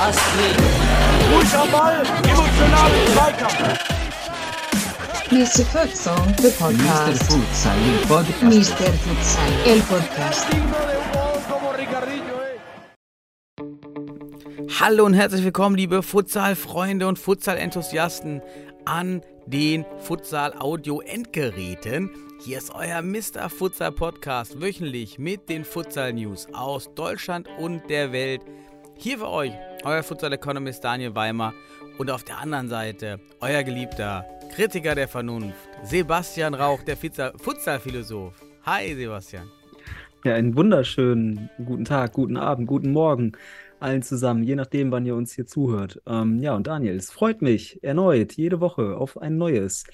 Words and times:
Astrid. 0.00 0.56
Ball, 1.70 2.02
emotionalen 2.24 3.06
Zweikampf. 3.12 3.78
Mr. 5.30 5.64
Futsal, 5.66 6.16
the 6.38 6.48
Mr. 6.48 6.58
podcast. 6.58 7.22
Futsal, 7.24 7.76
il 7.86 7.98
podcast. 8.06 8.42
Mr. 8.42 8.92
Futsal, 9.04 9.52
el 9.66 9.80
podcast. 9.80 10.46
Hallo 14.80 15.04
und 15.04 15.14
herzlich 15.14 15.44
willkommen, 15.44 15.76
liebe 15.76 16.02
Futsal-Freunde 16.02 17.06
und 17.06 17.18
Futsal-Enthusiasten 17.18 18.40
an 18.86 19.20
den 19.50 19.84
Futsal-Audio-Endgeräten. 20.00 22.10
Hier 22.44 22.58
ist 22.58 22.74
euer 22.74 23.00
Mr. 23.02 23.48
Futsal 23.48 23.92
Podcast 23.92 24.60
wöchentlich 24.60 25.18
mit 25.18 25.48
den 25.48 25.64
Futsal 25.64 26.12
News 26.12 26.46
aus 26.52 26.92
Deutschland 26.94 27.48
und 27.58 27.88
der 27.88 28.12
Welt. 28.12 28.42
Hier 28.96 29.16
für 29.18 29.30
euch 29.30 29.52
euer 29.84 30.02
Futsal 30.02 30.34
Economist 30.34 30.84
Daniel 30.84 31.14
Weimer 31.14 31.54
und 31.96 32.10
auf 32.10 32.24
der 32.24 32.36
anderen 32.38 32.68
Seite 32.68 33.20
euer 33.40 33.62
geliebter 33.62 34.26
Kritiker 34.54 34.94
der 34.94 35.08
Vernunft 35.08 35.56
Sebastian 35.82 36.52
Rauch, 36.54 36.82
der 36.82 36.98
Futsal- 36.98 37.32
Futsal-Philosoph. 37.38 38.34
Hi 38.66 38.94
Sebastian. 38.94 39.50
Ja, 40.24 40.34
einen 40.34 40.54
wunderschönen 40.56 41.48
guten 41.64 41.86
Tag, 41.86 42.12
guten 42.12 42.36
Abend, 42.36 42.66
guten 42.66 42.92
Morgen 42.92 43.32
allen 43.80 44.02
zusammen, 44.02 44.42
je 44.42 44.54
nachdem, 44.56 44.90
wann 44.90 45.06
ihr 45.06 45.14
uns 45.16 45.32
hier 45.32 45.46
zuhört. 45.46 46.00
Ähm, 46.06 46.40
ja, 46.40 46.54
und 46.54 46.66
Daniel, 46.66 46.96
es 46.96 47.10
freut 47.10 47.42
mich 47.42 47.82
erneut, 47.82 48.32
jede 48.34 48.60
Woche 48.60 48.96
auf 48.96 49.18
ein 49.18 49.36
neues. 49.38 49.84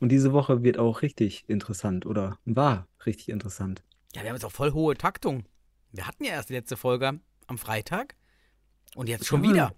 Und 0.00 0.10
diese 0.10 0.32
Woche 0.32 0.62
wird 0.62 0.78
auch 0.78 1.02
richtig 1.02 1.44
interessant 1.48 2.06
oder 2.06 2.38
war 2.44 2.88
richtig 3.06 3.28
interessant. 3.30 3.82
Ja, 4.14 4.22
wir 4.22 4.28
haben 4.30 4.36
jetzt 4.36 4.44
auch 4.44 4.52
voll 4.52 4.72
hohe 4.72 4.96
Taktung. 4.96 5.44
Wir 5.92 6.06
hatten 6.06 6.24
ja 6.24 6.32
erst 6.32 6.48
die 6.50 6.54
letzte 6.54 6.76
Folge 6.76 7.20
am 7.46 7.58
Freitag 7.58 8.16
und 8.94 9.08
jetzt 9.08 9.26
schon 9.26 9.42
Ja. 9.44 9.50
wieder. 9.50 9.74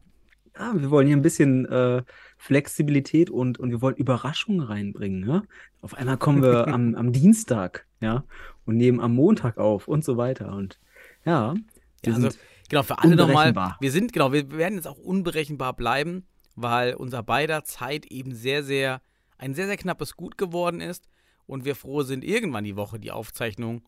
Ja, 0.58 0.72
wir 0.74 0.90
wollen 0.90 1.06
hier 1.06 1.16
ein 1.16 1.22
bisschen 1.22 1.66
äh, 1.66 2.02
Flexibilität 2.38 3.28
und, 3.28 3.58
und 3.58 3.70
wir 3.70 3.82
wollen 3.82 3.96
Überraschungen 3.96 4.62
reinbringen. 4.62 5.20
Ne? 5.20 5.42
Auf 5.82 5.94
einmal 5.94 6.16
kommen 6.16 6.42
wir 6.42 6.68
am, 6.72 6.94
am 6.94 7.12
Dienstag, 7.12 7.86
ja, 8.00 8.24
und 8.64 8.76
nehmen 8.76 9.00
am 9.00 9.14
Montag 9.14 9.58
auf 9.58 9.86
und 9.86 10.02
so 10.04 10.16
weiter. 10.16 10.54
Und 10.54 10.80
ja, 11.26 11.54
wir 12.02 12.12
Ja, 12.12 12.14
also, 12.14 12.30
sind 12.30 12.40
genau, 12.68 12.82
für 12.82 12.98
alle 12.98 13.16
nochmal, 13.16 13.54
wir 13.80 13.90
sind, 13.90 14.12
genau, 14.12 14.32
wir 14.32 14.50
werden 14.52 14.74
jetzt 14.74 14.88
auch 14.88 14.98
unberechenbar 14.98 15.74
bleiben, 15.74 16.26
weil 16.54 16.94
unser 16.94 17.22
beider 17.22 17.64
Zeit 17.64 18.06
eben 18.06 18.34
sehr, 18.34 18.62
sehr, 18.62 19.00
ein 19.38 19.54
sehr, 19.54 19.66
sehr 19.66 19.76
knappes 19.76 20.16
Gut 20.16 20.38
geworden 20.38 20.80
ist 20.80 21.08
und 21.46 21.64
wir 21.64 21.76
froh 21.76 22.02
sind, 22.02 22.24
irgendwann 22.24 22.64
die 22.64 22.76
Woche 22.76 22.98
die 22.98 23.10
Aufzeichnung 23.10 23.82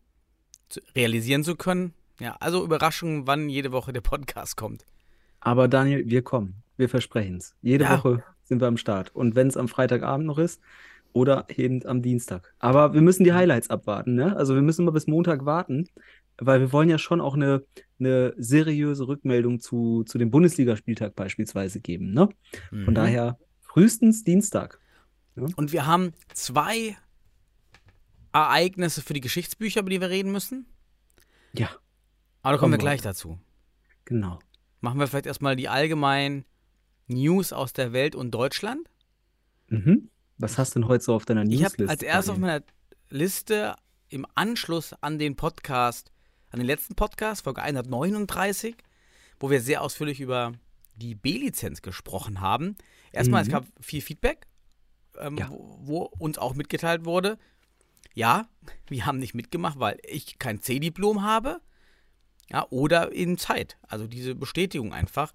zu, 0.69 0.81
realisieren 0.95 1.45
zu 1.45 1.57
können. 1.57 1.95
Ja, 2.21 2.37
also 2.41 2.65
Überraschungen, 2.65 3.27
wann 3.27 3.49
jede 3.49 3.73
Woche 3.73 3.93
der 3.93 4.01
Podcast 4.01 4.57
kommt. 4.57 4.85
Aber 5.41 5.69
Daniel, 5.69 6.09
wir 6.09 6.23
kommen. 6.23 6.63
Wir 6.77 6.89
versprechen 6.89 7.37
es. 7.37 7.55
Jede 7.63 7.85
Ja. 7.85 7.99
Woche 7.99 8.25
sind 8.45 8.61
wir 8.61 8.67
am 8.69 8.77
Start. 8.77 9.15
Und 9.15 9.35
wenn 9.35 9.47
es 9.47 9.57
am 9.57 9.69
Freitagabend 9.69 10.27
noch 10.27 10.39
ist 10.39 10.61
oder 11.13 11.47
eben 11.57 11.85
am 11.87 12.03
Dienstag. 12.03 12.55
Aber 12.59 12.93
wir 12.93 13.03
müssen 13.03 13.25
die 13.25 13.33
Highlights 13.33 13.71
abwarten, 13.71 14.15
ne? 14.15 14.37
Also 14.37 14.55
wir 14.55 14.63
müssen 14.63 14.85
mal 14.85 14.91
bis 14.91 15.07
Montag 15.07 15.45
warten, 15.45 15.89
weil 16.41 16.61
wir 16.61 16.73
wollen 16.73 16.89
ja 16.89 16.99
schon 16.99 17.21
auch 17.21 17.35
eine, 17.35 17.65
eine 17.99 18.33
seriöse 18.37 19.07
Rückmeldung 19.09 19.61
zu, 19.61 20.05
zu 20.05 20.19
dem 20.19 20.31
Bundesligaspieltag 20.31 21.15
beispielsweise 21.15 21.81
geben, 21.81 22.13
ne? 22.13 22.29
Von 22.71 22.85
Mhm. 22.93 22.95
daher 22.95 23.39
frühestens 23.61 24.25
Dienstag. 24.25 24.81
Und 25.57 25.73
wir 25.73 25.87
haben 25.87 26.13
zwei 26.33 26.97
Ereignisse 28.33 29.03
für 29.03 29.15
die 29.15 29.21
Geschichtsbücher, 29.21 29.81
über 29.81 29.91
die 29.91 30.01
wir 30.01 30.11
reden 30.11 30.33
müssen. 30.33 30.67
Ja, 31.53 31.69
Aber 32.43 32.53
da 32.53 32.59
kommen 32.59 32.59
Kommen 32.59 32.73
wir 32.73 32.79
wir. 32.79 32.83
gleich 32.83 33.01
dazu. 33.03 33.39
genau. 34.05 34.39
Machen 34.81 35.01
wir 35.01 35.09
vielleicht 35.09 35.27
erstmal 35.27 35.57
die 35.57 35.69
allgemeinen 35.69 36.45
News 37.09 37.53
aus 37.53 37.73
der 37.73 37.93
Welt 37.93 38.15
und 38.15 38.31
Deutschland. 38.31 38.89
Mhm. 39.69 40.09
Was 40.37 40.57
hast 40.57 40.75
du 40.77 40.81
denn 40.81 40.89
heute 40.89 41.03
so 41.03 41.15
auf 41.15 41.25
deiner 41.25 41.43
Ich 41.43 41.65
habe 41.65 41.73
Newsliste? 41.83 41.89
als 41.91 42.03
erstes 42.03 42.31
auf 42.31 42.39
meiner 42.39 42.63
Liste 43.11 43.75
im 44.09 44.25
Anschluss 44.37 44.93
an 45.01 45.19
den 45.19 45.35
Podcast, 45.35 46.13
an 46.51 46.59
den 46.59 46.67
letzten 46.67 46.95
Podcast, 46.95 47.45
Folge 47.45 47.63
139, 47.63 48.75
wo 49.41 49.51
wir 49.51 49.61
sehr 49.61 49.83
ausführlich 49.83 50.21
über 50.21 50.53
die 50.97 51.15
B-Lizenz 51.15 51.83
gesprochen 51.83 52.41
haben. 52.41 52.77
Erstmal, 53.13 53.43
es 53.43 53.49
Mhm. 53.49 53.53
gab 53.53 53.65
viel 53.81 54.01
Feedback, 54.03 54.47
ähm, 55.19 55.37
Ja. 55.37 55.49
wo, 55.51 55.79
wo 55.83 55.99
uns 56.19 56.39
auch 56.39 56.55
mitgeteilt 56.55 57.05
wurde, 57.05 57.39
ja, 58.15 58.49
wir 58.89 59.07
haben 59.07 59.19
nicht 59.19 59.35
mitgemacht, 59.35 59.79
weil 59.79 59.99
ich 60.05 60.39
kein 60.39 60.61
C-Diplom 60.61 61.23
habe. 61.23 61.61
Ja, 62.51 62.67
oder 62.71 63.13
in 63.13 63.37
Zeit. 63.37 63.77
Also 63.83 64.07
diese 64.07 64.35
Bestätigung 64.35 64.95
einfach. 64.95 65.33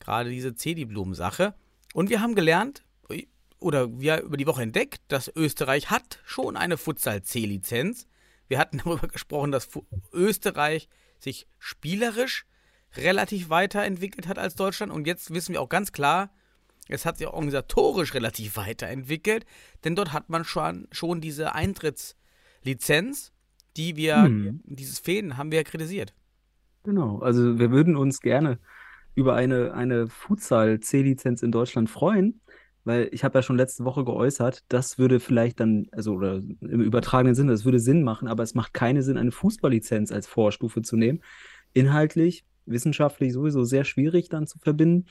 Gerade 0.00 0.30
diese 0.30 0.54
C-Diplom-Sache. 0.54 1.54
Und 1.92 2.08
wir 2.08 2.20
haben 2.22 2.34
gelernt, 2.34 2.82
oder 3.60 3.98
wir 4.00 4.22
über 4.22 4.36
die 4.38 4.46
Woche 4.46 4.62
entdeckt, 4.62 5.00
dass 5.08 5.30
Österreich 5.36 5.90
hat 5.90 6.18
schon 6.24 6.56
eine 6.56 6.76
Futsal-C-Lizenz. 6.78 8.06
Wir 8.54 8.60
hatten 8.60 8.78
darüber 8.84 9.08
gesprochen, 9.08 9.50
dass 9.50 9.68
Österreich 10.12 10.88
sich 11.18 11.48
spielerisch 11.58 12.46
relativ 12.96 13.48
weiterentwickelt 13.48 14.28
hat 14.28 14.38
als 14.38 14.54
Deutschland. 14.54 14.92
Und 14.92 15.08
jetzt 15.08 15.34
wissen 15.34 15.54
wir 15.54 15.60
auch 15.60 15.68
ganz 15.68 15.90
klar, 15.90 16.30
es 16.86 17.04
hat 17.04 17.18
sich 17.18 17.26
auch 17.26 17.32
organisatorisch 17.32 18.14
relativ 18.14 18.56
weiterentwickelt, 18.64 19.44
denn 19.82 19.96
dort 19.96 20.12
hat 20.12 20.30
man 20.30 20.44
schon, 20.44 20.86
schon 20.92 21.20
diese 21.20 21.52
Eintrittslizenz, 21.56 23.32
die 23.76 23.96
wir, 23.96 24.22
Hm. 24.22 24.60
dieses 24.66 25.00
Fehlen 25.00 25.36
haben 25.36 25.50
wir 25.50 25.58
ja 25.58 25.64
kritisiert. 25.64 26.14
Genau, 26.84 27.18
also 27.18 27.58
wir 27.58 27.72
würden 27.72 27.96
uns 27.96 28.20
gerne 28.20 28.60
über 29.16 29.34
eine, 29.34 29.74
eine 29.74 30.06
Futsal-C-Lizenz 30.06 31.42
in 31.42 31.50
Deutschland 31.50 31.90
freuen, 31.90 32.40
weil 32.84 33.08
ich 33.12 33.24
habe 33.24 33.38
ja 33.38 33.42
schon 33.42 33.56
letzte 33.56 33.84
Woche 33.84 34.04
geäußert, 34.04 34.64
das 34.68 34.98
würde 34.98 35.20
vielleicht 35.20 35.60
dann, 35.60 35.86
also 35.92 36.14
oder 36.14 36.36
im 36.36 36.80
übertragenen 36.80 37.34
Sinne, 37.34 37.52
das 37.52 37.64
würde 37.64 37.80
Sinn 37.80 38.02
machen, 38.02 38.28
aber 38.28 38.42
es 38.42 38.54
macht 38.54 38.74
keinen 38.74 39.02
Sinn, 39.02 39.16
eine 39.16 39.32
Fußball-Lizenz 39.32 40.12
als 40.12 40.26
Vorstufe 40.26 40.82
zu 40.82 40.96
nehmen. 40.96 41.22
Inhaltlich, 41.72 42.44
wissenschaftlich 42.66 43.32
sowieso 43.32 43.64
sehr 43.64 43.84
schwierig 43.84 44.28
dann 44.28 44.46
zu 44.46 44.58
verbinden. 44.58 45.06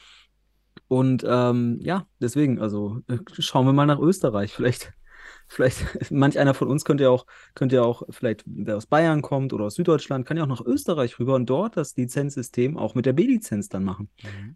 Und 0.87 1.25
ähm, 1.27 1.79
ja, 1.81 2.07
deswegen, 2.19 2.59
also 2.59 3.01
äh, 3.07 3.17
schauen 3.39 3.65
wir 3.65 3.73
mal 3.73 3.85
nach 3.85 3.99
Österreich. 3.99 4.53
Vielleicht, 4.53 4.93
vielleicht, 5.47 6.11
manch 6.11 6.37
einer 6.37 6.53
von 6.53 6.67
uns 6.67 6.85
könnte 6.85 7.05
ja 7.05 7.09
auch, 7.09 7.25
könnte 7.55 7.77
ja 7.77 7.83
auch, 7.83 8.03
vielleicht, 8.09 8.43
wer 8.45 8.77
aus 8.77 8.85
Bayern 8.85 9.21
kommt 9.21 9.53
oder 9.53 9.65
aus 9.65 9.75
Süddeutschland, 9.75 10.25
kann 10.25 10.37
ja 10.37 10.43
auch 10.43 10.47
nach 10.47 10.65
Österreich 10.65 11.19
rüber 11.19 11.35
und 11.35 11.49
dort 11.49 11.77
das 11.77 11.95
Lizenzsystem 11.95 12.77
auch 12.77 12.95
mit 12.95 13.05
der 13.05 13.13
B-Lizenz 13.13 13.69
dann 13.69 13.83
machen. 13.83 14.09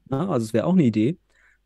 Ja, 0.10 0.28
also 0.30 0.46
es 0.46 0.54
wäre 0.54 0.66
auch 0.66 0.74
eine 0.74 0.84
Idee. 0.84 1.18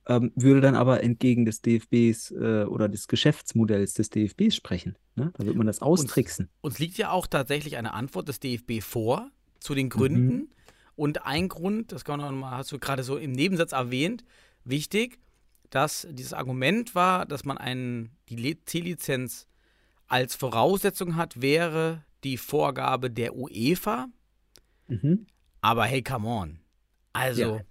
Ähm, 0.07 0.31
würde 0.35 0.61
dann 0.61 0.75
aber 0.75 1.03
entgegen 1.03 1.45
des 1.45 1.61
DFBs 1.61 2.31
äh, 2.31 2.63
oder 2.65 2.89
des 2.89 3.07
Geschäftsmodells 3.07 3.93
des 3.93 4.09
DFBs 4.09 4.55
sprechen. 4.55 4.97
Ne? 5.15 5.31
Da 5.37 5.45
wird 5.45 5.55
man 5.55 5.67
das 5.67 5.81
austricksen. 5.81 6.49
Uns 6.61 6.79
liegt 6.79 6.97
ja 6.97 7.11
auch 7.11 7.27
tatsächlich 7.27 7.77
eine 7.77 7.93
Antwort 7.93 8.27
des 8.27 8.39
DFB 8.39 8.81
vor 8.81 9.29
zu 9.59 9.75
den 9.75 9.89
Gründen. 9.89 10.49
Und 10.95 11.25
ein 11.25 11.49
Grund, 11.49 11.91
das 11.91 12.03
kann 12.03 12.19
man 12.19 12.33
noch 12.33 12.41
mal, 12.41 12.57
hast 12.57 12.71
du 12.71 12.79
gerade 12.79 13.03
so 13.03 13.17
im 13.17 13.31
Nebensatz 13.31 13.73
erwähnt, 13.73 14.23
wichtig, 14.63 15.19
dass 15.69 16.07
dieses 16.11 16.33
Argument 16.33 16.95
war, 16.95 17.25
dass 17.25 17.45
man 17.45 17.57
einen, 17.57 18.11
die 18.27 18.63
C-Lizenz 18.65 19.47
als 20.07 20.35
Voraussetzung 20.35 21.15
hat, 21.15 21.41
wäre 21.41 22.03
die 22.23 22.37
Vorgabe 22.37 23.09
der 23.09 23.35
UEFA. 23.35 24.07
Mhm. 24.87 25.25
Aber 25.61 25.85
hey, 25.85 26.01
come 26.01 26.27
on. 26.27 26.59
Also, 27.13 27.41
Ja. 27.41 27.61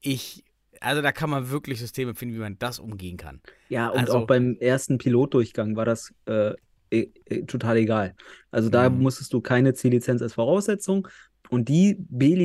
ich, 0.00 0.44
also 0.80 1.02
da 1.02 1.12
kann 1.12 1.30
man 1.30 1.50
wirklich 1.50 1.78
Systeme 1.80 2.14
finden, 2.14 2.34
wie 2.34 2.40
man 2.40 2.58
das 2.58 2.78
umgehen 2.78 3.16
kann. 3.16 3.40
Ja, 3.68 3.88
und 3.88 3.98
Also- 4.00 4.18
auch 4.18 4.26
beim 4.26 4.56
ersten 4.60 4.98
Pilotdurchgang 4.98 5.76
war 5.76 5.84
das 5.84 6.12
äh, 6.26 6.52
eh, 6.90 7.06
total 7.46 7.78
egal. 7.78 8.14
Also 8.50 8.68
da 8.70 8.88
Mhm. 8.88 9.02
musstest 9.02 9.32
du 9.32 9.40
keine 9.40 9.74
C-Lizenz 9.74 10.22
als 10.22 10.34
Voraussetzung 10.34 11.08
und 11.50 11.68
die 11.68 11.96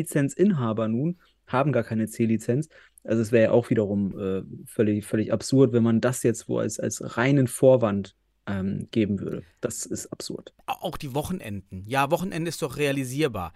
B-Lizenzinhaber 0.02 0.88
nun 0.88 1.18
haben 1.48 1.72
gar 1.72 1.84
keine 1.84 2.08
C-Lizenz. 2.08 2.70
Also 3.04 3.22
es 3.22 3.32
wäre 3.32 3.46
ja 3.46 3.52
auch 3.52 3.70
wiederum 3.70 4.18
äh, 4.20 4.42
völlig, 4.66 5.06
völlig 5.06 5.34
absurd, 5.34 5.74
wenn 5.74 5.84
man 5.84 6.02
das 6.02 6.24
jetzt 6.24 6.48
wo 6.48 6.60
als, 6.60 6.80
als 6.80 7.18
reinen 7.18 7.48
Vorwand 7.48 8.16
ähm, 8.48 8.88
geben 8.92 9.20
würde. 9.20 9.44
Das 9.60 9.86
ist 9.86 10.08
absurd. 10.12 10.54
Auch 10.66 10.98
die 10.98 11.14
Wochenenden. 11.14 11.84
Ja, 11.88 12.10
Wochenende 12.12 12.50
ist 12.50 12.62
doch 12.62 12.78
realisierbar. 12.78 13.54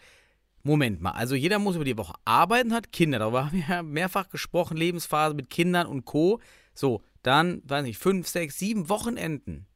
Moment 0.66 1.00
mal, 1.00 1.12
also 1.12 1.36
jeder 1.36 1.60
muss 1.60 1.76
über 1.76 1.86
die 1.86 1.98
Woche 1.98 2.14
arbeiten, 2.26 2.74
hat 2.74 2.92
Kinder. 2.92 3.20
Darüber 3.20 3.46
haben 3.46 3.58
wir 3.58 3.66
ja 3.70 3.84
mehrfach 3.84 4.30
gesprochen, 4.30 4.76
Lebensphase 4.78 5.36
mit 5.36 5.50
Kindern 5.50 5.86
und 5.88 6.06
Co. 6.06 6.40
So, 6.74 7.02
dann, 7.22 7.62
weiß 7.66 7.84
nicht, 7.84 8.00
fünf, 8.00 8.28
sechs, 8.28 8.58
sieben 8.58 8.90
Wochenenden 8.90 9.68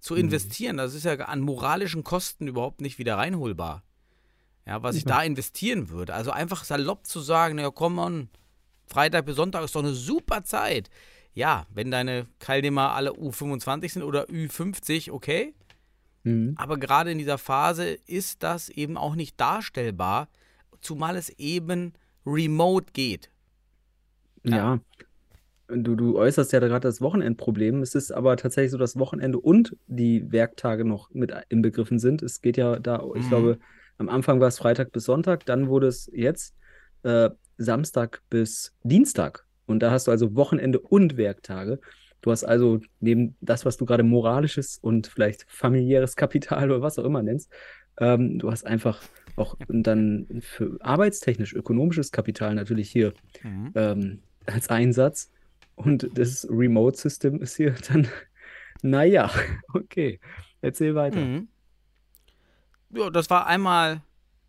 zu 0.00 0.14
Mhm. 0.14 0.20
investieren, 0.20 0.76
das 0.76 0.94
ist 0.94 1.04
ja 1.04 1.14
an 1.14 1.40
moralischen 1.40 2.02
Kosten 2.04 2.46
überhaupt 2.48 2.80
nicht 2.80 2.98
wieder 2.98 3.16
reinholbar. 3.16 3.82
Ja, 4.66 4.82
was 4.82 4.96
ich 4.96 5.04
da 5.04 5.22
investieren 5.22 5.90
würde. 5.90 6.12
Also 6.12 6.32
einfach 6.32 6.64
salopp 6.64 7.06
zu 7.06 7.20
sagen, 7.20 7.58
ja 7.58 7.70
komm 7.70 7.98
on, 7.98 8.28
Freitag 8.86 9.26
bis 9.26 9.36
Sonntag 9.36 9.62
ist 9.64 9.74
doch 9.76 9.82
eine 9.82 9.94
super 9.94 10.42
Zeit. 10.44 10.90
ja, 11.34 11.66
wenn 11.72 11.90
deine 11.90 12.26
Teilnehmer 12.38 12.92
alle 12.92 13.12
U25 13.12 13.92
sind 13.92 14.02
oder 14.02 14.24
Ü50, 14.28 15.10
okay. 15.12 15.54
Mhm. 16.26 16.54
Aber 16.56 16.76
gerade 16.76 17.12
in 17.12 17.18
dieser 17.18 17.38
Phase 17.38 17.96
ist 18.06 18.42
das 18.42 18.68
eben 18.68 18.96
auch 18.96 19.14
nicht 19.14 19.40
darstellbar, 19.40 20.28
zumal 20.80 21.16
es 21.16 21.28
eben 21.38 21.92
remote 22.26 22.86
geht. 22.92 23.30
Ja. 24.44 24.80
Du, 25.68 25.94
du 25.94 26.16
äußerst 26.18 26.52
ja 26.52 26.60
gerade 26.60 26.86
das 26.86 27.00
Wochenendproblem. 27.00 27.80
Es 27.82 27.94
ist 27.94 28.10
aber 28.12 28.36
tatsächlich 28.36 28.72
so, 28.72 28.78
dass 28.78 28.98
Wochenende 28.98 29.38
und 29.38 29.76
die 29.86 30.30
Werktage 30.30 30.84
noch 30.84 31.10
mit 31.10 31.32
inbegriffen 31.48 31.98
sind. 31.98 32.22
Es 32.22 32.40
geht 32.40 32.56
ja 32.56 32.78
da, 32.78 33.02
ich 33.14 33.24
Mhm. 33.24 33.28
glaube, 33.28 33.58
am 33.98 34.08
Anfang 34.08 34.40
war 34.40 34.48
es 34.48 34.58
Freitag 34.58 34.92
bis 34.92 35.04
Sonntag, 35.04 35.46
dann 35.46 35.68
wurde 35.68 35.86
es 35.86 36.10
jetzt 36.12 36.54
äh, 37.02 37.30
Samstag 37.56 38.20
bis 38.30 38.74
Dienstag. 38.82 39.46
Und 39.66 39.80
da 39.80 39.90
hast 39.92 40.06
du 40.06 40.10
also 40.10 40.34
Wochenende 40.34 40.80
und 40.80 41.16
Werktage. 41.16 41.80
Du 42.26 42.32
hast 42.32 42.42
also 42.42 42.80
neben 42.98 43.36
das, 43.40 43.64
was 43.64 43.76
du 43.76 43.86
gerade 43.86 44.02
moralisches 44.02 44.78
und 44.78 45.06
vielleicht 45.06 45.46
familiäres 45.48 46.16
Kapital 46.16 46.72
oder 46.72 46.82
was 46.82 46.98
auch 46.98 47.04
immer 47.04 47.22
nennst, 47.22 47.52
ähm, 48.00 48.40
du 48.40 48.50
hast 48.50 48.66
einfach 48.66 49.00
auch 49.36 49.54
dann 49.68 50.26
für 50.40 50.76
arbeitstechnisch 50.80 51.54
ökonomisches 51.54 52.10
Kapital 52.10 52.56
natürlich 52.56 52.90
hier 52.90 53.14
Mhm. 53.44 53.70
ähm, 53.76 54.22
als 54.44 54.68
Einsatz. 54.70 55.30
Und 55.76 56.10
das 56.18 56.48
Remote 56.50 56.98
System 56.98 57.40
ist 57.40 57.54
hier 57.54 57.76
dann, 57.92 58.08
naja, 58.82 59.30
okay. 59.72 60.18
Erzähl 60.62 60.96
weiter. 60.96 61.20
Mhm. 61.20 61.46
Ja, 62.90 63.08
das 63.08 63.30
war 63.30 63.46
einmal, 63.46 64.02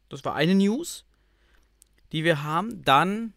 das 0.09 0.25
war 0.25 0.33
eine 0.33 0.55
News, 0.55 1.05
die 2.11 2.23
wir 2.23 2.41
haben. 2.41 2.81
Dann 2.81 3.33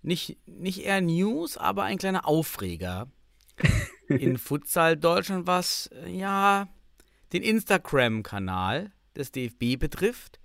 nicht, 0.00 0.38
nicht 0.46 0.86
eher 0.86 1.02
News, 1.02 1.58
aber 1.58 1.82
ein 1.82 1.98
kleiner 1.98 2.26
Aufreger 2.26 3.08
in 4.08 4.38
Futsal 4.38 4.96
Deutschland, 4.96 5.46
was 5.46 5.88
äh, 5.88 6.10
ja 6.10 6.68
den 7.32 7.42
Instagram-Kanal 7.42 8.92
des 9.16 9.32
DFB 9.32 9.78
betrifft. 9.78 10.38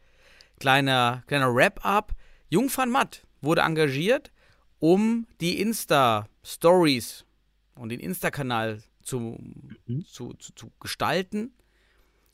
Kleiner, 0.60 1.24
kleiner 1.28 1.54
Wrap-up. 1.54 2.14
Jung 2.50 2.70
van 2.76 2.90
Matt 2.90 3.26
wurde 3.42 3.62
engagiert, 3.62 4.32
um 4.80 5.28
die 5.40 5.60
Insta-Stories 5.62 7.26
und 7.76 7.90
den 7.90 8.00
Insta-Kanal 8.00 8.84
zu, 9.04 9.38
Mhm. 9.88 10.06
zu, 10.06 10.34
zu, 10.34 10.54
zu 10.54 10.72
gestalten. 10.80 11.54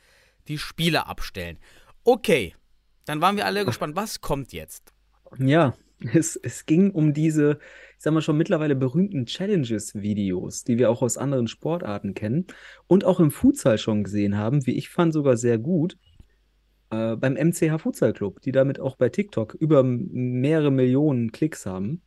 die 0.47 0.57
Spiele 0.57 1.07
abstellen. 1.07 1.59
Okay, 2.05 2.55
dann 3.03 3.19
waren 3.19 3.35
wir 3.35 3.45
alle 3.45 3.65
gespannt, 3.65 3.97
was 3.97 4.21
kommt 4.21 4.53
jetzt? 4.53 4.93
Ja, 5.37 5.75
es, 6.13 6.37
es 6.37 6.65
ging 6.65 6.91
um 6.91 7.13
diese, 7.13 7.59
ich 7.97 8.03
sag 8.03 8.13
mal 8.13 8.21
schon 8.21 8.37
mittlerweile 8.37 8.77
berühmten 8.77 9.25
Challenges-Videos, 9.25 10.63
die 10.63 10.77
wir 10.77 10.89
auch 10.89 11.01
aus 11.01 11.17
anderen 11.17 11.49
Sportarten 11.49 12.13
kennen 12.13 12.47
und 12.87 13.03
auch 13.03 13.19
im 13.19 13.29
Futsal 13.29 13.77
schon 13.79 14.05
gesehen 14.05 14.37
haben, 14.37 14.65
wie 14.65 14.77
ich 14.77 14.87
fand 14.87 15.11
sogar 15.11 15.35
sehr 15.35 15.57
gut, 15.57 15.97
äh, 16.91 17.17
beim 17.17 17.33
MCH 17.33 17.77
Futsal 17.77 18.13
Club, 18.13 18.39
die 18.39 18.53
damit 18.53 18.79
auch 18.79 18.95
bei 18.95 19.09
TikTok 19.09 19.53
über 19.55 19.83
mehrere 19.83 20.71
Millionen 20.71 21.33
Klicks 21.33 21.65
haben. 21.65 22.03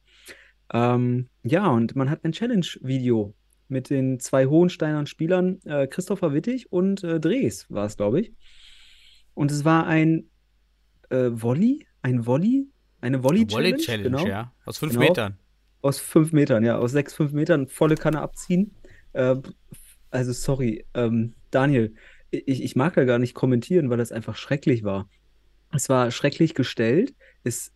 Ähm, 0.73 1.29
ja, 1.45 1.69
und 1.69 1.97
man 1.97 2.11
hat 2.11 2.25
ein 2.25 2.33
Challenge-Video 2.33 3.35
mit 3.69 3.91
den 3.91 4.21
zwei 4.21 4.47
Hohensteinern 4.47 5.07
Spielern, 5.07 5.61
äh, 5.65 5.87
Christopher 5.87 6.33
Wittig 6.35 6.71
und 6.73 7.03
äh, 7.05 7.21
Drees 7.21 7.67
war 7.71 7.87
es, 7.87 7.97
glaube 7.97 8.21
ich. 8.21 8.33
Und 9.35 9.51
es 9.51 9.65
war 9.65 9.87
ein 9.87 10.31
äh, 11.11 11.29
Volley, 11.31 11.87
ein 12.03 12.27
Volley, 12.27 12.69
eine 13.01 13.23
Volley-Challenge, 13.23 13.73
Volley-Challenge, 13.77 14.03
genau, 14.05 14.27
ja. 14.27 14.53
Aus 14.65 14.79
fünf 14.79 14.93
Genau. 14.95 15.05
Metern. 15.07 15.39
aus 15.83 15.99
fünf 16.01 16.33
Metern, 16.33 16.65
ja, 16.65 16.79
aus 16.79 16.93
sechs, 16.93 17.15
fünf 17.15 17.33
Metern 17.33 17.69
volle 17.69 17.95
Kanne 17.97 18.21
abziehen. 18.21 18.75
Äh, 19.13 19.37
also 20.11 20.33
sorry, 20.33 20.85
ähm, 20.95 21.35
Daniel, 21.51 21.95
ich, 22.31 22.63
ich 22.63 22.77
mag 22.77 22.95
da 22.95 23.05
gar 23.05 23.19
nicht 23.19 23.35
kommentieren, 23.35 23.91
weil 23.91 23.99
das 23.99 24.13
einfach 24.13 24.37
schrecklich 24.37 24.83
war. 24.85 25.09
Es 25.73 25.89
war 25.89 26.11
schrecklich 26.11 26.55
gestellt. 26.55 27.15
Es 27.45 27.73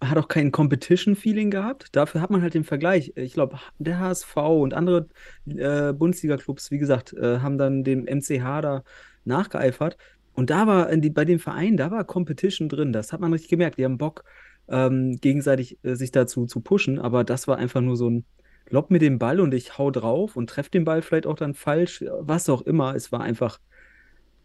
hat 0.00 0.16
auch 0.16 0.28
kein 0.28 0.52
Competition-Feeling 0.52 1.50
gehabt. 1.50 1.88
Dafür 1.92 2.20
hat 2.20 2.30
man 2.30 2.42
halt 2.42 2.54
den 2.54 2.64
Vergleich. 2.64 3.12
Ich 3.16 3.32
glaube, 3.32 3.58
der 3.78 3.98
HSV 3.98 4.36
und 4.36 4.74
andere 4.74 5.08
äh, 5.46 5.92
Bundesliga-Clubs, 5.92 6.70
wie 6.70 6.78
gesagt, 6.78 7.12
äh, 7.14 7.40
haben 7.40 7.58
dann 7.58 7.82
dem 7.82 8.04
MCH 8.04 8.60
da 8.62 8.84
nachgeeifert. 9.24 9.96
Und 10.34 10.50
da 10.50 10.66
war 10.68 10.96
die, 10.96 11.10
bei 11.10 11.24
dem 11.24 11.40
Verein, 11.40 11.76
da 11.76 11.90
war 11.90 12.04
Competition 12.04 12.68
drin. 12.68 12.92
Das 12.92 13.12
hat 13.12 13.20
man 13.20 13.32
richtig 13.32 13.50
gemerkt. 13.50 13.78
Die 13.78 13.84
haben 13.84 13.98
Bock, 13.98 14.24
ähm, 14.68 15.16
gegenseitig 15.20 15.78
äh, 15.82 15.96
sich 15.96 16.12
dazu 16.12 16.46
zu 16.46 16.60
pushen. 16.60 17.00
Aber 17.00 17.24
das 17.24 17.48
war 17.48 17.56
einfach 17.56 17.80
nur 17.80 17.96
so 17.96 18.08
ein 18.08 18.24
Lob 18.70 18.90
mit 18.90 19.02
dem 19.02 19.18
Ball 19.18 19.40
und 19.40 19.52
ich 19.54 19.78
hau 19.78 19.90
drauf 19.90 20.36
und 20.36 20.50
treffe 20.50 20.70
den 20.70 20.84
Ball 20.84 21.02
vielleicht 21.02 21.26
auch 21.26 21.36
dann 21.36 21.54
falsch. 21.54 22.04
Was 22.20 22.48
auch 22.48 22.62
immer. 22.62 22.94
Es 22.94 23.10
war 23.10 23.22
einfach, 23.22 23.58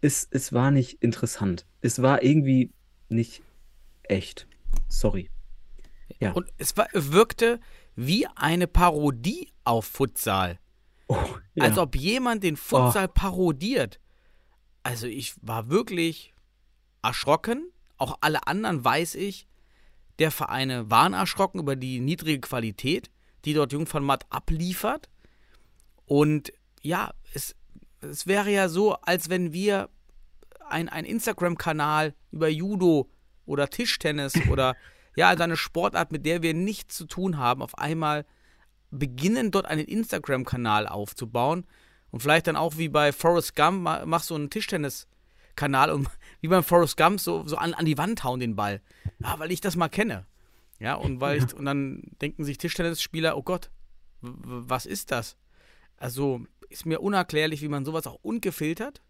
es, 0.02 0.28
es 0.32 0.52
war 0.52 0.72
nicht 0.72 1.04
interessant. 1.04 1.66
Es 1.82 2.02
war 2.02 2.24
irgendwie 2.24 2.72
nicht 3.10 3.44
echt. 4.04 4.48
Sorry. 4.88 5.30
Ja. 6.20 6.32
Und 6.32 6.52
es 6.58 6.76
war, 6.78 6.88
wirkte 6.94 7.60
wie 7.96 8.28
eine 8.36 8.68
Parodie 8.68 9.52
auf 9.64 9.86
Futsal. 9.86 10.60
Oh, 11.08 11.18
ja. 11.54 11.66
Als 11.66 11.78
ob 11.78 11.96
jemand 11.96 12.44
den 12.44 12.58
Futsal 12.58 13.08
parodiert. 13.08 14.00
Also 14.84 15.08
ich 15.08 15.36
war 15.42 15.70
wirklich 15.70 16.34
erschrocken. 17.02 17.72
Auch 17.98 18.18
alle 18.22 18.48
anderen 18.48 18.84
weiß 18.84 19.16
ich, 19.16 19.48
der 20.20 20.32
Vereine 20.32 20.90
waren 20.90 21.14
erschrocken 21.14 21.60
über 21.60 21.76
die 21.76 22.00
niedrige 22.00 22.42
Qualität, 22.42 23.10
die 23.46 23.54
dort 23.54 23.74
Jung 23.74 23.86
von 23.86 24.04
Matt 24.04 24.26
abliefert. 24.30 25.10
Und 26.06 26.54
ja, 26.82 27.14
es, 27.34 27.56
es 28.02 28.28
wäre 28.28 28.52
ja 28.52 28.70
so, 28.70 28.94
als 28.94 29.30
wenn 29.30 29.54
wir 29.54 29.90
ein, 30.70 30.90
ein 30.90 31.06
Instagram-Kanal 31.06 32.14
über 32.32 32.50
Judo 32.50 33.10
oder 33.46 33.70
Tischtennis 33.70 34.34
oder 34.50 34.76
ja, 35.16 35.30
also 35.30 35.44
eine 35.44 35.58
Sportart, 35.58 36.12
mit 36.12 36.26
der 36.26 36.42
wir 36.42 36.54
nichts 36.54 36.96
zu 36.98 37.06
tun 37.06 37.38
haben, 37.38 37.62
auf 37.62 37.78
einmal 37.78 38.26
beginnen, 38.92 39.52
dort 39.52 39.66
einen 39.66 39.86
Instagram-Kanal 39.86 40.88
aufzubauen 40.88 41.66
und 42.12 42.22
vielleicht 42.22 42.48
dann 42.48 42.56
auch 42.56 42.78
wie 42.78 42.90
bei 42.90 43.12
Forrest 43.12 43.56
Gump, 43.56 43.82
ma- 43.84 44.06
mach 44.06 44.24
so 44.24 44.36
einen 44.36 44.50
Tischtennis-Kanal 44.50 45.90
und 45.92 46.08
wie 46.42 46.48
beim 46.48 46.64
Forrest 46.64 46.98
Gump 46.98 47.20
so, 47.20 47.46
so 47.48 47.56
an, 47.58 47.74
an 47.74 47.86
die 47.86 47.98
Wand 47.98 48.24
hauen 48.24 48.40
den 48.40 48.56
Ball. 48.56 48.82
Ja, 49.20 49.38
weil 49.40 49.52
ich 49.52 49.62
das 49.62 49.76
mal 49.76 49.90
kenne. 49.90 50.26
Ja, 50.80 50.96
und 50.96 51.22
weil 51.22 51.38
ich, 51.38 51.54
und 51.54 51.66
dann 51.66 52.04
denken 52.22 52.44
sich 52.44 52.58
Tischtennisspieler, 52.58 53.38
oh 53.38 53.44
Gott, 53.44 53.72
was 54.22 54.86
ist 54.86 55.12
das? 55.12 55.38
Also 55.98 56.46
ist 56.70 56.86
mir 56.86 57.02
unerklärlich, 57.02 57.62
wie 57.62 57.68
man 57.70 57.86
sowas 57.86 58.06
auch 58.08 58.20
ungefiltert 58.22 59.02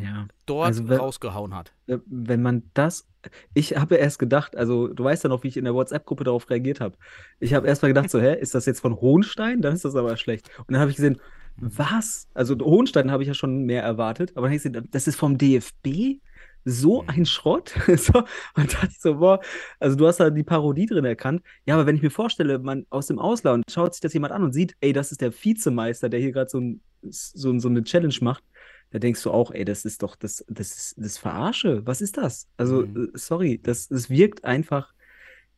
ja. 0.00 0.26
dort 0.46 0.66
Also 0.66 0.88
wenn- 0.88 0.98
rausgehauen 0.98 1.54
hat. 1.54 1.72
Wenn 1.86 2.42
man 2.42 2.70
das, 2.74 3.08
ich 3.54 3.76
habe 3.76 3.96
erst 3.96 4.18
gedacht, 4.18 4.56
also 4.56 4.88
du 4.88 5.04
weißt 5.04 5.24
ja 5.24 5.28
noch, 5.28 5.42
wie 5.42 5.48
ich 5.48 5.56
in 5.56 5.64
der 5.64 5.74
WhatsApp-Gruppe 5.74 6.24
darauf 6.24 6.48
reagiert 6.50 6.80
habe. 6.80 6.96
Ich 7.40 7.54
habe 7.54 7.66
erst 7.66 7.82
mal 7.82 7.88
gedacht, 7.88 8.10
so, 8.10 8.20
hä, 8.20 8.38
ist 8.38 8.54
das 8.54 8.66
jetzt 8.66 8.80
von 8.80 9.00
Hohenstein? 9.00 9.60
Dann 9.62 9.74
ist 9.74 9.84
das 9.84 9.96
aber 9.96 10.16
schlecht. 10.16 10.50
Und 10.58 10.72
dann 10.72 10.80
habe 10.80 10.90
ich 10.90 10.96
gesehen, 10.96 11.20
was? 11.56 12.28
Also 12.34 12.56
Hohenstein 12.58 13.10
habe 13.10 13.22
ich 13.22 13.28
ja 13.28 13.34
schon 13.34 13.64
mehr 13.64 13.82
erwartet, 13.82 14.30
aber 14.30 14.46
dann 14.46 14.50
habe 14.50 14.56
ich 14.56 14.62
gesehen, 14.62 14.88
das 14.90 15.06
ist 15.06 15.16
vom 15.16 15.36
DFB? 15.38 16.20
so 16.64 17.04
ein 17.06 17.26
Schrott. 17.26 17.74
so, 17.96 18.20
und 18.54 18.72
dachte 18.72 18.88
ich 18.90 19.00
so, 19.00 19.16
boah, 19.16 19.40
also 19.80 19.96
du 19.96 20.06
hast 20.06 20.20
da 20.20 20.30
die 20.30 20.44
Parodie 20.44 20.86
drin 20.86 21.04
erkannt. 21.04 21.42
Ja, 21.66 21.74
aber 21.74 21.86
wenn 21.86 21.96
ich 21.96 22.02
mir 22.02 22.10
vorstelle, 22.10 22.58
man 22.58 22.86
aus 22.90 23.08
dem 23.08 23.18
Ausland 23.18 23.64
schaut 23.70 23.94
sich 23.94 24.00
das 24.00 24.12
jemand 24.12 24.32
an 24.32 24.44
und 24.44 24.52
sieht, 24.52 24.76
ey, 24.80 24.92
das 24.92 25.12
ist 25.12 25.20
der 25.20 25.32
Vizemeister, 25.32 26.08
der 26.08 26.20
hier 26.20 26.32
gerade 26.32 26.50
so, 26.50 26.60
ein, 26.60 26.80
so, 27.02 27.58
so 27.58 27.68
eine 27.68 27.82
Challenge 27.82 28.14
macht, 28.20 28.44
da 28.92 28.98
denkst 28.98 29.22
du 29.22 29.30
auch, 29.30 29.50
ey, 29.50 29.64
das 29.64 29.84
ist 29.84 30.02
doch, 30.02 30.14
das, 30.16 30.44
das 30.48 30.70
ist 30.76 30.94
das 30.98 31.18
Verarsche. 31.18 31.84
Was 31.86 32.00
ist 32.00 32.16
das? 32.16 32.46
Also, 32.56 32.86
Mhm. 32.86 33.10
äh, 33.14 33.18
sorry, 33.18 33.58
das, 33.62 33.88
das 33.88 34.08
wirkt 34.08 34.44
einfach, 34.44 34.94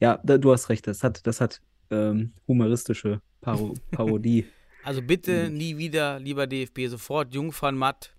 ja, 0.01 0.19
da, 0.25 0.39
du 0.39 0.53
hast 0.53 0.69
recht, 0.71 0.87
das 0.87 1.03
hat, 1.03 1.27
das 1.27 1.41
hat 1.41 1.61
ähm, 1.91 2.33
humoristische 2.49 3.21
Paro 3.41 3.75
Parodie. 3.91 4.47
Also 4.83 5.03
bitte 5.03 5.51
nie 5.51 5.77
wieder, 5.79 6.19
lieber 6.21 6.47
DFB, 6.47 6.87
sofort 6.89 7.35
Jungfernmatt 7.35 8.15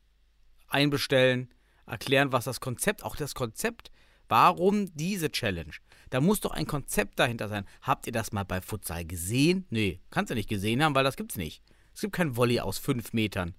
einbestellen, 0.67 1.49
erklären, 1.85 2.31
was 2.31 2.45
das 2.45 2.59
Konzept, 2.59 3.03
auch 3.03 3.15
das 3.15 3.35
Konzept, 3.35 3.91
warum 4.27 4.93
diese 4.95 5.31
Challenge? 5.31 5.71
Da 6.09 6.21
muss 6.21 6.39
doch 6.41 6.51
ein 6.51 6.65
Konzept 6.67 7.19
dahinter 7.19 7.47
sein. 7.47 7.65
Habt 7.81 8.07
ihr 8.07 8.13
das 8.13 8.31
mal 8.31 8.43
bei 8.43 8.61
Futsal 8.61 9.05
gesehen? 9.05 9.65
Nee, 9.69 9.99
kannst 10.11 10.31
du 10.31 10.35
nicht 10.35 10.49
gesehen 10.49 10.83
haben, 10.83 10.95
weil 10.95 11.03
das 11.03 11.15
gibt's 11.17 11.37
nicht. 11.37 11.61
Es 11.93 12.01
gibt 12.01 12.13
kein 12.13 12.35
Volley 12.35 12.59
aus 12.59 12.77
fünf 12.77 13.13
Metern. 13.13 13.53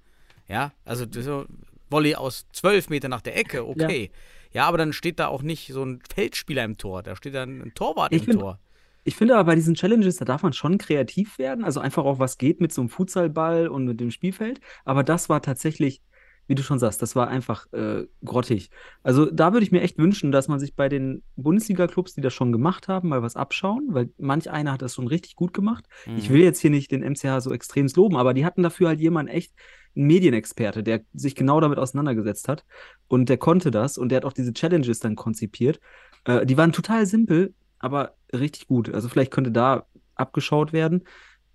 Ja, 0.48 0.72
also 0.84 1.04
so 1.10 1.46
Volley 1.90 2.14
aus 2.14 2.46
zwölf 2.52 2.88
Metern 2.88 3.10
nach 3.10 3.20
der 3.22 3.36
Ecke, 3.36 3.66
okay. 3.66 4.10
Ja. 4.52 4.66
aber 4.66 4.78
dann 4.78 4.92
steht 4.92 5.18
da 5.18 5.26
auch 5.28 5.42
nicht 5.42 5.68
so 5.72 5.84
ein 5.84 6.00
Feldspieler 6.12 6.64
im 6.64 6.78
Tor, 6.78 7.02
da 7.02 7.14
steht 7.16 7.34
dann 7.34 7.60
ein 7.62 7.72
Torwart 7.74 8.12
Ich 8.12 8.20
im 8.22 8.24
find- 8.26 8.40
Tor. 8.40 8.58
Ich 9.04 9.14
finde 9.14 9.34
aber 9.36 9.44
bei 9.44 9.54
diesen 9.54 9.74
Challenges, 9.76 10.16
da 10.16 10.24
darf 10.24 10.42
man 10.42 10.52
schon 10.52 10.78
kreativ 10.78 11.38
werden. 11.38 11.62
Also 11.64 11.78
einfach 11.78 12.04
auch, 12.04 12.18
was 12.18 12.38
geht 12.38 12.60
mit 12.60 12.72
so 12.72 12.80
einem 12.82 12.88
Futsalball 12.88 13.68
und 13.68 13.84
mit 13.84 14.00
dem 14.00 14.10
Spielfeld. 14.10 14.60
Aber 14.84 15.04
das 15.04 15.28
war 15.28 15.40
tatsächlich, 15.42 16.02
wie 16.48 16.56
du 16.56 16.64
schon 16.64 16.80
sagst, 16.80 17.02
das 17.02 17.14
war 17.14 17.28
einfach 17.28 17.72
äh, 17.72 18.08
grottig. 18.24 18.68
Also 19.04 19.30
da 19.30 19.52
würde 19.52 19.62
ich 19.64 19.70
mir 19.70 19.82
echt 19.82 19.96
wünschen, 19.98 20.32
dass 20.32 20.48
man 20.48 20.58
sich 20.58 20.74
bei 20.74 20.88
den 20.88 21.22
Bundesliga-Clubs, 21.36 22.14
die 22.14 22.20
das 22.20 22.34
schon 22.34 22.50
gemacht 22.50 22.88
haben, 22.88 23.10
mal 23.10 23.22
was 23.22 23.36
abschauen, 23.36 23.86
weil 23.90 24.10
manch 24.18 24.50
einer 24.50 24.72
hat 24.72 24.82
das 24.82 24.96
schon 24.96 25.06
richtig 25.06 25.36
gut 25.36 25.54
gemacht. 25.54 25.84
Ich 26.16 26.28
Mhm. 26.28 26.34
will 26.34 26.42
jetzt 26.42 26.58
hier 26.58 26.70
nicht 26.70 26.90
den 26.90 27.04
MCH 27.04 27.40
so 27.42 27.52
extrem 27.52 27.86
loben, 27.94 28.16
aber 28.16 28.34
die 28.34 28.44
hatten 28.44 28.64
dafür 28.64 28.88
halt 28.88 29.00
jemanden 29.00 29.30
echt, 29.30 29.52
Medienexperte, 29.96 30.82
der 30.82 31.00
sich 31.14 31.34
genau 31.34 31.60
damit 31.60 31.78
auseinandergesetzt 31.78 32.48
hat. 32.48 32.64
Und 33.08 33.28
der 33.28 33.38
konnte 33.38 33.70
das 33.70 33.98
und 33.98 34.10
der 34.10 34.16
hat 34.16 34.24
auch 34.24 34.32
diese 34.32 34.52
Challenges 34.52 35.00
dann 35.00 35.16
konzipiert. 35.16 35.80
Äh, 36.24 36.46
die 36.46 36.56
waren 36.56 36.72
total 36.72 37.06
simpel, 37.06 37.54
aber 37.78 38.14
richtig 38.32 38.66
gut. 38.68 38.92
Also 38.94 39.08
vielleicht 39.08 39.32
könnte 39.32 39.50
da 39.50 39.86
abgeschaut 40.14 40.72
werden. 40.72 41.02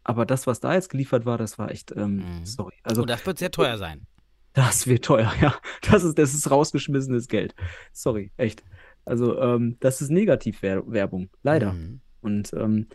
Aber 0.03 0.25
das, 0.25 0.47
was 0.47 0.59
da 0.59 0.73
jetzt 0.73 0.89
geliefert 0.89 1.25
war, 1.25 1.37
das 1.37 1.57
war 1.59 1.69
echt, 1.71 1.93
ähm, 1.95 2.17
Mhm. 2.17 2.45
sorry. 2.45 2.73
Also 2.83 3.01
Und 3.01 3.09
das 3.09 3.25
wird 3.25 3.37
sehr 3.37 3.51
teuer 3.51 3.77
sein. 3.77 4.07
das 4.53 4.85
wird 4.87 5.05
teuer, 5.05 5.31
ja. 5.41 5.53
Das 5.89 6.03
ist, 6.03 6.17
das 6.17 6.33
ist 6.33 6.49
rausgeschmissenes 6.51 7.27
Geld. 7.27 7.55
Sorry, 7.93 8.31
echt. 8.37 8.63
Also, 9.05 9.39
ähm, 9.39 9.77
das 9.79 10.01
ist 10.01 10.09
Negativwerbung, 10.11 11.29
leider. 11.43 11.73
Mhm. 11.73 12.01
Und 12.21 12.51
ähm, 12.53 12.87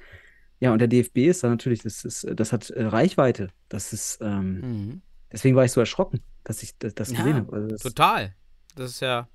ja, 0.60 0.72
und 0.72 0.78
der 0.78 0.88
DFB 0.88 1.18
ist 1.28 1.42
da 1.44 1.48
natürlich, 1.48 1.82
das 1.82 2.04
ist, 2.04 2.26
das 2.34 2.52
hat 2.52 2.70
äh, 2.70 2.84
Reichweite. 2.84 3.48
Das 3.68 3.92
ist, 3.92 4.18
ähm, 4.20 4.60
Mhm. 4.60 5.02
Deswegen 5.36 5.54
war 5.56 5.64
ich 5.64 5.72
so 5.72 5.80
erschrocken, 5.80 6.22
dass 6.44 6.62
ich 6.62 6.76
das, 6.78 6.94
das 6.94 7.10
Ja, 7.12 7.18
gesehen 7.18 7.36
habe. 7.36 7.52
Also 7.54 7.68
das, 7.68 7.82
Total. 7.82 8.34
Das 8.74 8.90
ist 8.90 9.00
ja. 9.00 9.28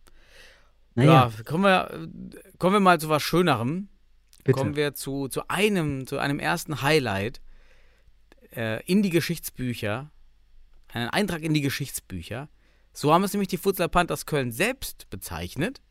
naja, 0.96 1.31
Ja, 1.38 1.43
kommen 1.43 1.63
wir, 1.63 2.10
kommen 2.58 2.74
wir 2.75 2.79
mal 2.79 3.00
zu 3.00 3.08
was 3.10 3.22
Schönerem. 3.24 3.88
bitte. 4.43 4.58
Kommen 4.58 4.75
wir 4.75 4.93
zu, 4.93 5.27
zu 5.27 5.48
einem, 5.48 6.08
zu 6.08 6.17
einem 6.20 6.39
ersten 6.39 6.81
Highlight 6.81 7.41
äh, 8.55 8.84
in 8.86 9.01
die 9.03 9.10
Geschichtsbücher. 9.12 10.12
Einen 10.93 11.10
Eintrag 11.10 11.41
in 11.41 11.53
die 11.53 11.62
Geschichtsbücher. 11.62 12.50
So 12.93 13.13
haben 13.13 13.24
es 13.24 13.31
nämlich 13.34 13.48
die 13.48 13.58
Futsal 13.58 13.88
Panthers 13.88 14.25
Köln 14.25 14.51
selbst 14.51 15.10
bezeichnet. 15.10 15.81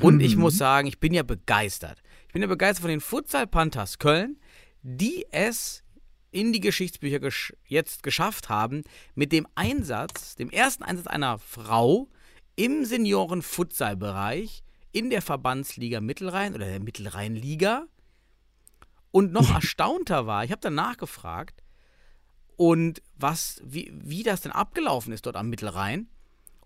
Und 0.00 0.20
ich 0.20 0.36
Mhm. 0.36 0.42
muss 0.42 0.56
sagen, 0.56 0.86
ich 0.86 1.00
bin 1.00 1.12
ja 1.12 1.22
begeistert. 1.24 2.00
Ich 2.28 2.32
bin 2.32 2.42
ja 2.42 2.48
begeistert 2.48 2.82
von 2.82 2.90
den 2.90 3.00
Futsal 3.00 3.46
Panthers 3.48 3.98
Köln, 3.98 4.38
die 4.82 5.26
es 5.32 5.82
in 6.30 6.52
die 6.52 6.60
Geschichtsbücher 6.60 7.20
gesch 7.20 7.52
jetzt 7.66 8.02
geschafft 8.02 8.48
haben, 8.48 8.82
mit 9.14 9.32
dem 9.32 9.46
Einsatz, 9.54 10.36
dem 10.36 10.50
ersten 10.50 10.82
Einsatz 10.82 11.06
einer 11.06 11.38
Frau 11.38 12.08
im 12.56 12.84
Senioren-Futsal-Bereich 12.84 14.62
in 14.92 15.10
der 15.10 15.22
Verbandsliga 15.22 16.00
Mittelrhein 16.00 16.54
oder 16.54 16.66
der 16.66 16.80
Mittelrheinliga. 16.80 17.86
Und 19.10 19.32
noch 19.32 19.50
erstaunter 19.54 20.26
war, 20.26 20.44
ich 20.44 20.50
habe 20.50 20.60
dann 20.60 20.74
nachgefragt, 20.74 21.62
und 22.60 23.00
was, 23.16 23.62
wie, 23.64 23.90
wie 23.94 24.22
das 24.22 24.42
denn 24.42 24.52
abgelaufen 24.52 25.14
ist 25.14 25.24
dort 25.24 25.36
am 25.36 25.48
Mittelrhein. 25.48 26.10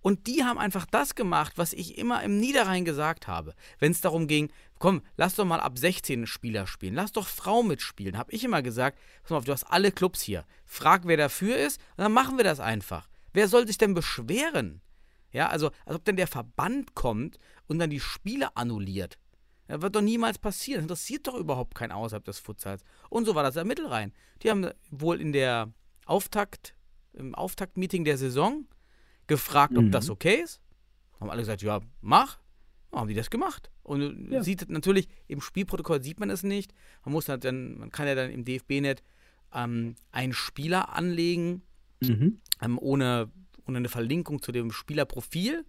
Und 0.04 0.26
die 0.26 0.44
haben 0.44 0.58
einfach 0.58 0.84
das 0.84 1.14
gemacht, 1.14 1.54
was 1.56 1.72
ich 1.72 1.96
immer 1.96 2.22
im 2.22 2.38
Niederrhein 2.38 2.84
gesagt 2.84 3.26
habe. 3.26 3.54
Wenn 3.78 3.90
es 3.90 4.02
darum 4.02 4.26
ging, 4.26 4.52
komm, 4.78 5.00
lass 5.16 5.34
doch 5.34 5.46
mal 5.46 5.60
ab 5.60 5.78
16 5.78 6.26
Spieler 6.26 6.66
spielen, 6.66 6.92
lass 6.92 7.12
doch 7.12 7.26
Frauen 7.26 7.68
mitspielen, 7.68 8.18
habe 8.18 8.30
ich 8.30 8.44
immer 8.44 8.60
gesagt, 8.60 8.98
pass 9.22 9.30
mal 9.30 9.38
auf, 9.38 9.46
du 9.46 9.52
hast 9.52 9.64
alle 9.64 9.92
Clubs 9.92 10.20
hier. 10.20 10.44
Frag, 10.66 11.06
wer 11.06 11.16
dafür 11.16 11.56
ist, 11.56 11.80
und 11.96 12.02
dann 12.02 12.12
machen 12.12 12.36
wir 12.36 12.44
das 12.44 12.60
einfach. 12.60 13.08
Wer 13.32 13.48
soll 13.48 13.66
sich 13.66 13.78
denn 13.78 13.94
beschweren? 13.94 14.82
Ja, 15.30 15.48
also, 15.48 15.70
als 15.86 15.96
ob 15.96 16.04
denn 16.04 16.16
der 16.16 16.26
Verband 16.26 16.94
kommt 16.94 17.38
und 17.66 17.78
dann 17.78 17.88
die 17.88 17.98
Spiele 17.98 18.54
annulliert. 18.58 19.16
Das 19.68 19.80
wird 19.80 19.96
doch 19.96 20.02
niemals 20.02 20.36
passieren. 20.36 20.80
Das 20.86 21.00
interessiert 21.00 21.28
doch 21.28 21.34
überhaupt 21.36 21.74
keinen 21.74 21.92
außerhalb 21.92 22.26
des 22.26 22.40
Futsals. 22.40 22.84
Und 23.08 23.24
so 23.24 23.34
war 23.34 23.42
das 23.42 23.56
am 23.56 23.68
Mittelrhein. 23.68 24.12
Die 24.42 24.50
haben 24.50 24.68
wohl 24.90 25.18
in 25.18 25.32
der 25.32 25.72
Auftakt, 26.04 26.74
im 27.14 27.34
Auftaktmeeting 27.34 28.04
der 28.04 28.18
Saison 28.18 28.66
gefragt, 29.26 29.76
ob 29.76 29.84
Mhm. 29.84 29.90
das 29.90 30.10
okay 30.10 30.40
ist. 30.42 30.60
Haben 31.20 31.30
alle 31.30 31.42
gesagt, 31.42 31.62
ja, 31.62 31.80
mach. 32.00 32.38
Dann 32.90 33.00
haben 33.00 33.08
die 33.08 33.14
das 33.14 33.30
gemacht. 33.30 33.70
Und 33.82 34.30
Ja. 34.30 34.42
sieht 34.42 34.68
natürlich, 34.70 35.08
im 35.26 35.40
Spielprotokoll 35.40 36.02
sieht 36.02 36.20
man 36.20 36.30
es 36.30 36.42
nicht. 36.42 36.72
Man 37.04 37.12
muss 37.12 37.28
halt 37.28 37.44
dann, 37.44 37.76
man 37.78 37.90
kann 37.90 38.06
ja 38.06 38.14
dann 38.14 38.30
im 38.30 38.44
DFB-Net 38.44 39.02
ähm, 39.52 39.94
einen 40.12 40.32
Spieler 40.32 40.94
anlegen, 40.94 41.62
Mhm. 42.00 42.40
ähm, 42.60 42.78
ohne, 42.78 43.30
ohne 43.66 43.78
eine 43.78 43.88
Verlinkung 43.88 44.42
zu 44.42 44.52
dem 44.52 44.70
Spielerprofil. 44.72 45.64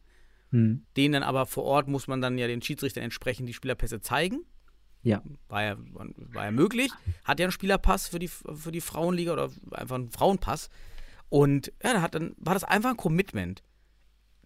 Mhm. 0.52 0.86
Den 0.98 1.12
dann 1.14 1.24
aber 1.24 1.46
vor 1.46 1.64
Ort 1.64 1.88
muss 1.88 2.08
man 2.08 2.22
dann 2.22 2.38
ja 2.38 2.48
den 2.48 2.62
Schiedsrichtern 2.62 3.04
entsprechend 3.04 3.48
die 3.50 3.54
Spielerpässe 3.54 4.02
zeigen. 4.02 4.42
Ja. 5.04 5.22
War 5.50 5.64
ja, 5.64 5.78
war 5.80 6.46
ja 6.46 6.52
möglich. 6.52 6.92
Hat 7.24 7.40
ja 7.40 7.46
einen 7.46 7.52
Spielerpass 7.52 8.08
für 8.08 8.18
die, 8.20 8.28
für 8.28 8.72
die 8.72 8.82
Frauenliga 8.82 9.34
oder 9.34 9.52
einfach 9.72 9.96
einen 9.96 10.10
Frauenpass. 10.10 10.70
Und 11.30 11.74
ja, 11.84 11.94
da 11.94 12.02
hat 12.02 12.16
dann, 12.16 12.34
war 12.38 12.54
das 12.54 12.64
einfach 12.64 12.92
ein 12.92 12.98
Commitment. 12.98 13.64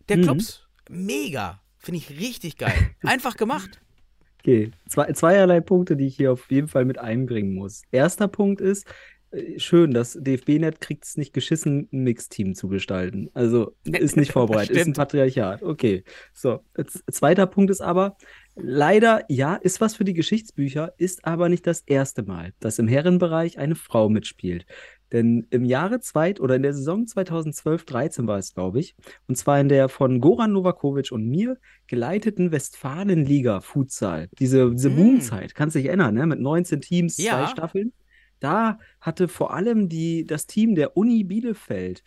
Der 0.08 0.18
Mhm. 0.18 0.24
Clubs, 0.24 0.68
mega. 0.90 1.62
Finde 1.78 2.00
ich 2.00 2.10
richtig 2.20 2.58
geil. 2.58 2.74
Einfach 3.04 3.38
gemacht. 3.38 3.80
Okay, 4.42 4.72
Zwei, 4.88 5.12
zweierlei 5.14 5.62
Punkte, 5.62 5.96
die 5.96 6.08
ich 6.08 6.16
hier 6.16 6.32
auf 6.34 6.50
jeden 6.52 6.68
Fall 6.68 6.86
mit 6.86 6.98
einbringen 6.98 7.54
muss. 7.54 7.84
Erster 7.92 8.28
Punkt 8.28 8.60
ist, 8.62 8.86
äh, 9.32 9.60
schön, 9.60 9.92
das 9.92 10.18
DFB-Net 10.20 10.82
kriegt 10.82 11.06
es 11.06 11.16
nicht 11.18 11.34
geschissen, 11.34 11.88
ein 11.94 12.04
Mixteam 12.04 12.56
zu 12.56 12.68
gestalten. 12.68 13.30
Also 13.34 13.76
ist 13.86 14.18
nicht 14.18 14.32
vorbereitet, 14.32 14.76
ist 14.76 14.88
ein. 14.88 14.94
Patriarchat. 14.94 15.62
Okay, 15.64 16.04
so. 16.34 16.60
Z- 16.76 17.04
Zweiter 17.12 17.48
Punkt 17.48 17.70
ist 17.72 17.82
aber, 17.82 18.18
leider, 18.56 19.24
ja, 19.30 19.56
ist 19.56 19.80
was 19.80 19.96
für 19.96 20.04
die 20.06 20.14
Geschichtsbücher, 20.14 20.94
ist 20.98 21.26
aber 21.26 21.48
nicht 21.50 21.68
das 21.68 21.82
erste 21.82 22.24
Mal, 22.24 22.54
dass 22.60 22.80
im 22.80 22.88
Herrenbereich 22.88 23.58
eine 23.58 23.76
Frau 23.76 24.10
mitspielt. 24.10 24.66
Denn 25.12 25.48
im 25.50 25.66
Jahre 25.66 26.00
zweit 26.02 26.40
oder 26.40 26.56
in 26.56 26.62
der 26.64 26.74
Saison 26.74 27.06
2012-13 27.06 28.28
war 28.28 28.38
es, 28.38 28.54
glaube 28.54 28.80
ich, 28.80 28.96
und 29.28 29.36
zwar 29.38 29.60
in 29.60 29.70
der 29.70 29.90
von 29.90 30.22
Goran 30.22 30.52
Novakovic 30.52 31.12
und 31.12 31.28
mir 31.28 31.58
geleiteten 31.88 32.52
Westfalenliga 32.52 33.62
Futsal. 33.62 34.30
Diese, 34.40 34.72
diese 34.72 34.90
Mm. 34.90 34.96
Boomzeit, 34.96 35.56
kannst 35.56 35.76
dich 35.76 35.86
erinnern, 35.86 36.14
ne? 36.16 36.26
Mit 36.28 36.40
19 36.40 36.82
Teams, 36.82 37.18
Ja. 37.18 37.44
zwei 37.44 37.48
Staffeln. 37.52 37.94
Da 38.40 38.80
hatte 39.02 39.28
vor 39.28 39.54
allem 39.54 39.90
die, 39.90 40.26
das 40.26 40.48
Team 40.48 40.76
der 40.76 40.96
Uni 40.96 41.24
Bielefeld 41.24 42.04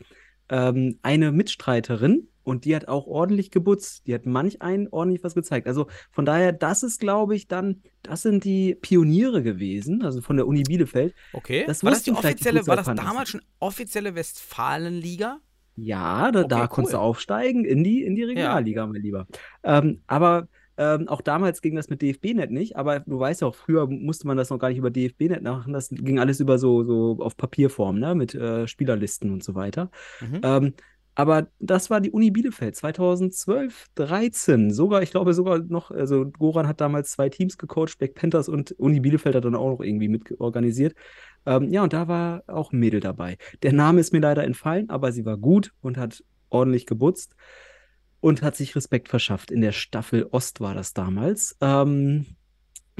ähm, 0.49 0.99
eine 1.03 1.33
Mitstreiterin 1.33 2.29
und 2.45 2.65
die 2.65 2.75
hat 2.75 2.89
auch 2.89 3.07
ordentlich 3.07 3.51
gebutzt. 3.51 4.07
Die 4.07 4.15
hat 4.15 4.27
manch 4.27 4.63
einen 4.63 4.89
ordentlich 4.89 5.23
was 5.25 5.35
gezeigt. 5.35 5.67
Also 5.67 5.87
von 6.11 6.25
daher, 6.25 6.53
das 6.53 6.83
ist, 6.83 7.01
glaube 7.01 7.35
ich, 7.35 7.49
dann, 7.49 7.83
das 8.03 8.23
sind 8.23 8.45
die 8.45 8.75
Pioniere 8.75 9.43
gewesen, 9.43 10.03
also 10.03 10.21
von 10.21 10.37
der 10.37 10.47
Uni 10.47 10.63
Bielefeld. 10.63 11.15
Okay. 11.33 11.65
Das 11.67 11.85
war 11.85 11.91
das 11.91 12.03
die 12.03 12.13
offizielle, 12.13 12.67
war 12.67 12.77
das 12.77 12.87
damals 12.87 13.31
schon 13.31 13.43
offizielle 13.59 14.15
Westfalenliga? 14.15 15.39
Ja, 15.77 16.31
da, 16.31 16.41
Okay, 16.41 16.49
da 16.49 16.67
konntest 16.67 16.95
du 16.95 16.99
aufsteigen 16.99 17.65
in 17.65 17.83
die, 17.83 18.03
in 18.03 18.15
die 18.15 18.25
Regionalliga, 18.25 18.87
mein 18.87 19.01
Lieber. 19.01 19.27
Ähm, 19.63 20.03
aber 20.07 20.49
ähm, 20.79 21.09
auch 21.09 21.21
damals 21.21 21.61
ging 21.61 21.75
das 21.75 21.91
mit 21.91 22.01
DFB-Net 22.01 22.51
nicht, 22.51 22.77
aber 22.77 23.01
du 23.01 23.19
weißt 23.19 23.43
ja 23.43 23.49
auch, 23.49 23.55
früher 23.55 23.87
musste 23.87 24.27
man 24.27 24.37
das 24.37 24.51
noch 24.51 24.59
gar 24.59 24.69
nicht 24.69 24.79
über 24.79 24.91
DFB-Net 24.91 25.43
machen. 25.43 25.73
Das 25.73 25.91
ging 25.91 26.19
alles 26.19 26.41
über 26.41 26.59
so, 26.59 26.83
so 26.85 27.19
auf 27.21 27.37
Papierform, 27.37 27.99
ne? 27.99 28.15
Mit 28.15 28.35
äh, 28.35 28.67
Spielerlisten 28.67 29.31
und 29.31 29.45
so 29.45 29.55
weiter. 29.55 29.91
Mhm. 30.21 30.41
Ähm, 30.43 30.75
aber 31.15 31.49
das 31.59 31.91
war 31.91 32.01
die 32.01 32.11
Uni 32.11 32.31
Bielefeld 32.31 32.75
2012, 32.77 33.87
13. 33.95 34.71
Sogar, 34.73 35.03
ich 35.03 35.11
glaube 35.11 35.35
sogar 35.35 35.59
noch, 35.59 35.91
also 35.91 36.27
Goran 36.27 36.67
hat 36.67 36.81
damals 36.81 37.11
zwei 37.13 37.29
Teams 37.29 37.59
gecoacht, 37.59 37.99
Black 37.99 38.15
Panthers 38.15 38.49
und 38.49 38.73
Uni 38.73 39.01
Bielefeld 39.01 39.35
hat 39.35 39.45
dann 39.45 39.55
auch 39.55 39.71
noch 39.73 39.81
irgendwie 39.81 40.09
mit 40.09 40.41
organisiert. 40.41 40.95
Ähm, 41.45 41.71
ja, 41.71 41.83
und 41.83 41.93
da 41.93 42.09
war 42.09 42.45
auch 42.47 42.73
ein 42.73 42.79
Mädel 42.79 43.01
dabei. 43.01 43.37
Der 43.63 43.73
Name 43.73 44.01
ist 44.01 44.13
mir 44.13 44.21
leider 44.21 44.45
entfallen, 44.45 44.89
aber 44.91 45.13
sie 45.13 45.25
war 45.25 45.37
gut 45.37 45.73
und 45.83 45.99
hat 45.99 46.25
ordentlich 46.51 46.87
gebutzt. 46.87 47.35
und 48.21 48.43
hat 48.43 48.57
sich 48.57 48.77
Respekt 48.77 49.09
verschafft. 49.09 49.51
In 49.51 49.61
der 49.61 49.73
Staffel 49.73 50.29
Ost 50.31 50.61
war 50.61 50.75
das 50.75 50.95
damals. 50.95 51.57
Ähm, 51.61 52.27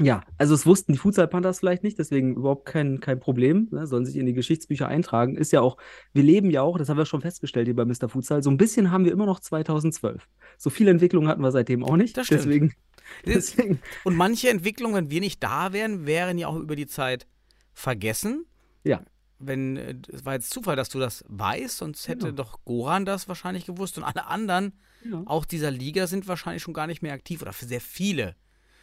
ja, 0.01 0.23
also 0.39 0.55
es 0.55 0.65
wussten 0.65 0.91
die 0.93 0.97
Futsal 0.97 1.27
Panthers 1.27 1.59
vielleicht 1.59 1.83
nicht, 1.83 1.99
deswegen 1.99 2.35
überhaupt 2.35 2.65
kein, 2.65 2.99
kein 2.99 3.19
Problem. 3.19 3.67
Ne? 3.71 3.85
Sollen 3.85 4.05
sich 4.05 4.15
in 4.15 4.25
die 4.25 4.33
Geschichtsbücher 4.33 4.87
eintragen. 4.87 5.35
Ist 5.35 5.51
ja 5.51 5.61
auch, 5.61 5.77
wir 6.13 6.23
leben 6.23 6.49
ja 6.49 6.61
auch, 6.63 6.77
das 6.79 6.89
haben 6.89 6.97
wir 6.97 7.05
schon 7.05 7.21
festgestellt 7.21 7.67
hier 7.67 7.75
bei 7.75 7.85
Mr. 7.85 8.09
Futsal, 8.09 8.41
so 8.41 8.49
ein 8.49 8.57
bisschen 8.57 8.89
haben 8.91 9.05
wir 9.05 9.11
immer 9.11 9.25
noch 9.27 9.39
2012. 9.39 10.27
So 10.57 10.69
viele 10.71 10.89
Entwicklungen 10.91 11.27
hatten 11.27 11.41
wir 11.43 11.51
seitdem 11.51 11.83
auch 11.83 11.95
nicht. 11.95 12.17
Das 12.17 12.25
stimmt. 12.25 12.41
Deswegen, 12.41 12.73
deswegen 13.25 13.79
Und 14.03 14.15
manche 14.15 14.49
Entwicklungen, 14.49 14.95
wenn 14.95 15.11
wir 15.11 15.19
nicht 15.19 15.43
da 15.43 15.73
wären, 15.73 16.05
wären 16.07 16.37
ja 16.39 16.47
auch 16.47 16.57
über 16.57 16.75
die 16.75 16.87
Zeit 16.87 17.27
vergessen. 17.73 18.45
ja, 18.83 19.03
Wenn, 19.39 19.77
äh, 19.77 19.95
es 20.11 20.25
war 20.25 20.33
jetzt 20.33 20.49
Zufall, 20.51 20.75
dass 20.75 20.89
du 20.89 20.99
das 20.99 21.23
weißt, 21.27 21.77
sonst 21.77 22.07
hätte 22.07 22.27
Genau. 22.27 22.43
doch 22.43 22.63
Goran 22.65 23.05
das 23.05 23.27
wahrscheinlich 23.27 23.65
gewusst 23.65 23.97
und 23.97 24.03
alle 24.03 24.25
anderen, 24.27 24.73
Ja. 25.03 25.21
auch 25.25 25.45
dieser 25.45 25.69
Liga, 25.71 26.07
sind 26.07 26.27
wahrscheinlich 26.27 26.63
schon 26.63 26.73
gar 26.73 26.87
nicht 26.87 27.01
mehr 27.01 27.13
aktiv 27.13 27.41
oder 27.41 27.51
für 27.53 27.65
sehr 27.65 27.81
viele 27.81 28.35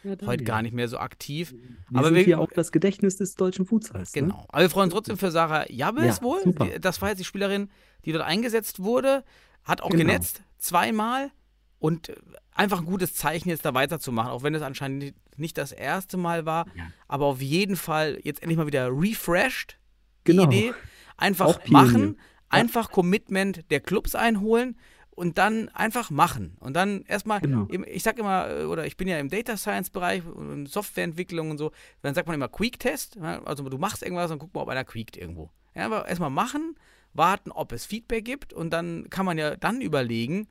ja 0.03 0.15
heute 0.25 0.43
gar 0.43 0.61
nicht 0.61 0.73
mehr 0.73 0.87
so 0.87 0.97
aktiv. 0.97 1.53
Wir 1.89 1.99
Aber 1.99 2.07
sind 2.07 2.15
wir- 2.15 2.23
hier 2.23 2.39
auch 2.39 2.51
das 2.51 2.71
Gedächtnis 2.71 3.17
des 3.17 3.35
deutschen 3.35 3.65
Futsals. 3.65 4.13
Ne? 4.15 4.21
Genau. 4.23 4.45
Aber 4.49 4.61
wir 4.61 4.69
freuen 4.69 4.85
uns 4.85 4.93
trotzdem 4.93 5.17
für 5.17 5.31
Sarah 5.31 5.69
Jabes 5.71 6.17
Ja, 6.17 6.21
wohl. 6.23 6.41
super. 6.43 6.67
Das 6.79 7.01
war 7.01 7.09
jetzt 7.09 7.19
die 7.19 7.25
Spielerin, 7.25 7.69
die 8.05 8.11
dort 8.11 8.23
eingesetzt 8.25 8.79
wurde, 8.81 9.23
hat 9.63 9.81
auch 9.81 9.89
Genau. 9.89 10.03
genetzt, 10.03 10.41
zweimal 10.57 11.31
und 11.79 12.09
äh, 12.09 12.15
einfach 12.53 12.79
ein 12.79 12.85
gutes 12.85 13.13
Zeichen, 13.13 13.49
jetzt 13.49 13.65
da 13.65 13.73
weiterzumachen, 13.73 14.31
auch 14.31 14.43
wenn 14.43 14.55
es 14.55 14.61
anscheinend 14.61 15.13
nicht- 15.37 15.57
das 15.57 15.71
erste 15.71 16.17
Mal 16.17 16.45
war, 16.45 16.65
Ja. 16.75 16.83
aber 17.07 17.25
auf 17.25 17.41
jeden 17.41 17.75
Fall 17.75 18.19
jetzt 18.23 18.41
endlich 18.41 18.57
mal 18.57 18.67
wieder 18.67 18.89
refreshed. 18.91 19.77
Genau. 20.23 20.45
Die 20.47 20.57
Idee. 20.67 20.73
Einfach 21.17 21.59
machen, 21.67 22.17
einfach 22.49 22.91
Commitment 22.91 23.69
der 23.71 23.79
Clubs 23.79 24.15
einholen 24.15 24.77
und 25.11 25.37
dann 25.37 25.69
einfach 25.69 26.09
machen. 26.09 26.55
Und 26.59 26.73
dann 26.75 27.03
erstmal, 27.03 27.41
Genau. 27.41 27.67
ich 27.85 28.01
sag 28.03 28.17
immer, 28.17 28.49
äh, 28.49 28.63
oder 28.63 28.85
ich 28.85 28.97
bin 28.97 29.07
ja 29.07 29.19
im 29.19 29.29
Data 29.29 29.57
Science 29.57 29.89
Bereich 29.89 30.25
und 30.25 30.67
Softwareentwicklung 30.67 31.51
und 31.51 31.57
so, 31.57 31.71
dann 32.01 32.15
sagt 32.15 32.27
man 32.27 32.35
immer 32.35 32.47
Quick-Test. 32.47 33.15
ja, 33.17 33.41
Also 33.43 33.67
du 33.69 33.77
machst 33.77 34.03
irgendwas 34.03 34.31
und 34.31 34.39
guck 34.39 34.53
mal, 34.53 34.61
ob 34.61 34.69
einer 34.69 34.85
quiekt 34.85 35.17
irgendwo. 35.17 35.49
Ja, 35.75 35.85
aber 35.85 36.07
erstmal 36.07 36.29
machen, 36.29 36.75
warten, 37.13 37.51
ob 37.51 37.71
es 37.71 37.85
Feedback 37.85 38.25
gibt 38.25 38.53
und 38.53 38.71
dann 38.71 39.09
kann 39.09 39.25
man 39.25 39.37
ja 39.37 39.55
dann 39.57 39.81
überlegen, 39.81 40.47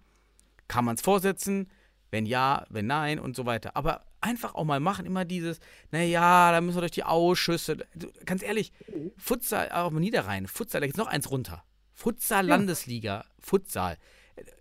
kann 0.69 0.85
man 0.85 0.95
es 0.95 1.02
vorsetzen, 1.02 1.69
wenn 2.11 2.26
ja, 2.26 2.67
wenn 2.71 2.87
nein 2.87 3.19
und 3.19 3.37
so 3.37 3.47
weiter. 3.47 3.76
Aber 3.76 4.05
einfach 4.21 4.55
auch 4.55 4.64
mal 4.64 4.81
machen, 4.81 5.07
immer 5.07 5.25
dieses, 5.25 5.59
naja, 5.90 6.52
da 6.52 6.61
müssen 6.61 6.76
wir 6.76 6.81
durch 6.83 6.93
die 6.93 7.05
Ausschüsse. 7.05 7.79
Ganz 8.26 8.43
ehrlich, 8.43 8.73
Futsal, 9.17 9.71
auch 9.73 9.90
mal 9.90 10.00
Niederrhein, 10.00 10.47
Futsal, 10.47 10.81
da 10.83 10.87
geht 10.87 10.97
noch 10.99 11.07
eins 11.07 11.31
runter. 11.31 11.64
Futsal 11.95 12.47
Landesliga, 12.47 13.25
Futsal. 13.38 13.97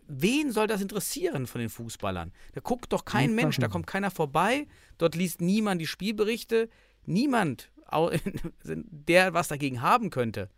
Wen 0.08 0.52
soll 0.52 0.68
das 0.68 0.82
interessieren 0.82 1.46
von 1.48 1.60
den 1.62 1.70
Fußballern? 1.70 2.32
Da 2.54 2.62
guckt 2.62 2.92
doch 2.94 3.06
kein 3.06 3.36
Mensch, 3.36 3.58
da 3.58 3.68
kommt 3.68 3.88
keiner 3.88 4.12
vorbei, 4.12 4.68
dort 4.98 5.16
liest 5.16 5.42
niemand 5.42 5.80
die 5.82 5.88
Spielberichte, 5.88 6.70
niemand, 7.06 7.72
der 8.64 9.34
was 9.34 9.48
dagegen 9.48 9.82
haben 9.82 10.10
könnte. 10.10 10.50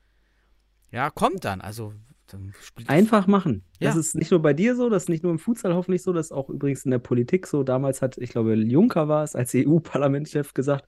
Ja, 0.92 1.10
kommt 1.10 1.46
dann. 1.46 1.62
Also, 1.62 1.94
dann 2.28 2.54
Einfach 2.88 3.28
machen. 3.28 3.63
Das 3.80 3.96
Ja. 3.96 4.00
ist 4.00 4.16
nicht 4.16 4.32
nur 4.32 4.42
bei 4.42 4.54
dir 4.54 4.75
so, 4.75 4.90
das 4.90 5.04
ist 5.04 5.10
nicht 5.10 5.24
nur 5.24 5.32
im 5.32 5.40
Futsal 5.40 5.74
hoffentlich 5.74 6.01
so, 6.04 6.13
das 6.13 6.28
ist 6.28 6.32
auch 6.32 6.50
übrigens 6.50 6.86
in 6.86 6.92
der 6.92 7.00
Politik 7.00 7.48
so. 7.48 7.63
Damals 7.63 8.01
hat, 8.01 8.18
ich 8.18 8.30
glaube, 8.32 8.56
Juncker 8.56 9.08
war 9.08 9.24
es 9.24 9.36
als 9.36 9.54
EU-Parlamentschef 9.56 10.54
gesagt, 10.54 10.86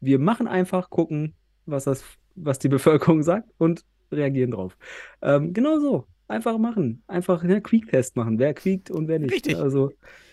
wir 0.00 0.18
machen 0.18 0.46
einfach, 0.48 0.90
gucken, 0.90 1.34
was, 1.66 1.84
das, 1.84 2.04
was 2.34 2.58
die 2.58 2.68
Bevölkerung 2.68 3.22
sagt 3.22 3.50
und 3.58 3.84
reagieren 4.12 4.52
drauf. 4.52 4.76
Ähm, 5.22 5.52
genau 5.52 5.78
so. 5.80 6.06
Einfach 6.28 6.58
machen. 6.58 7.02
Einfach 7.06 7.42
einen 7.44 7.62
Quick-Test 7.62 8.16
machen. 8.16 8.38
Wer 8.38 8.54
quiekt 8.54 8.90
und 8.90 9.08
wer 9.08 9.18
nicht. 9.18 9.32
Richtig. 9.32 9.56
Also, 9.56 9.92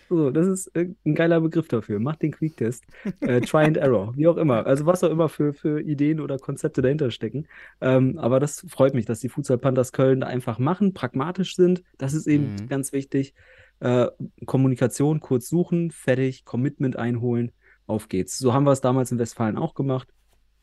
so, 0.10 0.32
das 0.32 0.48
ist 0.48 0.72
ein 0.76 1.16
geiler 1.16 1.40
Begriff 1.42 1.68
dafür. 1.68 2.00
Macht 2.00 2.22
den 2.22 2.32
Quick-Test. 2.32 2.84
Äh, 3.22 3.42
try 3.42 3.64
and 3.66 3.78
Error, 3.78 4.14
wie 4.16 4.28
auch 4.28 4.38
immer. 4.38 4.66
Also 4.66 4.86
was 4.86 5.04
auch 5.04 5.10
immer 5.10 5.30
für, 5.30 5.54
für 5.54 5.82
Ideen 5.82 6.20
oder 6.20 6.38
Konzepte 6.40 6.82
dahinter 6.82 7.12
stecken. 7.12 7.48
Ähm, 7.82 8.18
aber 8.18 8.40
das 8.40 8.66
freut 8.70 8.94
mich, 8.94 9.06
dass 9.06 9.20
die 9.20 9.30
Futsal 9.30 9.58
Panthers 9.58 9.92
Köln 9.92 10.22
da 10.22 10.28
einfach 10.28 10.60
machen, 10.60 10.94
pragmatisch 10.94 11.56
sind. 11.56 11.84
Das 11.98 12.14
ist 12.14 12.28
eben 12.28 12.56
Mhm. 12.56 12.68
ganz 12.70 12.92
wichtig. 12.92 13.34
Äh, 13.80 14.08
Kommunikation 14.46 15.20
kurz 15.20 15.48
suchen, 15.50 15.92
fertig, 15.92 16.46
Commitment 16.46 16.96
einholen, 16.96 17.52
auf 17.86 18.08
geht's. 18.08 18.38
So 18.38 18.54
haben 18.54 18.66
wir 18.66 18.72
es 18.72 18.82
damals 18.82 19.12
in 19.12 19.20
Westfalen 19.20 19.58
auch 19.58 19.74
gemacht. 19.74 20.08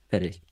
Fertig. 0.09 0.43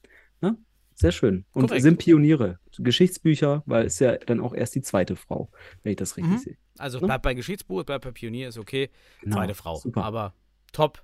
Ne? 0.40 0.56
Sehr 1.00 1.12
schön. 1.12 1.44
Und 1.52 1.68
Korrekt. 1.68 1.82
sind 1.82 1.98
Pioniere. 1.98 2.58
Geschichtsbücher, 2.76 3.62
weil 3.66 3.86
es 3.86 4.00
ja 4.00 4.16
dann 4.16 4.40
auch 4.40 4.52
erst 4.52 4.74
die 4.74 4.82
zweite 4.82 5.14
Frau, 5.14 5.48
wenn 5.84 5.90
ich 5.92 5.96
das 5.96 6.16
richtig 6.16 6.32
Mhm. 6.32 6.38
sehe. 6.38 6.56
Also 6.76 6.98
Ne? 6.98 7.06
bleibt 7.06 7.22
bei 7.22 7.34
Geschichtsbuch, 7.34 7.84
bleibt 7.84 8.04
bei 8.04 8.10
Pionier, 8.10 8.48
ist 8.48 8.58
okay. 8.58 8.90
Genau. 9.20 9.36
Zweite 9.36 9.54
Frau. 9.54 9.76
Super. 9.76 10.02
Aber 10.04 10.34
top. 10.72 11.02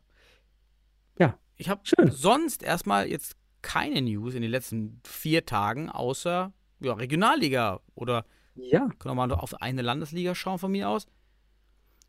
Ja. 1.19 1.39
Ich 1.57 1.69
habe 1.69 1.81
sonst 2.11 2.65
erstmal 2.65 3.07
jetzt 3.09 3.37
keine 3.63 4.03
News 4.03 4.35
in 4.35 4.43
den 4.43 4.51
letzten 4.51 5.01
vier 5.05 5.47
Tagen, 5.47 5.89
außer 5.91 6.53
ja, 6.81 6.93
Regionalliga. 6.93 7.81
Oder 7.95 8.25
Ja. 8.57 8.89
können 8.99 9.15
wir 9.17 9.27
mal 9.27 9.33
auf 9.33 9.61
eine 9.63 9.83
Landesliga 9.83 10.35
schauen 10.35 10.59
von 10.59 10.73
mir 10.73 10.89
aus. 10.89 11.07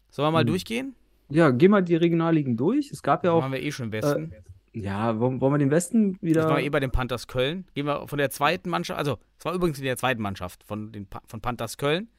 Sollen 0.10 0.28
wir 0.28 0.32
mal 0.32 0.40
Hm. 0.42 0.48
durchgehen? 0.48 0.96
Ja, 1.30 1.52
geh 1.52 1.68
mal 1.68 1.84
die 1.84 1.96
Regionalligen 1.96 2.58
durch. 2.58 2.90
Es 2.92 3.04
gab 3.04 3.24
ja 3.24 3.32
auch, 3.32 3.42
Machen 3.42 3.54
wir 3.54 3.62
eh 3.64 3.72
schon 3.72 3.88
im 3.88 3.92
Westen. 3.92 4.34
Ja, 4.76 5.20
wollen, 5.20 5.40
wollen 5.42 5.54
wir 5.54 5.58
den 5.58 5.72
Westen 5.72 6.14
Jetzt 6.14 6.22
wieder. 6.22 6.48
waren 6.48 6.58
wir 6.58 6.64
eh 6.64 6.70
bei 6.70 6.80
den 6.80 6.92
Panthers 6.92 7.28
Köln. 7.28 7.66
Gehen 7.74 7.86
wir 7.86 8.08
von 8.08 8.18
der 8.18 8.30
zweiten 8.30 8.70
Mannschaft, 8.70 8.98
also 8.98 9.18
es 9.38 9.46
war 9.46 9.54
übrigens 9.54 9.78
in 9.80 9.86
der 9.86 9.98
zweiten 9.98 10.22
Mannschaft 10.22 10.64
von, 10.64 10.92
den 10.92 11.08
von 11.28 11.42
Panthers 11.42 11.78
Köln. 11.78 12.10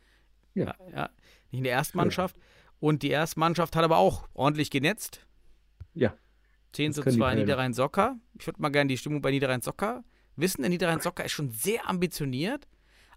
Ja. 0.55 0.75
ja. 0.95 1.11
Nicht 1.51 1.59
in 1.59 1.64
der 1.64 1.75
ersten 1.75 1.99
Mannschaft. 1.99 2.37
Und 2.81 3.03
die 3.03 3.11
erste 3.11 3.38
Mannschaft 3.40 3.77
hat 3.77 3.85
aber 3.85 3.99
auch 3.99 4.29
ordentlich 4.35 4.71
genetzt. 4.71 5.27
Ja. 5.95 6.14
10 6.73 6.88
Das 6.90 6.97
zu 6.97 7.03
können 7.03 7.16
die 7.16 7.21
2 7.21 7.29
Kölner. 7.29 7.40
Niederrhein 7.42 7.73
Socker. 7.73 8.16
Ich 8.38 8.47
würde 8.47 8.61
mal 8.61 8.71
gerne 8.71 8.88
die 8.88 8.99
Stimmung 8.99 9.23
bei 9.23 9.31
Niederrhein 9.31 9.62
Socker 9.62 10.05
wissen. 10.37 10.62
Der 10.62 10.71
Niederrhein 10.71 11.01
Socker 11.01 11.25
ist 11.25 11.33
schon 11.33 11.51
sehr 11.51 11.88
ambitioniert. 11.88 12.66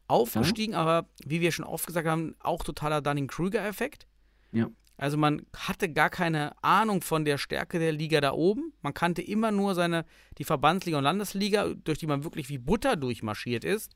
Aufgestiegen, 0.08 0.74
aber 0.74 1.08
wie 1.24 1.40
wir 1.40 1.52
schon 1.52 1.66
oft 1.66 1.86
gesagt 1.86 2.08
haben, 2.08 2.36
auch 2.40 2.64
totaler 2.64 3.00
Dunning-Kruger-Effekt. 3.02 4.08
Ja. 4.52 4.70
Also 5.00 5.16
man 5.16 5.46
hatte 5.56 5.90
gar 5.90 6.10
keine 6.10 6.62
Ahnung 6.62 7.02
von 7.02 7.24
der 7.24 7.38
Stärke 7.38 7.80
der 7.80 7.94
Liga 7.94 8.20
da 8.20 8.34
oben. 8.34 8.74
Man 8.82 8.94
kannte 8.94 9.22
immer 9.22 9.50
nur 9.50 9.74
seine, 9.74 10.04
die 10.38 10.44
Verbandsliga 10.44 10.98
und 10.98 11.06
Landesliga, 11.06 11.74
durch 11.74 12.00
die 12.00 12.06
man 12.06 12.26
wirklich 12.26 12.50
wie 12.50 12.58
Butter 12.58 12.98
durchmarschiert 12.98 13.64
ist. 13.64 13.96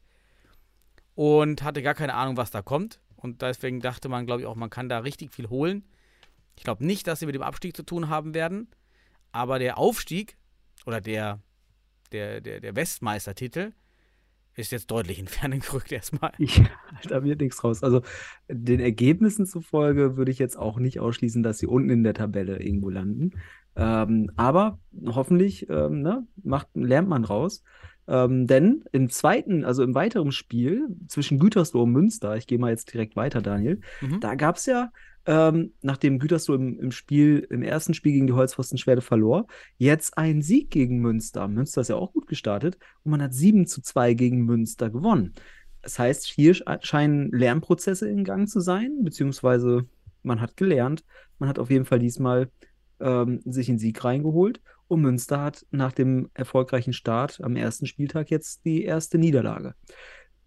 Und 1.14 1.62
hatte 1.62 1.82
gar 1.82 1.94
keine 1.94 2.14
Ahnung, 2.14 2.38
was 2.38 2.52
da 2.52 2.62
kommt. 2.62 3.02
Und 3.18 3.42
deswegen 3.42 3.82
dachte 3.82 4.08
man, 4.08 4.26
glaube 4.26 4.42
ich, 4.42 4.48
auch, 4.48 4.56
man 4.56 4.70
kann 4.70 4.88
da 4.88 5.00
richtig 5.00 5.34
viel 5.34 5.50
holen. 5.50 5.84
Ich 6.56 6.64
glaube 6.64 6.86
nicht, 6.86 7.06
dass 7.06 7.20
sie 7.20 7.26
mit 7.26 7.36
dem 7.36 7.44
Abstieg 7.44 7.76
zu 7.76 7.84
tun 7.84 8.08
haben 8.08 8.34
werden. 8.34 8.70
Aber 9.34 9.60
der 9.60 9.78
Aufstieg 9.78 10.38
oder 10.86 11.02
der, 11.02 11.42
der, 12.14 12.40
der, 12.40 12.62
der 12.62 12.76
Westmeistertitel 12.78 13.74
ist 14.56 14.72
jetzt 14.72 14.92
deutlich 14.92 15.20
in 15.20 15.28
Ferne 15.28 15.60
gerückt 15.60 15.92
erstmal. 15.92 16.32
Ja, 16.40 16.68
da 17.10 17.24
wird 17.24 17.42
nichts 17.42 17.64
raus. 17.64 17.84
Also 17.84 18.02
den 18.48 18.80
Ergebnissen 18.80 19.46
zufolge 19.46 20.16
würde 20.18 20.32
ich 20.32 20.40
jetzt 20.40 20.58
auch 20.58 20.78
nicht 20.80 21.00
ausschließen, 21.00 21.44
dass 21.44 21.58
sie 21.60 21.68
unten 21.68 21.90
in 21.90 22.04
der 22.04 22.14
Tabelle 22.14 22.62
irgendwo 22.62 22.90
landen. 22.90 23.32
Ähm, 23.76 24.30
aber 24.36 24.80
hoffentlich 25.08 25.68
ähm, 25.70 26.02
ne, 26.02 26.28
macht, 26.44 26.68
lernt 26.76 27.10
man 27.10 27.26
raus. 27.26 27.64
Ähm, 28.08 28.48
denn 28.48 28.84
im 28.92 29.10
zweiten, 29.10 29.64
also 29.64 29.82
im 29.82 29.96
weiteren 29.96 30.32
Spiel 30.32 30.88
zwischen 31.08 31.40
Gütersloh 31.40 31.84
und 31.84 31.92
Münster, 31.92 32.36
ich 32.36 32.48
gehe 32.48 32.60
mal 32.60 32.70
jetzt 32.72 32.94
direkt 32.94 33.16
weiter, 33.16 33.42
Daniel, 33.42 33.80
Mhm. 34.02 34.20
da 34.20 34.36
gab 34.36 34.58
es 34.58 34.66
ja, 34.66 34.92
ähm, 35.26 35.74
nachdem 35.82 36.20
Gütersloh 36.20 36.56
im, 36.56 36.80
im 36.80 36.92
Spiel, 36.92 37.48
im 37.50 37.62
ersten 37.62 37.94
Spiel 37.94 38.14
gegen 38.14 38.28
die 38.28 38.34
Holzpfostenschwerde 38.34 39.02
verlor, 39.02 39.48
jetzt 39.78 40.18
einen 40.18 40.42
Sieg 40.42 40.70
gegen 40.70 41.00
Münster. 41.00 41.48
Münster 41.48 41.82
ist 41.82 41.90
ja 41.90 41.96
auch 41.96 42.12
gut 42.14 42.28
gestartet 42.28 42.78
und 43.04 43.12
man 43.12 43.22
hat 43.22 43.34
7 43.34 43.66
zu 43.66 43.82
2 43.82 44.14
gegen 44.14 44.42
Münster 44.46 44.90
gewonnen. 44.90 45.34
Das 45.82 46.00
heißt, 46.00 46.26
hier 46.26 46.54
sch- 46.56 46.86
scheinen 46.86 47.32
Lernprozesse 47.32 48.10
in 48.10 48.24
Gang 48.24 48.48
zu 48.50 48.60
sein, 48.60 49.00
beziehungsweise 49.04 49.88
man 50.24 50.42
hat 50.42 50.58
gelernt. 50.58 51.04
Man 51.40 51.50
hat 51.50 51.60
auf 51.60 51.70
jeden 51.70 51.86
Fall 51.86 52.00
diesmal 52.00 52.50
ähm, 53.00 53.42
sich 53.46 53.70
einen 53.70 53.80
Sieg 53.80 54.04
reingeholt 54.04 54.62
und 54.88 55.02
Münster 55.02 55.42
hat 55.42 55.66
nach 55.72 55.92
dem 55.92 56.30
erfolgreichen 56.34 56.94
Start 56.94 57.42
am 57.44 57.56
ersten 57.56 57.86
Spieltag 57.86 58.30
jetzt 58.30 58.66
die 58.66 58.84
erste 58.84 59.18
Niederlage. 59.18 59.76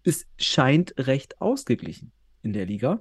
Es 0.03 0.25
scheint 0.37 0.93
recht 0.97 1.41
ausgeglichen 1.41 2.11
in 2.41 2.53
der 2.53 2.65
Liga. 2.65 2.99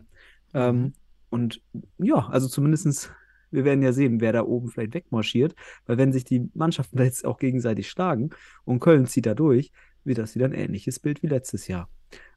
Ähm, 0.53 0.93
und 1.31 1.63
ja, 1.99 2.27
also 2.29 2.49
zumindestens, 2.49 3.11
wir 3.51 3.65
werden 3.65 3.83
ja 3.83 3.93
sehen, 3.93 4.21
wer 4.21 4.33
da 4.33 4.43
oben 4.43 4.69
vielleicht 4.69 4.95
wegmarschiert, 4.95 5.55
weil 5.87 5.99
wenn 5.99 6.13
sich 6.13 6.25
die 6.25 6.51
Mannschaften 6.55 6.97
da 6.97 7.05
jetzt 7.05 7.25
auch 7.25 7.39
gegenseitig 7.39 7.89
schlagen 7.89 8.31
und 8.65 8.81
Köln 8.81 9.07
zieht 9.07 9.27
da 9.27 9.35
durch, 9.35 9.71
wird 10.05 10.19
das 10.19 10.35
wieder 10.35 10.47
ein 10.47 10.55
ähnliches 10.55 11.01
Bild 11.01 11.23
wie 11.23 11.29
letztes 11.29 11.69
Jahr. 11.69 11.89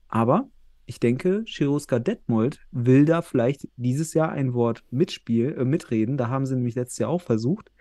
Aber 0.08 0.50
ich 0.90 1.00
denke, 1.00 1.44
Chiroska 1.46 2.00
Detmold 2.00 2.60
will 2.72 3.06
da 3.06 3.22
vielleicht 3.22 3.68
dieses 3.78 4.16
Jahr 4.16 4.32
ein 4.32 4.56
Wort 4.56 4.84
mitspiel, 4.90 5.56
äh, 5.56 5.64
mitreden. 5.64 6.18
Da 6.18 6.30
haben 6.30 6.48
sie 6.48 6.56
nämlich 6.56 6.74
letztes 6.74 6.98
Jahr 6.98 7.12
auch 7.12 7.22
versucht. 7.22 7.72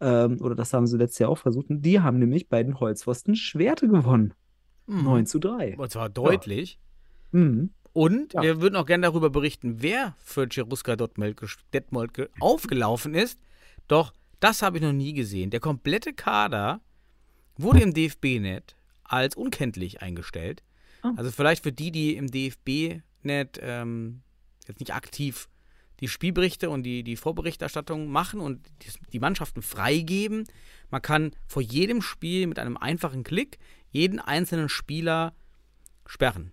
Ähm, 0.00 0.40
oder 0.40 0.54
das 0.54 0.72
haben 0.72 0.86
sie 0.86 0.96
letztes 0.96 1.18
Jahr 1.18 1.30
auch 1.30 1.38
versucht. 1.38 1.68
Und 1.68 1.82
die 1.82 2.00
haben 2.00 2.20
nämlich 2.20 2.48
bei 2.48 2.62
den 2.62 2.78
Holzpfosten 2.78 3.34
Schwerte 3.34 3.88
gewonnen. 3.88 4.34
Mhm. 4.86 5.02
9 5.02 5.26
zu 5.26 5.40
3. 5.40 5.76
Und 5.76 5.90
zwar 5.90 6.08
deutlich. 6.08 6.78
Mhm. 7.32 7.70
Und 7.94 8.34
Ja. 8.34 8.42
wir 8.42 8.60
würden 8.60 8.76
auch 8.76 8.84
gerne 8.86 9.06
darüber 9.06 9.30
berichten, 9.30 9.76
wer 9.80 10.14
für 10.18 10.46
Cheruska 10.48 10.96
ge- 10.96 12.28
aufgelaufen 12.40 13.14
ist. 13.14 13.38
Doch 13.88 14.12
das 14.40 14.60
habe 14.62 14.76
ich 14.76 14.82
noch 14.82 14.92
nie 14.92 15.14
gesehen. 15.14 15.48
Der 15.50 15.60
komplette 15.60 16.12
Kader 16.12 16.80
wurde 17.56 17.80
im 17.80 17.94
DFB-Net 17.94 18.76
als 19.04 19.36
unkenntlich 19.36 20.02
eingestellt. 20.02 20.62
Ah. 21.02 21.12
Also 21.16 21.30
vielleicht 21.30 21.62
für 21.62 21.72
die, 21.72 21.92
die 21.92 22.16
im 22.16 22.26
DFB-Net 22.30 23.60
ähm, 23.62 24.22
jetzt 24.66 24.80
nicht 24.80 24.92
aktiv 24.92 25.48
die 26.00 26.08
Spielberichte 26.08 26.70
und 26.70 26.82
die, 26.82 27.04
die 27.04 27.14
Vorberichterstattung 27.16 28.08
machen 28.08 28.40
und 28.40 28.66
die, 28.82 28.88
die 29.12 29.20
Mannschaften 29.20 29.62
freigeben. 29.62 30.44
Man 30.90 31.00
kann 31.00 31.30
vor 31.46 31.62
jedem 31.62 32.02
Spiel 32.02 32.48
mit 32.48 32.58
einem 32.58 32.76
einfachen 32.76 33.22
Klick 33.22 33.58
jeden 33.90 34.18
einzelnen 34.18 34.68
Spieler 34.68 35.32
sperren. 36.06 36.50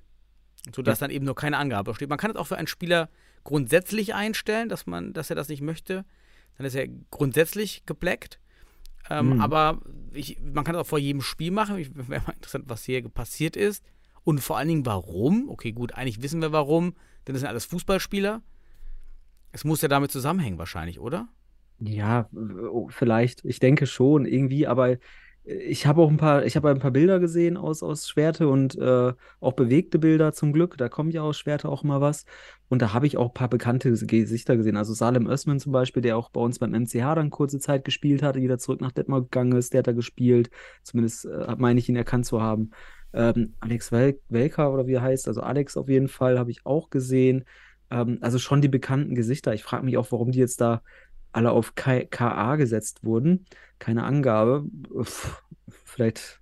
Sodass 0.76 1.00
dann 1.00 1.10
eben 1.12 1.26
nur 1.26 1.36
keine 1.36 1.58
Angabe 1.58 1.93
steht. 1.95 2.10
Man 2.10 2.17
kann 2.19 2.32
es 2.32 2.38
auch 2.38 2.47
für 2.47 2.58
einen 2.58 2.67
Spieler 2.67 3.10
grundsätzlich 3.43 4.13
einstellen, 4.13 4.69
dass, 4.69 4.86
man, 4.86 5.13
dass 5.13 5.30
er 5.30 5.36
das 5.36 5.50
nicht 5.50 5.62
möchte. 5.62 6.06
Dann 6.58 6.67
ist 6.67 6.76
er 6.76 6.88
grundsätzlich 7.10 7.84
geblackt. 7.86 8.39
Ähm, 9.10 9.36
Mhm. 9.36 9.41
Aber 9.41 9.80
ich, 10.13 10.38
man 10.41 10.63
kann 10.63 10.76
es 10.76 10.82
auch 10.82 10.86
vor 10.88 11.00
jedem 11.00 11.21
Spiel 11.24 11.50
machen. 11.52 11.78
Ich- 11.80 11.89
Wäre 11.95 12.21
mal 12.28 12.34
interessant, 12.34 12.65
was 12.67 12.84
hier 12.84 13.08
passiert 13.10 13.56
ist. 13.56 13.84
Und 14.24 14.39
vor 14.39 14.58
allen 14.58 14.67
Dingen, 14.67 14.86
warum. 14.86 15.50
Okay, 15.50 15.71
gut, 15.71 15.93
eigentlich 15.95 16.21
wissen 16.21 16.41
wir 16.41 16.52
warum, 16.52 16.93
denn 17.26 17.34
das 17.34 17.39
sind 17.39 17.50
alles 17.50 17.65
Fußballspieler. 17.65 18.43
Es 19.52 19.63
muss 19.63 19.82
ja 19.82 19.88
damit 19.88 20.12
zusammenhängen, 20.12 20.60
wahrscheinlich, 20.60 21.00
oder? 21.00 21.28
Ja, 21.80 22.30
w- 22.32 22.86
vielleicht. 22.89 23.43
Ich 23.43 23.60
denke 23.60 23.88
schon 23.88 24.26
irgendwie, 24.26 24.67
aber 24.67 24.97
ich 25.43 25.88
habe 25.88 26.01
auch 26.01 26.10
ein 26.10 26.17
paar, 26.17 26.45
ich 26.45 26.56
habe 26.56 26.69
ein 26.69 26.80
paar 26.80 26.91
Bilder 26.91 27.19
gesehen 27.19 27.58
aus, 27.58 27.82
aus 27.82 28.08
Schwerte 28.08 28.47
und 28.47 28.77
äh, 28.77 29.13
auch 29.39 29.54
bewegte 29.54 29.97
Bilder 29.97 30.34
zum 30.34 30.54
Glück. 30.54 30.77
Da 30.77 30.88
kommt 30.88 31.13
ja 31.13 31.23
aus 31.23 31.38
Schwerte 31.38 31.67
auch 31.69 31.84
immer 31.84 31.99
was. 31.99 32.25
Und 32.69 32.82
da 32.82 32.93
habe 32.93 33.08
ich 33.08 33.17
auch 33.17 33.30
ein 33.30 33.34
paar 33.34 33.49
bekannte 33.49 33.91
Gesichter 33.91 34.56
gesehen. 34.56 34.77
Also 34.77 34.93
Salem 34.93 35.27
Özmen 35.27 35.60
zum 35.60 35.71
Beispiel, 35.71 36.01
der 36.04 36.17
auch 36.17 36.30
bei 36.30 36.39
uns 36.39 36.60
beim 36.60 36.71
MCH 36.71 37.15
dann 37.15 37.32
kurze 37.32 37.60
Zeit 37.60 37.86
gespielt 37.86 38.21
hat, 38.21 38.36
wieder 38.36 38.60
zurück 38.60 38.82
nach 38.82 38.91
Detmold 38.91 39.32
gegangen 39.32 39.58
ist, 39.58 39.73
der 39.73 39.80
hat 39.80 39.88
da 39.88 39.93
gespielt. 39.93 40.51
Zumindest 40.84 41.25
äh, 41.25 41.56
meine 41.58 41.80
ich 41.80 41.89
ihn 41.89 41.95
erkannt 41.95 42.27
zu 42.27 42.41
haben. 42.41 42.71
Ähm, 43.13 43.56
Alex 43.60 43.91
Wel 43.91 44.19
Welker 44.30 44.71
oder 44.71 44.88
wie 44.88 44.93
er 44.93 45.01
heißt, 45.01 45.27
also 45.27 45.41
Alex 45.41 45.75
auf 45.75 45.89
jeden 45.89 46.08
Fall, 46.08 46.39
habe 46.39 46.51
ich 46.51 46.65
auch 46.65 46.89
gesehen. 46.89 47.45
Ähm, 47.89 48.19
also 48.21 48.38
schon 48.38 48.62
die 48.62 48.69
bekannten 48.69 49.15
Gesichter. 49.15 49.54
Ich 49.54 49.63
frage 49.63 49.86
mich 49.86 49.97
auch, 49.97 50.12
warum 50.12 50.32
die 50.32 50.39
jetzt 50.39 50.62
da 50.62 50.82
alle 51.31 51.51
auf 51.51 51.75
K 51.75 52.05
KA 52.05 52.55
gesetzt 52.55 53.03
wurden. 53.03 53.45
Keine 53.79 54.03
Angabe. 54.03 54.65
Pff, 55.01 55.41
vielleicht, 55.69 56.41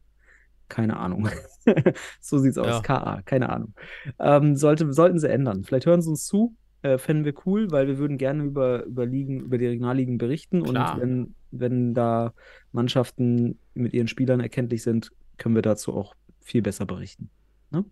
keine 0.68 0.98
Ahnung. 0.98 1.30
so 2.20 2.38
sieht's 2.38 2.58
aus. 2.58 2.68
Ja. 2.68 2.82
KA, 2.82 3.22
keine 3.24 3.50
Ahnung. 3.50 3.74
Ähm, 4.20 4.56
sollte, 4.56 4.92
sollten 4.94 5.20
sie 5.20 5.30
ändern. 5.30 5.64
Vielleicht 5.64 5.86
hören 5.86 6.02
sie 6.02 6.10
uns 6.10 6.26
zu. 6.26 6.56
Äh, 6.82 6.98
fänden 6.98 7.26
wir 7.26 7.34
cool, 7.46 7.72
weil 7.72 7.88
wir 7.88 7.98
würden 7.98 8.18
gerne 8.18 8.44
über, 8.44 8.86
über 8.86 9.06
Ligen, 9.06 9.42
über 9.42 9.58
die 9.58 9.68
Regionalligen 9.68 10.18
berichten. 10.18 10.64
Klar. 10.64 10.96
Und 10.96 11.02
wenn, 11.02 11.36
wenn 11.52 11.94
da 11.94 12.34
Mannschaften 12.72 13.60
mit 13.74 13.94
ihren 13.94 14.08
Spielern 14.08 14.40
erkenntlich 14.40 14.84
sind, 14.84 15.12
können 15.38 15.56
wir 15.56 15.62
dazu 15.62 15.94
auch 15.94 16.16
viel 16.42 16.62
besser 16.62 16.86
berichten. 16.86 17.30
Ne? 17.72 17.84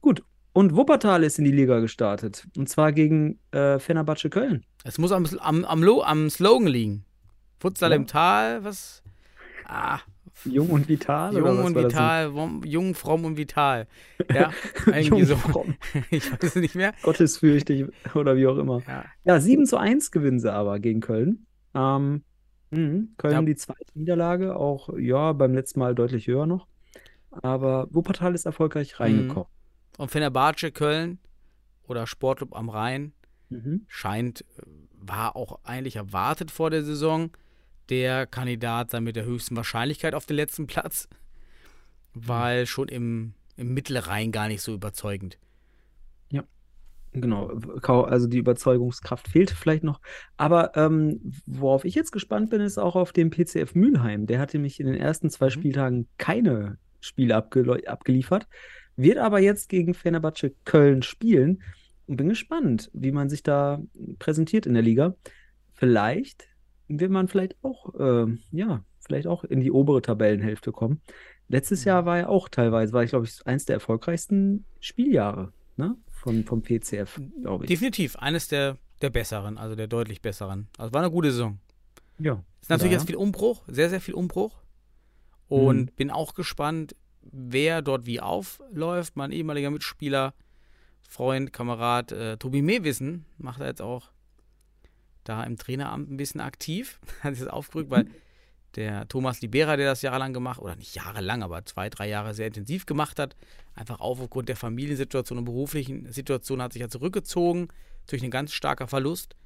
Gut. 0.00 0.22
Und 0.52 0.74
Wuppertal 0.74 1.22
ist 1.22 1.38
in 1.38 1.44
die 1.44 1.52
Liga 1.52 1.78
gestartet. 1.80 2.46
Und 2.56 2.68
zwar 2.68 2.92
gegen 2.92 3.38
äh, 3.52 3.78
Fenerbahce 3.78 4.30
Köln. 4.30 4.64
Es 4.84 4.98
muss 4.98 5.12
am, 5.12 5.26
am, 5.38 5.64
am, 5.64 5.82
Lo, 5.82 6.02
am 6.02 6.28
Slogan 6.28 6.66
liegen. 6.66 7.04
Futsal 7.58 7.90
Ja. 7.90 7.96
im 7.96 8.06
Tal, 8.06 8.64
was? 8.64 9.02
Ah, 9.66 10.00
Jung 10.44 10.70
und 10.70 10.88
vital? 10.88 11.36
oder 11.36 11.52
jung 11.52 11.64
und 11.66 11.76
vital, 11.76 12.32
jung, 12.64 12.94
fromm 12.94 13.26
und 13.26 13.36
vital. 13.36 13.86
Ja, 14.32 14.50
irgendwie 14.86 15.24
so. 15.24 15.36
fromm, 15.36 15.74
Ich 16.10 16.32
weiß 16.32 16.38
es 16.42 16.54
nicht 16.56 16.74
mehr. 16.74 16.94
gottesfürchtig 17.02 17.84
oder 18.14 18.36
wie 18.36 18.46
auch 18.46 18.56
immer. 18.56 18.82
Ja. 18.88 19.04
Ja, 19.24 19.38
7 19.40 19.66
zu 19.66 19.76
1 19.76 20.10
gewinnen 20.10 20.40
sie 20.40 20.50
aber 20.52 20.78
gegen 20.80 21.00
Köln. 21.00 21.46
Ähm, 21.74 22.22
mh, 22.70 23.02
Köln 23.18 23.34
Ja. 23.34 23.42
die 23.42 23.54
zweite 23.54 23.92
Niederlage, 23.94 24.56
auch 24.56 24.88
ja, 24.98 25.32
beim 25.34 25.52
letzten 25.54 25.78
Mal 25.80 25.94
deutlich 25.94 26.26
höher 26.26 26.46
noch. 26.46 26.66
Aber 27.30 27.86
Wuppertal 27.90 28.34
ist 28.34 28.46
erfolgreich 28.46 28.98
reingekommen. 28.98 29.48
Und 30.00 30.10
Fenerbahce 30.10 30.72
Köln 30.72 31.18
oder 31.86 32.06
Sportclub 32.06 32.56
am 32.56 32.70
Rhein 32.70 33.12
Mhm. 33.50 33.82
scheint, 33.86 34.42
äh, 34.56 34.62
war 34.92 35.36
auch 35.36 35.60
eigentlich 35.64 35.96
erwartet 35.96 36.50
vor 36.50 36.70
der 36.70 36.84
Saison, 36.84 37.30
der 37.90 38.26
Kandidat 38.26 38.90
sei 38.90 39.00
mit 39.00 39.16
der 39.16 39.24
höchsten 39.26 39.56
Wahrscheinlichkeit 39.56 40.14
auf 40.14 40.24
den 40.24 40.36
letzten 40.36 40.66
Platz, 40.66 41.08
weil 42.14 42.66
schon 42.66 42.88
im, 42.88 43.34
im 43.56 43.74
Mittelrhein 43.74 44.32
gar 44.32 44.48
nicht 44.48 44.62
so 44.62 44.72
überzeugend. 44.74 45.38
Genau, 47.12 47.48
kau- 47.80 48.04
also 48.04 48.28
die 48.28 48.38
Überzeugungskraft 48.38 49.26
fehlte 49.26 49.56
vielleicht 49.56 49.82
noch. 49.82 50.00
Aber 50.36 50.76
ähm, 50.76 51.32
worauf 51.44 51.84
ich 51.84 51.96
jetzt 51.96 52.12
gespannt 52.12 52.50
bin, 52.50 52.60
ist 52.60 52.78
auch 52.78 52.94
auf 52.94 53.12
den 53.12 53.30
PCF 53.30 53.74
Mülheim. 53.74 54.26
Der 54.28 54.38
hatte 54.38 54.60
mich 54.60 54.78
in 54.78 54.86
den 54.86 54.94
ersten 54.94 55.28
zwei 55.28 55.46
Mhm. 55.46 55.50
Spieltagen 55.50 56.08
keine 56.18 56.78
Spiele 57.00 57.34
abgel 57.34 57.84
abgeliefert, 57.84 58.46
wird 59.02 59.18
aber 59.18 59.40
jetzt 59.40 59.68
gegen 59.68 59.94
Fenerbahce 59.94 60.52
Köln 60.64 61.02
spielen 61.02 61.62
und 62.06 62.16
bin 62.16 62.28
gespannt, 62.28 62.90
wie 62.92 63.12
man 63.12 63.28
sich 63.28 63.42
da 63.42 63.80
präsentiert 64.18 64.66
in 64.66 64.74
der 64.74 64.82
Liga. 64.82 65.14
Vielleicht 65.74 66.48
wird 66.88 67.10
man 67.10 67.28
vielleicht 67.28 67.56
auch, 67.62 67.94
ähm, 67.98 68.40
ja, 68.50 68.84
vielleicht 69.00 69.26
auch 69.26 69.44
in 69.44 69.60
die 69.60 69.70
obere 69.70 70.02
Tabellenhälfte 70.02 70.72
kommen. 70.72 71.00
Letztes 71.48 71.84
Mhm. 71.84 71.88
Jahr 71.88 72.04
war 72.06 72.18
ja 72.18 72.28
auch 72.28 72.48
teilweise, 72.48 72.92
war 72.92 73.02
ich 73.04 73.10
glaube 73.10 73.26
ich, 73.26 73.44
eins 73.46 73.64
der 73.64 73.74
erfolgreichsten 73.74 74.64
Spieljahre, 74.80 75.52
ne? 75.76 75.96
Von, 76.10 76.44
vom 76.44 76.62
PCF, 76.62 77.18
glaube 77.42 77.64
ich. 77.64 77.68
Definitiv 77.68 78.16
eines 78.16 78.48
der, 78.48 78.76
der 79.00 79.08
besseren, 79.10 79.56
also 79.56 79.74
der 79.74 79.86
deutlich 79.86 80.20
besseren. 80.20 80.68
Also 80.76 80.92
war 80.92 81.00
eine 81.00 81.10
gute 81.10 81.30
Saison. 81.30 81.58
Ja. 82.18 82.44
Ist 82.60 82.68
natürlich 82.68 82.92
Ja. 82.92 82.98
jetzt 82.98 83.06
viel 83.06 83.16
Umbruch, 83.16 83.64
sehr, 83.68 83.88
sehr 83.88 84.00
viel 84.02 84.14
Umbruch. 84.14 84.60
Und 85.48 85.78
Mhm. 85.92 85.94
bin 85.96 86.10
auch 86.10 86.34
gespannt, 86.34 86.94
wer 87.22 87.82
dort 87.82 88.06
wie 88.06 88.20
aufläuft. 88.20 89.16
Mein 89.16 89.32
ehemaliger 89.32 89.70
Mitspieler, 89.70 90.34
Freund, 91.08 91.52
Kamerad 91.52 92.12
äh, 92.12 92.36
Tobi 92.36 92.62
Mehwissen 92.62 93.26
macht 93.38 93.60
er 93.60 93.66
jetzt 93.66 93.82
auch 93.82 94.10
da 95.24 95.44
im 95.44 95.56
Traineramt 95.56 96.10
ein 96.10 96.16
bisschen 96.16 96.40
aktiv. 96.40 97.00
Hat 97.22 97.34
sich 97.34 97.44
das 97.44 97.52
aufgerückt, 97.52 97.90
weil 97.90 98.06
der 98.76 99.08
Thomas 99.08 99.40
Libera, 99.40 99.76
der 99.76 99.86
das 99.86 100.02
jahrelang 100.02 100.32
gemacht, 100.32 100.60
oder 100.60 100.76
nicht 100.76 100.94
jahrelang, 100.94 101.42
aber 101.42 101.64
zwei, 101.66 101.90
drei 101.90 102.08
Jahre 102.08 102.34
sehr 102.34 102.46
intensiv 102.46 102.86
gemacht 102.86 103.18
hat, 103.18 103.36
einfach 103.74 104.00
aufgrund 104.00 104.48
der 104.48 104.56
Familiensituation 104.56 105.38
und 105.38 105.44
beruflichen 105.44 106.10
Situation 106.12 106.62
hat 106.62 106.72
sich 106.72 106.80
ja 106.80 106.88
zurückgezogen. 106.88 107.68
Durch 108.06 108.22
ein 108.22 108.30
ganz 108.30 108.52
starker 108.52 108.88
Verlust. 108.88 109.36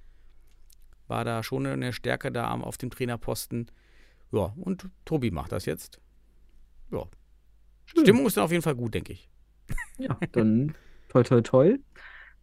War 1.06 1.24
da 1.24 1.42
schon 1.42 1.66
eine 1.66 1.92
Stärke 1.92 2.32
da 2.32 2.50
auf 2.50 2.78
dem 2.78 2.90
Trainerposten. 2.90 3.70
Ja, 4.32 4.54
und 4.56 4.88
Tobi 5.04 5.30
macht 5.30 5.52
das 5.52 5.66
jetzt. 5.66 6.00
Ja. 6.90 7.06
Stimmung 7.86 8.26
ist 8.26 8.36
dann 8.36 8.44
auf 8.44 8.50
jeden 8.50 8.62
Fall 8.62 8.74
gut, 8.74 8.94
denke 8.94 9.12
ich. 9.12 9.28
Ja, 9.98 10.18
dann 10.32 10.74
toi 11.08 11.22
toi 11.22 11.40
toi. 11.42 11.78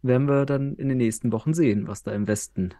Werden 0.02 0.26
wir 0.28 0.46
dann 0.46 0.74
in 0.76 0.88
den 0.88 0.98
nächsten 0.98 1.30
Wochen 1.32 1.54
sehen, 1.54 1.86
was 1.86 2.02
da 2.02 2.12
im 2.12 2.26
Westen 2.26 2.74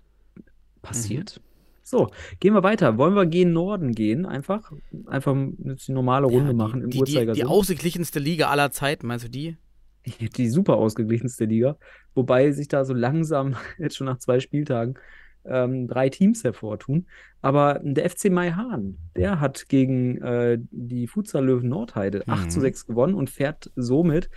passiert. 0.82 1.40
So, 1.84 2.10
gehen 2.40 2.54
wir 2.54 2.62
weiter. 2.62 2.96
Wollen 2.98 3.14
wir 3.14 3.26
gehen 3.26 3.52
Norden 3.52 3.92
gehen? 3.92 4.26
Einfach, 4.26 4.72
einfach 5.06 5.34
die 5.58 5.92
normale 5.92 6.26
Runde 6.26 6.52
Ja, 6.52 6.52
machen 6.52 6.82
im 6.82 6.90
die, 6.90 7.02
die, 7.02 7.18
die, 7.18 7.32
die 7.32 7.44
Uhrzeigersinn. 7.44 7.46
ausgeglichenste 7.46 8.18
Liga 8.20 8.48
aller 8.50 8.70
Zeiten, 8.70 9.06
meinst 9.06 9.24
du 9.24 9.30
die? 9.30 9.56
Die 10.36 10.48
super 10.50 10.76
ausgeglichenste 10.76 11.44
Liga. 11.44 11.78
Wobei 12.14 12.50
sich 12.52 12.68
da 12.68 12.84
so 12.84 12.92
langsam, 12.94 13.56
jetzt 13.78 13.96
schon 13.96 14.06
nach 14.06 14.18
zwei 14.18 14.40
Spieltagen, 14.40 14.98
ähm, 15.44 15.88
drei 15.88 16.08
Teams 16.08 16.44
hervortun. 16.44 17.06
Aber 17.40 17.80
der 17.82 18.08
FC 18.08 18.30
Maihahn, 18.30 18.98
der 19.16 19.40
hat 19.40 19.68
gegen 19.68 20.20
äh, 20.22 20.58
die 20.70 21.06
Futsal 21.06 21.44
Löwen 21.44 21.68
Nordheide 21.68 22.26
8 22.28 22.50
zu 22.52 22.58
Mhm. 22.58 22.62
6 22.62 22.86
gewonnen 22.86 23.14
und 23.14 23.30
fährt 23.30 23.70
somit 23.76 24.30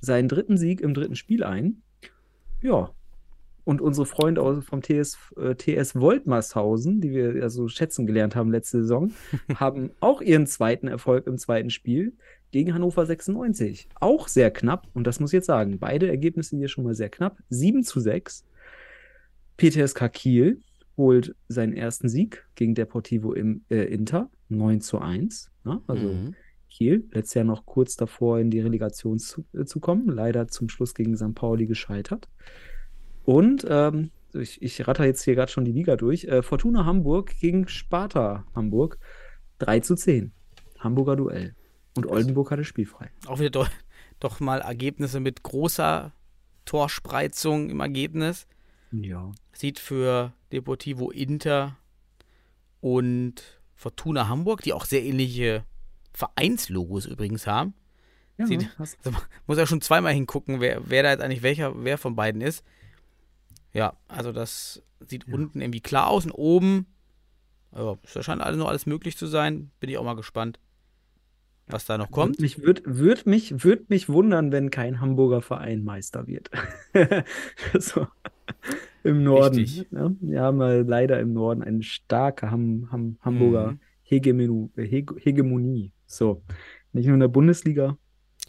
seinen 0.00 0.28
dritten 0.28 0.56
Sieg 0.56 0.80
im 0.80 0.94
dritten 0.94 1.16
Spiel 1.16 1.42
ein. 1.42 1.82
Ja. 2.62 2.90
Und 3.64 3.80
unsere 3.80 4.06
Freunde 4.06 4.42
aus, 4.42 4.64
vom 4.64 4.80
TS, 4.80 5.18
äh, 5.36 5.56
TS 5.56 5.96
Woltmershausen, 5.96 7.00
die 7.00 7.10
wir 7.10 7.36
ja 7.36 7.48
so 7.48 7.66
schätzen 7.66 8.06
gelernt 8.06 8.36
haben 8.36 8.52
letzte 8.52 8.82
Saison, 8.82 9.10
haben 9.56 9.90
auch 9.98 10.20
ihren 10.22 10.46
zweiten 10.46 10.86
Erfolg 10.86 11.26
im 11.26 11.36
zweiten 11.36 11.70
Spiel 11.70 12.12
gegen 12.52 12.74
Hannover 12.74 13.04
96. 13.04 13.88
Auch 13.98 14.28
sehr 14.28 14.52
knapp. 14.52 14.86
Und 14.94 15.08
das 15.08 15.18
muss 15.18 15.30
ich 15.30 15.38
jetzt 15.38 15.46
sagen. 15.46 15.80
Beide 15.80 16.08
Ergebnisse 16.08 16.56
hier 16.56 16.68
schon 16.68 16.84
mal 16.84 16.94
sehr 16.94 17.10
knapp. 17.10 17.38
7 17.50 17.82
zu 17.82 17.98
6. 17.98 18.46
PTSK 19.56 20.08
Kiel 20.12 20.60
holt 20.96 21.34
seinen 21.48 21.72
ersten 21.72 22.08
Sieg 22.08 22.46
gegen 22.54 22.74
Deportivo 22.74 23.32
im, 23.32 23.64
äh, 23.70 23.84
Inter. 23.84 24.30
9 24.48 24.80
zu 24.80 24.98
1. 24.98 25.50
Ne? 25.64 25.80
Also 25.86 26.08
Mhm. 26.08 26.34
Kiel, 26.70 27.08
letztes 27.10 27.34
Jahr 27.34 27.44
noch 27.44 27.64
kurz 27.66 27.96
davor 27.96 28.38
in 28.38 28.50
die 28.50 28.60
Relegation 28.60 29.18
zu, 29.18 29.44
äh, 29.54 29.64
zu 29.64 29.80
kommen. 29.80 30.08
Leider 30.08 30.48
zum 30.48 30.68
Schluss 30.68 30.94
gegen 30.94 31.16
St. 31.16 31.34
Pauli 31.34 31.66
gescheitert. 31.66 32.28
Und 33.24 33.66
ähm, 33.68 34.10
ich, 34.32 34.60
ich 34.62 34.86
ratter 34.86 35.04
jetzt 35.04 35.22
hier 35.22 35.34
gerade 35.34 35.50
schon 35.50 35.64
die 35.64 35.72
Liga 35.72 35.96
durch. 35.96 36.24
Äh, 36.24 36.42
Fortuna 36.42 36.84
Hamburg 36.84 37.32
gegen 37.40 37.66
Sparta 37.68 38.44
Hamburg. 38.54 38.98
3 39.58 39.80
zu 39.80 39.96
10. 39.96 40.32
Hamburger 40.78 41.16
Duell. 41.16 41.54
Und 41.96 42.06
Oldenburg 42.06 42.50
hatte 42.50 42.64
spielfrei. 42.64 43.10
Auch 43.26 43.40
wieder 43.40 43.50
doch, 43.50 43.70
doch 44.20 44.40
mal 44.40 44.60
Ergebnisse 44.60 45.18
mit 45.18 45.42
großer 45.42 46.12
Torspreizung 46.66 47.70
im 47.70 47.80
Ergebnis. 47.80 48.46
Ja. 48.92 49.32
Sieht 49.52 49.78
für 49.78 50.32
Deportivo 50.52 51.10
Inter 51.10 51.76
und 52.80 53.42
Fortuna 53.74 54.28
Hamburg, 54.28 54.62
die 54.62 54.72
auch 54.72 54.84
sehr 54.84 55.02
ähnliche 55.04 55.64
Vereinslogos 56.12 57.06
übrigens 57.06 57.46
haben. 57.46 57.74
ja 58.38 58.46
Sieht- 58.46 58.68
Also, 58.78 59.16
muss 59.46 59.58
ja 59.58 59.66
schon 59.66 59.80
zweimal 59.82 60.12
hingucken, 60.12 60.60
wer, 60.60 60.88
wer 60.88 61.02
da 61.02 61.10
jetzt 61.10 61.20
eigentlich 61.22 61.42
welcher, 61.42 61.84
wer 61.84 61.98
von 61.98 62.16
beiden 62.16 62.40
ist. 62.40 62.64
Ja, 63.72 63.94
also 64.08 64.32
das 64.32 64.82
sieht 65.06 65.28
unten 65.28 65.60
irgendwie 65.60 65.80
klar 65.80 66.06
aus 66.08 66.24
und 66.24 66.32
oben, 66.32 66.86
ja, 67.74 67.96
es 68.02 68.24
scheint 68.24 68.40
alles 68.40 68.56
noch 68.56 68.68
alles 68.68 68.86
möglich 68.86 69.18
zu 69.18 69.26
sein. 69.26 69.70
Bin 69.80 69.90
ich 69.90 69.98
auch 69.98 70.04
mal 70.04 70.16
gespannt, 70.16 70.58
was 71.68 71.84
da 71.84 71.98
noch 71.98 72.10
kommt. 72.10 72.36
Würd 72.36 72.40
mich, 72.40 72.62
würd, 72.62 72.82
würd 72.84 73.26
mich, 73.26 73.64
würd 73.64 73.90
mich 73.90 74.08
wundern, 74.08 74.52
wenn 74.52 74.70
kein 74.70 75.00
Hamburger 75.00 75.42
Verein 75.42 75.84
Meister 75.84 76.26
wird. 76.26 76.50
so. 77.78 78.06
Im 79.02 79.22
Norden. 79.22 79.56
Richtig. 79.56 79.86
Ja, 79.90 80.10
wir 80.20 80.40
haben 80.40 80.58
leider 80.88 81.20
im 81.20 81.32
Norden 81.32 81.62
eine 81.62 81.82
starke 81.82 82.50
Ham, 82.50 82.88
Ham, 82.90 83.18
Hamburger 83.22 83.72
Mhm. 83.72 83.80
Hegemonu, 84.02 84.70
Hegemonie. 84.76 85.92
So. 86.06 86.42
Nicht 86.92 87.06
nur 87.06 87.14
in 87.14 87.20
der 87.20 87.28
Bundesliga 87.28 87.98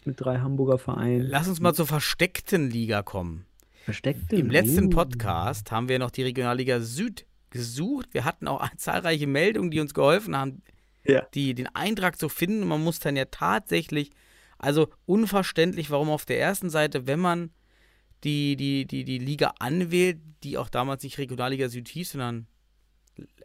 mit 0.05 0.21
drei 0.21 0.37
Hamburger 0.39 0.77
Vereinen. 0.77 1.27
Lass 1.27 1.47
uns 1.47 1.59
mal 1.59 1.73
zur 1.73 1.87
versteckten 1.87 2.69
Liga 2.69 3.01
kommen. 3.01 3.45
Versteckte. 3.83 4.35
Im 4.35 4.49
letzten 4.49 4.85
Uh. 4.85 4.89
Podcast 4.89 5.71
haben 5.71 5.89
wir 5.89 5.97
noch 5.99 6.11
die 6.11 6.23
Regionalliga 6.23 6.79
Süd 6.79 7.25
gesucht. 7.49 8.13
Wir 8.13 8.25
hatten 8.25 8.47
auch 8.47 8.63
zahlreiche 8.77 9.27
Meldungen, 9.27 9.71
die 9.71 9.79
uns 9.79 9.93
geholfen 9.93 10.35
haben, 10.35 10.61
Ja. 11.07 11.27
die, 11.33 11.53
den 11.55 11.67
Eintrag 11.75 12.19
zu 12.19 12.29
finden. 12.29 12.67
Man 12.67 12.83
muss 12.83 12.99
dann 12.99 13.15
ja 13.15 13.25
tatsächlich, 13.25 14.11
also 14.57 14.89
unverständlich, 15.05 15.89
warum 15.91 16.09
auf 16.09 16.25
der 16.25 16.39
ersten 16.39 16.69
Seite, 16.69 17.07
wenn 17.07 17.19
man 17.19 17.51
die, 18.23 18.55
die, 18.55 18.85
die, 18.85 19.03
die 19.03 19.19
Liga 19.19 19.53
anwählt, 19.59 20.19
die 20.43 20.57
auch 20.57 20.69
damals 20.69 21.03
nicht 21.03 21.17
Regionalliga 21.17 21.69
Süd 21.69 21.87
hieß, 21.87 22.11
sondern 22.13 22.47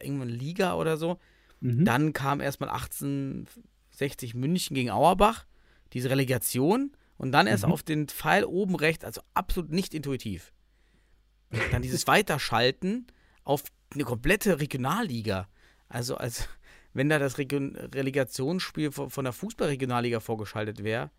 irgendwann 0.00 0.28
Liga 0.28 0.74
oder 0.74 0.96
so, 0.96 1.18
Mhm. 1.60 1.84
dann 1.84 2.12
kam 2.12 2.40
erstmal 2.40 2.70
1860 2.70 4.34
München 4.34 4.74
gegen 4.74 4.90
Auerbach, 4.90 5.46
diese 5.92 6.10
Relegation, 6.10 6.92
und 7.18 7.30
dann 7.32 7.46
erst 7.46 7.66
Mhm. 7.66 7.72
auf 7.72 7.82
den 7.84 8.08
Pfeil 8.08 8.44
oben 8.44 8.74
rechts, 8.74 9.04
also 9.04 9.20
absolut 9.34 9.70
nicht 9.70 9.94
intuitiv. 9.94 10.52
Dann 11.70 11.82
dieses 11.82 12.06
Weiterschalten 12.08 13.06
auf 13.44 13.62
eine 13.92 14.04
komplette 14.04 14.58
Regionalliga. 14.58 15.48
Also 15.88 16.16
als 16.16 16.48
wenn 16.94 17.08
da 17.08 17.18
das 17.18 17.38
Region 17.38 17.76
Relegationsspiel 17.76 18.92
von, 18.92 19.24
der 19.24 19.32
Fußballregionalliga 19.32 20.20
vorgeschaltet 20.20 20.82
wäre. 20.84 21.10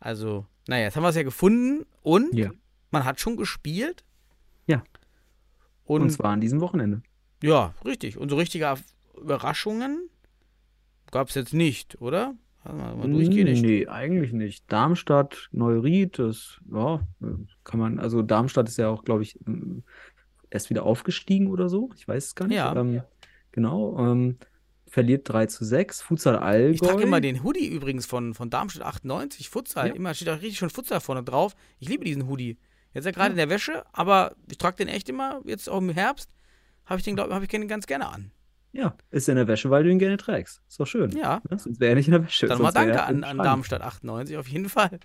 Also, 0.00 0.46
naja, 0.68 0.84
jetzt 0.84 0.96
haben 0.96 1.02
wir 1.02 1.08
es 1.08 1.16
ja 1.16 1.22
gefunden 1.22 1.86
und 2.02 2.34
Ja. 2.34 2.50
man 2.90 3.04
hat 3.04 3.20
schon 3.20 3.36
gespielt. 3.36 4.04
Ja. 4.66 4.82
Und, 5.84 6.02
Und 6.02 6.10
zwar 6.10 6.32
an 6.32 6.40
diesem 6.40 6.60
Wochenende. 6.60 7.02
ja, 7.42 7.74
richtig. 7.84 8.16
Und 8.18 8.28
so 8.30 8.36
richtige 8.36 8.74
Überraschungen 9.20 10.08
gab 11.10 11.28
es 11.28 11.34
jetzt 11.34 11.54
nicht, 11.54 12.00
oder? 12.00 12.34
Warte 12.64 12.78
Mal, 12.78 12.96
mal 12.96 13.10
durchgehen. 13.10 13.60
Nee, 13.60 13.86
eigentlich 13.86 14.32
nicht. 14.32 14.64
Darmstadt, 14.72 15.48
Neuried, 15.52 16.18
das, 16.18 16.58
ja, 16.72 17.06
kann 17.62 17.78
man, 17.80 17.98
also 17.98 18.22
Darmstadt 18.22 18.68
ist 18.68 18.78
ja 18.78 18.88
auch, 18.88 19.04
glaube 19.04 19.22
ich, 19.22 19.38
ähm, 19.46 19.82
erst 20.50 20.70
wieder 20.70 20.84
aufgestiegen 20.84 21.48
oder 21.48 21.68
so. 21.68 21.90
Ich 21.96 22.08
weiß 22.08 22.24
es 22.26 22.34
gar 22.34 22.46
nicht. 22.46 22.56
Ja. 22.56 22.74
Ähm, 22.74 23.02
genau. 23.52 23.98
Ähm, 23.98 24.38
verliert 24.94 25.28
3 25.28 25.46
zu 25.46 25.64
6. 25.64 26.00
Futsal 26.02 26.36
Ich 26.36 26.40
Allgäu. 26.40 26.86
trage 26.86 27.02
immer 27.02 27.20
den 27.20 27.42
Hoodie 27.42 27.66
übrigens 27.68 28.06
von, 28.06 28.32
von 28.32 28.48
Darmstadt 28.48 28.86
98, 28.86 29.48
Futsal. 29.50 29.88
Ja. 29.88 29.94
Immer 29.94 30.14
steht 30.14 30.28
da 30.28 30.34
richtig 30.34 30.56
schon 30.58 30.70
Futsal 30.70 31.00
vorne 31.00 31.22
drauf. 31.22 31.54
Ich 31.80 31.88
liebe 31.88 32.04
diesen 32.04 32.26
Hoodie. 32.28 32.58
Jetzt 32.92 33.02
ist 33.02 33.06
er 33.06 33.12
gerade 33.12 33.30
in 33.32 33.36
der 33.36 33.50
Wäsche, 33.50 33.82
aber 33.92 34.36
ich 34.50 34.56
trage 34.56 34.76
den 34.76 34.88
echt 34.88 35.08
immer, 35.08 35.40
jetzt 35.44 35.68
auch 35.68 35.78
im 35.78 35.90
Herbst, 35.90 36.30
habe 36.86 36.98
ich 37.00 37.04
den, 37.04 37.16
glaube 37.16 37.38
ich, 37.42 37.48
den 37.50 37.66
ganz 37.66 37.86
gerne 37.86 38.06
an. 38.08 38.30
Ja, 38.72 38.96
ist 39.10 39.28
in 39.28 39.36
der 39.36 39.46
Wäsche, 39.48 39.68
weil 39.70 39.82
du 39.84 39.90
ihn 39.90 39.98
gerne 39.98 40.16
trägst. 40.16 40.60
Ist 40.68 40.78
doch 40.80 40.86
schön. 40.86 41.10
Ja. 41.10 41.40
Ne? 41.50 41.58
Sonst 41.58 41.80
wäre 41.80 41.90
er 41.92 41.96
nicht 41.96 42.06
in 42.08 42.12
der 42.12 42.24
Wäsche. 42.24 42.46
Dann 42.46 42.62
mal 42.62 42.72
danke 42.72 43.02
an, 43.02 43.24
an. 43.24 43.38
Darmstadt 43.38 43.82
98, 43.82 44.36
auf 44.36 44.48
jeden 44.48 44.68
Fall. 44.68 44.98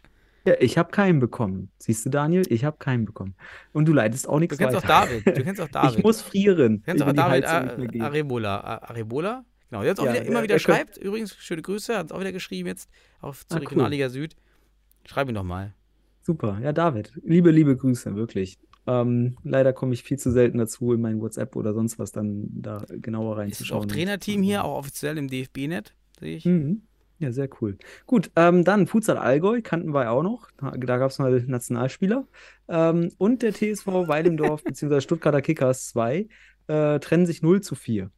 Ja, 0.46 0.54
ich 0.60 0.78
habe 0.78 0.90
keinen 0.92 1.20
bekommen. 1.20 1.70
Siehst 1.80 2.06
du, 2.06 2.10
Daniel? 2.10 2.44
Ich 2.50 2.64
habe 2.64 2.78
keinen 2.78 3.06
bekommen. 3.06 3.36
Und 3.74 3.86
du 3.86 3.94
leitest 3.94 4.28
auch 4.30 4.34
Du 4.34 4.40
nichts 4.40 4.58
kennst 4.58 4.76
auch 4.76 4.84
weiter. 4.84 5.08
David. 5.08 5.38
Du 5.38 5.44
kennst 5.44 5.62
auch 5.62 5.68
David. 5.72 5.98
Ich 5.98 6.04
muss 6.04 6.22
frieren. 6.22 6.78
du 6.78 6.84
kennst 6.84 7.04
auch 7.04 7.12
David 7.14 7.46
Ar-. 7.46 7.78
Arebola. 8.02 8.60
Ar- 8.62 8.90
Arebola? 8.90 9.44
Genau, 9.70 9.84
hat 9.84 10.00
auch 10.00 10.06
Ja, 10.06 10.14
wieder, 10.14 10.26
immer 10.26 10.34
der- 10.36 10.44
wieder 10.44 10.60
schreibt. 10.60 10.98
Übrigens, 10.98 11.36
schöne 11.36 11.62
Grüße, 11.62 11.98
hat 11.98 12.08
es 12.08 12.12
auch 12.12 12.20
wieder 12.20 12.32
geschrieben 12.32 12.68
jetzt 12.68 12.90
auf 13.22 13.46
zur 13.48 13.58
Ah, 13.58 13.60
cool. 13.62 13.68
Regionalliga 13.68 14.10
Süd. 14.10 14.36
Schreib 15.06 15.30
ihn 15.30 15.36
doch 15.36 15.44
mal. 15.44 15.74
Super, 16.22 16.60
ja, 16.62 16.74
David. 16.74 17.12
Liebe, 17.24 17.52
liebe 17.52 17.76
Grüße, 17.78 18.16
wirklich. 18.16 18.60
Ähm, 18.88 19.38
leider 19.44 19.74
komme 19.74 19.94
ich 19.94 20.04
viel 20.04 20.18
zu 20.18 20.32
selten 20.32 20.58
dazu, 20.58 20.94
in 20.94 21.02
mein 21.02 21.20
WhatsApp 21.22 21.56
oder 21.56 21.74
sonst 21.74 22.00
was 22.00 22.12
dann 22.12 22.48
da 22.52 22.84
genauer 22.90 23.34
Ist 23.34 23.40
reinzuschauen. 23.40 23.84
auch 23.84 23.86
Trainerteam 23.86 24.42
hier, 24.42 24.64
auch 24.64 24.78
offiziell 24.80 25.18
im 25.18 25.28
DFB-Net, 25.28 25.94
sehe 26.20 26.38
ich. 26.38 26.46
Mhm. 26.46 26.84
Ja, 27.20 27.32
sehr 27.32 27.50
cool. 27.62 27.78
Gut, 28.06 28.32
ähm, 28.38 28.64
dann 28.64 28.88
Futsal 28.88 29.18
Allgäu 29.18 29.62
kannten 29.62 29.94
wir 29.94 30.10
auch 30.10 30.24
noch. 30.24 30.50
Da, 30.58 30.72
da 30.72 30.98
gab 30.98 31.12
es 31.12 31.20
mal 31.20 31.44
Nationalspieler. 31.46 32.26
Ähm, 32.70 33.12
und 33.18 33.42
der 33.42 33.54
TSV 33.54 33.86
Weidendorf 34.08 34.64
bzw. 34.64 35.02
Stuttgarter 35.02 35.42
Kickers 35.42 35.90
2 35.90 36.28
äh, 36.68 37.00
trennen 37.00 37.26
sich 37.26 37.42
0 37.42 37.62
zu 37.62 37.76
4. 37.76 38.10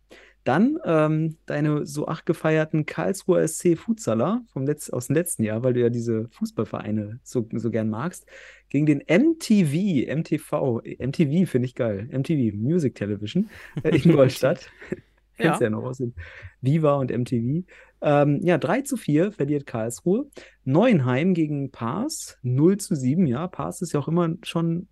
Dann 0.43 0.79
ähm, 0.85 1.37
deine 1.45 1.85
so 1.85 2.07
ach 2.07 2.25
gefeierten 2.25 2.85
Karlsruher 2.85 3.47
SC 3.47 3.77
Futsaler 3.77 4.41
vom 4.51 4.65
Letz 4.65 4.89
aus 4.89 5.07
dem 5.07 5.15
letzten 5.15 5.43
Jahr, 5.43 5.63
weil 5.63 5.73
du 5.73 5.81
ja 5.81 5.89
diese 5.89 6.29
Fußballvereine 6.29 7.19
so, 7.23 7.47
so 7.53 7.69
gern 7.69 7.89
magst, 7.89 8.25
gegen 8.69 8.85
den 8.85 8.99
MTV, 8.99 10.07
MTV, 10.15 10.81
MTV 10.99 11.49
finde 11.49 11.65
ich 11.65 11.75
geil, 11.75 12.07
MTV, 12.11 12.55
Music 12.55 12.95
Television 12.95 13.49
äh, 13.83 13.89
in 13.89 14.03
Ingolstadt. 14.11 14.69
Kennst 15.37 15.59
du 15.59 15.65
ja 15.65 15.69
noch 15.69 15.83
aus 15.83 15.97
dem 15.97 16.13
Viva 16.61 16.95
und 16.95 17.11
MTV. 17.11 17.65
Ähm, 18.01 18.39
ja, 18.43 18.57
3 18.57 18.81
zu 18.81 18.97
4 18.97 19.31
verliert 19.31 19.65
Karlsruhe. 19.65 20.27
Neuenheim 20.63 21.33
gegen 21.33 21.71
Paas, 21.71 22.37
0 22.43 22.77
zu 22.77 22.95
7. 22.95 23.27
Ja, 23.27 23.47
Paas 23.47 23.81
ist 23.81 23.93
ja 23.93 23.99
auch 23.99 24.07
immer 24.07 24.35
schon 24.43 24.87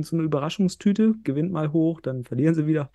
so 0.00 0.16
eine 0.16 0.24
Überraschungstüte, 0.24 1.14
gewinnt 1.24 1.50
mal 1.50 1.72
hoch, 1.72 2.00
dann 2.00 2.24
verlieren 2.24 2.54
sie 2.54 2.66
wieder. 2.66 2.90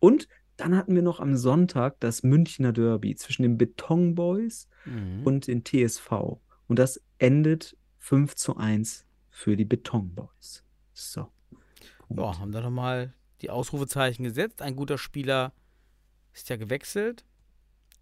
Und 0.00 0.28
dann 0.56 0.76
hatten 0.76 0.94
wir 0.94 1.02
noch 1.02 1.20
am 1.20 1.36
Sonntag 1.36 2.00
das 2.00 2.22
Münchner 2.22 2.72
Derby 2.72 3.14
zwischen 3.16 3.42
den 3.42 3.58
Beton 3.58 4.14
Boys 4.14 4.68
Mhm. 4.84 5.22
und 5.24 5.46
den 5.48 5.64
TSV. 5.64 6.38
Und 6.68 6.78
das 6.78 7.00
endet 7.18 7.76
5 7.98 8.34
zu 8.36 8.56
1 8.56 9.04
für 9.30 9.56
die 9.56 9.64
Beton 9.64 10.14
Boys. 10.14 10.62
So. 10.92 11.28
Ja, 12.08 12.38
haben 12.38 12.52
da 12.52 12.60
nochmal 12.60 13.12
die 13.42 13.50
Ausrufezeichen 13.50 14.22
gesetzt. 14.24 14.62
Ein 14.62 14.76
guter 14.76 14.96
Spieler 14.96 15.52
ist 16.32 16.48
ja 16.48 16.56
gewechselt. 16.56 17.24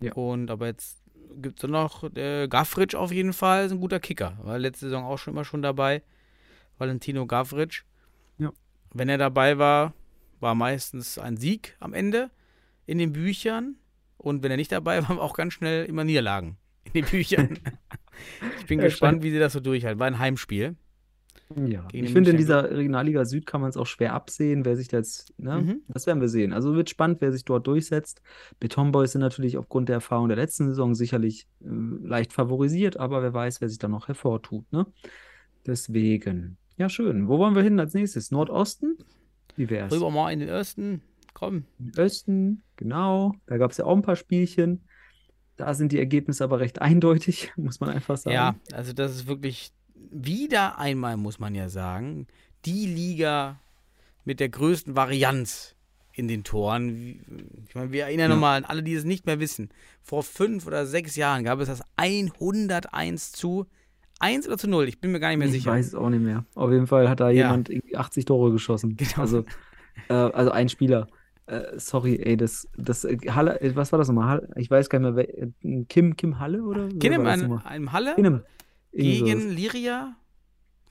Ja. 0.00 0.12
Und 0.12 0.50
aber 0.50 0.66
jetzt 0.66 0.98
gibt 1.36 1.62
es 1.64 1.68
noch 1.70 2.04
äh, 2.16 2.46
Gafritsch 2.48 2.94
auf 2.94 3.10
jeden 3.12 3.32
Fall, 3.32 3.66
ist 3.66 3.72
ein 3.72 3.80
guter 3.80 3.98
Kicker. 4.00 4.38
War 4.42 4.58
letzte 4.58 4.86
Saison 4.86 5.04
auch 5.04 5.16
schon 5.18 5.32
immer 5.34 5.44
schon 5.44 5.62
dabei. 5.62 6.02
Valentino 6.78 7.26
Gavritsch. 7.26 7.84
Ja. 8.38 8.52
Wenn 8.92 9.08
er 9.08 9.18
dabei 9.18 9.58
war, 9.58 9.94
war 10.40 10.54
meistens 10.54 11.18
ein 11.18 11.36
Sieg 11.36 11.76
am 11.80 11.94
Ende 11.94 12.30
in 12.86 12.98
den 12.98 13.12
Büchern. 13.12 13.76
Und 14.16 14.42
wenn 14.42 14.50
er 14.50 14.56
nicht 14.56 14.72
dabei 14.72 15.06
war, 15.08 15.18
auch 15.20 15.34
ganz 15.34 15.54
schnell 15.54 15.86
immer 15.86 16.04
Niederlagen 16.04 16.56
in 16.84 16.92
den 16.92 17.04
Büchern. 17.04 17.58
ich 18.60 18.66
bin 18.66 18.80
gespannt, 18.80 19.22
wie 19.22 19.30
sie 19.30 19.38
das 19.38 19.52
so 19.52 19.60
durchhalten. 19.60 20.00
War 20.00 20.06
ein 20.06 20.18
Heimspiel. 20.18 20.76
Ja, 21.56 21.86
ich 21.92 22.10
finde, 22.10 22.30
in 22.30 22.36
dieser 22.36 22.70
Regionalliga 22.70 23.24
Süd 23.24 23.46
kann 23.46 23.60
man 23.60 23.70
es 23.70 23.76
auch 23.76 23.86
schwer 23.86 24.14
absehen, 24.14 24.64
wer 24.64 24.76
sich 24.76 24.88
da 24.88 24.96
jetzt, 24.96 25.38
ne? 25.38 25.60
Mhm. 25.60 25.82
Das 25.88 26.06
werden 26.06 26.20
wir 26.20 26.28
sehen. 26.28 26.52
Also 26.52 26.74
wird 26.74 26.88
spannend, 26.90 27.20
wer 27.20 27.32
sich 27.32 27.44
dort 27.44 27.66
durchsetzt. 27.66 28.22
Beton 28.60 28.92
Boys 28.92 29.12
sind 29.12 29.20
natürlich 29.20 29.58
aufgrund 29.58 29.88
der 29.88 29.94
Erfahrung 29.94 30.28
der 30.28 30.36
letzten 30.36 30.66
Saison 30.66 30.94
sicherlich 30.94 31.46
äh, 31.60 31.66
leicht 31.68 32.32
favorisiert, 32.32 32.96
aber 32.96 33.22
wer 33.22 33.34
weiß, 33.34 33.60
wer 33.60 33.68
sich 33.68 33.78
da 33.78 33.88
noch 33.88 34.08
hervortut, 34.08 34.64
ne? 34.72 34.86
Deswegen. 35.66 36.56
Ja, 36.76 36.88
schön. 36.88 37.28
Wo 37.28 37.38
wollen 37.38 37.54
wir 37.54 37.62
hin 37.62 37.78
als 37.78 37.94
nächstes? 37.94 38.30
Nordosten? 38.30 38.96
Wie 39.56 39.70
wär's? 39.70 39.92
Rüber 39.92 40.10
mal 40.10 40.32
in 40.32 40.40
den 40.40 40.48
ersten. 40.48 41.02
Komm. 41.34 41.64
Osten, 41.98 42.62
genau. 42.76 43.34
Da 43.46 43.58
gab 43.58 43.72
es 43.72 43.76
ja 43.76 43.84
auch 43.84 43.94
ein 43.96 44.02
paar 44.02 44.16
Spielchen. 44.16 44.82
Da 45.56 45.74
sind 45.74 45.92
die 45.92 45.98
Ergebnisse 45.98 46.42
aber 46.44 46.60
recht 46.60 46.80
eindeutig, 46.80 47.52
muss 47.56 47.80
man 47.80 47.90
einfach 47.90 48.16
sagen. 48.16 48.34
Ja, 48.34 48.54
also 48.72 48.92
das 48.92 49.14
ist 49.14 49.26
wirklich 49.26 49.72
wieder 50.10 50.78
einmal, 50.78 51.16
muss 51.16 51.38
man 51.38 51.54
ja 51.54 51.68
sagen, 51.68 52.26
die 52.64 52.86
Liga 52.86 53.60
mit 54.24 54.40
der 54.40 54.48
größten 54.48 54.96
Varianz 54.96 55.74
in 56.12 56.28
den 56.28 56.44
Toren. 56.44 57.20
Ich 57.68 57.74
meine, 57.74 57.90
wir 57.92 58.04
erinnern 58.04 58.30
Ja. 58.30 58.34
nochmal 58.36 58.56
an 58.58 58.64
alle, 58.64 58.82
die 58.84 58.94
es 58.94 59.04
nicht 59.04 59.26
mehr 59.26 59.40
wissen. 59.40 59.68
Vor 60.02 60.22
fünf 60.22 60.66
oder 60.66 60.86
sechs 60.86 61.16
Jahren 61.16 61.42
gab 61.44 61.58
es 61.60 61.68
das 61.68 61.82
101 61.96 63.32
zu 63.32 63.66
1 64.20 64.46
oder 64.46 64.56
zu 64.56 64.68
0. 64.68 64.86
Ich 64.88 65.00
bin 65.00 65.10
mir 65.12 65.18
gar 65.20 65.28
nicht 65.30 65.38
mehr 65.38 65.48
Ich 65.48 65.54
sicher. 65.54 65.72
weiß 65.72 65.88
es 65.88 65.94
auch 65.94 66.08
nicht 66.08 66.22
mehr. 66.22 66.44
Auf 66.54 66.70
jeden 66.70 66.86
Fall 66.86 67.08
hat 67.08 67.18
da 67.20 67.30
Ja. 67.30 67.46
jemand 67.46 67.68
irgendwie 67.68 67.96
80 67.96 68.24
Tore 68.24 68.52
geschossen. 68.52 68.96
Genau. 68.96 69.18
Also, 69.18 69.44
äh, 70.08 70.12
also 70.14 70.50
ein 70.52 70.68
Spieler. 70.68 71.08
Äh, 71.46 71.78
sorry, 71.78 72.16
ey, 72.22 72.36
das, 72.36 72.66
das 72.76 73.04
äh, 73.04 73.18
Halle, 73.28 73.60
äh, 73.60 73.76
was 73.76 73.92
war 73.92 73.98
das 73.98 74.08
nochmal? 74.08 74.48
Ich 74.56 74.70
weiß 74.70 74.88
gar 74.88 74.98
nicht 74.98 75.14
mehr, 75.14 75.26
wer, 75.26 75.42
äh, 75.42 75.84
Kim, 75.84 76.16
Kim 76.16 76.38
Halle 76.38 76.62
oder? 76.62 76.88
Kinem 76.88 77.22
nochmal? 77.22 77.62
einem 77.66 77.92
Halle 77.92 78.14
Kinem. 78.14 78.42
Gegen. 78.92 79.50
Liria. 79.50 80.16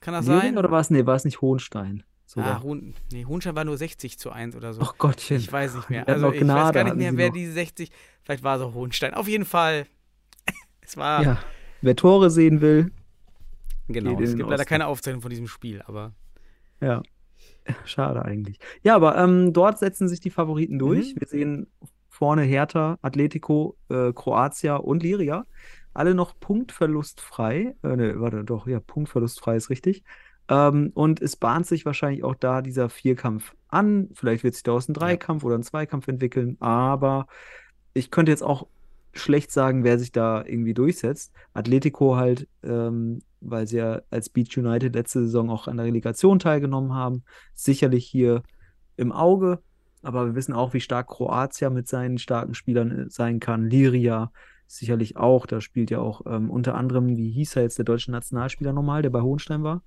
Kann 0.00 0.14
das 0.14 0.26
Lüringen 0.26 0.42
sein? 0.42 0.58
Oder 0.58 0.70
war 0.70 0.80
es, 0.80 0.90
nee, 0.90 1.06
war 1.06 1.16
es 1.16 1.24
nicht 1.24 1.40
Hohenstein? 1.40 2.04
Sogar. 2.26 2.56
Ah, 2.56 2.62
Hohen, 2.62 2.94
nee, 3.12 3.24
Hohenstein 3.24 3.56
war 3.56 3.64
nur 3.64 3.76
60 3.76 4.18
zu 4.18 4.30
1 4.30 4.54
oder 4.56 4.72
so. 4.72 4.82
Ach 4.82 4.96
Gottchen. 4.98 5.38
Ich 5.38 5.52
weiß 5.52 5.74
nicht 5.74 5.90
mehr. 5.90 6.04
Die 6.04 6.12
Also 6.12 6.28
ich 6.32 6.40
weiß 6.40 6.44
Gnade, 6.44 6.74
gar 6.74 6.84
nicht 6.84 6.96
mehr, 6.96 7.16
wer 7.16 7.28
noch. 7.28 7.34
diese 7.34 7.52
60. 7.52 7.90
Vielleicht 8.22 8.42
war 8.42 8.56
es 8.56 8.62
auch 8.62 8.74
Hohenstein. 8.74 9.14
Auf 9.14 9.28
jeden 9.28 9.44
Fall. 9.44 9.86
es 10.80 10.96
war. 10.96 11.22
Ja. 11.22 11.38
Wer 11.82 11.96
Tore 11.96 12.30
sehen 12.30 12.60
will, 12.60 12.92
genau. 13.88 14.18
Es 14.20 14.36
gibt 14.36 14.48
leider 14.48 14.64
keine 14.64 14.86
Aufzeichnung 14.86 15.20
von 15.20 15.30
diesem 15.30 15.48
Spiel, 15.48 15.82
aber. 15.82 16.12
Ja. 16.80 17.02
Schade 17.84 18.24
eigentlich. 18.24 18.58
Ja, 18.82 18.94
aber 18.96 19.16
ähm, 19.16 19.52
dort 19.52 19.78
setzen 19.78 20.08
sich 20.08 20.20
die 20.20 20.30
Favoriten 20.30 20.78
durch. 20.78 21.14
Mhm. 21.14 21.20
Wir 21.20 21.28
sehen 21.28 21.66
vorne 22.08 22.42
Hertha, 22.42 22.98
Atletico, 23.02 23.76
äh, 23.88 24.12
Kroatia 24.12 24.76
und 24.76 25.02
Liria. 25.02 25.44
Alle 25.92 26.14
noch 26.14 26.38
punktverlustfrei. 26.38 27.74
Äh, 27.82 27.96
ne, 27.96 28.20
warte, 28.20 28.44
doch, 28.44 28.66
ja, 28.66 28.80
punktverlustfrei 28.80 29.56
ist 29.56 29.70
richtig. 29.70 30.04
Ähm, 30.48 30.90
und 30.94 31.20
es 31.22 31.36
bahnt 31.36 31.66
sich 31.66 31.86
wahrscheinlich 31.86 32.22
auch 32.22 32.34
da 32.34 32.62
dieser 32.62 32.88
Vierkampf 32.88 33.54
an. 33.68 34.10
Vielleicht 34.14 34.44
wird 34.44 34.54
sich 34.54 34.62
daraus 34.62 34.88
ein 34.88 34.94
Dreikampf 34.94 35.44
oder 35.44 35.56
ein 35.56 35.62
Zweikampf 35.62 36.08
entwickeln. 36.08 36.56
Aber 36.60 37.26
ich 37.94 38.10
könnte 38.10 38.32
jetzt 38.32 38.42
auch 38.42 38.66
schlecht 39.12 39.52
sagen, 39.52 39.84
wer 39.84 39.98
sich 39.98 40.12
da 40.12 40.44
irgendwie 40.44 40.74
durchsetzt. 40.74 41.32
Atletico 41.54 42.16
halt, 42.16 42.48
ähm, 42.62 43.20
weil 43.50 43.66
sie 43.66 43.78
ja 43.78 44.02
als 44.10 44.28
Beach 44.28 44.56
United 44.56 44.94
letzte 44.94 45.20
Saison 45.24 45.50
auch 45.50 45.68
an 45.68 45.76
der 45.76 45.86
Relegation 45.86 46.38
teilgenommen 46.38 46.92
haben, 46.94 47.24
sicherlich 47.54 48.06
hier 48.06 48.42
im 48.96 49.12
Auge. 49.12 49.60
Aber 50.02 50.26
wir 50.26 50.34
wissen 50.34 50.52
auch, 50.52 50.74
wie 50.74 50.80
stark 50.80 51.08
Kroatia 51.08 51.70
mit 51.70 51.88
seinen 51.88 52.18
starken 52.18 52.54
Spielern 52.54 52.90
äh, 52.90 53.10
sein 53.10 53.40
kann. 53.40 53.68
Liria 53.68 54.30
sicherlich 54.66 55.16
auch. 55.16 55.46
Da 55.46 55.60
spielt 55.60 55.90
ja 55.90 55.98
auch 56.00 56.22
ähm, 56.26 56.50
unter 56.50 56.74
anderem, 56.74 57.16
wie 57.16 57.30
hieß 57.30 57.56
er 57.56 57.62
jetzt, 57.62 57.78
der 57.78 57.84
deutsche 57.84 58.10
Nationalspieler 58.10 58.72
nochmal, 58.72 59.02
der 59.02 59.10
bei 59.10 59.20
Hohenstein 59.22 59.62
war? 59.62 59.82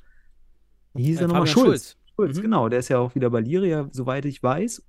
Wie 0.94 1.04
hieß 1.04 1.20
Äh, 1.20 1.24
er 1.24 1.28
nochmal? 1.28 1.48
Schulz. 1.48 1.66
Schulz. 1.66 1.98
Schulz, 2.16 2.38
Mhm. 2.38 2.42
genau. 2.42 2.70
Der 2.70 2.80
ist 2.80 2.90
ja 2.90 2.98
auch 2.98 3.14
wieder 3.14 3.30
bei 3.30 3.42
Liria, 3.42 3.88
soweit 3.92 4.26
ich 4.26 4.42
weiß. 4.42 4.84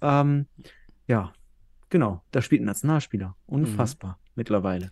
Ähm, 0.00 0.46
ja, 1.06 1.32
genau. 1.88 2.22
Da 2.32 2.42
spielt 2.42 2.62
ein 2.62 2.66
Nationalspieler. 2.66 3.36
Unfassbar 3.46 4.18
mittlerweile. 4.34 4.90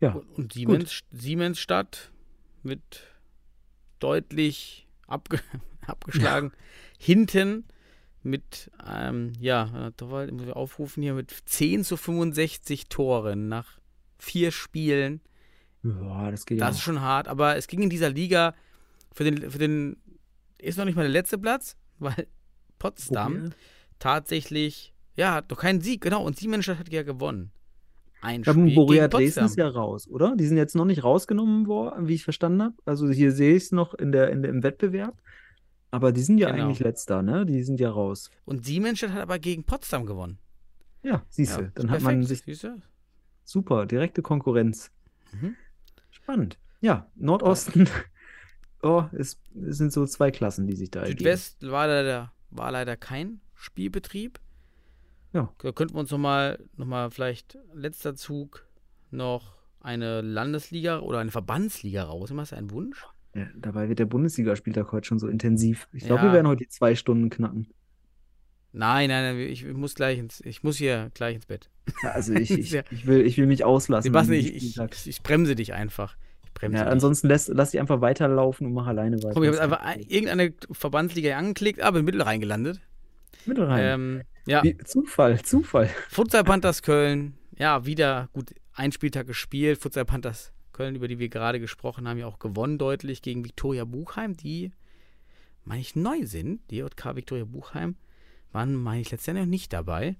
Ja, 0.00 0.12
Und, 0.12 0.28
und 0.36 0.52
Siemens, 0.52 1.00
Siemensstadt 1.10 2.11
mit 2.64 3.00
deutlich 3.98 4.86
abge 5.06 5.40
abgeschlagen. 5.86 6.52
Hinten 6.98 7.64
mit, 8.22 8.70
ähm, 8.86 9.32
ja, 9.40 9.90
da 9.96 10.10
war- 10.10 10.30
muss 10.30 10.46
ich 10.46 10.52
aufrufen 10.52 11.02
hier, 11.02 11.14
mit 11.14 11.34
10 11.46 11.84
zu 11.84 11.96
65 11.96 12.88
Toren 12.88 13.48
nach 13.48 13.78
vier 14.18 14.52
Spielen. 14.52 15.20
ja 15.82 16.30
das 16.30 16.46
geht 16.46 16.58
ja 16.60 16.66
Das 16.66 16.76
ist 16.76 16.82
schon 16.82 17.00
hart, 17.00 17.26
aber 17.26 17.56
es 17.56 17.66
ging 17.66 17.82
in 17.82 17.90
dieser 17.90 18.10
Liga 18.10 18.54
für 19.12 19.24
den, 19.24 19.50
für 19.50 19.58
den, 19.58 19.96
ist 20.58 20.78
noch 20.78 20.84
nicht 20.84 20.94
mal 20.94 21.02
der 21.02 21.10
letzte 21.10 21.36
Platz, 21.38 21.76
weil 21.98 22.28
Potsdam 22.78 23.44
noch. 23.46 23.50
tatsächlich, 23.98 24.92
ja, 25.16 25.34
hat 25.34 25.50
noch 25.50 25.58
keinen 25.58 25.80
Sieg, 25.80 26.00
genau, 26.00 26.24
und 26.24 26.38
Siemensstadt 26.38 26.78
hat 26.78 26.92
ja 26.92 27.02
gewonnen. 27.02 27.50
Ein 28.22 28.44
Spiel 28.44 28.74
Borea 28.74 29.08
gegen 29.08 29.10
Dresden 29.18 29.44
ist 29.44 29.56
ja 29.56 29.68
raus, 29.68 30.08
oder? 30.08 30.36
Die 30.36 30.46
sind 30.46 30.56
jetzt 30.56 30.74
noch 30.76 30.84
nicht 30.84 31.02
rausgenommen 31.04 31.66
worden, 31.66 32.06
wie 32.08 32.14
ich 32.14 32.24
verstanden 32.24 32.62
habe. 32.62 32.74
Also 32.84 33.10
hier 33.10 33.32
sehe 33.32 33.56
ich 33.56 33.64
es 33.64 33.72
noch 33.72 33.94
in 33.94 34.12
der, 34.12 34.30
in 34.30 34.42
der, 34.42 34.50
im 34.52 34.62
Wettbewerb. 34.62 35.20
Aber 35.90 36.12
die 36.12 36.22
sind 36.22 36.38
ja 36.38 36.50
Genau. 36.50 36.64
eigentlich 36.64 36.78
letzter, 36.78 37.20
ne? 37.22 37.44
Die 37.44 37.62
sind 37.64 37.80
ja 37.80 37.90
raus. 37.90 38.30
Und 38.44 38.64
Siemensstadt 38.64 39.10
hat 39.12 39.20
aber 39.22 39.38
gegen 39.38 39.64
Potsdam 39.64 40.06
gewonnen. 40.06 40.38
Ja, 41.02 41.22
siehst 41.28 41.58
du. 41.58 41.62
Ja, 41.62 41.70
dann 41.74 41.90
hat 41.90 42.00
man 42.00 42.22
sich 42.22 42.42
siehst 42.42 42.64
du? 42.64 42.80
super, 43.44 43.86
direkte 43.86 44.22
Konkurrenz. 44.22 44.90
Mhm. 45.32 45.56
Spannend. 46.10 46.58
Ja, 46.80 47.10
Nordosten. 47.16 47.88
Oh, 48.84 49.04
es, 49.12 49.38
es 49.64 49.78
sind 49.78 49.92
so 49.92 50.04
zwei 50.06 50.32
Klassen, 50.32 50.66
die 50.66 50.74
sich 50.74 50.90
da 50.90 51.02
ergeben. 51.02 51.18
Südwest 51.18 51.62
war 51.70 51.86
leider, 51.86 52.32
war 52.50 52.72
leider 52.72 52.96
kein 52.96 53.40
Spielbetrieb. 53.54 54.40
Ja. 55.32 55.52
Da 55.58 55.72
könnten 55.72 55.94
wir 55.94 56.00
uns 56.00 56.10
nochmal, 56.10 56.58
noch 56.76 56.86
mal 56.86 57.10
vielleicht 57.10 57.58
letzter 57.74 58.14
Zug 58.14 58.66
noch 59.10 59.54
eine 59.80 60.20
Landesliga 60.20 61.00
oder 61.00 61.18
eine 61.18 61.30
Verbandsliga 61.30 62.04
rausnehmen. 62.04 62.40
Hast 62.42 62.52
du 62.52 62.56
einen 62.56 62.70
Wunsch? 62.70 63.04
Ja, 63.34 63.46
dabei 63.56 63.88
wird 63.88 63.98
der 63.98 64.06
Bundesligaspieltag 64.06 64.92
heute 64.92 65.06
schon 65.06 65.18
so 65.18 65.26
intensiv. 65.26 65.88
Ich 65.92 66.04
glaube, 66.04 66.22
Ja. 66.22 66.28
wir 66.28 66.32
werden 66.34 66.48
heute 66.48 66.64
die 66.64 66.68
zwei 66.68 66.94
Stunden 66.94 67.30
knacken. 67.30 67.68
Nein, 68.72 69.08
nein, 69.08 69.36
nein, 69.36 69.38
ich 69.48 69.64
muss 69.66 69.94
gleich 69.94 70.18
ins, 70.18 70.40
ich 70.40 70.62
muss 70.62 70.78
hier 70.78 71.10
gleich 71.14 71.34
ins 71.34 71.46
Bett. 71.46 71.70
Also 72.02 72.32
ich, 72.32 72.50
ich, 72.58 72.74
ich, 72.90 73.06
will, 73.06 73.26
ich 73.26 73.36
will 73.36 73.46
mich 73.46 73.64
auslassen. 73.64 74.04
Sebastian, 74.04 74.38
ich, 74.38 74.54
ich, 74.54 75.06
ich, 75.06 75.22
bremse 75.22 75.54
dich 75.54 75.74
einfach. 75.74 76.16
Ich 76.44 76.52
bremse 76.52 76.78
ja, 76.78 76.84
dich. 76.84 76.92
ansonsten 76.92 77.28
lass, 77.28 77.48
lass 77.48 77.74
ich 77.74 77.80
einfach 77.80 78.00
weiterlaufen 78.00 78.66
und 78.66 78.72
mach 78.72 78.86
alleine 78.86 79.16
weiter. 79.18 79.34
Komm, 79.34 79.44
ich 79.44 79.50
habe 79.50 79.80
einfach 79.80 79.96
irgendeine 80.08 80.54
Verbandsliga 80.70 81.36
angeklickt, 81.36 81.80
aber 81.80 81.98
in 81.98 82.04
Mittel 82.04 82.22
reingelandet. 82.22 82.80
Problem. 83.44 83.62
Mit 83.64 83.68
rein. 83.68 83.80
Ähm, 83.84 84.22
ja, 84.46 84.62
Wie, 84.62 84.76
Zufall, 84.78 85.40
Zufall. 85.42 85.88
Futsal 86.08 86.44
Panthers 86.44 86.82
Köln, 86.82 87.34
ja, 87.58 87.84
wieder 87.86 88.28
gut 88.32 88.54
ein 88.74 88.92
Spieltag 88.92 89.26
gespielt. 89.26 89.78
Futsal 89.80 90.04
Panthers 90.04 90.52
Köln, 90.72 90.94
über 90.96 91.08
die 91.08 91.18
wir 91.18 91.28
gerade 91.28 91.60
gesprochen 91.60 92.08
haben, 92.08 92.18
ja 92.18 92.26
auch 92.26 92.38
gewonnen 92.38 92.78
deutlich 92.78 93.22
gegen 93.22 93.44
Viktoria 93.44 93.84
Buchheim, 93.84 94.36
die, 94.36 94.72
meine 95.64 95.80
ich, 95.80 95.94
neu 95.94 96.24
sind. 96.24 96.60
Die 96.70 96.78
JK 96.78 97.16
Viktoria 97.16 97.44
Buchheim 97.44 97.96
waren, 98.52 98.74
meine 98.74 99.00
ich, 99.02 99.10
letztes 99.10 99.26
Jahr 99.26 99.36
noch 99.36 99.46
nicht 99.46 99.72
dabei. 99.72 100.16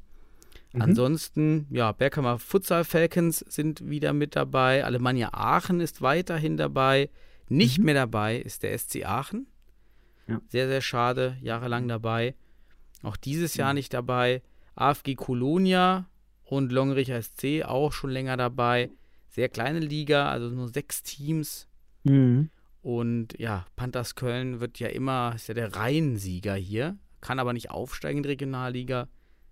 Mhm. 0.74 0.82
Ansonsten, 0.82 1.66
ja, 1.70 1.92
Berghammer 1.92 2.38
Futsal 2.38 2.84
Falcons 2.84 3.38
sind 3.48 3.88
wieder 3.88 4.12
mit 4.12 4.36
dabei. 4.36 4.84
Alemannia 4.84 5.30
Aachen 5.32 5.80
ist 5.80 6.02
weiterhin 6.02 6.56
dabei. 6.56 7.10
Nicht 7.48 7.78
Mhm. 7.78 7.84
mehr 7.86 7.94
dabei 7.94 8.36
ist 8.38 8.62
der 8.62 8.72
SC 8.72 9.04
Aachen. 9.04 9.46
Ja. 10.28 10.40
Sehr, 10.48 10.68
sehr 10.68 10.80
schade, 10.80 11.36
jahrelang 11.40 11.88
dabei. 11.88 12.34
Auch 13.02 13.16
dieses 13.16 13.54
Mhm. 13.56 13.60
Jahr 13.60 13.74
nicht 13.74 13.92
dabei. 13.94 14.42
AFG 14.74 15.14
Kolonia 15.16 16.06
und 16.44 16.72
Longricher 16.72 17.20
SC 17.20 17.62
auch 17.64 17.92
schon 17.92 18.10
länger 18.10 18.36
dabei. 18.36 18.90
Sehr 19.28 19.48
kleine 19.48 19.80
Liga, 19.80 20.30
also 20.30 20.48
nur 20.48 20.68
sechs 20.68 21.02
Teams. 21.02 21.66
Mhm. 22.04 22.50
Und 22.82 23.38
ja, 23.38 23.64
Panthers 23.76 24.14
Köln 24.14 24.60
wird 24.60 24.78
ja 24.78 24.88
immer, 24.88 25.32
ist 25.36 25.48
ja 25.48 25.54
der 25.54 25.74
Reinsieger 25.76 26.54
hier, 26.54 26.96
kann 27.20 27.38
aber 27.38 27.52
nicht 27.52 27.70
aufsteigen 27.70 28.18
in 28.18 28.22
die 28.24 28.28
Regionalliga 28.30 29.08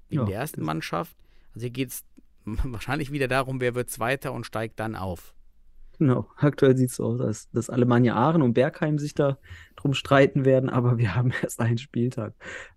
wegen 0.09 0.23
Ja, 0.23 0.27
der 0.27 0.39
ersten 0.41 0.63
Mannschaft. 0.63 1.17
Also 1.55 1.61
hier 1.65 1.71
geht 1.71 1.91
es 1.91 2.05
wahrscheinlich 2.45 3.13
wieder 3.13 3.29
darum, 3.29 3.61
wer 3.61 3.75
wird 3.75 3.89
Zweiter 3.91 4.33
und 4.33 4.45
steigt 4.47 4.81
dann 4.81 4.97
auf. 4.97 5.35
Genau, 6.01 6.27
aktuell 6.37 6.79
sieht 6.79 6.89
es 6.89 6.97
so 6.97 7.05
aus, 7.05 7.19
dass, 7.19 7.51
dass 7.51 7.69
Alemannia 7.69 8.17
Aachen 8.17 8.41
und 8.41 8.55
Bergheim 8.55 8.99
sich 8.99 9.13
da 9.13 9.37
drum 9.77 9.93
streiten 9.93 10.47
werden, 10.47 10.71
aber 10.71 10.97
wir 10.97 11.15
haben 11.15 11.31
erst 11.43 11.61
einen 11.61 11.77
Spieltag. 11.77 12.33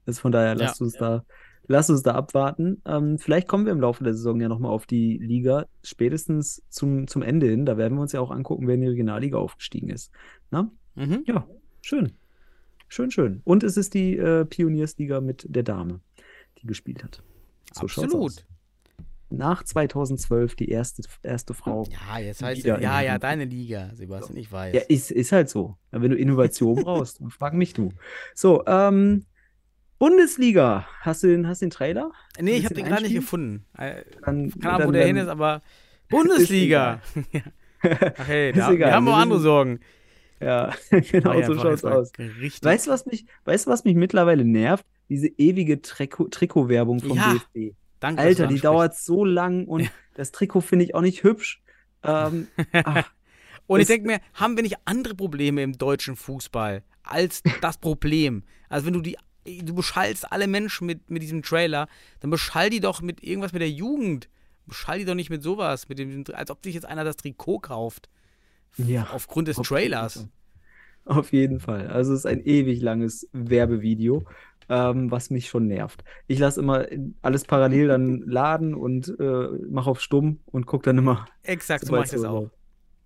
Also 0.06 0.20
von 0.20 0.34
daher 0.34 0.56
lasst 0.56 0.82
uns 0.82 0.98
da, 0.98 1.24
lasst 1.66 1.90
uns 1.90 2.04
da 2.04 2.16
abwarten. 2.16 2.82
Ähm, 2.86 3.18
vielleicht 3.20 3.48
kommen 3.48 3.66
wir 3.66 3.72
im 3.72 3.80
Laufe 3.80 4.04
der 4.04 4.14
Saison 4.14 4.42
ja 4.42 4.50
nochmal 4.50 4.72
auf 4.72 4.86
die 4.86 5.18
Liga, 5.20 5.68
spätestens 5.84 6.64
zum, 6.68 7.08
zum 7.08 7.22
Ende 7.22 7.48
hin. 7.48 7.66
Da 7.66 7.78
werden 7.78 7.98
wir 7.98 8.02
uns 8.02 8.12
ja 8.12 8.20
auch 8.20 8.30
angucken, 8.30 8.68
wer 8.68 8.76
in 8.76 8.82
die 8.82 8.88
Regionalliga 8.88 9.38
aufgestiegen 9.38 9.88
ist. 9.88 10.12
Na? 10.52 10.70
Mhm. 10.96 11.24
Ja, 11.26 11.48
schön. 11.82 12.12
Schön, 12.90 13.10
schön. 13.10 13.40
Und 13.46 13.64
es 13.64 13.78
ist 13.78 13.94
die 13.94 14.18
äh, 14.18 14.44
Pioniersliga 14.44 15.22
mit 15.22 15.46
der 15.48 15.64
Dame, 15.64 16.02
die 16.62 16.68
gespielt 16.68 17.06
hat. 17.06 17.24
So 17.72 17.84
Absolut. 17.84 18.46
Nach 19.36 19.64
2012 19.64 20.56
die 20.56 20.70
erste, 20.70 21.02
erste 21.24 21.56
Frau. 21.56 21.88
Ja, 21.90 22.20
jetzt 22.20 22.44
heißt 22.44 22.64
ja, 22.64 23.02
ja, 23.02 23.18
deine 23.18 23.46
Liga, 23.46 23.90
Sebastian, 23.96 24.38
ich 24.38 24.52
weiß. 24.52 24.76
Ja, 24.76 24.82
ist, 24.82 25.10
ist 25.10 25.32
halt 25.32 25.50
so. 25.50 25.76
Wenn 25.90 26.12
du 26.12 26.18
Innovation 26.18 26.76
brauchst, 26.84 27.20
frag 27.30 27.56
mich 27.56 27.74
du. 27.74 27.92
So, 28.36 28.64
ähm, 28.68 29.26
Bundesliga. 29.98 30.86
Hast 31.02 31.24
du 31.24 31.28
den, 31.28 31.48
hast 31.48 31.64
den 31.64 31.72
Trailer? 31.72 32.12
nee, 32.40 32.58
ich 32.58 32.66
habe 32.66 32.76
den 32.76 32.86
gerade 32.86 33.02
nicht 33.02 33.16
gefunden. 33.16 33.66
Äh, 33.76 34.04
Dann, 34.24 34.52
Keine 34.52 34.74
Ahnung, 34.74 34.88
wo 34.90 34.92
der 34.92 35.08
hin 35.08 35.18
ist, 35.18 35.30
aber 35.30 35.64
Bundesliga. 36.10 37.02
Ach 37.82 38.28
hey, 38.28 38.52
Ist 38.52 38.60
da, 38.60 38.72
egal, 38.72 38.90
wir 38.90 38.94
haben 38.94 39.08
auch 39.08 39.18
andere 39.18 39.40
Sorgen. 39.40 39.80
Ja, 40.40 40.74
genau 41.12 41.42
so 41.42 41.56
schaut's 41.56 41.84
aus. 41.84 42.12
Richtig. 42.20 42.64
Weißt 42.64 42.86
du, 42.86 42.92
was 42.92 43.08
mich, 43.08 43.26
weißt 43.46 43.66
was 43.66 43.84
mich 43.84 43.96
mittlerweile 43.96 44.46
nervt? 44.46 44.86
Diese 45.10 45.28
ewige 45.28 45.82
Trikot, 45.82 46.28
Trikotwerbung 46.28 47.00
vom 47.00 47.18
Ja, 47.18 47.34
DFB. 47.34 47.76
Danke, 48.04 48.22
Alter, 48.22 48.48
die 48.48 48.60
dauert 48.60 48.98
so 48.98 49.24
lang 49.24 49.66
und 49.66 49.90
das 50.16 50.34
Trikot 50.34 50.60
finde 50.60 50.84
ich 50.84 50.94
auch 50.94 51.02
nicht 51.02 51.24
hübsch. 51.24 51.64
Ähm, 52.04 52.48
ach, 52.84 53.10
Und 53.66 53.80
ich 53.80 53.88
denke 53.88 54.08
mir, 54.08 54.20
haben 54.34 54.58
wir 54.58 54.64
nicht 54.64 54.76
andere 54.84 55.16
Probleme 55.16 55.64
im 55.64 55.78
deutschen 55.78 56.18
Fußball 56.18 56.84
als 57.04 57.44
das 57.62 57.78
Problem? 57.78 58.44
Also 58.68 58.86
wenn 58.88 58.94
du 58.94 59.00
die, 59.00 59.16
du 59.46 59.74
beschallst 59.74 60.30
alle 60.34 60.48
Menschen 60.48 60.86
mit, 60.86 61.10
mit 61.10 61.22
diesem 61.22 61.44
Trailer, 61.44 61.88
dann 62.20 62.30
beschall 62.30 62.70
die 62.70 62.82
doch 62.82 63.02
mit 63.02 63.24
irgendwas 63.24 63.54
mit 63.54 63.62
der 63.62 63.72
Jugend. 63.72 64.28
Beschall 64.66 65.00
die 65.00 65.06
doch 65.06 65.16
nicht 65.16 65.30
mit 65.30 65.42
sowas, 65.42 65.88
mit 65.88 65.98
dem, 65.98 66.26
als 66.34 66.52
ob 66.52 66.62
sich 66.62 66.76
jetzt 66.76 66.86
einer 66.86 67.06
das 67.06 67.16
Trikot 67.16 67.60
kauft. 67.60 68.10
ja. 68.76 69.08
Aufgrund 69.14 69.48
des 69.48 69.56
Trailers. 69.56 70.28
Auf 71.06 71.32
jeden 71.32 71.62
Fall. 71.62 71.88
Also 71.88 72.14
es 72.14 72.20
ist 72.20 72.26
ein 72.26 72.46
ewig 72.46 72.82
langes 72.82 73.30
Werbevideo, 73.32 74.26
ähm, 74.70 75.12
was 75.12 75.30
mich 75.30 75.48
schon 75.48 75.68
nervt. 75.68 76.04
Ich 76.28 76.40
lasse 76.40 76.60
immer 76.60 76.86
alles 77.22 77.46
parallel 77.46 77.88
dann 77.88 78.22
laden 78.26 78.74
und 78.74 79.14
äh, 79.20 79.48
mache 79.70 79.90
auf 79.90 80.02
stumm 80.02 80.40
und 80.46 80.66
gucke 80.66 80.84
dann 80.86 80.98
immer. 80.98 81.26
Exakt, 81.44 81.86
so 81.86 81.94
mache 81.94 82.06
ich 82.06 82.12
das 82.12 82.24
auch. 82.24 82.50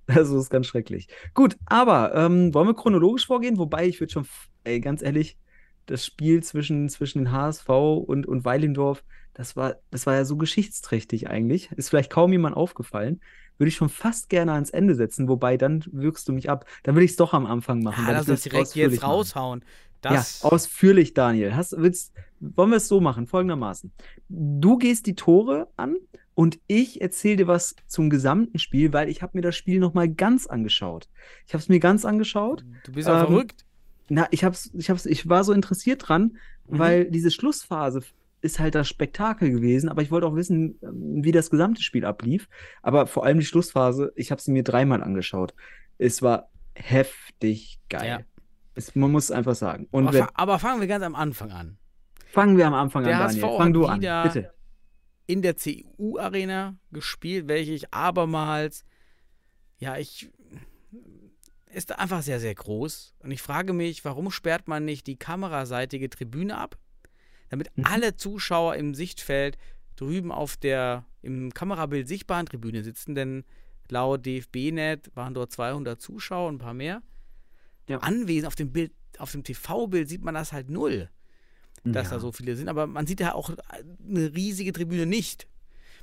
Also 0.10 0.40
ist 0.40 0.50
ganz 0.50 0.68
schrecklich. 0.68 1.10
Gut, 1.34 1.58
aber 1.66 2.16
ähm, 2.16 2.54
wollen 2.54 2.68
wir 2.68 2.76
chronologisch 2.76 3.28
vorgehen? 3.28 3.58
Wobei 3.58 3.88
ich 3.88 4.00
würde 4.00 4.14
schon, 4.14 4.26
ey, 4.64 4.80
ganz 4.80 5.02
ehrlich, 5.02 5.38
das 5.86 6.06
Spiel 6.06 6.42
zwischen, 6.44 6.88
zwischen 6.88 7.20
den 7.20 7.32
HSV 7.34 7.68
und, 7.68 8.26
und 8.26 8.46
Weilendorf, 8.46 9.04
das 9.34 9.56
war, 9.56 9.76
das 9.92 10.06
war 10.06 10.16
ja 10.16 10.26
so 10.26 10.36
geschichtsträchtig 10.36 11.30
eigentlich. 11.30 11.72
Ist 11.74 11.90
vielleicht 11.90 12.12
kaum 12.12 12.32
jemand 12.32 12.56
aufgefallen. 12.56 13.22
Würde 13.58 13.70
ich 13.70 13.76
schon 13.76 13.90
fast 13.90 14.30
gerne 14.30 14.54
ans 14.54 14.70
Ende 14.70 14.96
setzen, 14.96 15.28
wobei 15.28 15.58
dann 15.58 15.84
wirkst 15.92 16.28
du 16.28 16.34
mich 16.34 16.50
ab. 16.50 16.66
Dann 16.84 16.96
will 16.96 17.04
ich 17.04 17.12
es 17.12 17.18
doch 17.18 17.34
am 17.34 17.46
Anfang 17.46 17.82
machen. 17.82 18.06
Ja, 18.06 18.14
lass 18.14 18.28
das 18.28 18.42
direkt 18.42 18.76
jetzt 18.76 19.02
machen. 19.02 19.64
Das, 20.02 20.42
Ja, 20.42 20.50
ausführlich, 20.50 21.14
Daniel. 21.14 21.56
Hast, 21.56 21.76
willst, 21.78 22.14
wollen 22.40 22.70
wir 22.70 22.78
es 22.78 22.88
so 22.88 23.02
machen, 23.02 23.28
folgendermaßen. 23.28 23.92
Du 24.30 24.78
gehst 24.78 25.06
die 25.08 25.16
Tore 25.16 25.68
an 25.76 25.96
und 26.36 26.60
ich 26.68 27.02
erzähle 27.02 27.38
dir 27.38 27.48
was 27.48 27.76
zum 27.88 28.10
gesamten 28.10 28.60
Spiel, 28.60 28.94
weil 28.94 29.10
ich 29.10 29.22
habe 29.22 29.32
mir 29.38 29.42
das 29.42 29.56
Spiel 29.56 29.80
nochmal 29.80 30.08
ganz 30.10 30.46
angeschaut. 30.48 31.10
Ich 31.48 31.54
habe 31.54 31.62
es 31.62 31.70
mir 31.70 31.80
ganz 31.80 32.06
angeschaut. 32.06 32.64
du 32.86 32.92
bist 32.92 33.08
ja 33.08 33.22
ähm, 33.22 33.28
verrückt. 33.28 33.66
Na, 34.10 34.28
ich 34.32 34.44
hab's, 34.44 34.72
ich 34.74 34.90
hab's, 34.90 35.06
ich 35.06 35.28
war 35.28 35.44
so 35.44 35.54
interessiert 35.54 36.08
dran, 36.08 36.38
Mhm. 36.70 36.80
weil 36.80 37.06
diese 37.12 37.32
Schlussphase 37.32 38.02
ist 38.42 38.60
halt 38.60 38.76
das 38.76 38.88
Spektakel 38.90 39.50
gewesen, 39.50 39.90
aber 39.90 40.02
ich 40.02 40.12
wollte 40.12 40.28
auch 40.28 40.36
wissen, 40.36 40.78
ähm, 40.84 41.24
wie 41.24 41.32
das 41.32 41.50
gesamte 41.50 41.82
Spiel 41.82 42.06
ablief. 42.06 42.48
Aber 42.82 43.08
vor 43.08 43.26
allem 43.26 43.40
die 43.40 43.46
Schlussphase, 43.46 44.12
ich 44.16 44.32
habe 44.32 44.42
sie 44.42 44.52
mir 44.52 44.64
dreimal 44.64 45.02
angeschaut. 45.02 45.54
Es 45.98 46.22
war 46.22 46.50
heftig 46.76 47.80
geil. 47.90 48.08
Ja. 48.08 48.20
Es, 48.78 48.96
man 48.96 49.12
muss 49.12 49.32
einfach 49.32 49.56
sagen. 49.56 49.88
Aber, 49.92 50.14
wer, 50.14 50.26
fa 50.26 50.32
aber 50.36 50.60
fangen 50.60 50.80
wir 50.82 50.88
ganz 50.88 51.04
am 51.04 51.16
Anfang 51.16 51.52
an. 51.52 51.78
fangen 52.32 52.58
wir 52.58 52.68
am 52.68 52.74
Anfang 52.76 53.04
Der 53.04 53.18
an, 53.18 53.24
HSV 53.24 53.42
Daniel. 53.42 53.58
Fang 53.58 53.74
du 53.74 53.86
an, 53.86 54.00
bitte. 54.00 54.54
in 55.26 55.42
der 55.42 55.56
CU-Arena 55.56 56.76
gespielt, 56.92 57.48
welche 57.48 57.74
ich 57.74 57.94
abermals, 57.94 58.86
ja, 59.80 59.98
ich, 59.98 60.30
ist 61.74 61.98
einfach 61.98 62.22
sehr, 62.22 62.40
sehr 62.40 62.56
groß. 62.56 63.16
Und 63.20 63.32
ich 63.32 63.42
frage 63.42 63.74
mich, 63.74 64.06
warum 64.06 64.32
sperrt 64.32 64.68
man 64.68 64.86
nicht 64.86 65.08
die 65.08 65.18
kameraseitige 65.18 66.10
Tribüne 66.10 66.58
ab, 66.58 66.78
damit 67.50 67.70
Mhm. 67.76 67.86
alle 67.86 68.16
Zuschauer 68.16 68.76
im 68.76 68.94
Sichtfeld 68.94 69.58
drüben 69.96 70.32
auf 70.32 70.56
der 70.58 71.06
im 71.22 71.54
Kamerabild 71.54 72.08
sichtbaren 72.08 72.46
Tribüne 72.46 72.84
sitzen, 72.84 73.16
denn 73.16 73.44
laut 73.90 74.26
DFB-Net 74.26 75.12
waren 75.16 75.34
dort 75.34 75.52
200 75.52 76.00
Zuschauer 76.00 76.48
und 76.50 76.56
ein 76.56 76.60
paar 76.60 76.74
mehr. 76.74 77.02
Ja. 77.88 78.00
Anwesend 78.00 78.48
auf 78.48 78.56
dem 78.56 78.72
Bild, 78.72 78.92
auf 79.18 79.32
dem 79.32 79.44
TV-Bild 79.44 80.08
sieht 80.10 80.24
man 80.24 80.34
das 80.34 80.52
halt 80.54 80.70
null 80.70 81.10
dass 81.84 82.08
Ja. 82.08 82.16
da 82.16 82.20
so 82.20 82.34
viele 82.34 82.58
sind. 82.58 82.68
Aber 82.68 82.86
man 82.86 83.08
sieht 83.08 83.22
ja 83.22 83.34
auch 83.34 83.50
eine 84.06 84.34
riesige 84.36 84.74
Tribüne 84.74 85.06
nicht. 85.06 85.48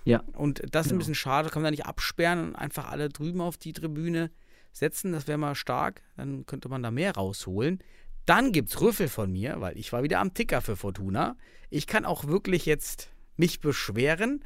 Ja. 0.04 0.20
Und 0.34 0.62
das 0.70 0.86
ist 0.86 0.92
ein 0.92 0.94
Genau. 0.94 0.98
bisschen 1.00 1.14
schade. 1.14 1.50
Kann 1.50 1.60
man 1.60 1.64
da 1.66 1.70
nicht 1.72 1.84
absperren 1.84 2.38
und 2.48 2.56
einfach 2.56 2.88
alle 2.88 3.10
drüben 3.10 3.42
auf 3.42 3.58
die 3.58 3.74
Tribüne 3.74 4.30
setzen. 4.72 5.12
Das 5.12 5.26
wäre 5.28 5.36
mal 5.36 5.54
stark. 5.54 6.00
Dann 6.16 6.46
könnte 6.46 6.70
man 6.70 6.82
da 6.82 6.90
mehr 6.90 7.14
rausholen. 7.16 7.80
Dann 8.24 8.52
gibt 8.52 8.70
es 8.70 8.80
Rüffel 8.80 9.08
von 9.08 9.30
mir, 9.30 9.60
weil 9.60 9.76
ich 9.76 9.92
war 9.92 10.02
wieder 10.02 10.20
am 10.20 10.32
Ticker 10.32 10.62
für 10.62 10.76
Fortuna. 10.76 11.36
Ich 11.68 11.86
kann 11.86 12.06
auch 12.06 12.24
wirklich 12.28 12.64
jetzt 12.64 13.10
mich 13.36 13.60
beschweren. 13.60 14.42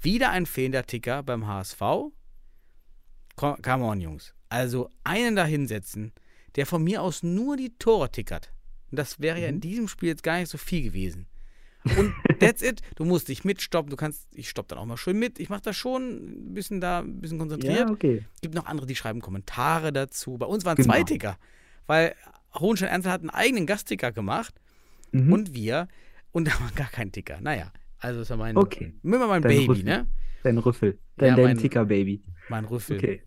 Wieder 0.00 0.30
ein 0.30 0.46
fehlender 0.46 0.86
Ticker 0.86 1.22
beim 1.22 1.46
HSV. 1.46 1.80
Co- 3.36 3.56
Come 3.60 3.84
on, 3.84 4.00
Jungs. 4.00 4.32
Also 4.48 4.88
einen 5.02 5.36
da 5.36 5.44
hinsetzen, 5.44 6.12
der 6.56 6.66
von 6.66 6.82
mir 6.82 7.02
aus 7.02 7.22
nur 7.22 7.56
die 7.56 7.76
Tore 7.78 8.10
tickert. 8.10 8.52
Und 8.90 8.98
das 8.98 9.20
wäre 9.20 9.40
ja 9.40 9.48
in 9.48 9.60
diesem 9.60 9.88
Spiel 9.88 10.08
jetzt 10.10 10.22
gar 10.22 10.38
nicht 10.38 10.48
so 10.50 10.58
viel 10.58 10.82
gewesen. 10.82 11.26
Und 11.98 12.14
that's 12.40 12.62
it. 12.62 12.80
Du 12.96 13.04
musst 13.04 13.28
dich 13.28 13.44
mitstoppen. 13.44 13.90
Du 13.90 13.96
kannst, 13.96 14.26
ich 14.32 14.48
stopp 14.48 14.68
dann 14.68 14.78
auch 14.78 14.86
mal 14.86 14.96
schön 14.96 15.18
mit. 15.18 15.38
Ich 15.38 15.48
mache 15.50 15.62
das 15.62 15.76
schon 15.76 16.48
ein 16.50 16.54
bisschen 16.54 16.80
da, 16.80 17.00
ein 17.00 17.20
bisschen 17.20 17.38
konzentriert. 17.38 17.78
Ja, 17.78 17.90
okay. 17.90 18.24
Gibt 18.40 18.54
noch 18.54 18.66
andere, 18.66 18.86
die 18.86 18.96
schreiben 18.96 19.20
Kommentare 19.20 19.92
dazu. 19.92 20.38
Bei 20.38 20.46
uns 20.46 20.64
waren 20.64 20.76
Genau. 20.76 20.88
zwei 20.92 21.02
Ticker. 21.02 21.36
Weil 21.86 22.14
Hohenstein 22.58 22.88
Ernst 22.90 23.08
hat 23.08 23.20
einen 23.20 23.30
eigenen 23.30 23.66
Gastticker 23.66 24.12
gemacht 24.12 24.54
Mhm. 25.12 25.32
und 25.32 25.54
wir. 25.54 25.88
Und 26.32 26.48
da 26.48 26.52
war 26.60 26.70
gar 26.74 26.88
kein 26.88 27.12
Ticker. 27.12 27.40
Naja, 27.40 27.72
also 27.98 28.20
ist 28.22 28.30
ja 28.30 28.36
mein, 28.36 28.56
Okay. 28.56 28.94
immer 29.02 29.26
mein 29.26 29.42
Dein 29.42 29.52
Baby, 29.52 29.66
Rüffel. 29.66 29.84
ne? 29.84 30.06
Dein 30.42 30.58
Rüffel. 30.58 30.98
Dein, 31.16 31.36
Ja, 31.36 31.44
dein 31.44 31.58
Ticker-Baby. 31.58 32.22
Mein 32.48 32.64
Rüffel. 32.64 32.96
Okay. 32.98 33.22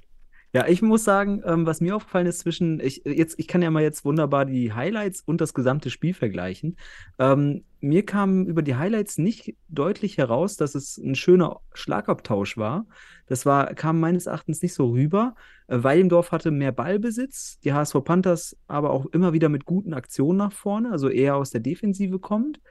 Ja, 0.53 0.65
ich 0.65 0.81
muss 0.81 1.03
sagen, 1.03 1.41
ähm, 1.45 1.65
was 1.65 1.81
mir 1.81 1.95
aufgefallen 1.95 2.25
ist 2.25 2.39
zwischen, 2.39 2.79
ich, 2.79 3.03
jetzt, 3.05 3.37
ich 3.37 3.47
kann 3.47 3.61
ja 3.61 3.69
mal 3.69 3.83
jetzt 3.83 4.05
wunderbar 4.05 4.45
die 4.45 4.71
Highlights 4.73 5.21
und 5.21 5.41
das 5.41 5.53
gesamte 5.53 5.89
Spiel 5.89 6.13
vergleichen. 6.13 6.77
Ähm, 7.19 7.65
mir 7.81 8.05
kam 8.05 8.45
über 8.45 8.61
die 8.61 8.75
Highlights 8.75 9.17
nicht 9.17 9.55
deutlich 9.67 10.17
heraus, 10.17 10.55
dass 10.55 10.73
es 10.73 10.97
ein 10.97 11.15
schöner 11.15 11.59
Schlagabtausch 11.73 12.57
war. 12.57 12.85
Das 13.27 13.45
war, 13.45 13.73
kam 13.75 13.99
meines 13.99 14.25
Erachtens 14.25 14.61
nicht 14.61 14.73
so 14.73 14.87
rüber. 14.91 15.35
Äh, 15.67 15.83
Weilendorf 15.83 16.31
hatte 16.31 16.49
mehr 16.51 16.71
Ballbesitz, 16.71 17.59
die 17.59 17.73
HSV 17.73 18.03
Panthers 18.05 18.57
aber 18.67 18.91
auch 18.91 19.05
immer 19.07 19.33
wieder 19.33 19.49
mit 19.49 19.65
guten 19.65 19.93
Aktionen 19.93 20.37
nach 20.37 20.53
vorne, 20.53 20.91
also 20.91 21.09
eher 21.09 21.35
aus 21.35 21.51
der 21.51 21.61
Defensive 21.61 22.19
kommt. 22.19 22.61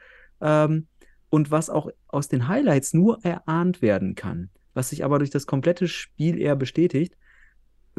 Ähm, 0.41 0.87
und 1.29 1.51
was 1.51 1.69
auch 1.69 1.91
aus 2.09 2.29
den 2.29 2.49
Highlights 2.49 2.95
nur 2.95 3.23
erahnt 3.23 3.83
werden 3.83 4.15
kann, 4.15 4.49
was 4.73 4.91
sich 4.91 5.05
aber 5.05 5.19
durch 5.19 5.31
das 5.31 5.47
komplette 5.47 5.89
Spiel 5.89 6.39
eher 6.39 6.57
bestätigt, 6.57 7.17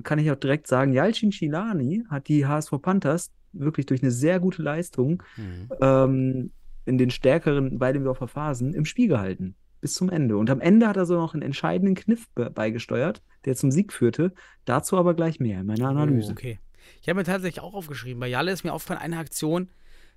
kann 0.03 0.19
ich 0.19 0.31
auch 0.31 0.35
direkt 0.35 0.67
sagen, 0.67 0.93
Yalcin 0.93 1.31
Chilani 1.31 2.03
hat 2.09 2.27
die 2.27 2.45
HSV 2.45 2.71
Panthers 2.81 3.31
wirklich 3.53 3.85
durch 3.85 4.01
eine 4.01 4.11
sehr 4.11 4.39
gute 4.39 4.61
Leistung 4.61 5.23
Mhm. 5.37 5.69
ähm, 5.81 6.51
in 6.85 6.97
den 6.97 7.09
stärkeren 7.09 7.79
Weidendorfer 7.79 8.27
Phasen 8.27 8.73
im 8.73 8.85
Spiel 8.85 9.07
gehalten. 9.07 9.55
Bis 9.81 9.93
zum 9.93 10.09
Ende. 10.09 10.37
Und 10.37 10.49
am 10.49 10.61
Ende 10.61 10.87
hat 10.87 10.97
er 10.97 11.05
so 11.05 11.15
noch 11.15 11.33
einen 11.33 11.43
entscheidenden 11.43 11.95
Kniff 11.95 12.27
be 12.29 12.49
beigesteuert, 12.49 13.21
der 13.45 13.55
zum 13.55 13.71
Sieg 13.71 13.93
führte. 13.93 14.33
Dazu 14.65 14.97
aber 14.97 15.13
gleich 15.13 15.39
mehr 15.39 15.59
in 15.61 15.65
meiner 15.67 15.89
Analyse. 15.89 16.29
Oh, 16.29 16.31
okay. 16.31 16.59
Ich 17.01 17.09
habe 17.09 17.19
mir 17.19 17.25
tatsächlich 17.25 17.61
auch 17.61 17.73
aufgeschrieben, 17.73 18.19
bei 18.19 18.27
Jalle 18.27 18.51
ist 18.51 18.63
mir 18.63 18.73
aufgefallen, 18.73 19.01
eine 19.01 19.17
Aktion, 19.17 19.69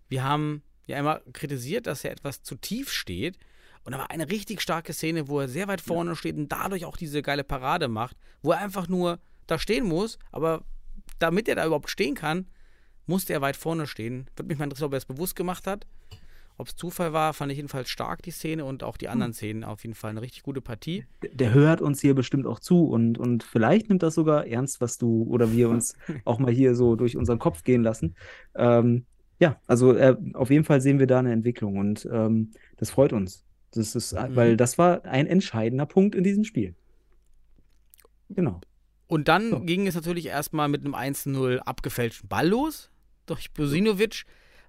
wir 0.08 0.24
haben 0.24 0.62
ja 0.86 0.98
immer 0.98 1.20
kritisiert, 1.32 1.86
dass 1.86 2.04
er 2.04 2.12
etwas 2.12 2.42
zu 2.42 2.54
tief 2.54 2.90
steht. 2.90 3.38
Und 3.84 3.92
da 3.92 3.98
war 3.98 4.10
eine 4.10 4.30
richtig 4.30 4.60
starke 4.60 4.92
Szene, 4.92 5.28
wo 5.28 5.40
er 5.40 5.48
sehr 5.48 5.66
weit 5.68 5.80
vorne 5.80 6.14
steht 6.14 6.36
und 6.36 6.50
dadurch 6.50 6.84
auch 6.84 6.96
diese 6.96 7.22
geile 7.22 7.44
Parade 7.44 7.88
macht, 7.88 8.16
wo 8.42 8.52
er 8.52 8.58
einfach 8.58 8.88
nur 8.88 9.18
da 9.50 9.58
stehen 9.58 9.86
muss, 9.86 10.18
aber 10.32 10.64
damit 11.18 11.48
er 11.48 11.56
da 11.56 11.66
überhaupt 11.66 11.90
stehen 11.90 12.14
kann, 12.14 12.46
musste 13.06 13.32
er 13.32 13.40
weit 13.40 13.56
vorne 13.56 13.86
stehen. 13.86 14.26
Würde 14.36 14.48
mich 14.48 14.58
mal 14.58 14.64
interessieren, 14.64 14.86
ob 14.86 14.94
er 14.94 14.98
es 14.98 15.04
bewusst 15.04 15.36
gemacht 15.36 15.66
hat. 15.66 15.86
Ob 16.56 16.68
es 16.68 16.76
Zufall 16.76 17.14
war, 17.14 17.32
fand 17.32 17.50
ich 17.50 17.56
jedenfalls 17.56 17.88
stark, 17.88 18.22
die 18.22 18.30
Szene 18.30 18.66
und 18.66 18.82
auch 18.82 18.98
die 18.98 19.08
anderen 19.08 19.32
Szenen 19.32 19.64
auf 19.64 19.82
jeden 19.82 19.94
Fall 19.94 20.10
eine 20.10 20.20
richtig 20.20 20.42
gute 20.42 20.60
Partie. 20.60 21.06
Der 21.32 21.54
hört 21.54 21.80
uns 21.80 22.02
hier 22.02 22.14
bestimmt 22.14 22.46
auch 22.46 22.60
zu 22.60 22.84
und, 22.84 23.16
und 23.18 23.42
vielleicht 23.44 23.88
nimmt 23.88 24.02
das 24.02 24.14
sogar 24.14 24.46
ernst, 24.46 24.80
was 24.82 24.98
du 24.98 25.22
oder 25.24 25.52
wir 25.52 25.70
uns 25.70 25.94
auch 26.26 26.38
mal 26.38 26.52
hier 26.52 26.74
so 26.74 26.96
durch 26.96 27.16
unseren 27.16 27.38
Kopf 27.38 27.64
gehen 27.64 27.82
lassen. 27.82 28.14
Ähm, 28.54 29.06
ja, 29.38 29.58
also 29.66 29.94
äh, 29.94 30.16
auf 30.34 30.50
jeden 30.50 30.64
Fall 30.64 30.82
sehen 30.82 30.98
wir 30.98 31.06
da 31.06 31.20
eine 31.20 31.32
Entwicklung 31.32 31.78
und 31.78 32.06
ähm, 32.12 32.50
das 32.76 32.90
freut 32.90 33.14
uns. 33.14 33.46
Das 33.70 33.94
ist, 33.94 34.12
Mhm. 34.12 34.36
weil 34.36 34.56
das 34.58 34.76
war 34.76 35.04
ein 35.06 35.26
entscheidender 35.26 35.86
Punkt 35.86 36.14
in 36.14 36.24
diesem 36.24 36.44
Spiel. 36.44 36.74
Genau. 38.28 38.60
Und 39.10 39.28
dann 39.28 39.50
So. 39.50 39.60
ging 39.60 39.86
es 39.86 39.94
natürlich 39.94 40.26
erstmal 40.26 40.68
mit 40.68 40.84
einem 40.84 40.94
1-0 40.94 41.58
abgefälschten 41.58 42.28
Ball 42.28 42.48
los 42.48 42.90
durch 43.26 43.50
Bosinovic, 43.52 44.24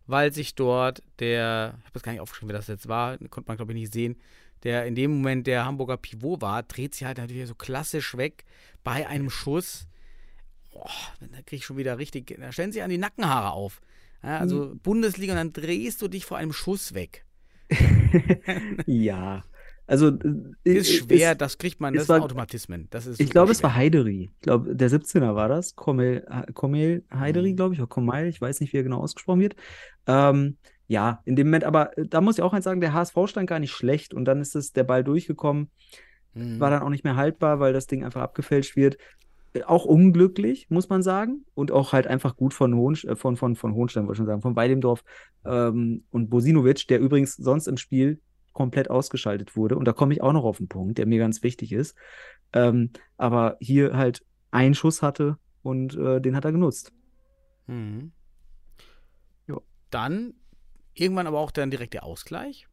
weil 0.08 0.34
sich 0.34 0.56
dort 0.56 1.04
der, 1.20 1.76
ich 1.80 1.84
habe 1.86 1.94
das 1.94 2.04
gar 2.04 2.12
nicht 2.12 2.22
aufgeschrieben, 2.22 2.50
wer 2.50 2.58
das 2.58 2.68
jetzt 2.68 2.88
war, 2.88 3.18
konnte 3.30 3.48
man 3.48 3.58
glaube 3.58 3.72
ich 3.74 3.80
nicht 3.80 3.94
sehen, 3.94 4.18
der 4.64 4.86
in 4.86 4.96
dem 4.96 5.12
Moment 5.12 5.48
der 5.48 5.66
Hamburger 5.66 5.98
Pivot 5.98 6.42
war, 6.42 6.64
dreht 6.64 6.94
sich 6.96 7.06
halt 7.06 7.18
natürlich 7.20 7.48
so 7.48 7.56
klassisch 7.56 8.18
weg 8.18 8.44
bei 8.84 9.08
einem 9.08 9.30
Schuss. 9.30 9.88
Boah, 10.72 10.90
da 11.20 11.38
kriege 11.44 11.58
ich 11.58 11.66
schon 11.66 11.78
wieder 11.78 11.98
richtig, 11.98 12.36
da 12.40 12.52
stellen 12.52 12.72
sich 12.72 12.82
an 12.82 12.90
die 12.90 12.98
Nackenhaare 12.98 13.52
auf. 13.52 13.80
Ja, 14.24 14.38
also 14.40 14.74
Bundesliga 14.82 15.34
und 15.34 15.38
dann 15.38 15.54
drehst 15.54 16.02
du 16.02 16.08
dich 16.08 16.26
vor 16.26 16.38
einem 16.38 16.54
Schuss 16.54 16.94
weg. 16.94 17.26
Ja. 18.86 19.44
Also 19.92 20.08
äh, 20.08 20.78
Ist 20.78 20.92
schwer, 20.94 21.34
es- 21.34 21.38
das 21.38 21.58
kriegt 21.58 21.80
man, 21.82 21.94
das 21.94 22.08
sind 22.08 22.16
war- 22.16 22.24
Automatismen. 22.24 22.88
Das 22.92 23.06
ist 23.08 23.20
Ich 23.20 23.30
glaube, 23.30 23.52
es 23.52 23.62
war 23.62 23.76
Heideri. 23.76 24.30
Ich 24.34 24.42
glaube, 24.42 24.76
der 24.76 24.90
17er 24.90 25.36
war 25.36 25.50
das. 25.50 25.76
Komel, 25.76 26.26
Komel 26.54 27.04
Heideri, 27.14 27.52
Mhm. 27.52 27.56
glaube 27.58 27.74
ich, 27.74 27.80
oder 27.82 27.88
Komel, 27.90 28.28
ich 28.28 28.40
weiß 28.40 28.62
nicht, 28.62 28.72
wie 28.74 28.78
er 28.78 28.84
genau 28.84 29.02
ausgesprochen 29.02 29.42
wird. 29.42 29.56
Ähm, 30.08 30.58
ja, 30.88 31.22
in 31.26 31.36
dem 31.36 31.48
Moment, 31.48 31.64
aber 31.66 31.98
äh, 31.98 32.06
da 32.08 32.22
muss 32.22 32.38
ich 32.38 32.42
auch 32.42 32.54
eins 32.54 32.64
sagen, 32.66 32.82
der 32.82 32.94
HSV 32.94 33.16
stand 33.28 33.48
gar 33.50 33.60
nicht 33.60 33.72
schlecht 33.72 34.14
und 34.14 34.26
dann 34.26 34.40
ist 34.42 34.56
es 34.56 34.72
der 34.74 34.84
Ball 34.86 35.04
durchgekommen, 35.04 35.70
Mhm. 36.34 36.60
war 36.62 36.70
dann 36.70 36.84
auch 36.84 36.90
nicht 36.90 37.04
mehr 37.04 37.18
haltbar, 37.18 37.60
weil 37.60 37.74
das 37.74 37.88
Ding 37.88 38.06
einfach 38.06 38.22
abgefälscht 38.22 38.76
wird. 38.78 38.98
Äh, 39.54 39.64
Auch 39.64 39.84
unglücklich, 39.84 40.68
muss 40.70 40.88
man 40.88 41.04
sagen. 41.04 41.44
Und 41.54 41.74
auch 41.74 41.92
halt 41.92 42.08
einfach 42.08 42.38
gut 42.38 42.54
von, 42.54 42.74
Hohen, 42.76 42.96
von, 42.96 43.36
von, 43.36 43.58
von 43.58 43.74
Hohenstein, 43.74 44.04
wollte 44.04 44.14
ich 44.14 44.18
schon 44.20 44.26
sagen, 44.28 44.42
von 44.42 44.56
Weidemdorf 44.56 45.04
ähm, 45.46 46.06
und 46.12 46.30
Bosinovic, 46.30 46.88
der 46.88 47.02
übrigens 47.02 47.36
sonst 47.36 47.68
im 47.68 47.76
Spiel 47.76 48.22
komplett 48.54 48.90
ausgeschaltet 48.90 49.56
wurde. 49.56 49.76
Und 49.78 49.86
da 49.86 49.94
komme 49.94 50.14
ich 50.14 50.22
auch 50.22 50.34
noch 50.34 50.44
auf 50.44 50.60
einen 50.60 50.68
Punkt, 50.70 50.98
der 50.98 51.06
mir 51.06 51.20
ganz 51.20 51.44
wichtig 51.44 51.72
ist. 51.72 51.96
Ähm, 52.54 52.92
aber 53.18 53.58
hier 53.60 53.96
halt 53.96 54.26
einen 54.52 54.74
Schuss 54.76 55.02
hatte 55.02 55.38
und 55.62 55.96
äh, 55.96 56.20
den 56.22 56.36
hat 56.36 56.46
er 56.46 56.52
genutzt. 56.52 56.92
Mhm. 57.68 58.12
Dann 59.90 60.34
irgendwann 60.94 61.28
aber 61.28 61.40
auch 61.40 61.52
dann 61.52 61.70
direkt 61.70 61.94
der 61.94 62.04
Ausgleich. 62.06 62.66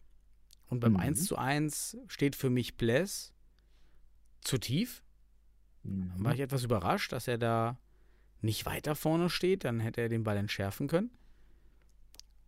Und 0.68 0.78
beim 0.78 0.92
Mhm. 0.92 1.00
1 1.00 1.24
zu 1.24 1.36
1 1.36 1.96
steht 2.06 2.36
für 2.36 2.48
mich 2.48 2.76
Bless 2.76 3.34
zu 4.40 4.58
tief. 4.58 5.02
war 5.82 6.34
ich 6.34 6.40
etwas 6.40 6.62
überrascht, 6.64 7.10
dass 7.12 7.26
er 7.26 7.38
da 7.38 7.78
nicht 8.40 8.66
weiter 8.66 8.94
vorne 8.94 9.30
steht. 9.30 9.64
Dann 9.64 9.80
hätte 9.80 10.00
er 10.02 10.08
den 10.08 10.22
Ball 10.22 10.36
entschärfen 10.36 10.86
können. 10.86 11.10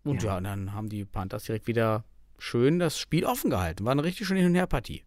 Und 0.04 0.22
ja, 0.22 0.30
Ja. 0.30 0.36
und 0.38 0.44
dann 0.44 0.72
haben 0.72 0.88
die 0.88 1.04
Panthers 1.04 1.44
direkt 1.44 1.66
wieder 1.66 2.04
schön 2.40 2.78
das 2.78 2.98
Spiel 2.98 3.24
offen 3.24 3.50
gehalten. 3.50 3.84
War 3.84 3.92
eine 3.92 4.04
richtig 4.04 4.26
schöne 4.26 4.40
Hin- 4.40 4.48
und 4.48 4.54
Her-Partie. 4.54 5.04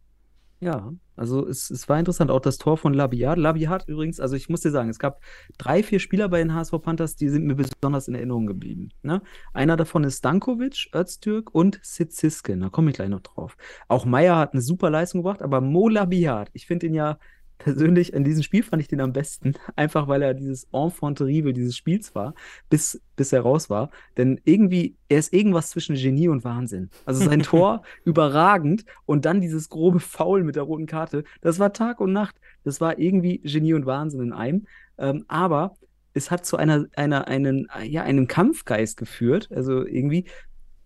Ja, 0.64 0.94
also 1.18 1.46
es, 1.46 1.70
es 1.70 1.90
war 1.90 2.00
interessant, 2.00 2.32
auch 2.32 2.40
das 2.40 2.58
Tor 2.58 2.78
von 2.78 2.94
Labiat. 2.94 3.38
Labiat 3.38 3.86
übrigens, 3.90 4.22
also 4.22 4.38
ich 4.38 4.48
muss 4.48 4.62
dir 4.62 4.72
sagen, 4.72 4.90
es 4.90 4.98
gab 4.98 5.20
drei, 5.58 5.84
vier 5.84 6.00
Spieler 6.00 6.30
bei 6.30 6.38
den 6.38 6.54
HSV 6.54 6.82
Panthers, 6.82 7.18
die 7.18 7.28
sind 7.28 7.46
mir 7.46 7.56
besonders 7.56 8.08
in 8.08 8.16
Erinnerung 8.16 8.46
geblieben. 8.46 8.88
Ne? 9.02 9.22
Einer 9.52 9.76
davon 9.76 10.06
ist 10.06 10.20
Stankovic, 10.20 10.90
Öztürk 10.96 11.54
und 11.54 11.82
Sitziskin, 11.84 12.62
da 12.62 12.70
komme 12.70 12.92
ich 12.92 12.96
gleich 12.96 13.10
noch 13.10 13.20
drauf. 13.20 13.58
Auch 13.90 14.06
Meier 14.06 14.38
hat 14.38 14.54
eine 14.54 14.62
super 14.62 14.90
Leistung 14.90 15.22
gebracht, 15.22 15.42
aber 15.42 15.60
Mo 15.60 15.90
Labiat, 15.90 16.50
ich 16.54 16.66
finde 16.66 16.86
ihn 16.86 16.94
ja 16.94 17.18
persönlich, 17.58 18.14
in 18.14 18.24
diesem 18.24 18.44
Spiel 18.44 18.64
fand 18.64 18.82
ich 18.82 18.88
den 18.88 19.02
am 19.02 19.14
besten, 19.14 19.54
einfach 19.76 20.08
weil 20.08 20.22
er 20.22 20.34
dieses 20.34 20.68
Enfant 20.72 21.18
terrible 21.18 21.54
dieses 21.54 21.76
Spiels 21.76 22.14
war, 22.16 22.34
bis, 22.70 23.02
bis 23.16 23.34
er 23.34 23.42
raus 23.42 23.70
war. 23.70 23.90
Denn 24.18 24.40
irgendwie, 24.44 24.96
er 25.10 25.20
ist 25.20 25.34
irgendwas 25.34 25.70
zwischen 25.70 25.96
Genie 25.96 26.28
und 26.28 26.44
Wahnsinn. 26.44 26.90
Also 27.06 27.24
sein 27.24 27.40
Tor 27.44 27.84
überragend 28.06 28.86
und 29.06 29.26
dann 29.26 29.42
dieses 29.42 29.70
grobe 29.70 30.00
Foul 30.00 30.44
mit 30.44 30.56
der 30.56 30.64
roten 30.64 30.86
Karte, 30.86 31.24
das 31.42 31.60
war 31.60 31.74
Tag 31.74 32.00
und 32.00 32.14
Nacht. 32.14 32.36
Das 32.64 32.80
war 32.82 32.98
irgendwie 33.00 33.40
Genie 33.40 33.74
und 33.74 33.86
Wahnsinn 33.86 34.22
in 34.22 34.34
einem. 34.34 34.68
Ähm, 34.98 35.26
aber 35.28 35.76
es 36.14 36.32
hat 36.32 36.46
zu 36.46 36.58
einer, 36.58 36.86
einer, 36.96 37.28
einen, 37.28 37.68
ja, 37.84 38.04
einem 38.04 38.28
Kampfgeist 38.28 38.98
geführt, 38.98 39.50
also 39.52 39.86
irgendwie, 39.86 40.26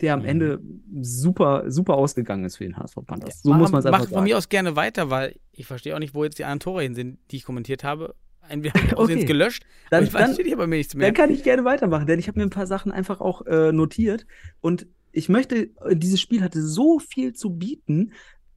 der 0.02 0.14
am 0.14 0.22
Mhm. 0.22 0.26
Ende 0.26 0.62
super, 1.02 1.64
super 1.72 1.96
ausgegangen 1.96 2.46
ist 2.46 2.58
für 2.58 2.64
den 2.64 2.78
HSV 2.78 2.96
Panthers. 3.06 3.42
So 3.42 3.50
Mach- 3.52 3.58
muss 3.60 3.72
man 3.72 3.80
es 3.80 3.86
einfach 3.86 4.00
Mach 4.02 4.10
von 4.10 4.24
mir 4.24 4.38
aus 4.38 4.50
gerne 4.50 4.76
weiter, 4.76 5.10
weil 5.10 5.36
ich 5.52 5.66
verstehe 5.66 5.96
auch 5.96 6.00
nicht, 6.00 6.14
wo 6.14 6.24
jetzt 6.24 6.38
die 6.40 6.44
anderen 6.44 6.60
Tore 6.60 6.84
hin 6.84 6.96
sind, 6.96 7.18
die 7.32 7.38
ich 7.38 7.44
kommentiert 7.44 7.84
habe. 7.84 8.16
Entweder 8.48 8.76
habe 8.76 8.86
ich 8.88 8.94
aus 8.98 9.04
Okay. 9.04 9.12
Versehen 9.14 9.28
gelöscht, 9.28 9.64
Dann- 9.90 9.98
aber 10.00 10.08
ich 10.08 10.14
dann- 10.14 10.30
weiß 10.38 10.58
bei 10.58 10.68
mir 10.68 10.78
nichts 10.78 10.96
mehr. 10.96 11.08
Dann 11.08 11.16
kann 11.16 11.30
ich 11.32 11.44
gerne 11.44 11.66
weitermachen, 11.66 12.06
denn 12.08 12.20
ich 12.20 12.28
habe 12.28 12.40
mir 12.40 12.46
ein 12.46 12.50
paar 12.52 12.68
Sachen 12.68 12.92
einfach 12.92 13.20
auch 13.22 13.46
äh, 13.46 13.72
notiert. 13.72 14.26
Und 14.62 14.88
ich 15.12 15.30
möchte, 15.30 15.70
äh, 15.86 15.96
dieses 15.96 16.22
Spiel 16.22 16.42
hatte 16.44 16.62
so 16.62 17.00
viel 17.00 17.34
zu 17.34 17.50
bieten 17.52 18.12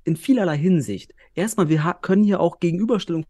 in 0.04 0.16
vielerlei 0.16 0.56
Hinsicht. 0.58 1.14
Erstmal, 1.34 1.68
wir 1.68 1.80
können 2.02 2.22
hier 2.22 2.40
auch 2.40 2.60
Gegenüberstellung 2.60 3.24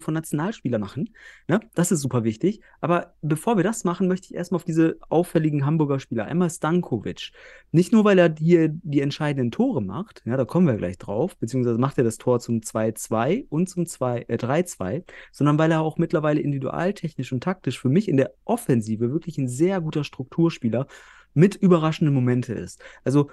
von 0.00 0.14
Nationalspielern 0.14 0.80
machen. 0.80 1.10
Ne? 1.46 1.60
Das 1.74 1.92
ist 1.92 2.00
super 2.00 2.24
wichtig. 2.24 2.60
Aber 2.80 3.14
bevor 3.22 3.56
wir 3.56 3.64
das 3.64 3.84
machen, 3.84 4.08
möchte 4.08 4.26
ich 4.26 4.34
erstmal 4.34 4.56
auf 4.56 4.64
diese 4.64 4.98
auffälligen 5.08 5.66
Hamburger 5.66 6.00
Spieler. 6.00 6.26
Einmal 6.26 6.50
Stankovic. 6.50 7.32
Nicht 7.72 7.92
nur, 7.92 8.04
weil 8.04 8.18
er 8.18 8.34
hier 8.38 8.68
die 8.68 9.00
entscheidenden 9.00 9.50
Tore 9.50 9.82
macht, 9.82 10.22
ja, 10.24 10.36
da 10.36 10.44
kommen 10.44 10.66
wir 10.66 10.76
gleich 10.76 10.98
drauf, 10.98 11.36
beziehungsweise 11.36 11.78
macht 11.78 11.98
er 11.98 12.04
das 12.04 12.18
Tor 12.18 12.40
zum 12.40 12.60
2-2 12.60 13.46
und 13.48 13.68
zum 13.68 13.86
2, 13.86 14.26
äh, 14.28 14.36
3-2, 14.36 15.04
sondern 15.32 15.58
weil 15.58 15.70
er 15.70 15.80
auch 15.80 15.98
mittlerweile 15.98 16.40
individualtechnisch 16.40 17.32
und 17.32 17.42
taktisch 17.42 17.78
für 17.78 17.88
mich 17.88 18.08
in 18.08 18.16
der 18.16 18.32
Offensive 18.44 19.10
wirklich 19.12 19.38
ein 19.38 19.48
sehr 19.48 19.80
guter 19.80 20.04
Strukturspieler 20.04 20.86
mit 21.34 21.56
überraschenden 21.56 22.14
Momente 22.14 22.54
ist. 22.54 22.82
Also, 23.04 23.30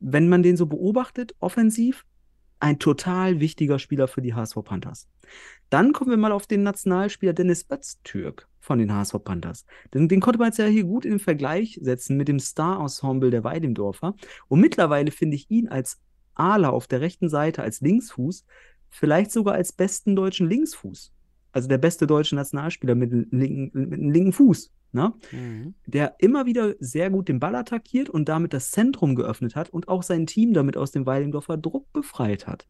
wenn 0.00 0.28
man 0.28 0.42
den 0.42 0.56
so 0.56 0.66
beobachtet, 0.66 1.34
offensiv, 1.40 2.04
ein 2.60 2.78
total 2.78 3.40
wichtiger 3.40 3.78
Spieler 3.78 4.08
für 4.08 4.22
die 4.22 4.34
HSV 4.34 4.56
Panthers. 4.64 5.08
Dann 5.70 5.92
kommen 5.92 6.10
wir 6.10 6.16
mal 6.16 6.32
auf 6.32 6.46
den 6.46 6.62
Nationalspieler 6.62 7.32
Dennis 7.32 7.66
Öztürk 7.70 8.48
von 8.60 8.78
den 8.78 8.92
HSV 8.92 9.16
Panthers. 9.22 9.64
Den, 9.94 10.08
den 10.08 10.20
konnte 10.20 10.38
man 10.38 10.48
jetzt 10.48 10.58
ja 10.58 10.66
hier 10.66 10.84
gut 10.84 11.04
in 11.04 11.12
den 11.12 11.20
Vergleich 11.20 11.78
setzen 11.82 12.16
mit 12.16 12.28
dem 12.28 12.40
Star-Ensemble 12.40 13.30
der 13.30 13.44
Weidemdorfer. 13.44 14.14
Und 14.48 14.60
mittlerweile 14.60 15.10
finde 15.10 15.36
ich 15.36 15.50
ihn 15.50 15.68
als 15.68 16.00
Ala 16.34 16.70
auf 16.70 16.86
der 16.86 17.00
rechten 17.00 17.28
Seite, 17.28 17.62
als 17.62 17.80
Linksfuß, 17.80 18.44
vielleicht 18.90 19.32
sogar 19.32 19.54
als 19.54 19.72
besten 19.72 20.16
deutschen 20.16 20.48
Linksfuß. 20.48 21.12
Also 21.52 21.68
der 21.68 21.78
beste 21.78 22.06
deutsche 22.06 22.36
Nationalspieler 22.36 22.94
mit, 22.94 23.10
linken, 23.32 24.10
linken 24.10 24.32
Fuß. 24.32 24.72
Ne? 24.90 25.12
Mhm. 25.32 25.74
der 25.84 26.14
immer 26.18 26.46
wieder 26.46 26.74
sehr 26.80 27.10
gut 27.10 27.28
den 27.28 27.40
Ball 27.40 27.54
attackiert 27.54 28.08
und 28.08 28.26
damit 28.26 28.54
das 28.54 28.70
Zentrum 28.70 29.16
geöffnet 29.16 29.54
hat 29.54 29.68
und 29.68 29.86
auch 29.86 30.02
sein 30.02 30.26
Team 30.26 30.54
damit 30.54 30.78
aus 30.78 30.92
dem 30.92 31.04
Weilendorfer 31.04 31.58
Druck 31.58 31.92
befreit 31.92 32.46
hat. 32.46 32.66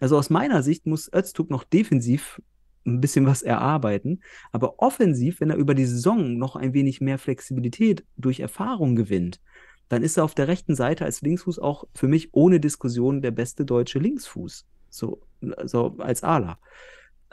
Also 0.00 0.18
aus 0.18 0.30
meiner 0.30 0.64
Sicht 0.64 0.86
muss 0.86 1.08
Öztürk 1.12 1.48
noch 1.48 1.62
defensiv 1.62 2.42
ein 2.84 3.00
bisschen 3.00 3.24
was 3.24 3.42
erarbeiten, 3.42 4.20
aber 4.50 4.80
offensiv, 4.80 5.40
wenn 5.40 5.50
er 5.50 5.56
über 5.56 5.74
die 5.74 5.84
Saison 5.84 6.38
noch 6.38 6.56
ein 6.56 6.74
wenig 6.74 7.00
mehr 7.00 7.18
Flexibilität 7.18 8.04
durch 8.16 8.40
Erfahrung 8.40 8.96
gewinnt, 8.96 9.40
dann 9.88 10.02
ist 10.02 10.16
er 10.16 10.24
auf 10.24 10.34
der 10.34 10.48
rechten 10.48 10.74
Seite 10.74 11.04
als 11.04 11.20
Linksfuß 11.20 11.58
auch 11.58 11.84
für 11.94 12.08
mich 12.08 12.30
ohne 12.32 12.60
Diskussion 12.60 13.22
der 13.22 13.32
beste 13.32 13.64
deutsche 13.64 13.98
Linksfuß. 13.98 14.66
So, 14.88 15.22
also 15.56 15.96
als 15.98 16.22
Ala. 16.22 16.58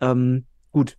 Ähm, 0.01 0.45
gut. 0.71 0.97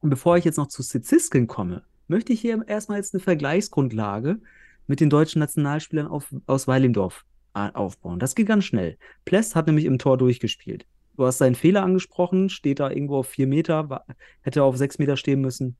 Und 0.00 0.10
bevor 0.10 0.36
ich 0.36 0.44
jetzt 0.44 0.56
noch 0.56 0.68
zu 0.68 0.82
Siziskin 0.82 1.46
komme, 1.46 1.82
möchte 2.08 2.32
ich 2.32 2.40
hier 2.40 2.62
erstmal 2.66 2.98
jetzt 2.98 3.14
eine 3.14 3.22
Vergleichsgrundlage 3.22 4.40
mit 4.86 5.00
den 5.00 5.10
deutschen 5.10 5.40
Nationalspielern 5.40 6.06
auf, 6.06 6.34
aus 6.46 6.66
Weilimdorf 6.66 7.24
a- 7.52 7.70
aufbauen. 7.70 8.18
Das 8.18 8.34
geht 8.34 8.48
ganz 8.48 8.64
schnell. 8.64 8.98
Pless 9.24 9.54
hat 9.54 9.66
nämlich 9.66 9.84
im 9.84 9.98
Tor 9.98 10.18
durchgespielt. 10.18 10.86
Du 11.16 11.26
hast 11.26 11.38
seinen 11.38 11.54
Fehler 11.54 11.82
angesprochen, 11.82 12.48
steht 12.48 12.80
da 12.80 12.90
irgendwo 12.90 13.18
auf 13.18 13.28
vier 13.28 13.46
Meter, 13.46 13.90
war, 13.90 14.04
hätte 14.42 14.62
auf 14.62 14.76
sechs 14.76 14.98
Meter 14.98 15.16
stehen 15.16 15.40
müssen, 15.40 15.76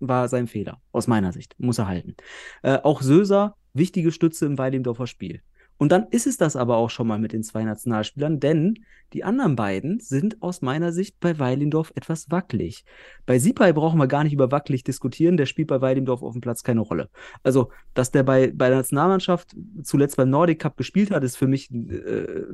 war 0.00 0.28
sein 0.28 0.46
Fehler, 0.46 0.80
aus 0.92 1.06
meiner 1.06 1.32
Sicht. 1.32 1.54
Muss 1.58 1.78
er 1.78 1.88
halten. 1.88 2.14
Äh, 2.62 2.78
auch 2.82 3.00
Söser, 3.02 3.56
wichtige 3.72 4.12
Stütze 4.12 4.46
im 4.46 4.58
Weilimdorfer 4.58 5.06
Spiel. 5.06 5.40
Und 5.82 5.90
dann 5.90 6.06
ist 6.12 6.28
es 6.28 6.36
das 6.36 6.54
aber 6.54 6.76
auch 6.76 6.90
schon 6.90 7.08
mal 7.08 7.18
mit 7.18 7.32
den 7.32 7.42
zwei 7.42 7.64
Nationalspielern, 7.64 8.38
denn 8.38 8.84
die 9.14 9.24
anderen 9.24 9.56
beiden 9.56 9.98
sind 9.98 10.40
aus 10.40 10.62
meiner 10.62 10.92
Sicht 10.92 11.18
bei 11.18 11.40
Weilendorf 11.40 11.90
etwas 11.96 12.30
wackelig. 12.30 12.84
Bei 13.26 13.40
Sipai 13.40 13.72
brauchen 13.72 13.98
wir 13.98 14.06
gar 14.06 14.22
nicht 14.22 14.32
über 14.32 14.52
wackelig 14.52 14.84
diskutieren, 14.84 15.36
der 15.36 15.46
spielt 15.46 15.66
bei 15.66 15.80
Weilendorf 15.80 16.22
auf 16.22 16.34
dem 16.34 16.40
Platz 16.40 16.62
keine 16.62 16.82
Rolle. 16.82 17.10
Also, 17.42 17.72
dass 17.94 18.12
der 18.12 18.22
bei, 18.22 18.52
bei 18.54 18.68
der 18.68 18.76
Nationalmannschaft 18.76 19.56
zuletzt 19.82 20.16
beim 20.16 20.30
Nordic 20.30 20.60
Cup 20.60 20.76
gespielt 20.76 21.10
hat, 21.10 21.24
ist 21.24 21.36
für 21.36 21.48
mich 21.48 21.68
äh, 21.72 22.44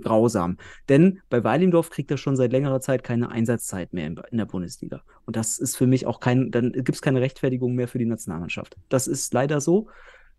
grausam. 0.00 0.56
Denn 0.88 1.20
bei 1.28 1.44
Weilendorf 1.44 1.90
kriegt 1.90 2.10
er 2.10 2.16
schon 2.16 2.34
seit 2.34 2.52
längerer 2.52 2.80
Zeit 2.80 3.04
keine 3.04 3.30
Einsatzzeit 3.30 3.92
mehr 3.92 4.06
in, 4.06 4.18
in 4.30 4.38
der 4.38 4.46
Bundesliga. 4.46 5.02
Und 5.26 5.36
das 5.36 5.58
ist 5.58 5.76
für 5.76 5.86
mich 5.86 6.06
auch 6.06 6.18
kein, 6.18 6.50
dann 6.50 6.72
gibt 6.72 6.94
es 6.94 7.02
keine 7.02 7.20
Rechtfertigung 7.20 7.74
mehr 7.74 7.88
für 7.88 7.98
die 7.98 8.06
Nationalmannschaft. 8.06 8.74
Das 8.88 9.06
ist 9.06 9.34
leider 9.34 9.60
so, 9.60 9.88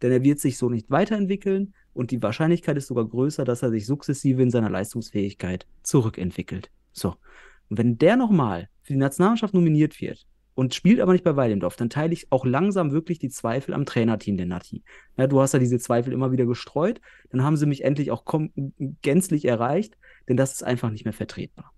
denn 0.02 0.12
er 0.12 0.24
wird 0.24 0.40
sich 0.40 0.58
so 0.58 0.70
nicht 0.70 0.90
weiterentwickeln 0.90 1.74
und 1.94 2.12
die 2.12 2.22
Wahrscheinlichkeit 2.22 2.78
ist 2.78 2.88
sogar 2.88 3.06
größer, 3.06 3.44
dass 3.44 3.62
er 3.62 3.70
sich 3.70 3.86
sukzessive 3.86 4.42
in 4.42 4.52
seiner 4.52 4.70
Leistungsfähigkeit 4.70 5.68
zurückentwickelt. 5.84 6.72
So. 6.92 7.16
Und 7.70 7.78
wenn 7.78 7.98
der 7.98 8.16
nochmal 8.16 8.70
für 8.82 8.94
die 8.94 9.00
Nationalmannschaft 9.00 9.54
nominiert 9.54 10.00
wird 10.02 10.26
und 10.56 10.74
spielt 10.74 11.00
aber 11.00 11.14
nicht 11.14 11.24
bei 11.24 11.36
Weilendorf, 11.36 11.76
dann 11.76 11.90
teile 11.90 12.14
ich 12.14 12.32
auch 12.32 12.46
langsam 12.46 12.92
wirklich 12.92 13.20
die 13.20 13.30
Zweifel 13.30 13.74
am 13.74 13.86
Trainerteam 13.86 14.38
der 14.38 14.46
Nati. 14.46 14.84
Ja, 15.18 15.28
du 15.28 15.40
hast 15.40 15.54
ja 15.54 15.60
diese 15.60 15.80
Zweifel 15.80 16.14
immer 16.14 16.32
wieder 16.32 16.46
gestreut, 16.46 17.00
dann 17.30 17.44
haben 17.44 17.58
sie 17.58 17.66
mich 17.66 17.84
endlich 17.84 18.12
auch 18.12 18.24
gänzlich 19.02 19.46
erreicht, 19.46 19.98
denn 20.28 20.38
das 20.38 20.54
ist 20.54 20.64
einfach 20.64 20.90
nicht 20.90 21.06
mehr 21.06 21.14
vertretbar. 21.14 21.72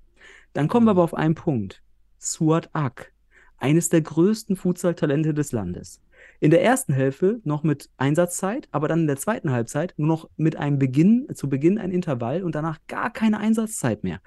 Dann 0.54 0.68
kommen 0.68 0.86
wir 0.86 0.92
aber 0.92 1.04
auf 1.04 1.14
einen 1.14 1.36
Punkt. 1.36 1.82
Suat 2.18 2.70
Ak, 2.74 3.12
eines 3.58 3.90
der 3.90 4.02
größten 4.02 4.56
Futsal-Talente 4.56 5.34
des 5.34 5.52
Landes. 5.52 6.02
In 6.44 6.50
der 6.50 6.64
ersten 6.64 6.92
Hälfte 6.92 7.40
noch 7.44 7.62
mit 7.62 7.92
Einsatzzeit, 7.98 8.68
aber 8.72 8.88
dann 8.88 9.02
in 9.02 9.08
der 9.08 9.18
zweiten 9.18 9.52
Halbzeit 9.52 9.94
nur 9.98 10.08
noch 10.08 10.30
mit 10.38 10.56
einem 10.56 10.80
Beginn, 10.80 11.28
zu 11.36 11.48
Beginn 11.48 11.78
ein 11.78 11.92
Intervall 11.92 12.42
und 12.42 12.56
danach 12.56 12.80
gar 12.88 13.14
keine 13.14 13.38
Einsatzzeit 13.38 14.04
mehr. 14.04 14.22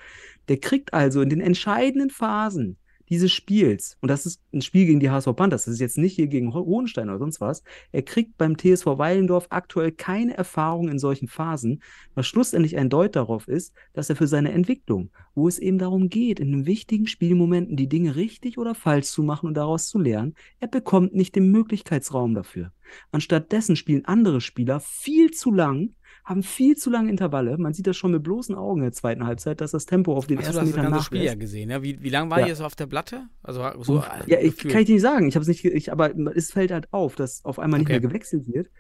Der 0.49 0.59
kriegt 0.59 0.95
also 0.95 1.23
in 1.23 1.29
den 1.29 1.41
entscheidenden 1.41 2.11
Phasen 2.11 2.79
dieses 3.09 3.33
Spiels, 3.33 3.97
und 4.01 4.09
das 4.09 4.27
ist 4.27 4.41
ein 4.53 4.63
Spiel 4.63 4.87
gegen 4.87 5.01
die 5.01 5.11
HSV 5.11 5.35
Panthers, 5.37 5.65
das 5.65 5.75
ist 5.75 5.81
jetzt 5.81 5.99
nicht 5.99 6.15
hier 6.15 6.27
gegen 6.27 6.55
Ho- 6.55 6.65
Hohenstein 6.65 7.09
oder 7.09 7.19
sonst 7.19 7.41
was, 7.41 7.63
er 7.93 8.03
kriegt 8.03 8.37
beim 8.39 8.57
TSV 8.57 8.87
Weilendorf 8.99 9.47
aktuell 9.51 9.93
keine 9.93 10.37
Erfahrung 10.37 10.89
in 10.89 10.99
solchen 10.99 11.29
Phasen, 11.29 11.83
was 12.15 12.27
schlussendlich 12.27 12.77
ein 12.77 12.91
Deut 12.91 13.17
darauf 13.17 13.49
ist, 13.49 13.75
dass 13.93 14.11
er 14.11 14.17
für 14.17 14.27
seine 14.27 14.53
Entwicklung, 14.53 15.11
wo 15.35 15.49
es 15.49 15.59
eben 15.59 15.79
darum 15.79 16.09
geht, 16.09 16.41
in 16.41 16.51
den 16.51 16.67
wichtigen 16.67 17.07
Spielmomenten 17.07 17.77
die 17.77 17.89
Dinge 17.89 18.17
richtig 18.17 18.59
oder 18.59 18.75
falsch 18.75 19.07
zu 19.07 19.23
machen 19.23 19.47
und 19.49 19.55
daraus 19.55 19.89
zu 19.89 19.99
lernen, 19.99 20.35
er 20.61 20.69
bekommt 20.69 21.15
nicht 21.15 21.37
den 21.37 21.51
Möglichkeitsraum 21.51 22.35
dafür. 22.35 22.73
Anstattdessen 23.13 23.77
spielen 23.77 24.05
andere 24.05 24.41
Spieler 24.41 24.81
viel 24.81 25.31
zu 25.31 25.53
lang, 25.53 25.95
haben 26.25 26.43
viel 26.43 26.75
zu 26.77 26.91
lange 26.91 27.11
Intervalle. 27.11 27.59
Man 27.59 27.75
sieht 27.75 27.87
das 27.87 27.97
schon 27.97 28.11
mit 28.13 28.23
bloßen 28.23 28.55
Augen 28.55 28.79
in 28.81 28.85
der 28.85 28.93
zweiten 28.93 29.27
Halbzeit, 29.27 29.61
dass 29.61 29.73
das 29.73 29.85
Tempo 29.85 30.15
auf 30.17 30.27
den 30.27 30.39
du 30.39 30.43
ersten 30.43 30.61
hast 30.61 30.69
das 30.69 30.77
Metern 30.77 30.91
ganze 30.93 31.05
Spiel 31.07 31.19
ja 31.19 31.25
nachlässt. 31.25 31.41
gesehen, 31.41 31.71
ja? 31.71 31.83
Wie, 31.83 32.03
wie 32.03 32.09
lange 32.09 32.31
war 32.31 32.41
Ja. 32.41 32.47
ihr 32.47 32.57
so 32.57 32.65
auf 32.65 32.75
der 32.77 32.87
Platte? 32.87 33.27
Also 33.43 33.63
so 33.83 34.03
Ja, 34.27 34.39
ich 34.41 34.57
kann 34.57 34.81
ich 34.81 34.87
dir 34.87 34.95
nicht 34.95 35.03
sagen. 35.03 35.29
Ich 35.29 35.35
habe 35.35 35.43
es 35.43 35.49
nicht, 35.49 35.65
ich, 35.65 35.93
aber 35.93 36.15
es 36.35 36.51
fällt 36.51 36.71
halt 36.71 36.93
auf, 36.93 37.15
dass 37.15 37.45
auf 37.45 37.59
einmal 37.59 37.79
nicht 37.81 37.89
Okay. 37.89 38.01
mehr 38.01 38.09
gewechselt 38.09 38.47
wird. 38.49 38.71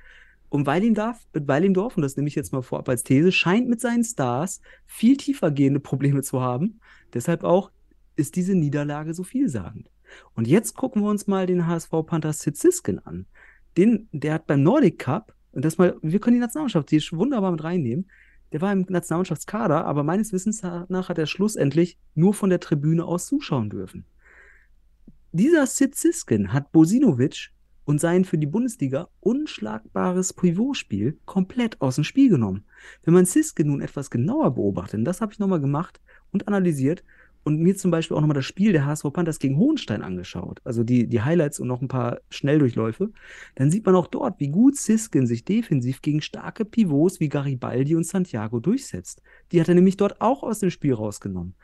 Und 0.49 0.67
Weilendorf, 0.67 1.19
Weilendorf, 1.33 1.97
und 1.97 2.03
das 2.03 2.17
nehme 2.17 2.29
ich 2.29 2.35
jetzt 2.35 2.53
mal 2.53 2.63
vorab 2.63 2.89
als 2.89 3.03
These, 3.03 3.33
scheint 3.33 3.69
mit 3.69 3.81
seinen 3.81 4.05
Stars 4.05 4.61
viel 4.87 5.17
tiefer 5.17 5.51
gehende 5.51 5.81
Probleme 5.81 6.23
zu 6.23 6.41
haben. 6.41 6.81
Deshalb 7.13 7.43
auch 7.45 7.71
ist 8.17 8.37
diese 8.37 8.55
Niederlage 8.55 9.13
so 9.15 9.23
vielsagend. 9.25 9.91
Und 10.35 10.47
jetzt 10.47 10.77
gucken 10.77 11.03
wir 11.03 11.11
uns 11.11 11.27
mal 11.27 11.47
den 11.47 11.67
HSV 11.67 11.91
Panther 12.07 12.33
Siziskin 12.33 13.01
an. 13.01 13.27
Den, 13.77 14.09
der 14.13 14.35
hat 14.35 14.47
beim 14.47 14.63
Nordic 14.63 15.01
Cup, 15.01 15.35
und 15.55 15.65
das 15.65 15.79
mal, 15.79 15.97
wir 16.03 16.19
können 16.21 16.35
die 16.35 16.41
Nationalmannschaft 16.41 16.93
ist 16.93 17.13
wunderbar 17.13 17.53
mit 17.53 17.63
reinnehmen. 17.63 18.11
Der 18.53 18.61
war 18.61 18.73
im 18.73 18.87
Nationalmannschaftskader, 18.89 19.85
aber 19.85 20.03
meines 20.03 20.33
Wissens 20.33 20.63
nach 20.63 21.09
hat 21.09 21.19
er 21.19 21.27
schlussendlich 21.27 21.99
nur 22.15 22.35
von 22.35 22.51
der 22.51 22.61
Tribüne 22.61 23.05
aus 23.05 23.27
zuschauen 23.27 23.71
dürfen. 23.71 24.05
dieser 25.33 25.67
Sid 25.67 25.95
Siskin 25.95 26.53
hat 26.53 26.71
Bosinovic 26.71 27.51
und 27.85 28.01
sein 28.01 28.25
für 28.25 28.39
die 28.39 28.47
Bundesliga 28.47 29.09
unschlagbares 29.21 30.33
Pivotspiel 30.33 31.19
komplett 31.25 31.81
aus 31.81 31.97
dem 31.97 32.05
Spiel 32.05 32.29
genommen. 32.31 32.65
Wenn 33.03 33.15
man 33.15 33.27
Siskin 33.27 33.69
nun 33.69 33.81
etwas 33.81 34.11
genauer 34.11 34.55
beobachtet, 34.55 34.99
und 34.99 35.05
das 35.05 35.21
habe 35.21 35.33
ich 35.33 35.39
nochmal 35.39 35.61
gemacht 35.61 36.01
und 36.33 36.49
analysiert 36.49 37.05
und 37.45 37.61
mir 37.61 37.77
zum 37.77 37.91
Beispiel 37.91 38.17
auch 38.17 38.21
nochmal 38.21 38.35
das 38.35 38.47
Spiel 38.47 38.73
der 38.73 38.87
HSV 38.87 39.13
Panthers 39.13 39.39
gegen 39.39 39.59
Hohenstein 39.59 40.03
angeschaut, 40.03 40.61
also 40.65 40.83
die, 40.83 41.07
die 41.07 41.21
Highlights 41.21 41.61
und 41.61 41.69
noch 41.69 41.83
ein 41.83 41.89
paar 41.89 42.21
Schnelldurchläufe, 42.31 43.11
dann 43.55 43.71
sieht 43.71 43.85
man 43.85 43.95
auch 43.95 44.07
dort, 44.07 44.41
wie 44.41 44.49
gut 44.49 44.77
Siskin 44.77 45.27
sich 45.27 45.45
defensiv 45.45 46.03
gegen 46.03 46.23
starke 46.23 46.65
Pivots 46.65 47.21
wie 47.21 47.29
Garibaldi 47.29 47.95
und 47.95 48.07
Santiago 48.07 48.61
durchsetzt. 48.61 49.23
Die 49.53 49.61
hat 49.61 49.69
er 49.69 49.75
nämlich 49.75 49.99
dort 49.99 50.21
auch 50.21 50.43
aus 50.43 50.61
dem 50.61 50.71
Spiel 50.71 50.95
rausgenommen. 50.95 51.55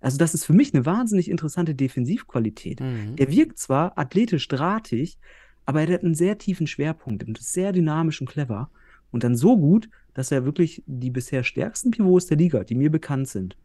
Also 0.00 0.18
das 0.18 0.34
ist 0.34 0.44
für 0.44 0.52
mich 0.52 0.74
eine 0.74 0.84
wahnsinnig 0.84 1.30
interessante 1.30 1.74
Defensivqualität. 1.74 2.80
Mhm. 2.80 3.16
Der 3.16 3.30
wirkt 3.30 3.58
zwar 3.58 3.96
athletisch 3.96 4.48
drahtig, 4.48 5.16
aber 5.64 5.80
er 5.82 5.94
hat 5.94 6.04
einen 6.04 6.14
sehr 6.14 6.38
tiefen 6.38 6.66
Schwerpunkt 6.66 7.24
und 7.24 7.38
ist 7.38 7.52
sehr 7.52 7.72
dynamisch 7.72 8.20
und 8.20 8.28
clever. 8.28 8.68
Und 9.12 9.24
dann 9.24 9.36
so 9.36 9.56
gut, 9.56 9.88
dass 10.12 10.32
er 10.32 10.44
wirklich 10.44 10.82
die 10.86 11.10
bisher 11.10 11.44
stärksten 11.44 11.92
Pivots 11.92 12.26
der 12.26 12.36
Liga, 12.36 12.64
die 12.64 12.74
mir 12.74 12.90
bekannt 12.90 13.28
sind, 13.28 13.56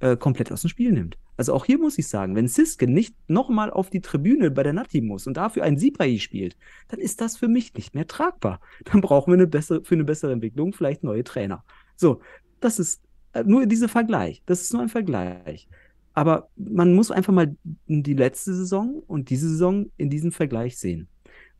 äh, 0.00 0.16
komplett 0.16 0.52
aus 0.52 0.62
dem 0.62 0.70
Spiel 0.70 0.92
nimmt. 0.92 1.18
Also 1.36 1.52
auch 1.52 1.64
hier 1.64 1.78
muss 1.78 1.98
ich 1.98 2.08
sagen, 2.08 2.34
wenn 2.34 2.48
Sisken 2.48 2.92
nicht 2.92 3.14
nochmal 3.28 3.70
auf 3.70 3.90
die 3.90 4.00
Tribüne 4.00 4.50
bei 4.50 4.62
der 4.62 4.72
Nati 4.72 5.00
muss 5.00 5.26
und 5.26 5.36
dafür 5.36 5.64
ein 5.64 5.78
Sipai 5.78 6.18
spielt, 6.18 6.56
dann 6.88 7.00
ist 7.00 7.20
das 7.20 7.36
für 7.36 7.48
mich 7.48 7.74
nicht 7.74 7.94
mehr 7.94 8.06
tragbar. 8.06 8.60
Dann 8.84 9.00
brauchen 9.00 9.32
wir 9.32 9.34
eine 9.34 9.46
bessere, 9.46 9.84
für 9.84 9.94
eine 9.94 10.04
bessere 10.04 10.32
Entwicklung 10.32 10.72
vielleicht 10.72 11.04
neue 11.04 11.24
Trainer. 11.24 11.64
So, 11.96 12.20
das 12.60 12.78
ist 12.78 13.02
äh, 13.32 13.44
nur 13.44 13.66
dieser 13.66 13.88
Vergleich. 13.88 14.42
Das 14.46 14.62
ist 14.62 14.72
nur 14.72 14.82
ein 14.82 14.88
Vergleich. 14.88 15.68
Aber 16.14 16.48
man 16.56 16.94
muss 16.94 17.10
einfach 17.10 17.34
mal 17.34 17.54
die 17.86 18.14
letzte 18.14 18.54
Saison 18.54 19.02
und 19.06 19.28
diese 19.28 19.50
Saison 19.50 19.90
in 19.98 20.08
diesem 20.08 20.32
Vergleich 20.32 20.78
sehen. 20.78 21.08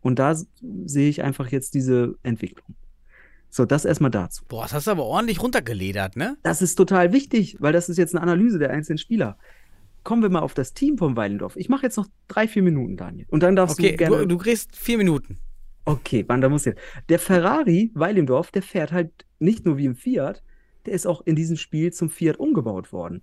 Und 0.01 0.19
da 0.19 0.35
sehe 0.87 1.11
ich 1.11 1.23
einfach 1.23 1.49
jetzt 1.49 1.75
diese 1.75 2.15
Entwicklung. 2.23 2.75
So, 3.51 3.65
das 3.65 3.85
erstmal 3.85 4.11
dazu. 4.11 4.45
Boah, 4.49 4.63
das 4.65 4.75
hast 4.75 4.87
du 4.87 4.91
aber 4.91 5.05
ordentlich 5.05 5.43
runtergeledert, 5.43 6.17
ne? 6.17 6.37
Das 6.43 6.63
ist 6.63 6.75
total 6.75 7.13
wichtig, 7.13 7.57
weil 7.61 7.73
das 7.73 7.89
ist 7.89 7.97
jetzt 7.97 8.15
eine 8.15 8.23
Analyse 8.23 8.59
der 8.59 8.71
einzelnen 8.71 8.99
Spieler. 8.99 9.39
Kommen 10.05 10.23
wir 10.23 10.29
mal 10.29 10.41
auf 10.41 10.55
das 10.55 10.73
Team 10.75 10.99
vom 10.99 11.17
Weilendorf. 11.17 11.57
Ich 11.57 11.69
mache 11.69 11.83
jetzt 11.85 11.97
noch 11.97 12.07
drei, 12.29 12.47
vier 12.49 12.63
Minuten, 12.63 12.97
Daniel. 12.97 13.27
Und 13.31 13.43
dann 13.43 13.57
darfst 13.57 13.79
Okay, 13.79 13.93
du 13.93 13.97
gerne. 13.97 14.17
du, 14.19 14.27
du 14.27 14.39
kriegst 14.39 14.77
vier 14.77 14.99
Minuten. 14.99 15.39
Okay, 15.85 16.25
wann, 16.27 16.41
da 16.41 16.49
muss 16.49 16.65
jetzt. 16.65 16.81
Der 17.09 17.19
Ferrari 17.19 17.91
Weilendorf, 17.95 18.51
der 18.51 18.63
fährt 18.63 18.93
halt 18.93 19.25
nicht 19.39 19.65
nur 19.65 19.79
wie 19.79 19.85
im 19.87 19.95
Fiat, 19.97 20.43
der 20.85 20.95
ist 20.95 21.07
auch 21.07 21.23
in 21.25 21.37
diesem 21.37 21.57
Spiel 21.57 21.93
zum 21.93 22.11
Fiat 22.11 22.39
umgebaut 22.39 22.93
worden. 22.93 23.23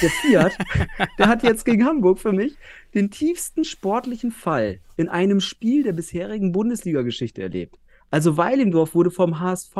Der 0.00 0.10
Fiat, 0.10 0.56
der 1.18 1.26
hat 1.28 1.42
jetzt 1.42 1.64
gegen 1.64 1.84
Hamburg 1.84 2.18
für 2.18 2.32
mich 2.32 2.56
den 2.94 3.10
tiefsten 3.10 3.64
sportlichen 3.64 4.30
Fall 4.30 4.80
in 4.96 5.08
einem 5.08 5.40
Spiel 5.40 5.82
der 5.82 5.92
bisherigen 5.92 6.52
Bundesliga-Geschichte 6.52 7.42
erlebt. 7.42 7.78
Also 8.12 8.36
Weilendorf 8.36 8.94
wurde 8.94 9.10
vom 9.10 9.40
HSV, 9.40 9.74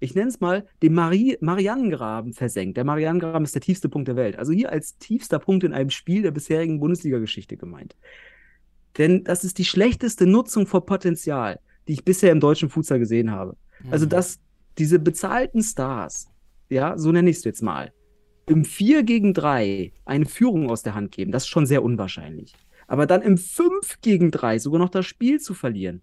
ich 0.00 0.14
nenne 0.14 0.28
es 0.28 0.38
mal, 0.38 0.66
dem 0.82 0.92
Marie 0.92 1.38
Marianengraben 1.40 2.34
versenkt. 2.34 2.76
Der 2.76 2.84
Marianengraben 2.84 3.42
ist 3.42 3.54
der 3.54 3.62
tiefste 3.62 3.88
Punkt 3.88 4.06
der 4.06 4.16
Welt. 4.16 4.36
Also 4.36 4.52
hier 4.52 4.70
als 4.70 4.98
tiefster 4.98 5.38
Punkt 5.38 5.64
in 5.64 5.72
einem 5.72 5.88
Spiel 5.88 6.20
der 6.20 6.30
bisherigen 6.30 6.78
Bundesliga-Geschichte 6.78 7.56
gemeint. 7.56 7.96
Denn 8.98 9.24
das 9.24 9.44
ist 9.44 9.56
die 9.56 9.64
schlechteste 9.64 10.26
Nutzung 10.26 10.66
von 10.66 10.84
Potenzial, 10.84 11.58
die 11.88 11.94
ich 11.94 12.04
bisher 12.04 12.32
im 12.32 12.40
deutschen 12.40 12.68
Futsal 12.68 12.98
gesehen 12.98 13.30
habe. 13.30 13.56
Also, 13.90 14.04
dass 14.04 14.40
diese 14.76 14.98
bezahlten 14.98 15.62
Stars, 15.62 16.28
ja, 16.68 16.98
so 16.98 17.12
nenne 17.12 17.30
ich 17.30 17.38
es 17.38 17.44
jetzt 17.44 17.62
mal, 17.62 17.94
im 18.44 18.66
4 18.66 19.04
gegen 19.04 19.32
3 19.32 19.94
eine 20.04 20.26
Führung 20.26 20.68
aus 20.68 20.82
der 20.82 20.94
Hand 20.94 21.12
geben, 21.12 21.32
das 21.32 21.44
ist 21.44 21.48
schon 21.48 21.64
sehr 21.64 21.82
unwahrscheinlich. 21.82 22.52
Aber 22.88 23.06
dann 23.06 23.22
im 23.22 23.38
5 23.38 24.02
gegen 24.02 24.30
3 24.30 24.58
sogar 24.58 24.80
noch 24.80 24.90
das 24.90 25.06
Spiel 25.06 25.40
zu 25.40 25.54
verlieren, 25.54 26.02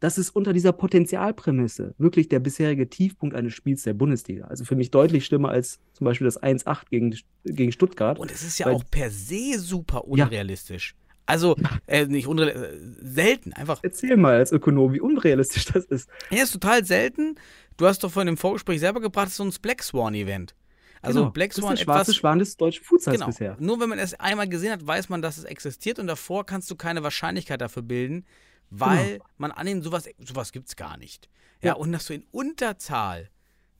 das 0.00 0.16
ist 0.18 0.30
unter 0.30 0.52
dieser 0.52 0.72
Potenzialprämisse 0.72 1.94
wirklich 1.98 2.28
der 2.28 2.38
bisherige 2.40 2.88
Tiefpunkt 2.88 3.34
eines 3.34 3.52
Spiels 3.54 3.82
der 3.82 3.94
Bundesliga. 3.94 4.46
Also 4.46 4.64
für 4.64 4.76
mich 4.76 4.90
deutlich 4.90 5.24
schlimmer 5.26 5.48
als 5.50 5.80
zum 5.92 6.04
Beispiel 6.04 6.26
das 6.26 6.40
1-8 6.42 6.88
gegen, 6.90 7.16
gegen 7.44 7.72
Stuttgart. 7.72 8.18
Und 8.18 8.30
es 8.30 8.42
ist 8.42 8.58
ja 8.58 8.66
Weil- 8.66 8.74
auch 8.74 8.84
per 8.90 9.10
se 9.10 9.58
super 9.58 10.02
Ja. 10.14 10.24
unrealistisch. 10.26 10.94
Also, 11.26 11.56
äh, 11.86 12.06
nicht 12.06 12.26
unrealistisch, 12.26 12.62
äh, 12.70 13.04
selten, 13.06 13.52
einfach. 13.52 13.80
Erzähl 13.82 14.16
mal 14.16 14.36
als 14.36 14.50
Ökonom, 14.52 14.94
wie 14.94 15.00
unrealistisch 15.00 15.66
das 15.66 15.84
ist. 15.84 16.08
Ja, 16.30 16.42
ist 16.42 16.52
total 16.52 16.84
selten. 16.84 17.34
Du 17.76 17.86
hast 17.86 18.02
doch 18.02 18.10
vorhin 18.10 18.28
im 18.28 18.36
Vorgespräch 18.38 18.80
selber 18.80 19.00
gebracht, 19.00 19.26
das 19.26 19.32
ist 19.32 19.36
so 19.36 19.44
ein 19.44 19.52
Black 19.60 19.82
Swan-Event. 19.82 20.54
Also 21.02 21.20
Genau. 21.20 21.30
Black 21.30 21.50
das 21.50 21.58
ist 21.58 21.64
Swan 21.64 21.76
der 21.76 21.82
schwarze 21.84 22.02
etwas. 22.10 22.16
Schwan 22.16 22.38
des 22.38 22.56
deutschen 22.56 22.82
Futsals 22.84 23.14
Genau. 23.16 23.26
bisher. 23.26 23.56
Nur 23.60 23.78
wenn 23.78 23.88
man 23.90 23.98
es 23.98 24.14
einmal 24.14 24.48
gesehen 24.48 24.72
hat, 24.72 24.84
weiß 24.86 25.10
man, 25.10 25.20
dass 25.22 25.36
es 25.38 25.44
existiert 25.44 25.98
und 25.98 26.06
davor 26.06 26.46
kannst 26.46 26.70
du 26.70 26.76
keine 26.76 27.02
Wahrscheinlichkeit 27.02 27.60
dafür 27.60 27.82
bilden, 27.82 28.24
weil 28.70 29.20
man 29.36 29.50
annimmt, 29.50 29.84
sowas, 29.84 30.08
sowas 30.18 30.52
gibt 30.52 30.68
es 30.68 30.76
gar 30.76 30.96
nicht. 30.96 31.28
Ja, 31.62 31.68
Ja. 31.70 31.74
und 31.74 31.92
dass 31.92 32.06
du 32.06 32.14
in 32.14 32.24
Unterzahl 32.30 33.30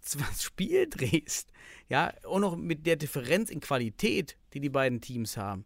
das 0.18 0.42
Spiel 0.42 0.88
drehst, 0.88 1.52
ja, 1.88 2.12
auch 2.24 2.38
noch 2.38 2.56
mit 2.56 2.86
der 2.86 2.96
Differenz 2.96 3.50
in 3.50 3.60
Qualität, 3.60 4.36
die 4.52 4.60
die 4.60 4.70
beiden 4.70 5.00
Teams 5.00 5.36
haben, 5.36 5.64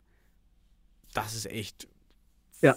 das 1.14 1.34
ist 1.34 1.46
echt. 1.46 1.88
Ja. 2.60 2.76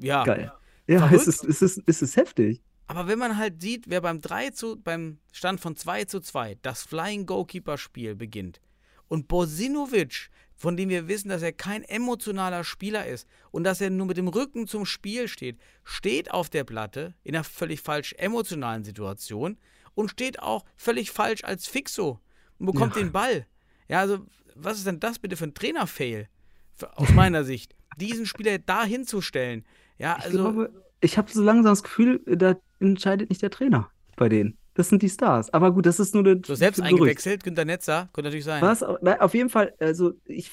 Ja. 0.00 0.24
Geil. 0.24 0.52
Ja, 0.86 0.98
Verrückt. 1.00 1.14
es 1.22 1.26
ist, 1.28 1.44
es, 1.44 1.62
ist, 1.62 1.82
es 1.86 2.02
ist 2.02 2.16
heftig. 2.16 2.62
Aber 2.86 3.06
wenn 3.06 3.18
man 3.18 3.36
halt 3.38 3.62
sieht, 3.62 3.88
wer 3.88 4.00
beim 4.00 4.20
3 4.20 4.50
zu, 4.50 4.76
beim 4.80 5.18
Stand 5.32 5.60
von 5.60 5.76
2 5.76 6.04
zu 6.06 6.20
2 6.20 6.58
das 6.62 6.82
Flying 6.82 7.24
Goalkeeper 7.26 7.78
Spiel 7.78 8.14
beginnt 8.14 8.60
und 9.08 9.28
Bosinovic, 9.28 10.28
von 10.62 10.76
dem 10.76 10.88
wir 10.88 11.08
wissen, 11.08 11.28
dass 11.28 11.42
er 11.42 11.52
kein 11.52 11.82
emotionaler 11.82 12.62
Spieler 12.62 13.04
ist 13.06 13.26
und 13.50 13.64
dass 13.64 13.80
er 13.80 13.90
nur 13.90 14.06
mit 14.06 14.16
dem 14.16 14.28
Rücken 14.28 14.68
zum 14.68 14.86
Spiel 14.86 15.26
steht, 15.26 15.58
steht 15.82 16.30
auf 16.30 16.50
der 16.50 16.62
Platte 16.62 17.14
in 17.24 17.34
einer 17.34 17.42
völlig 17.42 17.80
falsch 17.80 18.12
emotionalen 18.16 18.84
Situation 18.84 19.58
und 19.94 20.08
steht 20.08 20.38
auch 20.40 20.64
völlig 20.76 21.10
falsch 21.10 21.42
als 21.42 21.66
Fixo 21.66 22.20
und 22.58 22.66
bekommt 22.66 22.94
Ja. 22.94 23.02
den 23.02 23.10
Ball. 23.10 23.44
Ja, 23.88 23.98
also 23.98 24.24
was 24.54 24.78
ist 24.78 24.86
denn 24.86 25.00
das 25.00 25.18
bitte 25.18 25.36
für 25.36 25.44
ein 25.44 25.54
Trainerfail? 25.54 26.28
Aus 26.94 27.10
meiner 27.10 27.42
Sicht. 27.44 27.74
Diesen 27.96 28.24
Spieler 28.26 28.58
da 28.58 28.84
hinzustellen. 28.84 29.64
Ja, 29.98 30.16
Ich 30.20 30.26
also. 30.26 30.38
glaube, 30.38 30.82
ich 31.00 31.18
habe 31.18 31.30
so 31.30 31.42
langsam 31.42 31.72
das 31.72 31.82
Gefühl, 31.82 32.20
da 32.26 32.54
entscheidet 32.78 33.30
nicht 33.30 33.42
der 33.42 33.50
Trainer 33.50 33.90
bei 34.16 34.28
denen. 34.28 34.56
Das 34.74 34.88
sind 34.88 35.02
die 35.02 35.08
Stars. 35.10 35.52
Aber 35.52 35.72
gut, 35.72 35.84
das 35.86 36.00
ist 36.00 36.14
nur 36.14 36.24
eine. 36.24 36.40
So 36.44 36.54
selbst 36.54 36.78
Gerücht. 36.78 36.92
eingewechselt, 36.94 37.44
Günter 37.44 37.64
Netzer, 37.64 38.08
könnte 38.12 38.28
natürlich 38.28 38.44
sein. 38.44 38.62
Was? 38.62 38.82
Auf 38.82 39.34
jeden 39.34 39.50
Fall, 39.50 39.74
also 39.78 40.12
ich, 40.24 40.50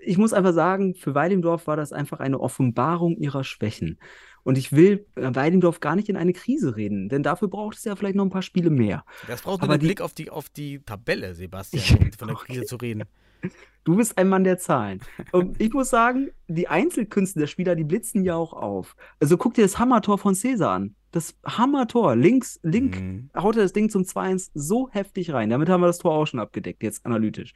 ich 0.00 0.18
muss 0.18 0.32
einfach 0.32 0.52
sagen, 0.52 0.94
für 0.94 1.14
Weidendorf 1.14 1.66
war 1.66 1.76
das 1.76 1.92
einfach 1.92 2.18
eine 2.20 2.40
Offenbarung 2.40 3.16
ihrer 3.16 3.44
Schwächen. 3.44 3.98
Und 4.42 4.56
ich 4.56 4.72
will 4.72 5.04
äh, 5.16 5.34
Weidendorf 5.34 5.80
gar 5.80 5.94
nicht 5.96 6.08
in 6.08 6.16
eine 6.16 6.32
Krise 6.32 6.74
reden, 6.74 7.08
denn 7.10 7.22
dafür 7.22 7.48
braucht 7.48 7.76
es 7.76 7.84
ja 7.84 7.94
vielleicht 7.94 8.16
noch 8.16 8.24
ein 8.24 8.30
paar 8.30 8.40
Spiele 8.42 8.70
mehr. 8.70 9.04
Das 9.28 9.42
braucht 9.42 9.60
nur 9.60 9.64
Aber 9.64 9.74
einen 9.74 9.80
die- 9.80 9.86
Blick 9.86 10.00
auf 10.00 10.14
die, 10.14 10.30
auf 10.30 10.48
die 10.48 10.80
Tabelle, 10.80 11.34
Sebastian, 11.34 11.84
Ja, 11.86 12.06
um 12.06 12.12
von 12.12 12.28
der 12.28 12.36
Krise 12.38 12.60
okay. 12.60 12.66
zu 12.66 12.76
reden. 12.76 13.04
Du 13.84 13.96
bist 13.96 14.18
ein 14.18 14.28
Mann 14.28 14.44
der 14.44 14.58
Zahlen. 14.58 15.00
Und 15.32 15.58
ich 15.58 15.72
muss 15.72 15.88
sagen, 15.88 16.28
die 16.48 16.68
Einzelkünste 16.68 17.38
der 17.40 17.46
Spieler, 17.46 17.74
die 17.74 17.84
blitzen 17.84 18.22
ja 18.24 18.34
auch 18.34 18.52
auf. 18.52 18.94
Also 19.20 19.38
guck 19.38 19.54
dir 19.54 19.62
das 19.62 19.78
Hammertor 19.78 20.18
von 20.18 20.34
Cäsar 20.34 20.72
an. 20.72 20.94
Das 21.12 21.36
Hammertor, 21.44 22.14
links, 22.16 22.60
link, 22.62 23.00
Mhm. 23.00 23.30
haut 23.36 23.56
er 23.56 23.62
das 23.62 23.72
Ding 23.72 23.90
zum 23.90 24.04
2-1 24.04 24.50
so 24.54 24.88
heftig 24.90 25.32
rein. 25.32 25.50
Damit 25.50 25.68
haben 25.68 25.80
wir 25.80 25.86
das 25.88 25.98
Tor 25.98 26.12
auch 26.12 26.26
schon 26.26 26.40
abgedeckt, 26.40 26.82
jetzt 26.82 27.04
analytisch. 27.04 27.52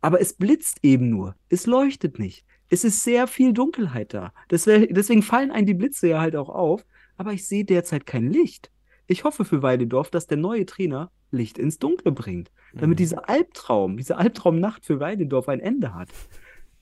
Aber 0.00 0.20
es 0.20 0.34
blitzt 0.34 0.78
eben 0.82 1.08
nur. 1.10 1.34
Es 1.48 1.66
leuchtet 1.66 2.18
nicht. 2.18 2.44
Es 2.68 2.84
ist 2.84 3.02
sehr 3.04 3.26
viel 3.26 3.52
Dunkelheit 3.52 4.12
da. 4.14 4.32
Deswegen, 4.50 5.22
fallen 5.22 5.50
einem 5.50 5.66
die 5.66 5.74
Blitze 5.74 6.08
ja 6.08 6.20
halt 6.20 6.36
auch 6.36 6.48
auf. 6.48 6.84
Aber 7.16 7.32
ich 7.32 7.46
sehe 7.46 7.64
derzeit 7.64 8.06
kein 8.06 8.30
Licht. 8.30 8.70
Ich 9.06 9.24
hoffe 9.24 9.44
für 9.44 9.62
Weidendorf, 9.62 10.10
dass 10.10 10.26
der 10.26 10.38
neue 10.38 10.66
Trainer 10.66 11.10
Licht 11.30 11.58
ins 11.58 11.78
Dunkle 11.78 12.12
bringt. 12.12 12.50
Damit 12.74 12.96
Mhm. 12.98 13.02
dieser 13.02 13.28
Albtraum, 13.28 13.96
diese 13.96 14.16
Albtraumnacht 14.16 14.84
für 14.84 15.00
Weidendorf 15.00 15.48
ein 15.48 15.60
Ende 15.60 15.94
hat. 15.94 16.08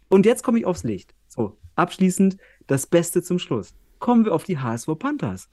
Und 0.09 0.27
jetzt 0.27 0.43
komme 0.43 0.59
ich 0.59 0.67
aufs 0.67 0.83
Licht. 0.85 1.15
So, 1.29 1.57
abschließend 1.77 2.37
das 2.67 2.87
Beste 2.87 3.23
zum 3.23 3.39
Schluss. 3.39 3.75
Kommen 3.99 4.25
wir 4.25 4.33
auf 4.35 4.45
die 4.45 4.59
HSV 4.59 4.89
Panthers. 4.99 5.49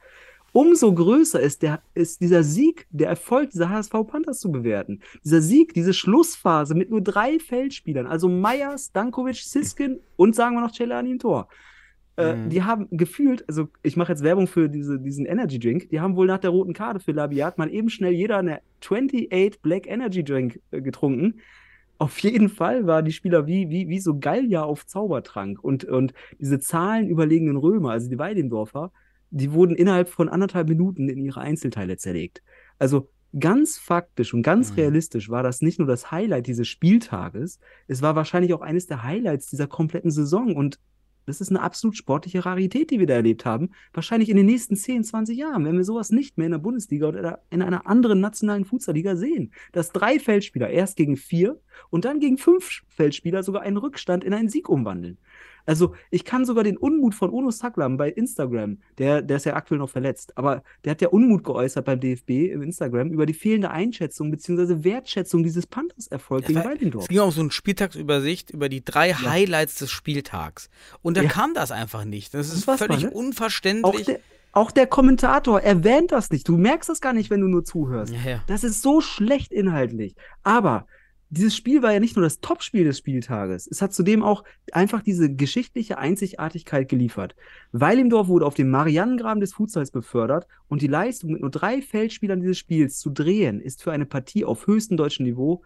Umso 0.54 0.94
größer 0.94 1.40
ist, 1.40 1.62
der, 1.62 1.82
ist 1.94 2.22
dieser 2.22 2.44
Sieg, 2.44 2.88
der 2.90 3.10
Erfolg 3.10 3.52
dieser 3.52 3.70
HSV 3.70 3.92
Panthers 4.08 4.40
zu 4.40 4.52
bewerten. 4.52 5.02
Dieser 5.24 5.42
Sieg, 5.42 5.74
diese 5.74 5.94
Schlussphase 5.94 6.74
mit 6.74 6.90
nur 6.90 7.02
drei 7.02 7.40
Feldspielern, 7.40 8.08
also 8.08 8.28
Meyer, 8.28 8.78
Stankovic, 8.78 9.38
Siskin 9.38 10.00
und 10.16 10.36
sagen 10.36 10.56
wir 10.56 10.62
noch 10.62 10.72
Celani 10.72 11.12
im 11.12 11.20
Tor. 11.20 11.48
Äh, 12.18 12.36
Mhm. 12.36 12.50
Die 12.50 12.64
haben 12.64 12.88
gefühlt, 12.92 13.48
also 13.48 13.70
ich 13.84 13.96
mache 13.96 14.12
jetzt 14.12 14.24
Werbung 14.24 14.48
für 14.48 14.70
diese, 14.70 15.00
diesen 15.00 15.26
Energy 15.26 15.60
Drink, 15.60 15.90
die 15.90 16.02
haben 16.02 16.16
wohl 16.16 16.28
nach 16.28 16.40
der 16.40 16.50
roten 16.50 16.74
Karte 16.74 17.00
für 17.00 17.12
Labiat 17.12 17.58
mal 17.58 17.72
eben 17.72 17.90
schnell 17.90 18.14
jeder 18.14 18.38
eine 18.38 18.62
28 18.82 19.62
Black 19.62 19.88
Energy 19.88 20.24
Drink 20.24 20.60
äh, 20.72 20.82
getrunken. 20.82 21.36
Auf 22.00 22.20
jeden 22.20 22.50
Fall 22.50 22.86
waren 22.86 23.06
die 23.06 23.12
Spieler 23.12 23.48
wie, 23.48 23.70
wie, 23.70 23.88
wie 23.88 24.00
so 24.00 24.20
Gallier 24.20 24.66
auf 24.66 24.86
Zaubertrank 24.86 25.64
und, 25.64 25.86
und 25.86 26.14
diese 26.40 26.60
zahlenüberlegenen 26.60 27.58
Römer, 27.58 27.92
also 27.92 28.10
die 28.10 28.20
Weidendorfer, 28.20 28.92
die 29.30 29.52
wurden 29.52 29.76
innerhalb 29.76 30.10
von 30.10 30.30
anderthalb 30.30 30.70
Minuten 30.70 31.10
in 31.10 31.20
ihre 31.20 31.42
Einzelteile 31.42 31.98
zerlegt. 31.98 32.42
Also 32.80 33.10
ganz 33.38 33.78
faktisch 33.78 34.34
und 34.34 34.42
ganz 34.42 34.72
Mhm. 34.72 34.76
realistisch 34.78 35.30
war 35.30 35.44
das 35.44 35.62
nicht 35.62 35.80
nur 35.80 35.88
das 35.88 36.12
Highlight 36.12 36.48
dieses 36.48 36.68
Spieltages, 36.68 37.60
es 37.88 38.02
war 38.02 38.16
wahrscheinlich 38.16 38.54
auch 38.54 38.62
eines 38.62 38.88
der 38.88 39.04
Highlights 39.04 39.50
dieser 39.50 39.68
kompletten 39.68 40.12
Saison 40.12 40.56
und 40.56 40.80
Das 41.30 41.42
ist 41.42 41.50
eine 41.50 41.62
absolut 41.62 41.98
sportliche 41.98 42.46
Rarität, 42.46 42.90
die 42.90 43.00
wir 43.00 43.06
da 43.06 43.16
erlebt 43.16 43.44
haben. 43.44 43.72
Wahrscheinlich 43.94 44.30
in 44.30 44.38
den 44.38 44.46
nächsten 44.46 44.78
10, 44.78 45.04
20 45.04 45.38
Jahren, 45.38 45.66
wenn 45.66 45.76
wir 45.76 45.84
sowas 45.84 46.10
nicht 46.10 46.38
mehr 46.38 46.46
in 46.46 46.54
der 46.54 46.60
Bundesliga 46.60 47.06
oder 47.10 47.42
in 47.50 47.62
einer 47.62 47.86
anderen 47.86 48.22
nationalen 48.22 48.64
Fußballliga 48.64 49.18
sehen. 49.18 49.52
Dass 49.74 49.92
drei 49.92 50.20
Feldspieler 50.20 50.70
erst 50.70 50.96
gegen 50.96 51.18
vier 51.18 51.60
und 51.90 52.06
dann 52.06 52.22
gegen 52.22 52.38
fünf 52.38 52.84
Feldspieler 52.88 53.44
sogar 53.44 53.62
einen 53.64 53.76
Rückstand 53.76 54.24
in 54.24 54.34
einen 54.34 54.48
Sieg 54.48 54.70
umwandeln. 54.70 55.18
Also 55.68 55.94
ich 56.10 56.26
kann 56.26 56.46
sogar 56.46 56.64
den 56.64 56.78
Unmut 56.78 57.14
von 57.14 57.30
Ono 57.30 57.52
Saklam 57.52 57.98
bei 57.98 58.10
Instagram, 58.10 58.80
der, 58.98 59.22
der 59.22 59.38
ist 59.38 59.46
ja 59.46 59.54
aktuell 59.56 59.80
noch 59.80 59.90
verletzt, 59.90 60.36
aber 60.38 60.64
der 60.86 60.92
hat 60.92 61.02
ja 61.02 61.10
Unmut 61.10 61.44
geäußert 61.44 61.86
beim 61.86 62.00
DFB 62.00 62.30
im 62.52 62.62
Instagram 62.64 63.12
über 63.12 63.26
die 63.28 63.34
fehlende 63.36 63.70
Einschätzung 63.70 64.32
bzw. 64.32 64.84
Wertschätzung 64.84 65.44
dieses 65.44 65.68
Panthers-Erfolg 65.68 66.44
Ja, 66.44 66.48
gegen 66.48 66.64
Weidendorf. 66.64 67.04
Es 67.04 67.10
ging 67.10 67.20
auch 67.20 67.32
so 67.32 67.42
eine 67.42 67.52
Spieltagsübersicht 67.52 68.50
über 68.50 68.70
die 68.70 68.84
drei 68.84 69.14
Highlights 69.14 69.76
des 69.76 69.92
Spieltags. 69.92 70.70
Und 71.02 71.18
da 71.18 71.22
Ja. 71.24 71.30
kam 71.30 71.54
das 71.54 71.72
einfach 71.72 72.06
nicht. 72.06 72.34
Das 72.34 72.48
ist 72.48 72.66
Unfassbar, 72.68 72.88
völlig 72.88 73.04
ne? 73.04 73.12
Unverständlich. 73.12 74.18
auch 74.54 74.72
der 74.72 74.88
Kommentator 74.88 75.62
erwähnt 75.62 76.12
das 76.14 76.32
nicht. 76.32 76.48
Du 76.48 76.58
merkst 76.58 76.90
das 76.90 77.02
gar 77.02 77.12
nicht, 77.14 77.30
wenn 77.30 77.42
du 77.42 77.48
nur 77.48 77.64
zuhörst. 77.66 78.14
Ja, 78.14 78.30
ja. 78.32 78.44
Das 78.48 78.64
ist 78.64 78.82
so 78.82 79.02
schlecht 79.02 79.52
inhaltlich. 79.52 80.16
Aber 80.44 80.88
dieses 81.30 81.56
Spiel 81.56 81.82
war 81.82 81.94
ja 81.94 82.00
nicht 82.00 82.16
nur 82.16 82.24
das 82.24 82.40
Topspiel 82.40 82.86
des 82.86 83.00
Spieltages. 83.00 83.68
Es 83.68 83.82
hat 83.82 83.94
zudem 83.94 84.24
auch 84.24 84.44
einfach 84.72 85.02
diese 85.02 85.34
geschichtliche 85.34 85.98
Einzigartigkeit 85.98 86.88
geliefert. 86.88 87.36
Weilimdorf 87.72 88.28
wurde 88.28 88.46
auf 88.46 88.54
dem 88.54 88.70
Marianengraben 88.70 89.42
des 89.42 89.54
Futsals 89.54 89.92
befördert 89.92 90.48
und 90.68 90.82
die 90.82 90.88
Leistung, 90.88 91.32
mit 91.32 91.42
nur 91.42 91.52
drei 91.52 91.82
Feldspielern 91.82 92.40
dieses 92.40 92.58
Spiels 92.58 93.00
zu 93.00 93.10
drehen, 93.10 93.60
ist 93.60 93.84
für 93.84 93.92
eine 93.92 94.06
Partie 94.06 94.46
auf 94.46 94.68
höchstem 94.68 94.96
deutschen 94.98 95.26
Niveau 95.26 95.64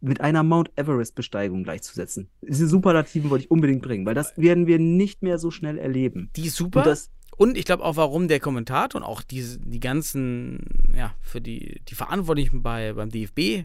mit 0.00 0.20
einer 0.20 0.42
Mount 0.42 0.70
Everest-Besteigung 0.76 1.62
gleichzusetzen. 1.62 2.28
Diese 2.42 2.66
Superlativen 2.66 3.30
wollte 3.30 3.44
ich 3.44 3.50
unbedingt 3.50 3.82
bringen, 3.82 4.04
weil 4.04 4.14
das 4.14 4.36
werden 4.36 4.66
wir 4.66 4.78
nicht 4.78 5.22
mehr 5.22 5.38
so 5.38 5.50
schnell 5.50 5.78
erleben. 5.78 6.28
Die 6.36 6.46
ist 6.46 6.56
super. 6.56 6.80
Und 6.80 6.84
Und 7.36 7.56
ich 7.56 7.64
glaube 7.64 7.84
auch, 7.84 7.96
warum 7.96 8.28
der 8.28 8.40
Kommentator 8.40 9.00
und 9.00 9.06
auch 9.06 9.22
diese, 9.22 9.58
die 9.60 9.80
ganzen, 9.80 10.92
ja, 10.94 11.14
für 11.22 11.40
die, 11.40 11.80
die 11.88 11.94
Verantwortlichen 11.94 12.62
bei, 12.62 12.92
beim 12.92 13.08
DFB 13.08 13.64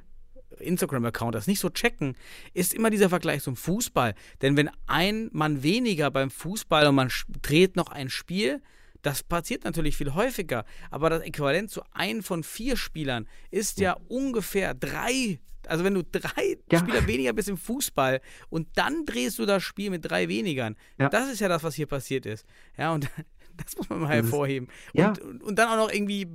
Instagram-Account 0.59 1.35
das 1.35 1.47
nicht 1.47 1.59
so 1.59 1.69
checken, 1.69 2.15
ist 2.53 2.73
immer 2.73 2.89
dieser 2.89 3.09
Vergleich 3.09 3.43
zum 3.43 3.55
Fußball. 3.55 4.13
Denn 4.41 4.57
wenn 4.57 4.69
ein 4.87 5.29
Mann 5.33 5.63
weniger 5.63 6.11
beim 6.11 6.29
Fußball 6.31 6.87
und 6.87 6.95
man 6.95 7.09
dreht 7.41 7.75
noch 7.75 7.89
ein 7.89 8.09
Spiel, 8.09 8.61
das 9.03 9.23
passiert 9.23 9.63
natürlich 9.63 9.95
viel 9.95 10.13
häufiger. 10.15 10.65
Aber 10.91 11.09
das 11.09 11.21
Äquivalent 11.21 11.69
zu 11.69 11.81
einem 11.93 12.23
von 12.23 12.43
vier 12.43 12.75
Spielern 12.77 13.27
ist 13.51 13.79
ja 13.79 13.95
ungefähr 14.07 14.73
drei. 14.73 15.39
Also 15.67 15.83
wenn 15.83 15.93
du 15.93 16.03
drei 16.03 16.57
Ja. 16.71 16.79
Spieler 16.79 17.05
weniger 17.07 17.33
bist 17.33 17.49
im 17.49 17.57
Fußball 17.57 18.21
und 18.49 18.67
dann 18.75 19.05
drehst 19.05 19.37
du 19.37 19.45
das 19.45 19.63
Spiel 19.63 19.89
mit 19.89 20.09
drei 20.09 20.27
wenigern, 20.29 20.75
Ja. 20.97 21.09
das 21.09 21.29
ist 21.29 21.39
ja 21.41 21.47
das, 21.47 21.63
was 21.63 21.75
hier 21.75 21.87
passiert 21.87 22.25
ist. 22.25 22.45
Ja, 22.77 22.93
und 22.93 23.07
das 23.57 23.75
muss 23.77 23.89
man 23.89 23.99
mal 23.99 24.09
ist- 24.17 24.23
hervorheben. 24.23 24.67
ja. 24.93 25.09
Und, 25.09 25.19
und, 25.21 25.43
und 25.43 25.59
dann 25.59 25.69
auch 25.69 25.75
noch 25.87 25.91
irgendwie 25.93 26.27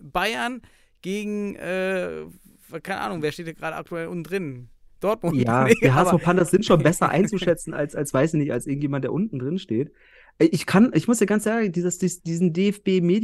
Bayern 0.00 0.60
gegen, 1.02 1.54
äh, 1.56 2.24
keine 2.82 3.00
Ahnung, 3.00 3.22
wer 3.22 3.32
steht 3.32 3.46
hier 3.46 3.54
gerade 3.54 3.76
aktuell 3.76 4.06
unten 4.08 4.24
drin? 4.24 4.68
Dortmund. 5.00 5.34
Ja, 5.36 5.64
Nee, 5.68 5.74
die 5.82 5.90
HSV 5.92 6.22
Panthers 6.22 6.50
sind 6.50 6.64
schon 6.66 6.82
besser 6.82 7.08
einzuschätzen 7.10 7.72
als, 7.74 7.94
als 7.96 8.12
weiß 8.12 8.34
ich 8.34 8.38
nicht, 8.38 8.52
als 8.52 8.66
irgendjemand, 8.66 9.02
der 9.04 9.12
unten 9.12 9.38
drin 9.38 9.58
steht. 9.58 9.92
Ich 10.38 10.64
kann, 10.66 10.90
ich 10.94 11.06
muss 11.08 11.18
dir 11.18 11.26
ganz 11.26 11.44
ehrlich, 11.46 11.72
dieses, 11.72 11.98
dies- 11.98 12.22
diesen 12.22 12.52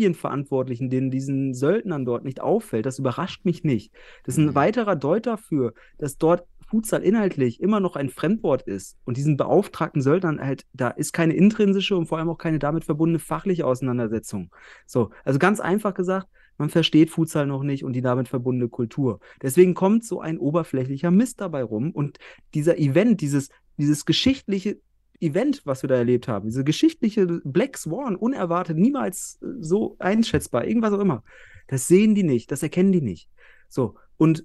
DFB-Medienverantwortlichen, 0.00 0.90
denen 0.90 1.10
diesen 1.10 1.54
Söldnern 1.54 2.04
dort 2.04 2.24
nicht 2.24 2.40
auffällt, 2.40 2.86
das 2.86 2.98
überrascht 2.98 3.44
mich 3.44 3.64
nicht. 3.64 3.92
Das 4.24 4.34
ist 4.34 4.38
ein 4.38 4.46
Mhm. 4.50 4.54
weiterer 4.54 4.96
Deut 4.96 5.26
dafür, 5.26 5.72
dass 5.98 6.18
dort 6.18 6.46
Futsal 6.68 7.02
inhaltlich 7.02 7.60
immer 7.60 7.78
noch 7.80 7.94
ein 7.96 8.08
Fremdwort 8.10 8.62
ist. 8.62 8.96
Und 9.04 9.16
diesen 9.16 9.36
beauftragten 9.36 10.02
Söldnern 10.02 10.40
halt, 10.40 10.64
da 10.72 10.88
ist 10.88 11.12
keine 11.12 11.34
intrinsische 11.34 11.96
und 11.96 12.06
vor 12.06 12.18
allem 12.18 12.28
auch 12.28 12.38
keine 12.38 12.58
damit 12.58 12.84
verbundene 12.84 13.18
fachliche 13.20 13.64
Auseinandersetzung. 13.66 14.50
So, 14.84 15.10
also 15.24 15.38
ganz 15.38 15.60
einfach 15.60 15.94
gesagt, 15.94 16.26
man 16.58 16.70
versteht 16.70 17.10
Futsal 17.10 17.46
noch 17.46 17.62
nicht 17.62 17.84
und 17.84 17.92
die 17.92 18.02
damit 18.02 18.28
verbundene 18.28 18.68
Kultur. 18.68 19.20
Deswegen 19.42 19.74
kommt 19.74 20.04
so 20.04 20.20
ein 20.20 20.38
oberflächlicher 20.38 21.10
Mist 21.10 21.40
dabei 21.40 21.62
rum. 21.62 21.90
Und 21.90 22.18
dieser 22.54 22.78
Event, 22.78 23.20
dieses, 23.20 23.50
dieses 23.78 24.04
geschichtliche 24.04 24.78
Event, 25.20 25.62
was 25.64 25.82
wir 25.82 25.88
da 25.88 25.96
erlebt 25.96 26.28
haben, 26.28 26.48
diese 26.48 26.64
geschichtliche 26.64 27.26
Black 27.44 27.78
Swan, 27.78 28.16
unerwartet, 28.16 28.76
niemals 28.76 29.38
äh, 29.42 29.46
so 29.60 29.96
einschätzbar, 29.98 30.66
irgendwas 30.66 30.92
auch 30.92 31.00
immer, 31.00 31.22
das 31.68 31.88
sehen 31.88 32.14
die 32.14 32.22
nicht, 32.22 32.50
das 32.52 32.62
erkennen 32.62 32.92
die 32.92 33.00
nicht. 33.00 33.28
So, 33.68 33.94
und 34.16 34.44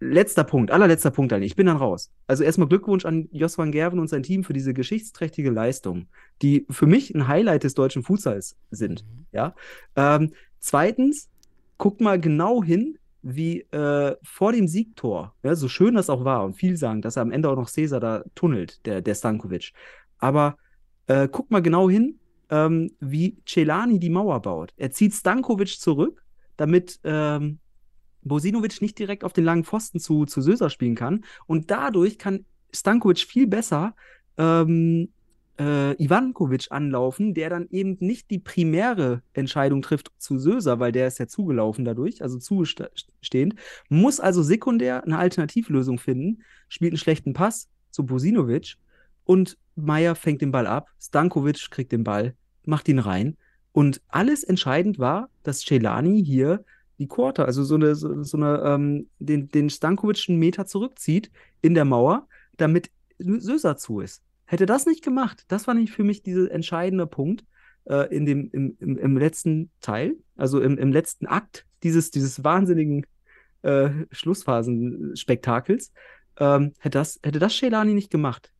letzter 0.00 0.44
Punkt, 0.44 0.70
allerletzter 0.70 1.10
Punkt, 1.10 1.32
Daniel, 1.32 1.46
ich 1.46 1.56
bin 1.56 1.66
dann 1.66 1.76
raus. 1.76 2.12
Also 2.26 2.44
erstmal 2.44 2.68
Glückwunsch 2.68 3.04
an 3.04 3.28
Jos 3.32 3.56
van 3.56 3.72
Gerven 3.72 3.98
und 3.98 4.08
sein 4.08 4.22
Team 4.22 4.44
für 4.44 4.52
diese 4.52 4.74
geschichtsträchtige 4.74 5.50
Leistung, 5.50 6.08
die 6.42 6.66
für 6.70 6.86
mich 6.86 7.14
ein 7.14 7.28
Highlight 7.28 7.64
des 7.64 7.74
deutschen 7.74 8.02
Futsals 8.02 8.56
sind. 8.70 9.04
Ja. 9.32 9.54
Ähm, 9.94 10.32
zweitens, 10.58 11.30
guckt 11.78 12.00
mal 12.00 12.20
genau 12.20 12.62
hin, 12.62 12.98
wie 13.22 13.62
äh, 13.72 14.16
vor 14.22 14.52
dem 14.52 14.68
Siegtor, 14.68 15.34
ja, 15.42 15.54
so 15.56 15.68
schön 15.68 15.94
das 15.94 16.10
auch 16.10 16.24
war 16.24 16.44
und 16.44 16.54
viel 16.54 16.76
sagen, 16.76 17.02
dass 17.02 17.16
er 17.16 17.22
am 17.22 17.32
Ende 17.32 17.48
auch 17.48 17.56
noch 17.56 17.68
Cäsar 17.68 17.98
da 17.98 18.22
tunnelt, 18.34 18.84
der, 18.86 19.02
der 19.02 19.14
Stankovic. 19.14 19.72
Aber 20.18 20.56
äh, 21.08 21.28
guck 21.30 21.50
mal 21.50 21.62
genau 21.62 21.90
hin, 21.90 22.20
ähm, 22.50 22.92
wie 23.00 23.36
Celani 23.44 23.98
die 23.98 24.10
Mauer 24.10 24.40
baut. 24.42 24.72
Er 24.76 24.92
zieht 24.92 25.12
Stankovic 25.12 25.80
zurück, 25.80 26.24
damit 26.56 27.00
ähm, 27.02 27.58
Bosinovic 28.22 28.80
nicht 28.80 28.98
direkt 28.98 29.24
auf 29.24 29.32
den 29.32 29.44
langen 29.44 29.64
Pfosten 29.64 29.98
zu, 29.98 30.24
zu 30.26 30.40
Söser 30.40 30.70
spielen 30.70 30.94
kann. 30.94 31.24
Und 31.46 31.70
dadurch 31.70 32.18
kann 32.18 32.44
Stankovic 32.72 33.18
viel 33.18 33.46
besser 33.46 33.94
ähm, 34.38 35.08
äh, 35.58 36.02
Ivankovic 36.02 36.66
anlaufen, 36.70 37.34
der 37.34 37.50
dann 37.50 37.68
eben 37.70 37.96
nicht 38.00 38.30
die 38.30 38.38
primäre 38.38 39.22
Entscheidung 39.32 39.82
trifft 39.82 40.10
zu 40.18 40.38
Söser, 40.38 40.78
weil 40.80 40.92
der 40.92 41.06
ist 41.06 41.18
ja 41.18 41.26
zugelaufen 41.26 41.84
dadurch, 41.84 42.22
also 42.22 42.38
zustehend, 42.38 43.54
muss 43.88 44.20
also 44.20 44.42
sekundär 44.42 45.04
eine 45.04 45.18
Alternativlösung 45.18 45.98
finden, 45.98 46.42
spielt 46.68 46.92
einen 46.92 46.98
schlechten 46.98 47.32
Pass 47.32 47.68
zu 47.90 48.04
Bosinovic 48.04 48.76
und 49.24 49.58
Meier 49.74 50.14
fängt 50.14 50.42
den 50.42 50.52
Ball 50.52 50.66
ab, 50.66 50.88
Stankovic 51.00 51.70
kriegt 51.70 51.92
den 51.92 52.04
Ball, 52.04 52.34
macht 52.64 52.88
ihn 52.88 52.98
rein 52.98 53.36
und 53.72 54.00
alles 54.08 54.44
entscheidend 54.44 54.98
war, 54.98 55.28
dass 55.42 55.60
Celani 55.60 56.24
hier 56.24 56.64
die 56.98 57.08
Quarter, 57.08 57.44
also 57.44 57.62
so 57.62 57.74
eine, 57.74 57.94
so, 57.94 58.22
so 58.22 58.36
eine, 58.36 58.62
ähm, 58.64 59.08
den, 59.18 59.48
den 59.48 59.68
Stankovic 59.68 60.26
einen 60.28 60.38
Meter 60.38 60.66
zurückzieht 60.66 61.30
in 61.60 61.74
der 61.74 61.84
Mauer, 61.84 62.26
damit 62.56 62.90
Söser 63.18 63.76
zu 63.76 64.00
ist. 64.00 64.22
Hätte 64.46 64.66
das 64.66 64.86
nicht 64.86 65.04
gemacht, 65.04 65.44
das 65.48 65.66
war 65.66 65.74
nicht 65.74 65.92
für 65.92 66.04
mich 66.04 66.22
dieser 66.22 66.50
entscheidende 66.50 67.06
Punkt 67.06 67.44
äh, 67.84 68.14
in 68.14 68.26
dem, 68.26 68.50
im, 68.52 68.76
im, 68.80 68.96
im 68.96 69.16
letzten 69.16 69.70
Teil, 69.80 70.16
also 70.36 70.60
im, 70.60 70.78
im 70.78 70.92
letzten 70.92 71.26
Akt 71.26 71.66
dieses, 71.82 72.10
dieses 72.10 72.44
wahnsinnigen 72.44 73.06
äh, 73.62 73.90
Schlussphasenspektakels, 74.12 75.92
ähm, 76.38 76.72
hätte 76.78 76.98
das, 76.98 77.18
hätte 77.22 77.38
das 77.38 77.56
Celani 77.56 77.94
nicht 77.94 78.10
gemacht, 78.10 78.52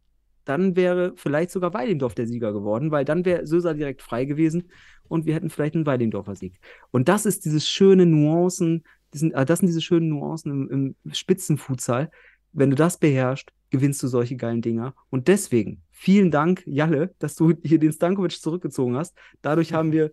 dann 0.45 0.77
wäre 0.77 1.13
vielleicht 1.17 1.51
sogar 1.51 1.75
Weidendorf 1.75 2.15
der 2.15 2.27
Sieger 2.27 2.53
geworden, 2.53 2.91
weil 2.91 3.05
dann 3.05 3.25
wäre 3.25 3.47
Söser 3.47 3.75
direkt 3.75 4.03
frei 4.03 4.25
gewesen 4.25 4.71
und 5.09 5.27
wir 5.27 5.35
hätten 5.35 5.51
vielleicht 5.51 5.75
einen 5.75 5.87
Weidendorfer 5.87 6.35
Sieg. 6.35 6.59
Und 6.91 7.09
das 7.09 7.27
ist 7.27 7.45
dieses 7.45 7.69
schöne 7.69 8.07
Nuancen, 8.07 8.85
diesen, 9.13 9.33
äh, 9.33 9.45
das 9.45 9.59
sind 9.61 9.69
diese 9.69 9.81
schönen 9.81 10.09
Nuancen 10.09 10.69
im, 10.69 10.95
im 11.05 11.13
Spitzenfutsal. 11.13 12.11
Wenn 12.53 12.71
du 12.71 12.77
das 12.77 12.99
beherrschst, 12.99 13.53
gewinnst 13.71 14.03
du 14.03 14.09
solche 14.09 14.37
geilen 14.37 14.63
Dinger. 14.63 14.95
Und 15.11 15.29
deswegen, 15.29 15.83
vielen 15.91 16.31
Dank, 16.31 16.63
Jalle, 16.67 17.15
dass 17.19 17.35
du 17.35 17.55
hier 17.63 17.79
den 17.79 17.93
Stankovic 17.93 18.41
zurückgezogen 18.41 18.97
hast. 18.97 19.17
Dadurch 19.43 19.73
haben 19.73 19.93
wir 19.93 20.13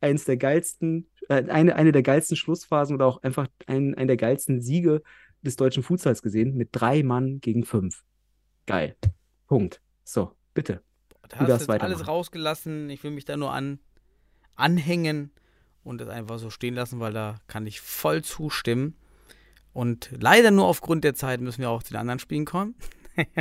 eins 0.00 0.24
der 0.24 0.36
geilsten, 0.36 1.08
äh, 1.28 1.44
eine, 1.44 1.76
eine 1.76 1.92
der 1.92 2.02
geilsten 2.02 2.36
Schlussphasen 2.36 2.94
oder 2.94 3.06
auch 3.06 3.22
einfach 3.22 3.48
einen, 3.66 3.94
einen 3.94 4.08
der 4.08 4.16
geilsten 4.16 4.60
Siege 4.60 5.02
des 5.42 5.56
deutschen 5.56 5.82
Futsals 5.82 6.22
gesehen, 6.22 6.56
mit 6.56 6.70
drei 6.72 7.02
Mann 7.02 7.40
gegen 7.40 7.64
fünf. 7.64 8.04
Geil. 8.66 8.96
Punkt. 9.46 9.80
So, 10.04 10.32
bitte. 10.54 10.82
Da 11.28 11.44
Du 11.44 11.52
hast 11.52 11.68
jetzt 11.68 11.82
alles 11.82 12.08
rausgelassen. 12.08 12.90
Ich 12.90 13.02
will 13.04 13.10
mich 13.10 13.24
da 13.24 13.36
nur 13.36 13.52
an, 13.52 13.78
anhängen 14.56 15.30
und 15.84 16.00
das 16.00 16.08
einfach 16.08 16.38
so 16.38 16.50
stehen 16.50 16.74
lassen, 16.74 17.00
weil 17.00 17.12
da 17.12 17.36
kann 17.46 17.66
ich 17.66 17.80
voll 17.80 18.22
zustimmen. 18.22 18.96
Und 19.72 20.10
leider 20.18 20.50
nur 20.50 20.66
aufgrund 20.66 21.04
der 21.04 21.14
Zeit 21.14 21.40
müssen 21.40 21.60
wir 21.60 21.70
auch 21.70 21.82
zu 21.82 21.92
den 21.92 22.00
anderen 22.00 22.18
Spielen 22.18 22.44
kommen. 22.44 22.74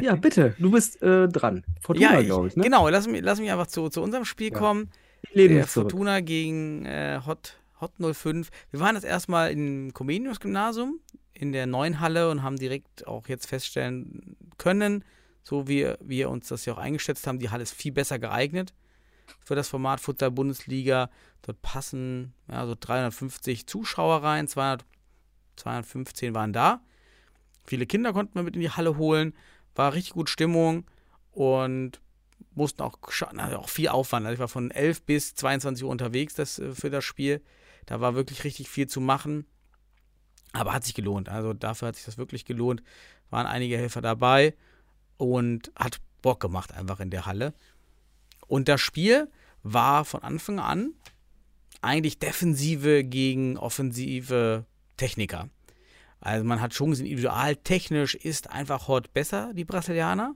Ja, 0.02 0.16
bitte, 0.16 0.56
du 0.60 0.72
bist 0.72 1.02
äh, 1.02 1.30
dran. 1.30 1.64
Fortuna, 1.80 2.16
ja, 2.16 2.22
glaube 2.22 2.50
ich, 2.50 2.56
ne? 2.58 2.64
genau. 2.64 2.90
Lass 2.90 3.08
mich, 3.08 3.22
lass 3.22 3.40
mich 3.40 3.50
einfach 3.50 3.68
zu, 3.68 3.88
zu 3.88 4.02
unserem 4.02 4.26
Spiel 4.26 4.52
Ja. 4.52 4.58
kommen. 4.58 4.90
Lehne 5.32 5.50
Der 5.50 5.58
mich 5.60 5.68
zurück. 5.72 5.92
Fortuna 5.92 6.20
gegen 6.20 6.86
äh, 6.86 7.22
Hot, 7.26 7.60
Hot 7.80 7.92
05. 7.98 8.50
Wir 8.72 8.80
waren 8.82 8.96
das 8.96 9.06
erstmal 9.06 9.52
im 9.52 9.94
Comenius-Gymnasium 9.94 11.00
in 11.34 11.54
der 11.54 11.66
neuen 11.66 12.02
Halle 12.02 12.30
und 12.30 12.44
haben 12.44 12.58
direkt 12.58 13.08
auch 13.08 13.28
jetzt 13.30 13.46
feststellen 13.46 14.36
können, 14.58 15.06
so 15.44 15.70
wie 15.70 15.94
wir 16.02 16.30
uns 16.30 16.50
das 16.50 16.66
ja 16.66 16.74
auch 16.74 16.78
eingeschätzt 16.78 17.26
haben, 17.26 17.40
die 17.40 17.50
Halle 17.50 17.64
ist 17.64 17.74
viel 17.74 17.94
besser 17.94 18.20
geeignet 18.20 18.74
für 19.46 19.56
das 19.56 19.70
Format 19.70 20.02
Futsal 20.02 20.32
Bundesliga. 20.32 21.10
Dort 21.44 21.62
passen 21.62 22.34
ja, 22.52 22.66
so 22.66 22.76
350 22.78 23.66
Zuschauer 23.68 24.24
rein, 24.24 24.48
200, 24.48 24.84
215 25.60 26.34
waren 26.34 26.53
da. 26.53 26.82
Viele 27.66 27.86
Kinder 27.86 28.14
konnten 28.14 28.36
wir 28.36 28.43
mit 28.43 28.55
in 28.55 28.62
die 28.62 28.72
Halle 28.72 28.97
holen, 28.97 29.34
war 29.76 29.93
richtig 29.93 30.14
gut 30.14 30.30
Stimmung 30.30 30.86
und 31.32 32.01
mussten 32.55 32.82
auch, 32.82 32.97
na, 33.34 33.57
auch 33.57 33.70
viel 33.70 33.89
Aufwand. 33.89 34.26
Also 34.26 34.34
ich 34.34 34.39
war 34.39 34.47
von 34.47 34.72
11 34.72 35.03
bis 35.03 35.36
22 35.36 35.84
Uhr 35.84 35.91
unterwegs 35.91 36.34
das, 36.34 36.60
äh, 36.60 36.74
für 36.74 36.89
das 36.89 37.05
Spiel. 37.05 37.41
Da 37.86 38.01
war 38.01 38.16
wirklich 38.16 38.43
richtig 38.43 38.70
viel 38.70 38.88
zu 38.88 39.01
machen. 39.01 39.45
Aber 40.51 40.74
hat 40.74 40.84
sich 40.84 40.95
gelohnt. 40.95 41.30
Also 41.30 41.53
dafür 41.53 41.89
hat 41.89 41.95
sich 41.95 42.05
das 42.05 42.18
wirklich 42.18 42.45
gelohnt. 42.45 42.82
Waren 43.30 43.45
einige 43.45 43.78
Helfer 43.78 44.01
dabei 44.01 44.55
und 45.18 45.72
hat 45.76 45.99
Bock 46.22 46.39
gemacht 46.39 46.74
einfach 46.74 46.99
in 46.99 47.12
der 47.12 47.26
Halle. 47.26 47.53
Und 48.47 48.68
das 48.68 48.82
Spiel 48.82 49.30
war 49.62 50.05
von 50.05 50.24
Anfang 50.24 50.60
an 50.60 50.93
eigentlich 51.82 52.20
Defensive 52.20 53.03
gegen 53.03 53.57
offensive 53.57 54.66
Techniker. 55.00 55.50
Also 56.22 56.45
man 56.45 56.62
hat 56.62 56.74
schon 56.74 56.91
gesehen, 56.91 57.06
individual 57.06 57.56
technisch 57.56 58.14
ist 58.14 58.50
einfach 58.50 58.88
Hort 58.88 59.14
besser, 59.14 59.54
die 59.54 59.66
Brasilianer. 59.66 60.36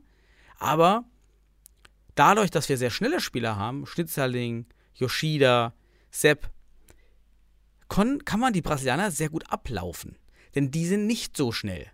Aber 0.58 1.04
dadurch, 2.16 2.50
dass 2.50 2.70
wir 2.70 2.78
sehr 2.78 2.90
schnelle 2.90 3.20
Spieler 3.20 3.58
haben, 3.58 3.86
Schnitzerling, 3.86 4.66
Yoshida, 4.96 5.74
Sepp, 6.10 6.50
kann 7.90 8.40
man 8.40 8.54
die 8.54 8.62
Brasilianer 8.62 9.12
sehr 9.12 9.30
gut 9.30 9.52
ablaufen. 9.52 10.18
Denn 10.56 10.72
die 10.72 10.86
sind 10.86 11.06
nicht 11.06 11.36
so 11.36 11.52
schnell. 11.52 11.88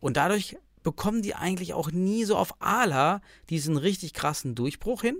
Und 0.00 0.16
dadurch 0.16 0.56
bekommen 0.82 1.22
die 1.22 1.34
eigentlich 1.34 1.74
auch 1.74 1.90
nie 1.90 2.24
so 2.24 2.36
auf 2.36 2.60
Ala 2.60 3.20
diesen 3.50 3.76
richtig 3.76 4.12
krassen 4.12 4.54
Durchbruch 4.54 5.02
hin. 5.02 5.16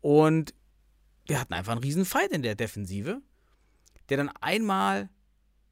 Und 0.00 0.54
wir 1.26 1.40
hatten 1.40 1.52
einfach 1.52 1.72
einen 1.72 1.82
riesen 1.82 2.04
Fight 2.04 2.30
in 2.30 2.42
der 2.42 2.54
Defensive, 2.54 3.20
der 4.08 4.16
dann 4.16 4.30
einmal 4.40 5.10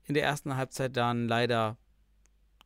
in 0.07 0.15
der 0.15 0.25
ersten 0.25 0.57
Halbzeit 0.57 0.97
dann 0.97 1.29
leider 1.29 1.77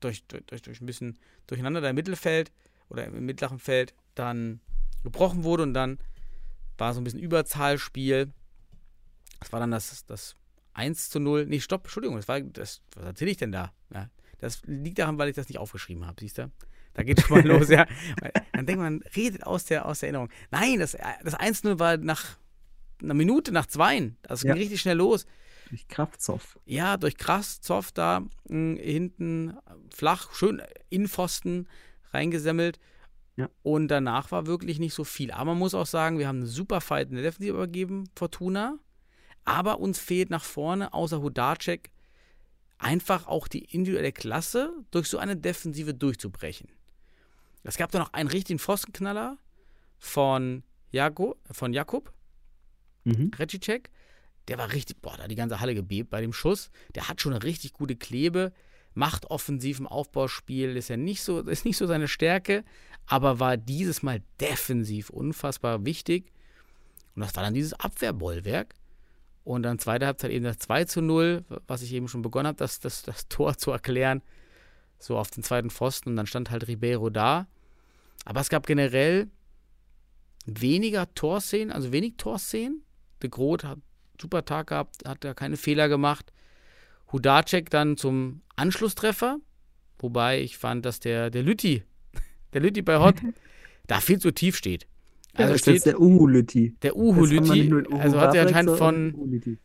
durch, 0.00 0.24
durch, 0.26 0.62
durch, 0.62 0.80
ein 0.80 0.86
bisschen 0.86 1.18
durcheinander 1.46 1.80
da 1.80 1.90
im 1.90 1.96
Mittelfeld 1.96 2.52
oder 2.88 3.04
im 3.06 3.24
mittleren 3.26 3.58
Feld 3.58 3.94
dann 4.14 4.60
gebrochen 5.02 5.44
wurde 5.44 5.62
und 5.62 5.74
dann 5.74 5.98
war 6.78 6.94
so 6.94 7.00
ein 7.00 7.04
bisschen 7.04 7.20
Überzahlspiel. 7.20 8.32
Das 9.40 9.52
war 9.52 9.60
dann 9.60 9.70
das, 9.70 10.04
das 10.06 10.36
1 10.74 11.10
zu 11.10 11.20
0. 11.20 11.46
Nee, 11.46 11.60
stopp, 11.60 11.84
Entschuldigung, 11.84 12.16
das 12.16 12.28
war 12.28 12.40
das, 12.40 12.82
was 12.94 13.04
erzähle 13.04 13.30
ich 13.30 13.36
denn 13.36 13.52
da? 13.52 13.72
Ja, 13.92 14.08
das 14.38 14.62
liegt 14.66 14.98
daran, 14.98 15.18
weil 15.18 15.28
ich 15.28 15.36
das 15.36 15.48
nicht 15.48 15.58
aufgeschrieben 15.58 16.06
habe, 16.06 16.16
siehst 16.20 16.38
du? 16.38 16.50
Da 16.94 17.02
geht 17.02 17.20
schon 17.20 17.38
mal 17.38 17.46
los, 17.46 17.68
ja. 17.68 17.86
Dann 18.52 18.66
denkt 18.66 18.80
man, 18.82 19.02
redet 19.14 19.44
aus 19.46 19.64
der, 19.64 19.86
aus 19.86 20.00
der 20.00 20.08
Erinnerung. 20.08 20.28
Nein, 20.50 20.78
das, 20.80 20.92
das 21.22 21.38
1-0 21.38 21.78
war 21.78 21.96
nach 21.98 22.36
einer 23.02 23.14
Minute, 23.14 23.52
nach 23.52 23.66
zweien. 23.66 24.16
Das 24.22 24.42
ging 24.42 24.50
Ja. 24.50 24.54
richtig 24.56 24.80
schnell 24.80 24.96
los. 24.96 25.24
Durch 25.70 25.88
Kraftzoff. 25.88 26.58
Ja, 26.66 26.96
durch 26.96 27.16
Krasszoff 27.16 27.92
da 27.92 28.20
mh, 28.48 28.80
hinten 28.80 29.56
flach, 29.94 30.34
schön 30.34 30.60
in 30.88 31.08
Pfosten 31.08 31.68
reingesemmelt. 32.12 32.78
Ja. 33.36 33.48
Und 33.62 33.88
danach 33.88 34.32
war 34.32 34.46
wirklich 34.46 34.78
nicht 34.78 34.92
so 34.94 35.04
viel. 35.04 35.30
Aber 35.30 35.52
man 35.52 35.58
muss 35.58 35.74
auch 35.74 35.86
sagen, 35.86 36.18
wir 36.18 36.28
haben 36.28 36.38
einen 36.38 36.46
super 36.46 36.80
Fight 36.80 37.08
in 37.08 37.14
der 37.14 37.22
Defensive 37.22 37.54
übergeben, 37.54 38.10
Fortuna. 38.16 38.78
Aber 39.44 39.80
uns 39.80 39.98
fehlt 39.98 40.28
nach 40.28 40.44
vorne, 40.44 40.92
außer 40.92 41.22
Hudacek, 41.22 41.90
einfach 42.78 43.26
auch 43.26 43.48
die 43.48 43.64
individuelle 43.64 44.12
Klasse, 44.12 44.72
durch 44.90 45.08
so 45.08 45.18
eine 45.18 45.36
Defensive 45.36 45.94
durchzubrechen. 45.94 46.68
Es 47.62 47.76
gab 47.76 47.90
da 47.92 47.98
noch 47.98 48.12
einen 48.12 48.28
richtigen 48.28 48.58
Pfostenknaller 48.58 49.38
von, 49.98 50.62
Jago, 50.90 51.36
von 51.50 51.72
Jakub, 51.72 52.12
Mhm. 53.04 53.30
Recicek, 53.38 53.90
der 54.48 54.58
war 54.58 54.72
richtig, 54.72 55.00
boah, 55.00 55.16
da 55.16 55.24
hat 55.24 55.30
die 55.30 55.36
ganze 55.36 55.60
Halle 55.60 55.74
gebebt 55.74 56.10
bei 56.10 56.20
dem 56.20 56.32
Schuss. 56.32 56.70
Der 56.94 57.08
hat 57.08 57.20
schon 57.20 57.32
eine 57.32 57.42
richtig 57.42 57.72
gute 57.72 57.96
Klebe, 57.96 58.52
macht 58.94 59.30
offensiv 59.30 59.78
im 59.78 59.86
Aufbauspiel, 59.86 60.76
ist 60.76 60.88
ja 60.88 60.96
nicht 60.96 61.22
so, 61.22 61.40
ist 61.40 61.64
nicht 61.64 61.76
so 61.76 61.86
seine 61.86 62.08
Stärke, 62.08 62.64
aber 63.06 63.38
war 63.38 63.56
dieses 63.56 64.02
Mal 64.02 64.22
defensiv 64.40 65.10
unfassbar 65.10 65.84
wichtig. 65.84 66.32
Und 67.14 67.22
das 67.22 67.34
war 67.36 67.42
dann 67.42 67.54
dieses 67.54 67.74
Abwehrbollwerk. 67.74 68.74
Und 69.42 69.62
dann 69.62 69.78
zweite 69.78 70.06
Halbzeit 70.06 70.30
eben 70.30 70.44
das 70.44 70.58
2 70.58 70.84
zu 70.84 71.02
0, 71.02 71.44
was 71.66 71.82
ich 71.82 71.92
eben 71.92 72.08
schon 72.08 72.22
begonnen 72.22 72.48
habe, 72.48 72.58
das, 72.58 72.80
das, 72.80 73.02
das 73.02 73.26
Tor 73.28 73.56
zu 73.56 73.70
erklären, 73.70 74.22
so 74.98 75.18
auf 75.18 75.30
den 75.30 75.42
zweiten 75.42 75.70
Pfosten. 75.70 76.10
Und 76.10 76.16
dann 76.16 76.26
stand 76.26 76.50
halt 76.50 76.68
Ribeiro 76.68 77.10
da. 77.10 77.46
Aber 78.24 78.40
es 78.40 78.48
gab 78.48 78.66
generell 78.66 79.28
weniger 80.46 81.12
Torszenen, 81.14 81.72
also 81.72 81.92
wenig 81.92 82.14
Torszenen. 82.16 82.84
De 83.22 83.30
Groot 83.30 83.64
hat 83.64 83.78
super 84.20 84.44
Tag 84.44 84.68
gehabt, 84.68 85.06
hat 85.06 85.24
da 85.24 85.34
keine 85.34 85.56
Fehler 85.56 85.88
gemacht. 85.88 86.32
Hudacek 87.12 87.70
dann 87.70 87.96
zum 87.96 88.42
Anschlusstreffer, 88.56 89.38
wobei 89.98 90.40
ich 90.40 90.58
fand, 90.58 90.84
dass 90.84 91.00
der, 91.00 91.30
der 91.30 91.42
Lütti, 91.42 91.82
der 92.52 92.60
Lütti 92.60 92.82
bei 92.82 92.98
Hot, 92.98 93.16
da 93.86 94.00
viel 94.00 94.18
zu 94.18 94.32
tief 94.32 94.56
steht. 94.56 94.86
Also 95.34 95.50
ja, 95.50 95.54
ist 95.54 95.62
steht 95.62 95.74
jetzt 95.74 95.86
der 95.86 96.00
Uhu-Lütti. 96.00 96.76
der 96.82 96.96
Uhu 96.96 97.08
Jetzt 97.08 97.16
haben 97.16 97.30
wir 97.30 97.40
Lütti, 97.40 97.60
nicht 97.60 97.70
nur 97.70 97.82
den 97.82 97.92
Uhu 97.92 98.00
also 98.00 98.20
hat 98.20 98.34
er 98.34 98.46
anscheinend 98.46 98.76
von, 98.76 99.14
Uhu-Lütti. 99.14 99.58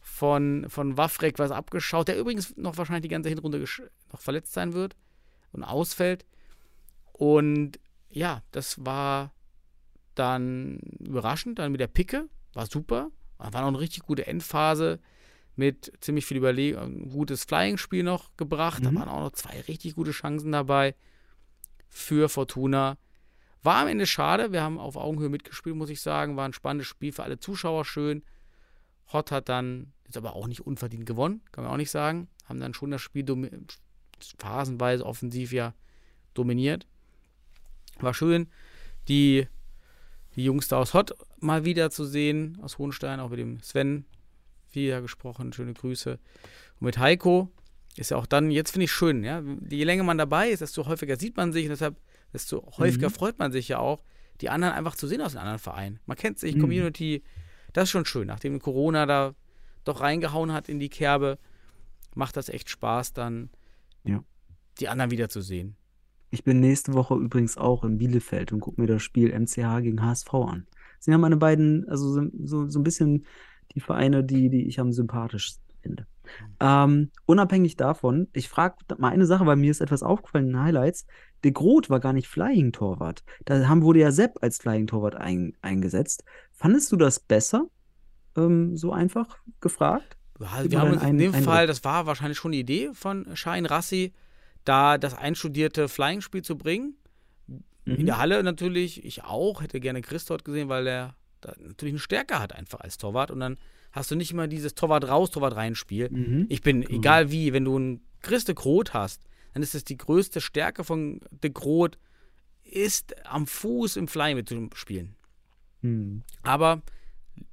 von, 0.00 0.66
von 0.68 0.96
Wafrek 0.96 1.38
was 1.38 1.50
abgeschaut, 1.50 2.08
der 2.08 2.18
übrigens 2.18 2.56
noch 2.56 2.76
wahrscheinlich 2.78 3.02
die 3.02 3.08
ganze 3.08 3.28
Hinrunde 3.28 3.64
noch 4.12 4.20
verletzt 4.20 4.52
sein 4.52 4.72
wird 4.72 4.96
und 5.52 5.64
ausfällt. 5.64 6.24
Und 7.12 7.78
ja, 8.08 8.42
das 8.52 8.84
war 8.84 9.32
dann 10.14 10.78
überraschend, 11.00 11.58
dann 11.58 11.72
mit 11.72 11.80
der 11.80 11.86
Picke, 11.86 12.28
war 12.54 12.66
super. 12.66 13.10
Da 13.42 13.52
war 13.52 13.62
noch 13.62 13.68
eine 13.68 13.80
richtig 13.80 14.02
gute 14.04 14.26
Endphase 14.26 14.98
mit 15.56 15.92
ziemlich 16.00 16.26
viel 16.26 16.36
Überlegung, 16.38 16.82
ein 16.82 17.10
gutes 17.10 17.44
Flying-Spiel 17.44 18.02
noch 18.02 18.36
gebracht. 18.36 18.84
Da 18.84 18.90
Mhm. 18.90 18.96
waren 18.96 19.08
auch 19.08 19.20
noch 19.20 19.32
zwei 19.32 19.60
richtig 19.62 19.94
gute 19.94 20.12
Chancen 20.12 20.52
dabei 20.52 20.94
für 21.88 22.28
Fortuna. 22.28 22.96
War 23.62 23.82
am 23.82 23.88
Ende 23.88 24.06
schade, 24.06 24.52
wir 24.52 24.62
haben 24.62 24.78
auf 24.78 24.96
Augenhöhe 24.96 25.28
mitgespielt, 25.28 25.76
muss 25.76 25.90
ich 25.90 26.00
sagen. 26.00 26.36
War 26.36 26.46
ein 26.46 26.52
spannendes 26.54 26.86
Spiel 26.86 27.12
für 27.12 27.24
alle 27.24 27.38
Zuschauer 27.40 27.84
schön. 27.84 28.22
Hot 29.12 29.30
hat 29.32 29.48
dann 29.48 29.92
jetzt 30.06 30.16
aber 30.16 30.34
auch 30.34 30.46
nicht 30.46 30.60
unverdient 30.60 31.04
gewonnen, 31.04 31.42
kann 31.52 31.64
man 31.64 31.72
auch 31.72 31.76
nicht 31.76 31.90
sagen. 31.90 32.28
Haben 32.46 32.60
dann 32.60 32.74
schon 32.74 32.90
das 32.90 33.02
Spiel 33.02 33.24
phasenweise 34.38 35.04
offensiv 35.04 35.52
ja 35.52 35.74
dominiert. 36.34 36.86
War 37.98 38.14
schön, 38.14 38.48
die, 39.08 39.46
die 40.36 40.44
Jungs 40.44 40.68
da 40.68 40.78
aus 40.78 40.94
Hot 40.94 41.12
mal 41.38 41.64
wieder 41.64 41.90
zu 41.90 42.04
sehen, 42.04 42.58
aus 42.62 42.78
Hohenstein, 42.78 43.20
auch 43.20 43.30
mit 43.30 43.38
dem 43.38 43.60
Sven 43.62 44.04
wieder 44.72 45.02
gesprochen. 45.02 45.52
Schöne 45.52 45.74
Grüße. 45.74 46.12
Und 46.78 46.84
mit 46.84 46.98
Heiko 46.98 47.50
ist 47.96 48.10
ja 48.10 48.16
auch 48.16 48.26
dann, 48.26 48.50
jetzt 48.50 48.70
finde 48.72 48.84
ich 48.84 48.92
schön, 48.92 49.24
ja, 49.24 49.42
je 49.68 49.84
länger 49.84 50.04
man 50.04 50.18
dabei 50.18 50.50
ist, 50.50 50.60
desto 50.60 50.86
häufiger 50.86 51.16
sieht 51.18 51.36
man 51.36 51.52
sich 51.52 51.64
und 51.64 51.70
deshalb, 51.70 51.96
desto 52.32 52.64
häufiger 52.78 53.08
Mhm. 53.08 53.12
freut 53.14 53.38
man 53.38 53.50
sich 53.52 53.68
ja 53.68 53.78
auch, 53.78 54.04
die 54.40 54.48
anderen 54.48 54.72
einfach 54.74 54.94
zu 54.94 55.06
sehen 55.08 55.20
aus 55.20 55.32
den 55.32 55.38
anderen 55.40 55.58
Vereinen. 55.58 55.98
Man 56.06 56.16
kennt 56.16 56.38
sich, 56.38 56.54
Mhm. 56.54 56.60
Community, 56.60 57.22
das 57.72 57.84
ist 57.84 57.90
schon 57.90 58.06
schön. 58.06 58.28
Nachdem 58.28 58.60
Corona 58.60 59.06
da 59.06 59.34
doch 59.84 60.00
reingehauen 60.00 60.52
hat 60.52 60.68
in 60.68 60.78
die 60.78 60.88
Kerbe, 60.88 61.38
macht 62.14 62.36
das 62.36 62.48
echt 62.48 62.70
Spaß, 62.70 63.12
dann 63.12 63.50
Ja. 64.04 64.22
die 64.78 64.88
anderen 64.88 65.10
wiederzusehen. 65.10 65.76
Ich 66.30 66.44
bin 66.44 66.60
nächste 66.60 66.94
Woche 66.94 67.14
übrigens 67.14 67.56
auch 67.56 67.84
in 67.84 67.98
Bielefeld 67.98 68.52
und 68.52 68.60
gucke 68.60 68.80
mir 68.80 68.86
das 68.86 69.02
Spiel 69.02 69.32
MCH 69.38 69.80
gegen 69.82 70.02
HSV 70.02 70.32
an. 70.34 70.66
Das 70.96 71.04
sind 71.06 71.12
ja 71.12 71.18
meine 71.18 71.36
beiden, 71.36 71.88
also 71.88 72.12
so, 72.12 72.22
so, 72.44 72.68
so 72.68 72.78
ein 72.78 72.84
bisschen 72.84 73.26
die 73.74 73.80
Vereine, 73.80 74.22
die, 74.22 74.48
die 74.50 74.66
ich 74.66 74.78
am 74.80 74.92
sympathischsten 74.92 75.62
finde. 75.80 76.06
Ähm, 76.60 77.10
unabhängig 77.26 77.76
davon, 77.76 78.28
ich 78.32 78.48
frage 78.48 78.76
mal 78.98 79.08
eine 79.08 79.26
Sache, 79.26 79.46
weil 79.46 79.56
mir 79.56 79.70
ist 79.70 79.80
etwas 79.80 80.02
aufgefallen 80.04 80.46
in 80.46 80.52
den 80.52 80.62
Highlights. 80.62 81.06
De 81.42 81.50
Groot 81.50 81.90
war 81.90 81.98
gar 81.98 82.12
nicht 82.12 82.28
Flying-Torwart. 82.28 83.24
Da 83.46 83.66
haben, 83.66 83.82
wurde 83.82 84.00
ja 84.00 84.12
Sepp 84.12 84.38
als 84.42 84.58
Flying-Torwart 84.58 85.16
ein, 85.16 85.54
eingesetzt. 85.62 86.22
Fandest 86.52 86.92
du 86.92 86.96
das 86.96 87.18
besser? 87.18 87.66
Ähm, 88.36 88.76
so 88.76 88.92
einfach 88.92 89.38
gefragt? 89.60 90.16
Ja, 90.38 90.70
wir 90.70 90.80
haben 90.80 90.92
uns 90.92 91.02
in 91.02 91.18
dem 91.18 91.34
Ein- 91.34 91.42
Fall, 91.42 91.54
Eindruck. 91.62 91.68
das 91.68 91.84
war 91.84 92.06
wahrscheinlich 92.06 92.38
schon 92.38 92.52
die 92.52 92.60
Idee 92.60 92.90
von 92.92 93.26
Shahin 93.34 93.66
Rassi, 93.66 94.12
da 94.64 94.98
das 94.98 95.14
einstudierte 95.14 95.88
Flying-Spiel 95.88 96.42
zu 96.42 96.56
bringen. 96.56 96.94
In 97.86 98.02
Mhm. 98.02 98.06
der 98.06 98.18
Halle 98.18 98.42
natürlich, 98.42 99.04
ich 99.04 99.24
auch, 99.24 99.62
hätte 99.62 99.80
gerne 99.80 100.02
Chris 100.02 100.24
dort 100.26 100.44
gesehen, 100.44 100.68
weil 100.68 100.86
er 100.86 101.14
da 101.40 101.54
natürlich 101.58 101.92
eine 101.94 101.98
Stärke 101.98 102.38
hat 102.38 102.52
einfach 102.54 102.80
als 102.80 102.98
Torwart 102.98 103.30
und 103.30 103.40
dann 103.40 103.56
hast 103.92 104.10
du 104.10 104.14
nicht 104.16 104.30
immer 104.30 104.46
dieses 104.46 104.74
Torwart 104.74 105.08
raus, 105.08 105.30
Torwart 105.30 105.56
rein 105.56 105.74
Spiel. 105.74 106.10
Mhm. 106.10 106.46
Ich 106.50 106.60
bin, 106.60 106.82
Genau. 106.82 106.98
egal 106.98 107.30
wie, 107.30 107.52
wenn 107.52 107.64
du 107.64 107.76
einen 107.76 108.00
Chris 108.20 108.44
de 108.44 108.54
Groot 108.54 108.92
hast, 108.94 109.24
dann 109.54 109.62
ist 109.62 109.74
es 109.74 109.82
die 109.84 109.96
größte 109.96 110.40
Stärke 110.40 110.84
von 110.84 111.20
de 111.30 111.50
Groot, 111.50 111.98
ist 112.62 113.14
am 113.26 113.46
Fuß 113.46 113.96
im 113.96 114.06
Flying 114.06 114.36
mitzuspielen. 114.36 115.16
Mhm. 115.80 116.22
Aber 116.42 116.82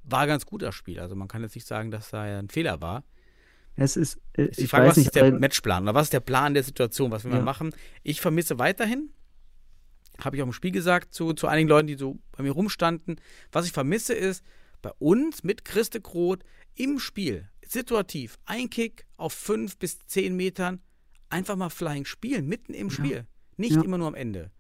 war 0.04 0.28
ganz 0.28 0.46
gut 0.46 0.62
das 0.62 0.76
Spiel. 0.76 1.00
Also 1.00 1.16
man 1.16 1.28
kann 1.30 1.42
jetzt 1.42 1.56
nicht 1.56 1.66
sagen, 1.66 1.90
dass 1.90 2.10
da 2.12 2.22
ein 2.24 2.50
Fehler 2.50 2.82
war. 2.82 3.04
Es 3.78 3.96
ist, 3.96 4.20
äh, 4.34 4.50
die 4.50 4.64
ich 4.64 4.70
Frage, 4.70 4.88
was 4.88 4.98
nicht, 4.98 5.08
ist 5.08 5.16
der 5.16 5.32
Matchplan 5.40 5.84
oder 5.84 5.94
was 5.94 6.08
ist 6.08 6.14
der 6.14 6.20
Plan 6.20 6.54
der 6.54 6.64
Situation, 6.64 7.12
was 7.12 7.24
will 7.24 7.32
man 7.32 7.40
Ja. 7.42 7.46
machen? 7.46 7.74
Ich 8.04 8.20
vermisse 8.22 8.58
weiterhin, 8.60 9.12
habe 10.20 10.36
ich 10.36 10.42
auch 10.42 10.48
im 10.48 10.54
Spiel 10.54 10.72
gesagt, 10.72 11.14
zu, 11.14 11.34
zu 11.34 11.48
einigen 11.48 11.70
Leuten, 11.70 11.88
die 11.88 11.96
so 11.96 12.18
bei 12.36 12.44
mir 12.44 12.52
rumstanden, 12.52 13.22
was 13.52 13.66
ich 13.68 13.72
vermisse 13.72 14.14
ist, 14.14 14.44
bei 14.82 14.92
uns 15.00 15.44
mit 15.44 15.64
Christe 15.64 16.02
Groth 16.02 16.40
im 16.76 16.98
Spiel, 17.00 17.50
situativ, 17.66 18.38
ein 18.46 18.70
Kick 18.70 19.06
auf 19.16 19.34
fünf 19.34 19.78
bis 19.78 20.00
zehn 20.08 20.36
Metern, 20.36 20.82
einfach 21.30 21.56
mal 21.56 21.70
Flying 21.70 22.06
spielen, 22.06 22.48
mitten 22.48 22.74
im 22.74 22.88
Ja. 22.88 22.94
Spiel. 22.94 23.28
Nicht 23.58 23.76
Ja. 23.76 23.82
immer 23.84 23.98
nur 24.00 24.08
am 24.08 24.16
Ende. 24.16 24.52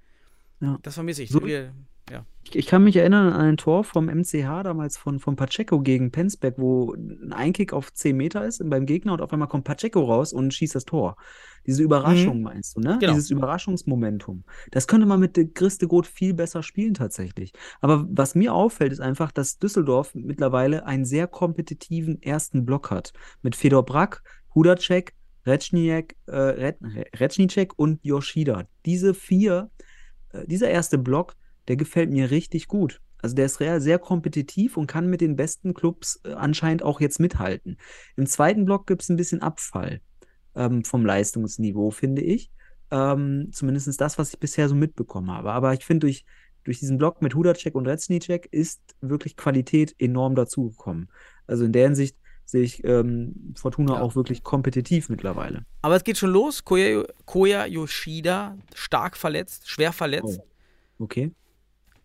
Das 0.81 0.93
vermisse 0.95 1.23
ich. 1.23 1.29
So- 1.29 1.43
Wir- 1.45 1.73
ja. 2.11 2.25
Ich, 2.43 2.55
ich 2.55 2.65
kann 2.67 2.83
mich 2.83 2.95
erinnern 2.95 3.33
an 3.33 3.41
ein 3.41 3.57
Tor 3.57 3.83
vom 3.83 4.05
MCH 4.05 4.63
damals 4.63 4.97
von, 4.97 5.19
von 5.19 5.35
Pacheco 5.35 5.81
gegen 5.81 6.11
Penzberg, 6.11 6.55
wo 6.57 6.93
ein 6.93 7.33
Einkick 7.33 7.73
auf 7.73 7.91
10 7.93 8.15
Meter 8.15 8.45
ist 8.45 8.61
beim 8.69 8.85
Gegner 8.85 9.13
und 9.13 9.21
auf 9.21 9.33
einmal 9.33 9.49
kommt 9.49 9.65
Pacheco 9.65 10.03
raus 10.03 10.31
und 10.31 10.53
schießt 10.53 10.75
das 10.75 10.85
Tor. 10.85 11.17
Diese 11.65 11.83
Überraschung 11.83 12.41
meinst 12.41 12.77
du, 12.77 12.79
ne? 12.79 12.97
Genau. 13.01 13.13
Dieses 13.13 13.29
Überraschungsmomentum. 13.29 14.45
Das 14.71 14.87
könnte 14.87 15.05
man 15.05 15.19
mit 15.19 15.37
Christe 15.53 15.87
Goth 15.87 16.07
viel 16.07 16.33
besser 16.33 16.63
spielen 16.63 16.93
tatsächlich. 16.93 17.51
Aber 17.81 18.05
was 18.09 18.35
mir 18.35 18.53
auffällt, 18.53 18.93
ist 18.93 19.01
einfach, 19.01 19.33
dass 19.33 19.59
Düsseldorf 19.59 20.15
mittlerweile 20.15 20.85
einen 20.85 21.03
sehr 21.03 21.27
kompetitiven 21.27 22.21
ersten 22.21 22.65
Block 22.65 22.89
hat. 22.89 23.11
Mit 23.41 23.57
Fedor 23.57 23.83
Brack, 23.83 24.23
Hudacek, 24.55 25.13
Retschniak, 25.45 26.15
äh, 26.27 26.35
Ret 26.35 26.77
Retschnicek 27.15 27.73
und 27.77 28.03
Yoshida. 28.03 28.63
Diese 28.85 29.13
vier, 29.13 29.69
äh, 30.31 30.47
dieser 30.47 30.69
erste 30.69 30.97
Block, 30.97 31.35
der 31.67 31.75
gefällt 31.75 32.09
mir 32.11 32.31
richtig 32.31 32.67
gut. 32.67 33.01
Also 33.21 33.35
der 33.35 33.45
ist 33.45 33.59
real 33.59 33.81
sehr 33.81 33.99
kompetitiv 33.99 34.77
und 34.77 34.87
kann 34.87 35.09
mit 35.09 35.21
den 35.21 35.35
besten 35.35 35.73
Clubs 35.73 36.19
äh, 36.23 36.33
anscheinend 36.33 36.83
auch 36.83 37.01
jetzt 37.01 37.19
mithalten. 37.19 37.77
Im 38.15 38.27
zweiten 38.27 38.65
Block 38.65 38.85
gibt 38.87 39.01
es 39.01 39.09
ein 39.09 39.15
bisschen 39.17 39.41
Abfall 39.41 40.01
ähm, 40.55 40.83
vom 40.83 41.05
Leistungsniveau, 41.05 41.89
finde 41.91 42.21
ich. 42.21 42.51
Ähm, 42.91 43.49
Zumindest 43.51 43.99
das, 43.99 44.17
was 44.17 44.33
ich 44.33 44.39
bisher 44.39 44.69
so 44.69 44.75
mitbekommen 44.75 45.31
habe. 45.31 45.51
Aber 45.51 45.73
ich 45.73 45.83
finde, 45.83 46.05
durch, 46.05 46.25
durch 46.63 46.79
diesen 46.79 46.97
Block 46.97 47.21
mit 47.21 47.33
Hudacek 47.33 47.75
und 47.75 47.87
Reznicek 47.87 48.47
ist 48.51 48.81
wirklich 49.01 49.35
Qualität 49.35 49.95
enorm 49.97 50.35
dazugekommen. 50.35 51.09
Also 51.47 51.65
in 51.65 51.71
der 51.71 51.85
Hinsicht 51.85 52.17
sehe 52.45 52.63
ich 52.63 52.83
ähm, 52.85 53.53
Fortuna 53.57 53.95
Ja. 53.95 54.01
auch 54.01 54.15
wirklich 54.15 54.43
kompetitiv 54.43 55.09
mittlerweile. 55.09 55.65
Aber 55.81 55.95
es 55.95 56.03
geht 56.03 56.17
schon 56.17 56.31
los. 56.31 56.63
Koya, 56.63 57.03
Koya 57.25 57.65
Yoshida, 57.65 58.57
stark 58.73 59.17
verletzt, 59.17 59.69
schwer 59.69 59.91
verletzt. 59.91 60.39
Okay. 60.99 61.31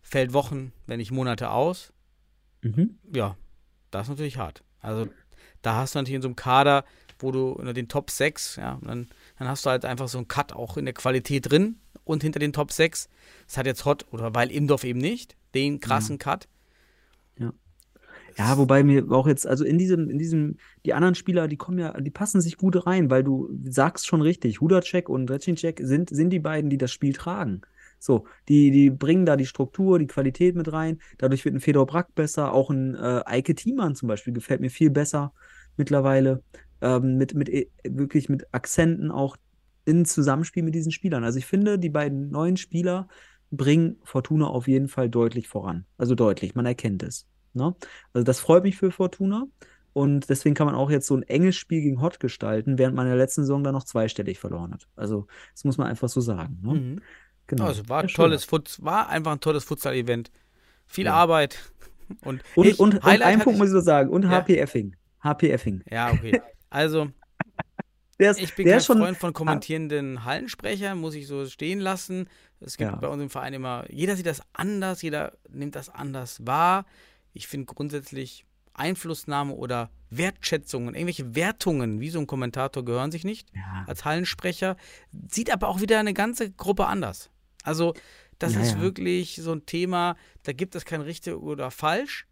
Fällt 0.03 0.33
Wochen, 0.33 0.71
wenn 0.85 0.97
nicht 0.97 1.11
Monate 1.11 1.49
aus. 1.49 1.91
Mhm. 2.61 2.99
Ja, 3.11 3.35
das 3.89 4.03
ist 4.03 4.09
natürlich 4.09 4.37
hart. 4.37 4.63
Also 4.79 5.07
da 5.61 5.75
hast 5.75 5.95
du 5.95 5.99
natürlich 5.99 6.17
in 6.17 6.21
so 6.21 6.27
einem 6.27 6.35
Kader, 6.35 6.85
wo 7.19 7.31
du 7.31 7.49
unter 7.49 7.73
den 7.73 7.87
Top 7.87 8.11
6, 8.11 8.57
ja, 8.57 8.79
dann, 8.83 9.07
dann 9.39 9.47
hast 9.47 9.65
du 9.65 9.69
halt 9.69 9.85
einfach 9.85 10.07
so 10.07 10.17
einen 10.17 10.27
Cut 10.27 10.53
auch 10.53 10.77
in 10.77 10.85
der 10.85 10.93
Qualität 10.93 11.49
drin 11.49 11.77
und 12.03 12.21
hinter 12.21 12.39
den 12.39 12.53
Top 12.53 12.71
6. 12.71 13.09
Das 13.47 13.57
hat 13.57 13.65
jetzt 13.65 13.85
Hot 13.85 14.05
oder 14.11 14.35
weil 14.35 14.51
Imdorf 14.51 14.83
eben 14.83 14.99
nicht, 14.99 15.35
den 15.55 15.79
krassen 15.79 16.17
Cut. 16.17 16.47
Ja, 18.37 18.57
wobei 18.57 18.83
mir 18.83 19.11
auch 19.11 19.27
jetzt, 19.27 19.45
also 19.45 19.63
in 19.63 19.77
diesem, 19.77 20.09
in 20.09 20.17
diesem, 20.17 20.57
die 20.85 20.93
anderen 20.93 21.15
Spieler, 21.15 21.47
die 21.47 21.57
kommen 21.57 21.77
ja, 21.77 21.99
die 21.99 22.09
passen 22.09 22.41
sich 22.41 22.57
gut 22.57 22.85
rein, 22.87 23.09
weil 23.09 23.23
du 23.23 23.49
sagst 23.63 24.07
schon 24.07 24.21
richtig, 24.21 24.61
Hudacek 24.61 25.09
und 25.09 25.29
Recinecek 25.29 25.81
sind, 25.83 26.09
sind 26.09 26.31
die 26.31 26.39
beiden, 26.39 26.69
die 26.69 26.77
das 26.77 26.91
Spiel 26.91 27.13
tragen. 27.13 27.61
So, 28.03 28.25
die, 28.49 28.69
die 28.69 28.89
bringen 28.89 29.25
da 29.25 29.37
die 29.37 29.45
Struktur, 29.45 29.97
die 29.97 30.07
Qualität 30.07 30.57
mit 30.57 30.73
rein. 30.73 30.99
Dadurch 31.19 31.45
wird 31.45 31.55
ein 31.55 31.61
Fedor 31.61 31.85
Brack 31.85 32.13
besser, 32.15 32.53
auch 32.53 32.69
ein 32.69 32.95
äh, 32.95 33.21
Eike 33.25 33.55
Thiemann 33.55 33.95
zum 33.95 34.09
Beispiel 34.09 34.33
gefällt 34.33 34.59
mir 34.59 34.69
viel 34.69 34.89
besser 34.89 35.31
mittlerweile. 35.77 36.43
Ähm, 36.81 37.17
mit, 37.17 37.33
mit 37.33 37.47
äh, 37.47 37.69
wirklich 37.85 38.27
mit 38.27 38.45
Akzenten 38.53 39.09
auch 39.09 39.37
in 39.85 40.03
Zusammenspiel 40.03 40.63
mit 40.63 40.75
diesen 40.75 40.91
Spielern. 40.91 41.23
Also 41.23 41.39
ich 41.39 41.45
finde, 41.45 41.79
die 41.79 41.89
beiden 41.89 42.29
neuen 42.29 42.57
Spieler 42.57 43.07
bringen 43.51 43.95
Fortuna 44.03 44.47
auf 44.47 44.67
jeden 44.67 44.89
Fall 44.89 45.09
deutlich 45.09 45.47
voran. 45.47 45.85
Also 45.97 46.13
deutlich, 46.13 46.55
man 46.55 46.65
erkennt 46.65 47.03
es. 47.03 47.25
Ne? 47.53 47.73
Also 48.11 48.25
das 48.25 48.41
freut 48.41 48.63
mich 48.63 48.75
für 48.75 48.91
Fortuna. 48.91 49.45
Und 49.93 50.29
deswegen 50.29 50.55
kann 50.55 50.65
man 50.65 50.75
auch 50.75 50.89
jetzt 50.89 51.07
so 51.07 51.15
ein 51.15 51.23
enges 51.23 51.55
Spiel 51.55 51.81
gegen 51.81 52.01
Hot 52.01 52.19
gestalten, 52.19 52.79
während 52.79 52.95
man 52.95 53.05
in 53.05 53.11
der 53.11 53.17
letzten 53.17 53.43
Saison 53.43 53.63
dann 53.63 53.75
noch 53.75 53.83
zweistellig 53.83 54.39
verloren 54.39 54.73
hat. 54.73 54.87
Also, 54.95 55.27
das 55.53 55.63
muss 55.63 55.77
man 55.77 55.87
einfach 55.87 56.09
so 56.09 56.19
sagen. 56.19 56.57
Ne? 56.63 56.73
Mhm. 56.73 57.01
Genau. 57.47 57.65
Also 57.65 57.87
war 57.89 58.03
Ja, 58.03 58.07
tolles 58.07 58.45
Fut 58.45 58.77
war 58.81 59.09
einfach 59.09 59.31
ein 59.33 59.39
tolles 59.39 59.63
Futsal-Event. 59.63 60.31
Viel 60.87 61.05
Ja. 61.05 61.13
Arbeit. 61.13 61.57
Und, 62.21 62.43
Und, 62.55 62.65
ich, 62.67 62.79
und, 62.79 62.95
und 62.95 63.03
Highlight 63.03 63.27
einen 63.27 63.41
Punkt 63.41 63.55
ich- 63.55 63.59
muss 63.59 63.69
ich 63.69 63.75
noch 63.75 63.81
sagen. 63.81 64.09
Und 64.09 64.23
Ja. 64.23 64.29
HP 64.29 64.57
Effing. 64.59 64.95
HP 65.21 65.49
Effing. 65.51 65.83
Ja, 65.89 66.11
okay. 66.11 66.41
Also, 66.69 67.09
Der 68.19 68.31
ist, 68.31 68.39
ich 68.41 68.53
bin 68.55 68.65
der 68.65 68.73
kein 68.73 68.77
ist 68.79 68.85
schon. 68.85 68.99
Freund 68.99 69.17
von 69.17 69.33
kommentierenden 69.33 70.23
Hallensprechern, 70.23 70.99
muss 70.99 71.15
ich 71.15 71.25
so 71.27 71.45
stehen 71.47 71.79
lassen. 71.79 72.27
Es 72.59 72.77
gibt 72.77 72.91
Ja. 72.91 72.97
bei 72.97 73.07
uns 73.07 73.21
im 73.23 73.29
Verein 73.29 73.53
immer, 73.53 73.85
jeder 73.89 74.15
sieht 74.15 74.27
das 74.27 74.41
anders, 74.53 75.01
jeder 75.01 75.33
nimmt 75.49 75.75
das 75.75 75.89
anders 75.89 76.45
wahr. 76.45 76.85
Ich 77.33 77.47
finde 77.47 77.65
grundsätzlich 77.65 78.45
Einflussnahme 78.73 79.53
oder 79.53 79.89
Wertschätzung 80.09 80.87
und 80.87 80.93
irgendwelche 80.95 81.35
Wertungen, 81.35 81.99
wie 81.99 82.09
so 82.09 82.19
ein 82.19 82.27
Kommentator, 82.27 82.85
gehören 82.85 83.11
sich 83.11 83.23
nicht 83.23 83.49
Ja. 83.55 83.85
als 83.87 84.05
Hallensprecher. 84.05 84.77
Sieht 85.29 85.51
aber 85.51 85.67
auch 85.67 85.81
wieder 85.81 85.99
eine 85.99 86.13
ganze 86.13 86.51
Gruppe 86.51 86.85
anders. 86.85 87.29
Also, 87.63 87.93
das 88.39 88.53
Ja, 88.53 88.61
ist 88.61 88.73
ja. 88.75 88.81
wirklich 88.81 89.35
so 89.37 89.53
ein 89.53 89.65
Thema, 89.65 90.15
da 90.43 90.53
gibt 90.53 90.75
es 90.75 90.85
kein 90.85 91.01
richtig 91.01 91.35
oder 91.35 91.71
falsch. 91.71 92.27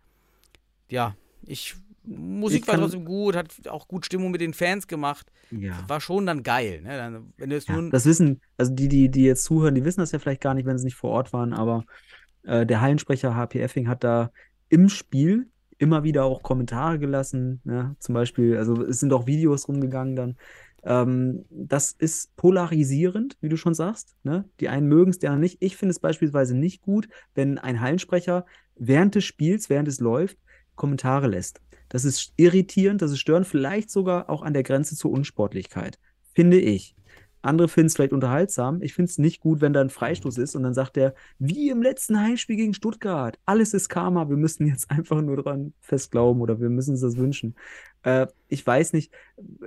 Ja, 0.89 1.15
ich. 1.45 1.75
Musik 2.03 2.63
Ich 2.63 2.67
war 2.67 2.77
trotzdem 2.77 3.05
gut, 3.05 3.35
hat 3.35 3.67
auch 3.67 3.87
gut 3.87 4.07
Stimmung 4.07 4.31
mit 4.31 4.41
den 4.41 4.55
Fans 4.55 4.87
gemacht. 4.87 5.31
ja. 5.51 5.87
War 5.87 6.01
schon 6.01 6.25
dann 6.25 6.41
geil, 6.41 6.81
ne? 6.81 6.97
Dann, 6.97 7.33
wenn 7.37 7.51
Ja, 7.51 7.75
nun. 7.75 7.91
das 7.91 8.05
wissen, 8.05 8.41
also 8.57 8.73
die, 8.73 8.87
die, 8.87 9.09
die 9.09 9.23
jetzt 9.23 9.43
zuhören, 9.43 9.75
die 9.75 9.85
wissen 9.85 9.99
das 9.99 10.11
ja 10.11 10.19
vielleicht 10.19 10.41
gar 10.41 10.53
nicht, 10.53 10.65
wenn 10.65 10.77
sie 10.77 10.85
nicht 10.85 10.95
vor 10.95 11.11
Ort 11.11 11.33
waren, 11.33 11.53
aber 11.53 11.85
äh, 12.43 12.65
der 12.65 12.81
Hallensprecher 12.81 13.35
HP 13.35 13.59
Effing 13.61 13.87
hat 13.87 14.03
da 14.03 14.31
im 14.69 14.89
Spiel 14.89 15.47
immer 15.77 16.03
wieder 16.03 16.23
auch 16.25 16.43
Kommentare 16.43 16.99
gelassen, 16.99 17.61
ja, 17.65 17.95
zum 17.99 18.13
Beispiel, 18.15 18.57
also 18.57 18.81
es 18.83 18.99
sind 18.99 19.13
auch 19.13 19.27
Videos 19.27 19.67
rumgegangen 19.67 20.15
dann. 20.15 20.37
Ähm, 20.83 21.45
das 21.49 21.91
ist 21.91 22.35
polarisierend, 22.35 23.37
wie 23.41 23.49
du 23.49 23.57
schon 23.57 23.73
sagst. 23.73 24.15
Ne? 24.23 24.45
Die 24.59 24.69
einen 24.69 24.87
mögen 24.87 25.11
es, 25.11 25.19
die 25.19 25.27
anderen 25.27 25.41
nicht. 25.41 25.57
Ich 25.59 25.77
finde 25.77 25.91
es 25.91 25.99
beispielsweise 25.99 26.55
nicht 26.55 26.81
gut, 26.81 27.07
wenn 27.35 27.57
ein 27.57 27.81
Hallensprecher 27.81 28.45
während 28.75 29.15
des 29.15 29.25
Spiels, 29.25 29.69
während 29.69 29.87
es 29.87 29.99
läuft, 29.99 30.37
Kommentare 30.75 31.27
lässt. 31.27 31.61
Das 31.89 32.05
ist 32.05 32.33
irritierend, 32.37 33.01
das 33.01 33.11
ist 33.11 33.19
störend, 33.19 33.45
vielleicht 33.45 33.91
sogar 33.91 34.29
auch 34.29 34.43
an 34.43 34.53
der 34.53 34.63
Grenze 34.63 34.95
zur 34.95 35.11
Unsportlichkeit, 35.11 35.99
finde 36.33 36.59
ich. 36.59 36.95
Andere 37.41 37.67
finden 37.67 37.87
es 37.87 37.95
vielleicht 37.95 38.13
unterhaltsam. 38.13 38.81
Ich 38.81 38.93
finde 38.93 39.09
es 39.09 39.17
nicht 39.17 39.41
gut, 39.41 39.61
wenn 39.61 39.73
da 39.73 39.81
ein 39.81 39.89
Freistoß 39.89 40.37
ist 40.37 40.55
und 40.55 40.63
dann 40.63 40.73
sagt 40.73 40.95
er, 40.97 41.15
wie 41.39 41.69
im 41.69 41.81
letzten 41.81 42.19
Heimspiel 42.19 42.55
gegen 42.55 42.73
Stuttgart, 42.73 43.39
alles 43.45 43.73
ist 43.73 43.89
Karma, 43.89 44.29
wir 44.29 44.37
müssen 44.37 44.67
jetzt 44.67 44.89
einfach 44.91 45.21
nur 45.21 45.37
dran 45.37 45.73
fest 45.81 46.11
glauben 46.11 46.41
oder 46.41 46.59
wir 46.59 46.69
müssen 46.69 46.91
uns 46.91 47.01
das 47.01 47.17
wünschen. 47.17 47.55
Äh, 48.03 48.27
ich 48.47 48.65
weiß 48.65 48.93
nicht, 48.93 49.11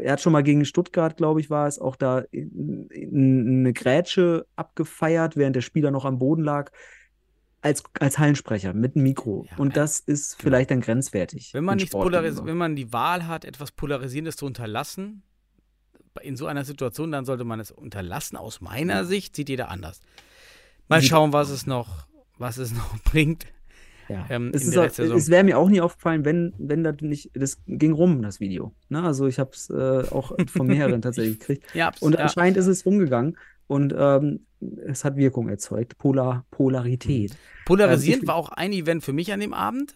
er 0.01 0.13
hat 0.13 0.21
schon 0.21 0.33
mal 0.33 0.43
gegen 0.43 0.65
Stuttgart, 0.65 1.17
glaube 1.17 1.41
ich, 1.41 1.51
war 1.51 1.67
es, 1.67 1.79
auch 1.79 1.97
da 1.97 2.21
in- 2.31 2.89
in- 2.91 3.59
eine 3.61 3.73
Grätsche 3.73 4.47
abgefeiert, 4.57 5.37
während 5.37 5.55
der 5.57 5.61
Spieler 5.63 5.91
noch 5.91 6.05
am 6.05 6.19
Boden 6.19 6.43
lag, 6.43 6.71
als, 7.63 7.83
als 7.99 8.19
Hallensprecher 8.19 8.75
mit 8.75 8.95
einem 8.95 9.05
Mikro. 9.05 9.47
Ja, 9.51 9.57
und 9.57 9.77
das 9.77 10.01
ist 10.01 10.35
vielleicht 10.41 10.71
dann 10.71 10.81
grenzwertig. 10.81 11.55
Wenn 11.55 11.65
man, 11.65 11.77
nichts 11.77 11.93
polaris 11.93 12.45
wenn 12.45 12.57
man 12.59 12.77
die 12.77 12.93
Wahl 12.93 13.27
hat, 13.27 13.45
etwas 13.45 13.73
Polarisierendes 13.73 14.37
zu 14.37 14.45
unterlassen, 14.47 15.23
in 16.23 16.37
so 16.37 16.47
einer 16.47 16.65
Situation, 16.65 17.11
dann 17.11 17.25
sollte 17.25 17.45
man 17.45 17.59
es 17.61 17.71
unterlassen. 17.71 18.37
Aus 18.37 18.61
meiner 18.61 19.05
Sicht 19.05 19.35
sieht 19.35 19.49
jeder 19.49 19.69
anders. 19.71 20.01
Mal 20.89 21.03
schauen, 21.03 21.33
was 21.33 21.49
es 21.51 21.67
noch, 21.67 22.07
was 22.39 22.59
es 22.59 22.73
noch 22.73 22.99
bringt. 23.05 23.47
Ja. 24.09 24.27
ähm, 24.29 24.51
es 24.55 24.67
es 24.67 25.29
wäre 25.31 25.45
mir 25.45 25.59
auch 25.59 25.69
nie 25.69 25.81
aufgefallen, 25.81 26.25
wenn, 26.25 26.53
wenn 26.59 26.85
das 26.85 26.97
nicht, 27.01 27.31
das 27.35 27.59
ging 27.67 27.93
rum, 27.93 28.23
das 28.23 28.41
Video. 28.41 28.75
Ne? 28.89 29.03
Also 29.03 29.27
ich 29.27 29.39
habe 29.39 29.51
es 29.53 29.71
äh, 29.71 30.05
auch 30.11 30.33
von 30.49 30.67
mehreren 30.67 31.03
tatsächlich 31.03 31.41
gekriegt. 31.41 31.65
Ja, 31.75 31.93
Und 32.01 32.15
ja. 32.15 32.21
anscheinend 32.21 32.57
ist 32.57 32.67
es 32.67 32.85
rumgegangen 32.85 33.37
und 33.67 33.95
ähm, 33.97 34.47
es 34.87 35.05
hat 35.05 35.17
Wirkung 35.17 35.49
erzeugt. 35.49 35.99
Polar, 35.99 36.45
Polarität. 36.51 37.37
Polarisierend 37.65 38.25
Ähm, 38.25 38.29
war 38.29 38.37
auch 38.37 38.51
ein 38.51 38.73
Event 38.73 39.05
für 39.05 39.13
mich 39.13 39.33
an 39.33 39.41
dem 39.41 39.55
Abend. 39.55 39.95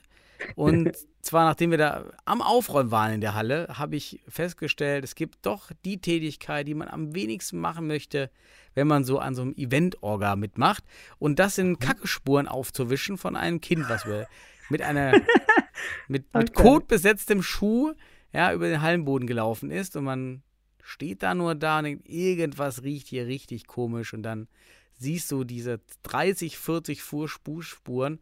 Und 0.54 0.96
zwar, 1.22 1.44
nachdem 1.44 1.70
wir 1.70 1.78
da 1.78 2.04
am 2.24 2.42
Aufräumen 2.42 2.90
waren 2.90 3.12
in 3.12 3.20
der 3.20 3.34
Halle, 3.34 3.68
habe 3.70 3.96
ich 3.96 4.20
festgestellt, 4.28 5.04
es 5.04 5.14
gibt 5.14 5.44
doch 5.46 5.70
die 5.84 6.00
Tätigkeit, 6.00 6.66
die 6.66 6.74
man 6.74 6.88
am 6.88 7.14
wenigsten 7.14 7.58
machen 7.58 7.86
möchte, 7.86 8.30
wenn 8.74 8.86
man 8.86 9.04
so 9.04 9.18
an 9.18 9.34
so 9.34 9.42
einem 9.42 9.54
Event-Orga 9.56 10.36
mitmacht. 10.36 10.84
Und 11.18 11.38
das 11.38 11.56
sind 11.56 11.80
Kackespuren 11.80 12.48
aufzuwischen 12.48 13.18
von 13.18 13.36
einem 13.36 13.60
Kind, 13.60 13.88
was 13.88 14.06
wir 14.06 14.26
mit 14.68 14.82
einer 14.82 15.12
mit, 16.08 16.32
mit 16.34 16.50
Okay. 16.50 16.62
Kot 16.62 16.88
besetztem 16.88 17.42
Schuh 17.42 17.92
ja, 18.32 18.52
über 18.52 18.68
den 18.68 18.82
Hallenboden 18.82 19.26
gelaufen 19.26 19.70
ist. 19.70 19.96
Und 19.96 20.04
man 20.04 20.42
steht 20.82 21.22
da 21.22 21.34
nur 21.34 21.54
da 21.54 21.78
und 21.78 21.84
denkt, 21.84 22.08
irgendwas 22.08 22.82
riecht 22.82 23.08
hier 23.08 23.26
richtig 23.26 23.66
komisch. 23.66 24.14
Und 24.14 24.22
dann 24.22 24.48
siehst 24.94 25.30
du 25.30 25.44
diese 25.44 25.80
30, 26.02 26.58
40 26.58 27.02
Fußspuren. 27.02 28.20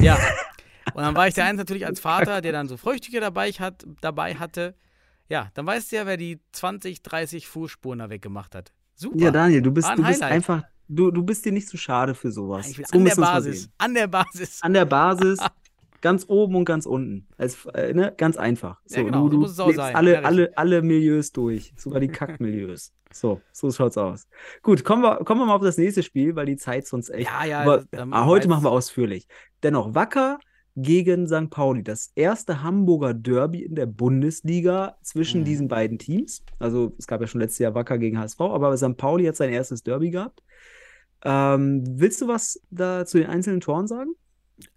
Ja. 0.00 0.18
Und 0.94 1.02
dann 1.02 1.14
war 1.14 1.28
ich 1.28 1.34
der 1.34 1.44
eins 1.46 1.58
natürlich 1.58 1.86
als 1.86 2.00
Vater, 2.00 2.40
der 2.40 2.52
dann 2.52 2.68
so 2.68 2.76
Früchtücher 2.76 3.20
dabei, 3.20 3.50
hat, 3.52 3.84
dabei 4.00 4.34
hatte. 4.34 4.74
Ja, 5.28 5.50
dann 5.54 5.66
weißt 5.66 5.92
du 5.92 5.96
ja, 5.96 6.06
wer 6.06 6.16
die 6.16 6.40
20, 6.52 7.02
30 7.02 7.46
Fußspuren 7.46 8.00
da 8.00 8.10
weggemacht 8.10 8.54
hat. 8.54 8.72
Super. 8.94 9.18
Ja, 9.18 9.30
Daniel, 9.30 9.62
du 9.62 9.70
bist, 9.70 9.88
du 9.96 10.02
bist 10.04 10.22
einfach, 10.22 10.64
du, 10.88 11.10
du 11.10 11.22
bist 11.22 11.44
dir 11.44 11.52
nicht 11.52 11.68
zu 11.68 11.76
schade 11.76 12.14
für 12.14 12.32
sowas. 12.32 12.76
will 12.76 12.84
So 12.86 12.98
an 12.98 13.04
der 13.04 13.14
Basis. 13.16 13.70
An 13.78 13.94
der 13.94 14.06
Basis. 14.08 14.62
An 14.62 14.72
der 14.74 14.84
Basis 14.84 15.40
ganz 16.00 16.24
oben 16.28 16.56
und 16.56 16.64
ganz 16.64 16.86
unten. 16.86 17.26
Als, 17.36 17.64
äh, 17.66 17.92
ne? 17.92 18.14
Ganz 18.16 18.36
einfach. 18.36 18.80
So, 18.84 18.98
Ja, 18.98 19.02
genau, 19.04 19.28
du, 19.28 19.46
so 19.46 19.56
du 19.56 19.62
auch 19.62 19.66
lebst 19.68 19.76
sein. 19.78 19.96
alle, 19.96 20.12
Ja, 20.14 20.20
alle, 20.22 20.56
alle 20.56 20.82
Milieus 20.82 21.32
durch, 21.32 21.72
sogar 21.76 22.00
die 22.00 22.08
Kackmilieus. 22.08 22.92
so, 23.12 23.40
so 23.52 23.70
schaut's 23.70 23.98
aus. 23.98 24.26
Gut, 24.62 24.84
kommen 24.84 25.02
wir, 25.02 25.16
kommen 25.24 25.40
wir 25.40 25.46
mal 25.46 25.54
auf 25.54 25.62
das 25.62 25.78
nächste 25.78 26.02
Spiel, 26.02 26.36
weil 26.36 26.46
die 26.46 26.56
Zeit 26.56 26.86
sonst 26.86 27.10
echt. 27.10 27.30
Ja, 27.30 27.44
ja, 27.44 27.60
Aber, 27.60 27.84
ah, 28.10 28.26
heute 28.26 28.48
machen 28.48 28.64
wir 28.64 28.70
ausführlich. 28.70 29.26
Dennoch, 29.62 29.94
Wacker 29.94 30.38
gegen 30.76 31.26
St. 31.26 31.50
Pauli, 31.50 31.82
das 31.82 32.12
erste 32.14 32.62
Hamburger 32.62 33.12
Derby 33.12 33.62
in 33.64 33.74
der 33.74 33.86
Bundesliga 33.86 34.96
zwischen 35.02 35.40
Mhm. 35.40 35.44
diesen 35.44 35.68
beiden 35.68 35.98
Teams. 35.98 36.42
Also 36.58 36.94
es 36.98 37.06
gab 37.06 37.20
ja 37.20 37.26
schon 37.26 37.40
letztes 37.40 37.58
Jahr 37.58 37.74
Wacker 37.74 37.98
gegen 37.98 38.18
HSV, 38.18 38.40
aber 38.40 38.76
St. 38.76 38.96
Pauli 38.96 39.24
hat 39.26 39.36
sein 39.36 39.50
erstes 39.50 39.82
Derby 39.82 40.10
gehabt. 40.10 40.42
Ähm, 41.22 41.82
willst 41.86 42.20
du 42.22 42.28
was 42.28 42.60
da 42.70 43.04
zu 43.04 43.18
den 43.18 43.28
einzelnen 43.28 43.60
Toren 43.60 43.86
sagen? 43.86 44.14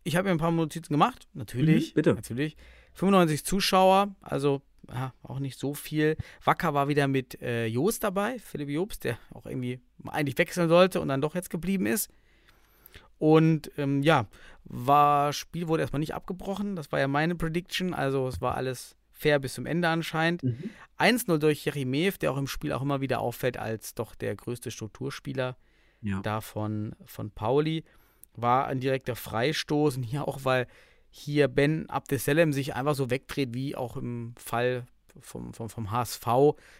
Ich 0.03 0.15
habe 0.15 0.27
mir 0.27 0.31
ein 0.31 0.37
paar 0.39 0.51
Notizen 0.51 0.93
gemacht, 0.93 1.27
natürlich. 1.33 1.91
Mhm, 1.91 1.95
bitte. 1.95 2.13
Natürlich. 2.15 2.57
95 2.93 3.45
Zuschauer, 3.45 4.15
also 4.21 4.61
ja, 4.89 5.13
auch 5.23 5.39
nicht 5.39 5.57
so 5.59 5.73
viel. 5.73 6.17
Wacker 6.43 6.73
war 6.73 6.87
wieder 6.87 7.07
mit 7.07 7.41
äh, 7.41 7.65
Joost 7.67 8.03
dabei, 8.03 8.39
Philipp 8.39 8.69
Jobst, 8.69 9.03
der 9.05 9.17
auch 9.33 9.45
irgendwie 9.45 9.79
eigentlich 10.07 10.37
wechseln 10.37 10.67
sollte 10.69 10.99
und 11.01 11.07
dann 11.07 11.21
doch 11.21 11.35
jetzt 11.35 11.49
geblieben 11.49 11.85
ist. 11.85 12.09
Und 13.23 13.71
ähm, 13.77 14.03
ja, 14.03 14.27
war 14.65 15.31
Spiel 15.31 15.69
wurde 15.69 15.83
erstmal 15.83 16.01
nicht 16.01 16.13
abgebrochen. 16.13 16.75
Das 16.75 16.91
war 16.91 16.99
ja 16.99 17.07
meine 17.07 17.35
Prediction. 17.35 17.93
Also 17.93 18.27
es 18.27 18.41
war 18.41 18.55
alles 18.55 18.97
fair 19.13 19.39
bis 19.39 19.53
zum 19.53 19.65
Ende 19.65 19.87
anscheinend. 19.87 20.43
1-0 20.99 21.37
durch 21.37 21.63
Jeremejew, 21.63 22.17
der 22.19 22.33
auch 22.33 22.37
im 22.37 22.47
Spiel 22.47 22.73
auch 22.73 22.81
immer 22.81 22.99
wieder 22.99 23.21
auffällt 23.21 23.55
als 23.55 23.95
doch 23.95 24.13
der 24.13 24.35
größte 24.35 24.71
Strukturspieler 24.71 25.55
Ja. 26.01 26.19
da 26.21 26.41
von, 26.41 26.97
von 27.05 27.31
Pauli. 27.31 27.85
War 28.35 28.67
ein 28.67 28.81
direkter 28.81 29.15
Freistoß 29.15 29.95
und 29.95 30.03
hier 30.03 30.27
auch, 30.27 30.43
weil 30.43 30.67
hier 31.09 31.47
Ben 31.47 31.89
Abdeselem 31.89 32.51
sich 32.51 32.75
einfach 32.75 32.95
so 32.95 33.09
wegdreht, 33.09 33.53
wie 33.53 33.77
auch 33.77 33.95
im 33.95 34.33
Fall 34.37 34.85
vom, 35.19 35.53
vom, 35.53 35.69
vom 35.69 35.91
HSV. 35.91 36.25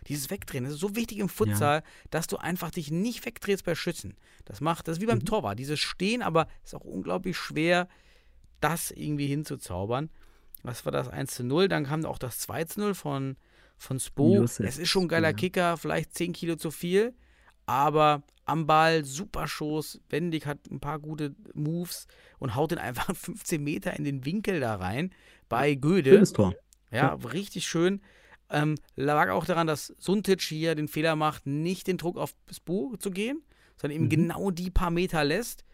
Dieses 0.07 0.29
Wegdrehen, 0.29 0.63
das 0.63 0.73
ist 0.73 0.79
so 0.79 0.95
wichtig 0.95 1.19
im 1.19 1.29
Futsal, 1.29 1.83
dass 2.09 2.27
du 2.27 2.37
einfach 2.37 2.71
dich 2.71 2.91
nicht 2.91 3.25
wegdrehst 3.25 3.63
bei 3.63 3.75
Schützen. 3.75 4.15
Das 4.45 4.61
macht, 4.61 4.87
das 4.87 4.97
ist 4.97 5.01
wie 5.01 5.07
beim 5.07 5.25
Torwart, 5.25 5.59
dieses 5.59 5.79
Stehen, 5.79 6.21
aber 6.21 6.47
es 6.63 6.73
ist 6.73 6.75
auch 6.75 6.85
unglaublich 6.85 7.37
schwer, 7.37 7.87
das 8.59 8.91
irgendwie 8.91 9.27
hinzuzaubern. 9.27 10.09
Das 10.63 10.85
war 10.85 10.91
das 10.91 11.09
1 11.09 11.35
zu 11.35 11.43
0. 11.43 11.67
Dann 11.67 11.85
kam 11.85 12.05
auch 12.05 12.17
das 12.17 12.39
2 12.39 12.63
zu 12.65 12.79
0 12.79 12.95
von, 12.95 13.35
von 13.77 13.99
Spo. 13.99 14.35
Josef 14.35 14.65
es 14.65 14.77
ist 14.77 14.89
schon 14.89 15.03
ein 15.03 15.09
geiler 15.09 15.29
ja. 15.29 15.33
Kicker, 15.33 15.77
vielleicht 15.77 16.15
10 16.15 16.33
Kilo 16.33 16.55
zu 16.55 16.71
viel, 16.71 17.13
aber 17.65 18.23
am 18.45 18.67
Ball, 18.67 19.05
super 19.05 19.47
Schuss, 19.47 20.01
wendig, 20.09 20.45
hat 20.45 20.59
ein 20.69 20.79
paar 20.79 20.99
gute 20.99 21.35
Moves 21.53 22.07
und 22.39 22.55
haut 22.55 22.71
den 22.71 22.77
einfach 22.77 23.15
15 23.15 23.63
Meter 23.63 23.93
in 23.93 24.03
den 24.03 24.25
Winkel 24.25 24.59
da 24.59 24.75
rein 24.75 25.13
bei 25.49 25.75
Göde. 25.75 26.11
Schönes 26.11 26.33
Tor. 26.33 26.55
Ja, 26.91 27.13
richtig 27.13 27.67
schön. 27.67 28.01
Ähm, 28.53 28.75
lag 28.95 29.29
auch 29.29 29.45
daran, 29.45 29.67
dass 29.67 29.87
Suntic 29.97 30.41
hier 30.41 30.75
den 30.75 30.87
Fehler 30.87 31.15
macht, 31.15 31.45
nicht 31.47 31.87
den 31.87 31.97
Druck 31.97 32.17
auf 32.17 32.33
Spo 32.51 32.95
zu 32.97 33.09
gehen, 33.11 33.41
sondern 33.77 33.97
ihm 33.97 34.03
Mhm. 34.05 34.09
genau 34.09 34.51
die 34.51 34.69
paar 34.69 34.91
Meter 34.91 35.23
lässt. 35.23 35.65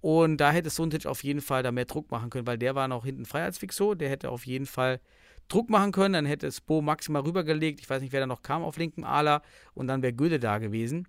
Und 0.00 0.36
da 0.36 0.52
hätte 0.52 0.70
Suntic 0.70 1.06
auf 1.06 1.24
jeden 1.24 1.40
Fall 1.40 1.62
da 1.62 1.72
mehr 1.72 1.86
Druck 1.86 2.10
machen 2.10 2.30
können, 2.30 2.46
weil 2.46 2.58
der 2.58 2.74
war 2.74 2.86
noch 2.86 3.04
hinten 3.04 3.24
frei 3.24 3.42
als 3.42 3.58
Fixo. 3.58 3.94
Der 3.94 4.08
hätte 4.10 4.30
auf 4.30 4.46
jeden 4.46 4.66
Fall 4.66 5.00
Druck 5.48 5.70
machen 5.70 5.90
können. 5.90 6.12
Dann 6.12 6.26
hätte 6.26 6.52
Spo 6.52 6.82
maximal 6.82 7.22
rübergelegt. 7.22 7.80
Ich 7.80 7.90
weiß 7.90 8.02
nicht, 8.02 8.12
wer 8.12 8.20
da 8.20 8.26
noch 8.26 8.42
kam 8.42 8.62
auf 8.62 8.76
linken 8.76 9.02
Ala. 9.02 9.42
Und 9.74 9.88
dann 9.88 10.02
wäre 10.02 10.12
Göde 10.12 10.38
da 10.38 10.58
gewesen. 10.58 11.08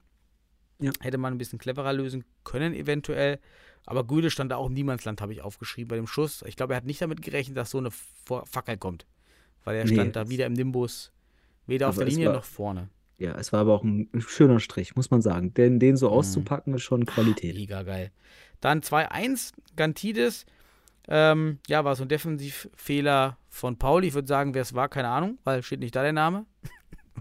Ja. 0.81 0.91
Hätte 1.01 1.17
man 1.17 1.33
ein 1.33 1.37
bisschen 1.37 1.59
cleverer 1.59 1.93
lösen 1.93 2.23
können, 2.45 2.73
eventuell. 2.73 3.39
Aber 3.85 4.07
Göde 4.07 4.31
stand 4.31 4.51
da 4.51 4.55
auch 4.55 4.67
im 4.67 4.73
Niemandsland, 4.73 5.21
habe 5.21 5.33
ich 5.33 5.41
aufgeschrieben 5.41 5.89
bei 5.89 5.95
dem 5.97 6.07
Schuss. 6.07 6.43
Ich 6.47 6.55
glaube, 6.55 6.73
er 6.73 6.77
hat 6.77 6.85
nicht 6.85 7.01
damit 7.01 7.21
gerechnet, 7.21 7.57
dass 7.57 7.71
so 7.71 7.77
eine 7.77 7.91
Fackel 7.91 8.77
kommt. 8.77 9.05
Weil 9.63 9.75
er 9.77 9.85
Nee, 9.85 9.93
stand 9.93 10.15
da 10.15 10.29
wieder 10.29 10.45
im 10.45 10.53
Nimbus, 10.53 11.11
weder 11.67 11.89
auf 11.89 11.97
der 11.97 12.05
Linie 12.07 12.27
war- 12.27 12.33
noch 12.35 12.43
vorne. 12.43 12.89
Ja, 13.17 13.35
es 13.37 13.51
war 13.51 13.59
aber 13.61 13.73
auch 13.73 13.83
ein 13.83 14.07
schöner 14.19 14.59
Strich, 14.61 14.95
muss 14.95 15.11
man 15.11 15.21
sagen. 15.21 15.53
Denn 15.53 15.77
den 15.79 15.91
Mhm. 15.91 15.97
so 15.97 16.09
auszupacken, 16.09 16.73
ist 16.73 16.83
schon 16.83 17.05
Qualität. 17.05 17.55
Mega 17.55 17.83
geil. 17.83 18.11
Dann 18.61 18.81
2-1, 18.81 19.51
Gantidis. 19.75 20.45
Ähm, 21.09 21.59
ja, 21.67 21.83
war 21.83 21.95
so 21.95 22.03
ein 22.03 22.09
Defensivfehler 22.09 23.37
von 23.49 23.77
Pauli. 23.77 24.07
Ich 24.07 24.13
würde 24.13 24.27
sagen, 24.27 24.53
wer 24.53 24.61
es 24.61 24.73
war, 24.73 24.89
keine 24.89 25.09
Ahnung, 25.09 25.37
weil 25.43 25.63
steht 25.63 25.79
nicht 25.79 25.95
da 25.95 26.03
der 26.03 26.13
Name. 26.13 26.45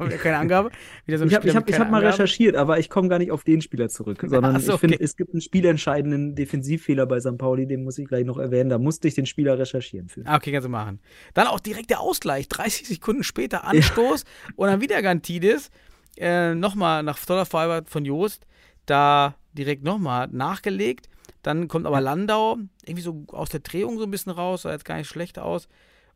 Wieder 0.07 0.19
keine 0.19 0.39
Angabe. 0.39 0.71
Wieder 1.07 1.19
so 1.19 1.25
Ich 1.25 1.35
habe 1.35 1.53
hab, 1.53 1.71
hab 1.71 1.91
mal 1.91 2.05
recherchiert, 2.05 2.57
aber 2.57 2.79
ich 2.79 2.91
komme 2.91 3.09
gar 3.09 3.19
nicht 3.19 3.31
auf 3.31 3.45
den 3.45 3.61
Spieler 3.61 3.89
zurück, 3.89 4.25
sondern 4.27 4.57
Ach 4.57 4.61
so, 4.61 4.75
ich 4.75 4.81
finde, 4.81 4.97
okay. 4.97 5.05
es 5.05 5.17
gibt 5.17 5.33
einen 5.33 5.41
spielentscheidenden 5.41 6.35
Defensivfehler 6.35 7.07
bei 7.07 7.21
St. 7.21 7.39
Pauli, 7.39 7.67
den 7.67 7.85
muss 7.85 7.99
ich 7.99 8.09
gleich 8.09 8.25
noch 8.25 8.39
erwähnen. 8.39 8.71
Da 8.71 8.79
musste 8.79 9.09
ich 9.09 9.15
den 9.15 9.27
Spieler 9.27 9.59
recherchieren 9.59 10.09
für. 10.09 10.23
Ah, 10.25 10.37
okay, 10.37 10.53
kannst 10.53 10.67
du 10.67 10.71
machen. 10.71 11.01
Dann 11.35 11.47
auch 11.47 11.61
direkt 11.61 11.91
der 11.91 12.01
Ausgleich. 12.01 12.49
30 12.49 12.89
Sekunden 12.89 13.23
später 13.23 13.65
Anstoß 13.65 14.25
und 14.57 14.69
dann 14.69 14.81
wieder 14.81 15.01
Gantidis. 15.03 15.71
Äh, 16.17 16.55
nochmal 16.55 17.03
nach 17.03 17.19
toller 17.25 17.47
Vorarbeit 17.47 17.89
von 17.89 18.05
Joost. 18.05 18.47
Da 18.87 19.37
direkt 19.53 19.85
nochmal 19.85 20.29
nachgelegt. 20.31 21.09
Dann 21.43 21.69
kommt 21.69 21.87
aber 21.87 22.01
Landau 22.01 22.59
irgendwie 22.85 23.03
so 23.03 23.25
aus 23.29 23.49
der 23.49 23.61
Drehung 23.61 23.99
so 23.99 24.05
ein 24.05 24.11
bisschen 24.11 24.33
raus. 24.33 24.63
Sah 24.63 24.73
jetzt 24.73 24.85
gar 24.85 24.97
nicht 24.97 25.09
schlecht 25.09 25.39
aus. 25.39 25.69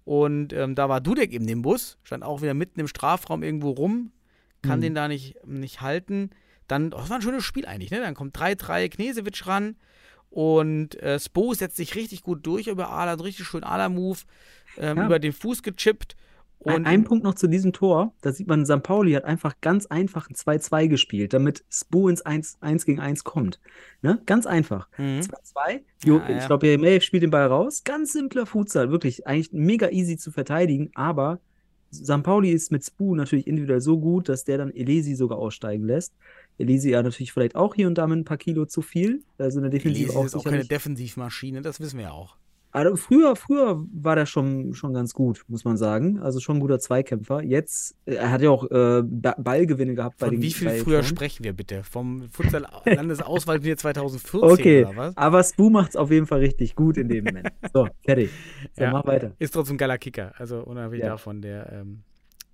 Und 0.05 0.53
ähm, 0.53 0.75
da 0.75 0.89
war 0.89 1.01
Dudek 1.01 1.33
im 1.33 1.43
Nimbus. 1.45 1.99
Stand 2.03 2.25
auch 2.25 2.43
wieder 2.43 2.55
mitten 2.55 2.81
im 2.81 2.89
Strafraum 2.89 3.43
irgendwo 3.43 3.71
rum. 3.71 4.13
Kann 4.63 4.79
Mhm. 4.79 4.83
den 4.83 4.95
da 4.95 5.09
nicht, 5.09 5.37
nicht 5.47 5.81
halten. 5.81 6.31
Dann, 6.69 6.93
oh, 6.93 6.99
das 6.99 7.11
war 7.11 7.17
ein 7.19 7.23
schönes 7.23 7.45
Spiel 7.45 7.67
eigentlich, 7.67 7.91
ne? 7.91 8.01
Dann 8.01 8.15
kommt 8.15 8.37
3-3 8.37 8.89
Knesewitsch 8.89 9.47
ran. 9.47 9.77
Und 10.31 10.95
äh, 11.03 11.21
Spo 11.21 11.53
setzt 11.55 11.77
sich 11.77 11.95
richtig 11.95 12.23
gut 12.23 12.47
durch 12.47 12.67
über 12.69 12.91
Ala, 12.91 13.13
richtig 13.15 13.47
schön 13.47 13.65
Ala-Move, 13.65 14.21
ähm, 14.79 14.97
Ja. 14.97 15.07
über 15.07 15.19
den 15.19 15.33
Fuß 15.33 15.63
gechippt. 15.63 16.17
Ein, 16.65 16.77
Und 16.77 16.87
ein 16.87 17.05
Punkt 17.05 17.25
noch 17.25 17.35
zu 17.35 17.49
diesem 17.49 17.73
Tor. 17.73 18.15
Da 18.21 18.33
sieht 18.33 18.47
man, 18.47 18.65
St. 18.65 18.83
Pauli 18.83 19.13
hat 19.13 19.25
einfach 19.25 19.55
ganz 19.61 19.87
einfach 19.87 20.29
ein 20.29 20.35
2-2 20.35 20.89
gespielt, 20.89 21.33
damit 21.33 21.65
Spo 21.71 22.09
ins 22.09 22.23
1, 22.23 22.59
1 22.61 22.85
gegen 22.85 23.01
1 23.01 23.25
kommt. 23.25 23.61
Ne? 24.01 24.21
Ganz 24.27 24.47
einfach. 24.47 24.89
Mhm. 24.99 25.21
2-2. 25.21 25.81
Jo, 26.05 26.19
Ja, 26.19 26.31
ja. 26.31 26.39
Ich 26.39 26.47
glaube, 26.47 26.67
Jeremejew 26.67 27.01
spielt 27.01 27.23
den 27.23 27.31
Ball 27.31 27.47
raus. 27.47 27.85
Ganz 27.85 28.13
simpler 28.13 28.47
Futsal, 28.47 28.91
wirklich. 28.91 29.27
Eigentlich 29.27 29.53
mega 29.53 29.89
easy 29.91 30.17
zu 30.17 30.31
verteidigen, 30.31 30.91
aber 30.95 31.41
St. 31.93 32.23
Pauli 32.23 32.51
ist 32.51 32.73
mit 32.73 32.85
Spu 32.85 33.15
natürlich 33.15 33.47
individuell 33.47 33.81
so 33.81 33.99
gut, 33.99 34.29
dass 34.29 34.45
der 34.45 34.59
dann 34.59 34.71
Elesi 34.71 35.15
sogar 35.15 35.39
aussteigen 35.39 35.85
lässt. 35.85 36.15
Elesi 36.59 36.91
ja 36.91 37.03
natürlich 37.03 37.33
vielleicht 37.33 37.55
auch 37.55 37.75
hier 37.75 37.87
und 37.87 37.99
da 37.99 38.07
mit 38.07 38.19
ein 38.19 38.25
paar 38.25 38.39
Kilo 38.39 38.65
zu 38.67 38.83
viel. 38.83 39.23
Also 39.39 39.59
eine 39.59 39.69
Defensive 39.69 40.05
Elise 40.05 40.19
auch 40.19 40.25
ist 40.25 40.35
auch 40.35 40.45
keine. 40.45 40.65
Defensivmaschine, 40.65 41.61
das 41.61 41.81
wissen 41.81 41.99
wir 41.99 42.07
ja 42.07 42.13
auch. 42.13 42.37
Aber 42.75 42.97
früher, 42.97 43.37
früher 43.37 43.85
war 43.93 44.17
der 44.17 44.25
schon, 44.25 44.73
schon 44.73 44.95
ganz 44.95 45.13
gut, 45.13 45.45
muss 45.47 45.65
man 45.67 45.77
sagen. 45.77 46.19
Also 46.21 46.41
schon 46.41 46.57
ein 46.57 46.61
guter 46.61 46.79
Zweikämpfer. 46.79 47.43
Jetzt, 47.43 47.95
äh, 48.07 48.15
er 48.15 48.31
hat 48.31 48.41
ja 48.41 48.49
auch 48.49 48.65
äh, 48.71 49.03
Ba- 49.05 49.37
Ballgewinne 49.39 49.95
gehabt 49.95 50.17
bei 50.19 50.27
Von 50.29 50.37
den 50.37 50.43
wie 50.43 50.53
viel 50.53 50.71
früher 50.71 51.01
Toren. 51.01 51.05
sprechen 51.05 51.45
wir 51.45 51.53
bitte? 51.53 51.83
Vom 51.85 52.31
Futsal-Landesauswahlturnier 52.31 53.77
2014 53.77 54.51
Okay, 54.51 54.85
oder 54.87 54.97
was? 54.97 55.17
aber 55.17 55.43
Spu 55.45 55.71
macht 55.71 55.91
es 55.91 55.97
auf 55.97 56.11
jeden 56.11 56.27
Fall 56.27 56.41
richtig 56.41 56.75
gut 56.75 56.97
in 56.97 57.09
dem 57.09 57.25
Moment. 57.25 57.49
So, 57.75 57.89
fertig. 58.05 58.31
So, 58.77 58.85
Ja. 58.85 58.91
mach 58.93 59.07
weiter. 59.07 59.33
Ist 59.39 59.53
trotzdem 59.53 59.75
ein 59.75 59.79
geiler 59.79 59.99
Kicker, 59.99 60.33
also 60.39 60.61
unabhängig 60.63 61.05
Ja. 61.05 61.11
davon 61.11 61.43
der 61.43 61.71
ähm, 61.73 62.03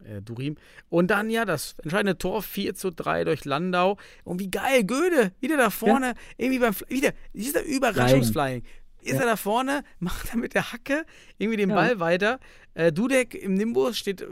äh, 0.05 0.23
Durim. 0.23 0.57
Und 0.89 1.11
dann 1.11 1.28
ja 1.31 1.45
das 1.45 1.74
entscheidende 1.82 2.16
Tor 2.19 2.43
4 2.43 2.74
zu 2.74 2.90
3 2.93 3.24
durch 3.24 3.45
Landau. 3.45 3.97
Und 4.24 4.40
wie 4.40 4.51
geil, 4.51 4.85
Göde, 4.85 5.32
wieder 5.40 5.57
da 5.57 5.70
vorne, 5.70 6.15
irgendwie 6.36 6.61
beim, 6.61 6.73
Fl- 6.73 6.89
wieder, 6.89 7.11
dieser 7.35 7.65
Überraschungsflying. 7.65 8.62
Ist 9.03 9.15
Ja. 9.15 9.20
er 9.20 9.27
da 9.27 9.37
vorne, 9.37 9.85
macht 9.99 10.31
er 10.31 10.37
mit 10.37 10.55
der 10.55 10.73
Hacke 10.73 11.05
irgendwie 11.39 11.57
den 11.59 11.70
Ja. 11.70 11.77
Ball 11.77 12.01
weiter. 12.01 12.41
Äh, 12.75 12.93
Dudek 12.93 13.35
im 13.35 13.55
Nimbus 13.55 13.99
steht 13.99 14.20
äh, 14.23 14.27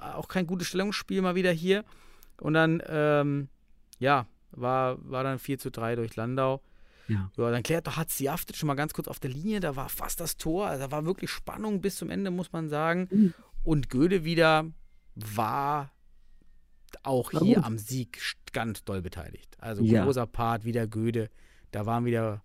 auch 0.00 0.28
kein 0.28 0.46
gutes 0.46 0.68
Stellungsspiel 0.68 1.20
mal 1.22 1.34
wieder 1.34 1.52
hier. 1.52 1.84
Und 2.40 2.54
dann, 2.54 2.82
ähm, 2.86 3.48
ja, 3.98 4.26
war, 4.52 4.96
war 5.10 5.24
dann 5.24 5.38
4 5.38 5.58
zu 5.58 5.70
3 5.70 5.96
durch 5.96 6.16
Landau. 6.16 6.62
Ja. 7.08 7.30
Ja, 7.36 7.50
dann 7.50 7.62
klärt 7.62 7.86
doch 7.86 7.96
Hatziaftet 7.96 8.56
schon 8.56 8.66
mal 8.66 8.74
ganz 8.74 8.92
kurz 8.92 9.08
auf 9.08 9.18
der 9.18 9.30
Linie. 9.30 9.60
Da 9.60 9.76
war 9.76 9.88
fast 9.88 10.20
das 10.20 10.36
Tor. 10.36 10.66
Also 10.68 10.84
da 10.84 10.90
war 10.90 11.04
wirklich 11.06 11.30
Spannung 11.30 11.80
bis 11.80 11.96
zum 11.96 12.10
Ende, 12.10 12.30
muss 12.30 12.52
man 12.52 12.68
sagen. 12.68 13.08
Mhm. 13.10 13.34
Und 13.64 13.90
Göde 13.90 14.24
wieder 14.24 14.66
war 15.14 15.90
auch 17.02 17.32
War 17.32 17.42
hier 17.42 17.56
gut. 17.56 17.64
am 17.64 17.78
Sieg 17.78 18.20
ganz 18.52 18.84
doll 18.84 19.02
beteiligt. 19.02 19.56
Also 19.58 19.82
Ja. 19.82 20.04
großer 20.04 20.26
Part, 20.26 20.64
wieder 20.64 20.86
Göde. 20.86 21.30
Da 21.70 21.84
waren 21.86 22.04
wieder 22.04 22.42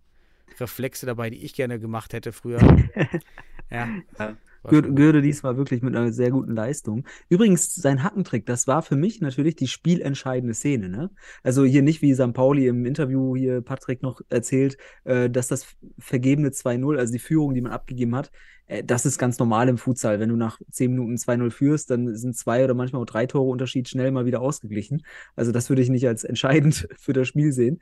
Reflexe 0.59 1.05
dabei, 1.05 1.29
die 1.29 1.43
ich 1.43 1.53
gerne 1.53 1.79
gemacht 1.79 2.13
hätte 2.13 2.31
früher. 2.31 2.59
ja. 3.71 3.89
Ja. 4.19 4.37
Gürde 4.65 5.21
diesmal 5.21 5.57
wirklich 5.57 5.81
mit 5.81 5.93
einer 5.93 6.13
sehr 6.13 6.31
guten 6.31 6.55
Leistung. 6.55 7.05
Übrigens, 7.27 7.75
sein 7.75 8.01
Hackentrick, 8.01 8.45
das 8.45 8.65
war 8.65 8.81
für 8.81 8.95
mich 8.95 9.19
natürlich 9.19 9.57
die 9.57 9.67
spielentscheidende 9.67 10.53
Szene. 10.53 10.87
Ne? 10.87 11.09
Also 11.43 11.65
hier 11.65 11.81
nicht 11.81 12.01
wie 12.01 12.13
St. 12.13 12.33
Pauli 12.33 12.67
im 12.67 12.85
Interview 12.85 13.35
hier 13.35 13.61
Patrick 13.61 14.01
noch 14.01 14.21
erzählt, 14.29 14.77
äh, 15.03 15.29
dass 15.29 15.49
das 15.49 15.67
vergebene 15.99 16.49
2-0, 16.49 16.97
also 16.97 17.11
die 17.11 17.19
Führung, 17.19 17.53
die 17.53 17.61
man 17.61 17.73
abgegeben 17.73 18.15
hat, 18.15 18.31
äh, 18.67 18.83
das 18.83 19.05
ist 19.05 19.17
ganz 19.17 19.37
normal 19.39 19.67
im 19.69 19.77
Futsal. 19.77 20.19
Wenn 20.19 20.29
du 20.29 20.35
nach 20.35 20.59
10 20.71 20.91
Minuten 20.91 21.17
2-0 21.17 21.51
führst, 21.51 21.89
dann 21.89 22.15
sind 22.15 22.35
zwei 22.37 22.63
oder 22.63 22.73
manchmal 22.73 23.01
auch 23.01 23.05
drei 23.05 23.25
Tore 23.25 23.49
Unterschied 23.49 23.89
schnell 23.89 24.11
mal 24.11 24.25
wieder 24.25 24.41
ausgeglichen. 24.41 25.03
Also 25.35 25.51
das 25.51 25.69
würde 25.69 25.81
ich 25.81 25.89
nicht 25.89 26.07
als 26.07 26.23
entscheidend 26.23 26.87
für 26.97 27.13
das 27.13 27.27
Spiel 27.27 27.51
sehen. 27.51 27.79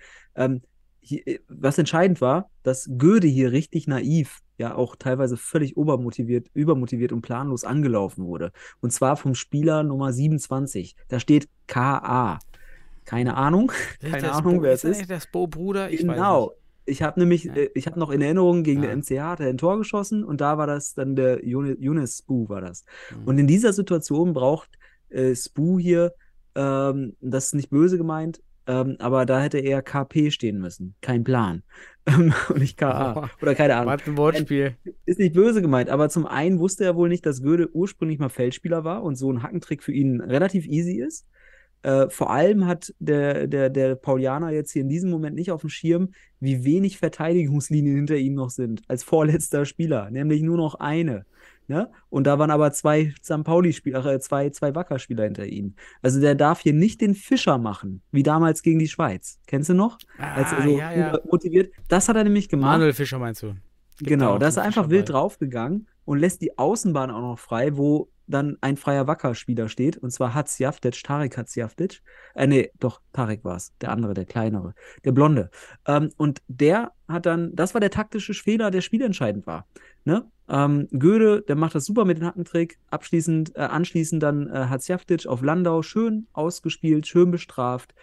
Hier, 1.02 1.26
äh, 1.28 1.40
was 1.48 1.78
entscheidend 1.78 2.22
war, 2.22 2.50
dass 2.64 2.90
Göde 2.98 3.28
hier 3.28 3.52
richtig 3.52 3.88
naiv, 3.88 4.40
ja 4.58 4.76
auch 4.76 4.96
teilweise 4.96 5.36
völlig 5.38 5.76
obermotiviert, 5.78 6.48
übermotiviert 6.54 7.12
und 7.12 7.22
planlos 7.22 7.64
angelaufen 7.64 8.26
wurde. 8.26 8.52
Und 8.82 8.92
zwar 8.94 9.18
vom 9.18 9.34
Spieler 9.36 9.82
Nummer 9.84 10.14
27. 10.14 10.96
Da 11.08 11.20
steht 11.20 11.50
KA. 11.68 12.38
Keine 13.06 13.36
Ahnung, 13.36 13.72
Ist 14.00 14.12
keine 14.12 14.28
das 14.28 14.38
Ahnung, 14.38 14.58
Bo- 14.58 14.64
wer 14.64 14.74
ist 14.74 14.86
es 14.86 14.92
ist. 14.92 14.98
nicht 15.00 15.10
das 15.10 15.26
Bo-Bruder? 15.32 15.90
Genau. 15.90 16.54
Ich 16.86 17.02
habe 17.02 17.20
nämlich, 17.20 17.46
Ja. 17.46 17.56
äh, 17.56 17.70
ich 17.74 17.88
habe 17.88 18.00
noch 18.00 18.12
in 18.12 18.22
Erinnerung 18.22 18.62
gegen 18.64 18.82
Ja. 18.84 18.90
der 18.90 18.98
NCH 18.98 19.20
hat 19.32 19.40
er 19.40 19.48
ein 19.48 19.58
Tor 19.58 19.78
geschossen 19.80 20.24
und 20.24 20.40
da 20.42 20.58
war 20.60 20.68
das 20.68 20.94
dann 20.94 21.16
der 21.16 21.44
Yunus 21.44 22.20
Spu 22.20 22.48
war 22.50 22.62
das. 22.62 22.86
Mhm. 23.16 23.28
Und 23.28 23.38
in 23.40 23.48
dieser 23.48 23.74
Situation 23.74 24.34
braucht 24.34 24.70
äh, 25.10 25.36
Spu 25.36 25.80
hier, 25.80 26.14
ähm, 26.56 27.16
das 27.22 27.48
ist 27.48 27.54
nicht 27.56 27.70
böse 27.72 27.98
gemeint, 27.98 28.42
ähm, 28.68 28.96
aber 29.00 29.26
da 29.26 29.42
hätte 29.42 29.60
eher 29.60 29.82
KP 29.82 30.32
stehen 30.32 30.60
müssen. 30.60 30.96
Kein 31.02 31.24
Plan. 31.24 31.64
Ähm, 32.08 32.34
und 32.50 32.58
nicht 32.58 32.78
KA. 32.78 33.14
Boah. 33.14 33.30
Oder 33.44 33.54
keine 33.54 33.76
Ahnung. 33.76 33.94
Was 33.94 34.08
ein 34.08 34.18
Wortspiel. 34.18 34.76
Ist 35.06 35.20
nicht 35.20 35.36
böse 35.36 35.62
gemeint, 35.62 35.88
aber 35.88 36.10
zum 36.10 36.26
einen 36.26 36.58
wusste 36.58 36.84
er 36.84 36.96
wohl 36.96 37.10
nicht, 37.10 37.28
dass 37.28 37.44
Göde 37.44 37.70
ursprünglich 37.76 38.18
mal 38.18 38.30
Feldspieler 38.30 38.84
war 38.84 39.04
und 39.04 39.18
so 39.18 39.32
ein 39.32 39.44
Hackentrick 39.44 39.84
für 39.84 39.92
ihn 39.92 40.20
relativ 40.20 40.66
easy 40.66 41.00
ist. 41.00 41.28
Äh, 41.84 42.10
vor 42.10 42.30
allem 42.30 42.66
hat 42.68 42.94
der, 43.00 43.48
der, 43.48 43.70
der 43.70 43.96
Paulianer 43.96 44.52
jetzt 44.52 44.72
hier 44.72 44.82
in 44.82 44.90
diesem 44.90 45.10
Moment 45.10 45.36
nicht 45.36 45.52
auf 45.52 45.62
dem 45.62 45.70
Schirm, 45.70 46.10
wie 46.40 46.64
wenig 46.64 46.98
Verteidigungslinien 46.98 47.96
hinter 47.96 48.16
ihm 48.16 48.36
noch 48.36 48.50
sind, 48.50 48.82
als 48.88 49.04
vorletzter 49.04 49.66
Spieler, 49.66 50.10
nämlich 50.12 50.42
nur 50.42 50.58
noch 50.58 50.76
eine. 50.76 51.26
Ne? 51.68 51.90
Und 52.10 52.26
da 52.26 52.38
waren 52.40 52.52
aber 52.52 52.72
zwei 52.74 53.14
St. 53.24 53.44
Pauli-Spieler, 53.44 54.06
äh, 54.06 54.20
zwei, 54.20 54.50
zwei 54.50 54.76
Wacker-Spieler 54.76 55.24
hinter 55.24 55.46
ihm. 55.46 55.76
Also 56.02 56.20
der 56.20 56.36
darf 56.36 56.60
hier 56.60 56.74
nicht 56.74 57.00
den 57.02 57.16
Fischer 57.16 57.58
machen, 57.58 58.02
wie 58.12 58.24
damals 58.24 58.62
gegen 58.62 58.80
die 58.80 58.88
Schweiz. 58.90 59.40
Kennst 59.48 59.70
du 59.70 59.74
noch? 59.74 59.98
Als 60.18 60.52
er 60.52 60.58
Ah, 60.60 60.64
so 60.64 60.78
ja, 60.78 60.92
ja. 60.94 61.20
motiviert. 61.30 61.74
Das 61.88 62.10
hat 62.10 62.16
er 62.18 62.24
nämlich 62.26 62.50
gemacht. 62.50 62.72
Manuel 62.74 62.94
Fischer 62.94 63.20
meinst 63.20 63.42
du? 63.44 63.54
Gibt 63.98 64.10
Genau, 64.10 64.38
da 64.38 64.48
ist 64.48 64.58
er 64.58 64.64
einfach 64.64 64.84
Fischer 64.84 64.92
wild 64.92 65.06
bei. 65.06 65.12
draufgegangen 65.14 65.88
und 66.06 66.20
lässt 66.20 66.42
die 66.42 66.58
Außenbahn 66.58 67.12
auch 67.12 67.22
noch 67.22 67.40
frei, 67.40 67.78
wo 67.78 68.10
dann 68.32 68.58
ein 68.62 68.78
freier 68.78 69.06
Wacker-Spieler 69.08 69.70
steht, 69.70 69.98
und 69.98 70.12
zwar 70.12 70.34
Hatzjaftic, 70.34 71.04
Tarek 71.04 71.38
Hatzjaftic. 71.38 72.02
Äh, 72.34 72.48
nee, 72.48 72.72
doch, 72.80 73.02
Tarek 73.14 73.44
war 73.44 73.58
es, 73.58 73.78
der 73.80 73.92
andere, 73.92 74.14
der 74.14 74.26
kleinere, 74.26 74.74
der 75.04 75.12
Blonde. 75.12 75.52
Ähm, 75.86 76.10
und 76.18 76.42
der 76.48 76.94
hat 77.08 77.26
dann, 77.26 77.56
das 77.56 77.74
war 77.74 77.82
der 77.82 77.92
taktische 77.92 78.34
Fehler, 78.34 78.72
der 78.72 78.82
spielentscheidend 78.82 79.46
war. 79.46 79.68
Ne? 80.06 80.26
Ähm, 80.50 80.88
Göde, 80.92 81.44
der 81.44 81.56
macht 81.56 81.76
das 81.76 81.86
super 81.86 82.06
mit 82.06 82.18
dem 82.18 82.26
Hackentrick, 82.26 82.80
abschließend, 82.90 83.56
äh, 83.56 83.60
anschließend 83.60 84.24
dann 84.24 84.48
äh, 84.48 84.66
Hatzjaftic 84.68 85.28
auf 85.28 85.42
Landau, 85.42 85.82
schön 85.84 86.28
ausgespielt, 86.34 87.06
schön 87.06 87.30
bestraft. 87.30 87.94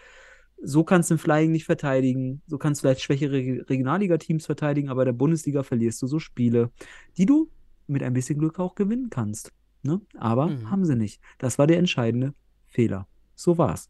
So 0.61 0.83
kannst 0.83 1.11
du 1.11 1.15
im 1.15 1.19
Flying 1.19 1.53
nicht 1.53 1.67
verteidigen. 1.67 2.43
So 2.47 2.59
kannst 2.59 2.81
du 2.81 2.87
vielleicht 2.87 3.03
schwächere 3.03 3.33
Reg- 3.33 3.71
Regionalliga-Teams 3.71 4.47
verteidigen, 4.47 4.89
aber 4.89 5.03
in 5.03 5.07
der 5.07 5.13
Bundesliga 5.13 5.63
verlierst 5.63 6.03
du 6.03 6.07
so 6.07 6.19
Spiele, 6.19 6.71
die 7.17 7.27
du 7.27 7.49
mit 7.87 8.03
ein 8.03 8.13
bisschen 8.13 8.39
Glück 8.39 8.59
auch 8.59 8.75
gewinnen 8.75 9.09
kannst. 9.09 9.53
Ne? 9.83 10.01
Aber 10.19 10.49
Mhm. 10.49 10.71
haben 10.71 10.85
sie 10.85 10.97
nicht. 10.97 11.21
Das 11.39 11.59
war 11.59 11.67
der 11.67 11.79
entscheidende 11.79 12.35
Fehler. 12.67 13.07
So 13.35 13.57
war's. 13.57 13.89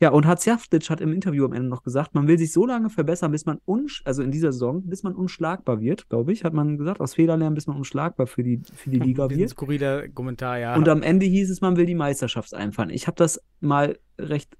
Ja, 0.00 0.10
und 0.10 0.26
Hatzjaftic 0.26 0.90
hat 0.90 1.00
im 1.00 1.12
Interview 1.12 1.44
am 1.44 1.52
Ende 1.52 1.68
noch 1.68 1.84
gesagt, 1.84 2.16
man 2.16 2.26
will 2.26 2.36
sich 2.36 2.52
so 2.52 2.66
lange 2.66 2.90
verbessern, 2.90 3.30
bis 3.30 3.46
man 3.46 3.58
unsch 3.64 4.02
also 4.04 4.24
in 4.24 4.32
dieser 4.32 4.50
Saison, 4.50 4.82
bis 4.86 5.04
man 5.04 5.14
unschlagbar 5.14 5.80
wird, 5.80 6.08
glaube 6.08 6.32
ich, 6.32 6.42
hat 6.42 6.52
man 6.52 6.76
gesagt, 6.78 7.00
aus 7.00 7.14
Fehlern 7.14 7.38
lernen, 7.38 7.54
bis 7.54 7.68
man 7.68 7.76
unschlagbar 7.76 8.26
für 8.26 8.42
die, 8.42 8.60
für 8.74 8.90
die 8.90 8.98
Liga 8.98 9.30
wird. 9.30 9.50
skurriler 9.50 10.08
Kommentar, 10.08 10.58
ja. 10.58 10.74
Und 10.74 10.88
am 10.88 11.02
Ende 11.02 11.26
hieß 11.26 11.48
es, 11.48 11.60
man 11.60 11.76
will 11.76 11.86
die 11.86 11.94
Meisterschaft 11.94 12.52
einfahren. 12.54 12.90
Ich 12.90 13.06
habe 13.06 13.14
das 13.14 13.40
mal 13.60 13.96
recht 14.18 14.56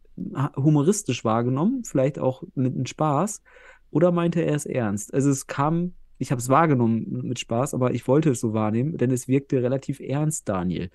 humoristisch 0.56 1.24
wahrgenommen, 1.24 1.82
vielleicht 1.84 2.18
auch 2.18 2.42
mit 2.54 2.74
einem 2.74 2.86
Spaß. 2.86 3.42
Oder 3.90 4.12
meinte 4.12 4.40
er 4.42 4.54
es 4.54 4.66
ernst? 4.66 5.12
Also 5.14 5.30
es 5.30 5.46
kam, 5.46 5.94
ich 6.18 6.30
habe 6.30 6.40
es 6.40 6.48
wahrgenommen 6.48 7.06
mit 7.22 7.38
Spaß, 7.38 7.74
aber 7.74 7.92
ich 7.92 8.06
wollte 8.08 8.30
es 8.30 8.40
so 8.40 8.52
wahrnehmen, 8.52 8.96
denn 8.96 9.10
es 9.10 9.28
wirkte 9.28 9.62
relativ 9.62 10.00
ernst, 10.00 10.48
Daniel. 10.48 10.90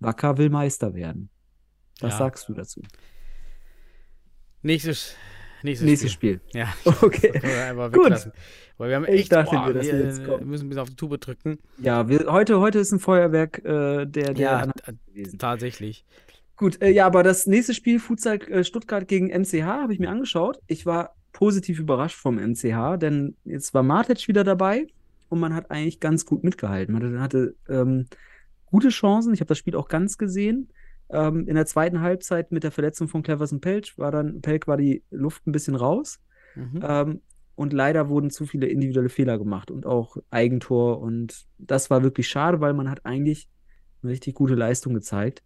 Wacker 0.00 0.38
will 0.38 0.50
Meister 0.50 0.94
werden. 0.94 1.30
Was 2.00 2.12
Ja. 2.14 2.18
sagst 2.18 2.48
du 2.48 2.54
dazu? 2.54 2.82
Nächstes, 4.62 5.14
nächstes, 5.62 5.86
Nächstes 5.88 6.12
Spiel. 6.12 6.40
Spiel. 6.44 6.60
Ja, 6.60 6.72
Okay. 7.02 7.32
wir 7.42 7.90
Gut. 7.90 8.30
Weil 8.78 8.88
wir 8.88 8.96
haben 8.96 9.04
Ich 9.04 9.10
echt, 9.10 9.32
dachte 9.32 9.50
boah, 9.56 9.66
mir, 9.66 9.74
dass 9.74 9.86
wir 9.86 9.98
wir 9.98 10.04
jetzt 10.04 10.24
kommen. 10.24 10.48
müssen 10.48 10.66
ein 10.66 10.68
bisschen 10.70 10.82
auf 10.82 10.88
die 10.90 10.96
Tube 10.96 11.20
drücken. 11.20 11.58
Ja, 11.78 12.08
wir, 12.08 12.26
heute, 12.32 12.60
heute 12.60 12.78
ist 12.78 12.92
ein 12.92 12.98
Feuerwerk 13.00 13.58
äh, 13.64 14.06
der, 14.06 14.34
der 14.34 14.36
Ja, 14.36 14.72
tatsächlich. 15.38 16.04
Gut, 16.56 16.80
äh, 16.80 16.90
ja, 16.90 17.06
aber 17.06 17.22
das 17.22 17.46
nächste 17.46 17.74
Spiel, 17.74 17.98
Futsal 17.98 18.40
äh, 18.50 18.64
Stuttgart 18.64 19.06
gegen 19.08 19.30
NCH, 19.30 19.62
habe 19.64 19.92
ich 19.92 19.98
mir 19.98 20.10
angeschaut. 20.10 20.58
Ich 20.66 20.86
war 20.86 21.14
positiv 21.32 21.78
überrascht 21.78 22.16
vom 22.16 22.38
NCH, 22.38 22.98
denn 22.98 23.36
jetzt 23.44 23.74
war 23.74 23.82
Matic 23.82 24.28
wieder 24.28 24.44
dabei 24.44 24.86
und 25.28 25.40
man 25.40 25.54
hat 25.54 25.70
eigentlich 25.70 26.00
ganz 26.00 26.26
gut 26.26 26.44
mitgehalten. 26.44 26.92
Man 26.92 27.02
hatte, 27.02 27.20
hatte 27.20 27.54
ähm, 27.68 28.06
gute 28.66 28.90
Chancen. 28.90 29.32
Ich 29.32 29.40
habe 29.40 29.48
das 29.48 29.58
Spiel 29.58 29.76
auch 29.76 29.88
ganz 29.88 30.18
gesehen. 30.18 30.68
Ähm, 31.10 31.46
in 31.48 31.54
der 31.54 31.66
zweiten 31.66 32.00
Halbzeit 32.00 32.52
mit 32.52 32.64
der 32.64 32.70
Verletzung 32.70 33.08
von 33.08 33.22
Cleverson 33.22 33.60
Pelch 33.60 33.98
war 33.98 34.10
dann, 34.10 34.40
Pelk 34.40 34.66
war 34.66 34.76
die 34.76 35.02
Luft 35.10 35.46
ein 35.46 35.52
bisschen 35.52 35.74
raus. 35.74 36.20
Mhm. 36.54 36.80
Ähm, 36.82 37.20
und 37.54 37.72
leider 37.72 38.08
wurden 38.08 38.30
zu 38.30 38.46
viele 38.46 38.66
individuelle 38.66 39.10
Fehler 39.10 39.38
gemacht 39.38 39.70
und 39.70 39.86
auch 39.86 40.16
Eigentor. 40.30 41.00
Und 41.00 41.46
das 41.58 41.90
war 41.90 42.02
wirklich 42.02 42.28
schade, 42.28 42.60
weil 42.60 42.72
man 42.72 42.90
hat 42.90 43.04
eigentlich 43.04 43.48
eine 44.02 44.12
richtig 44.12 44.34
gute 44.34 44.54
Leistung 44.54 44.94
gezeigt. 44.94 45.42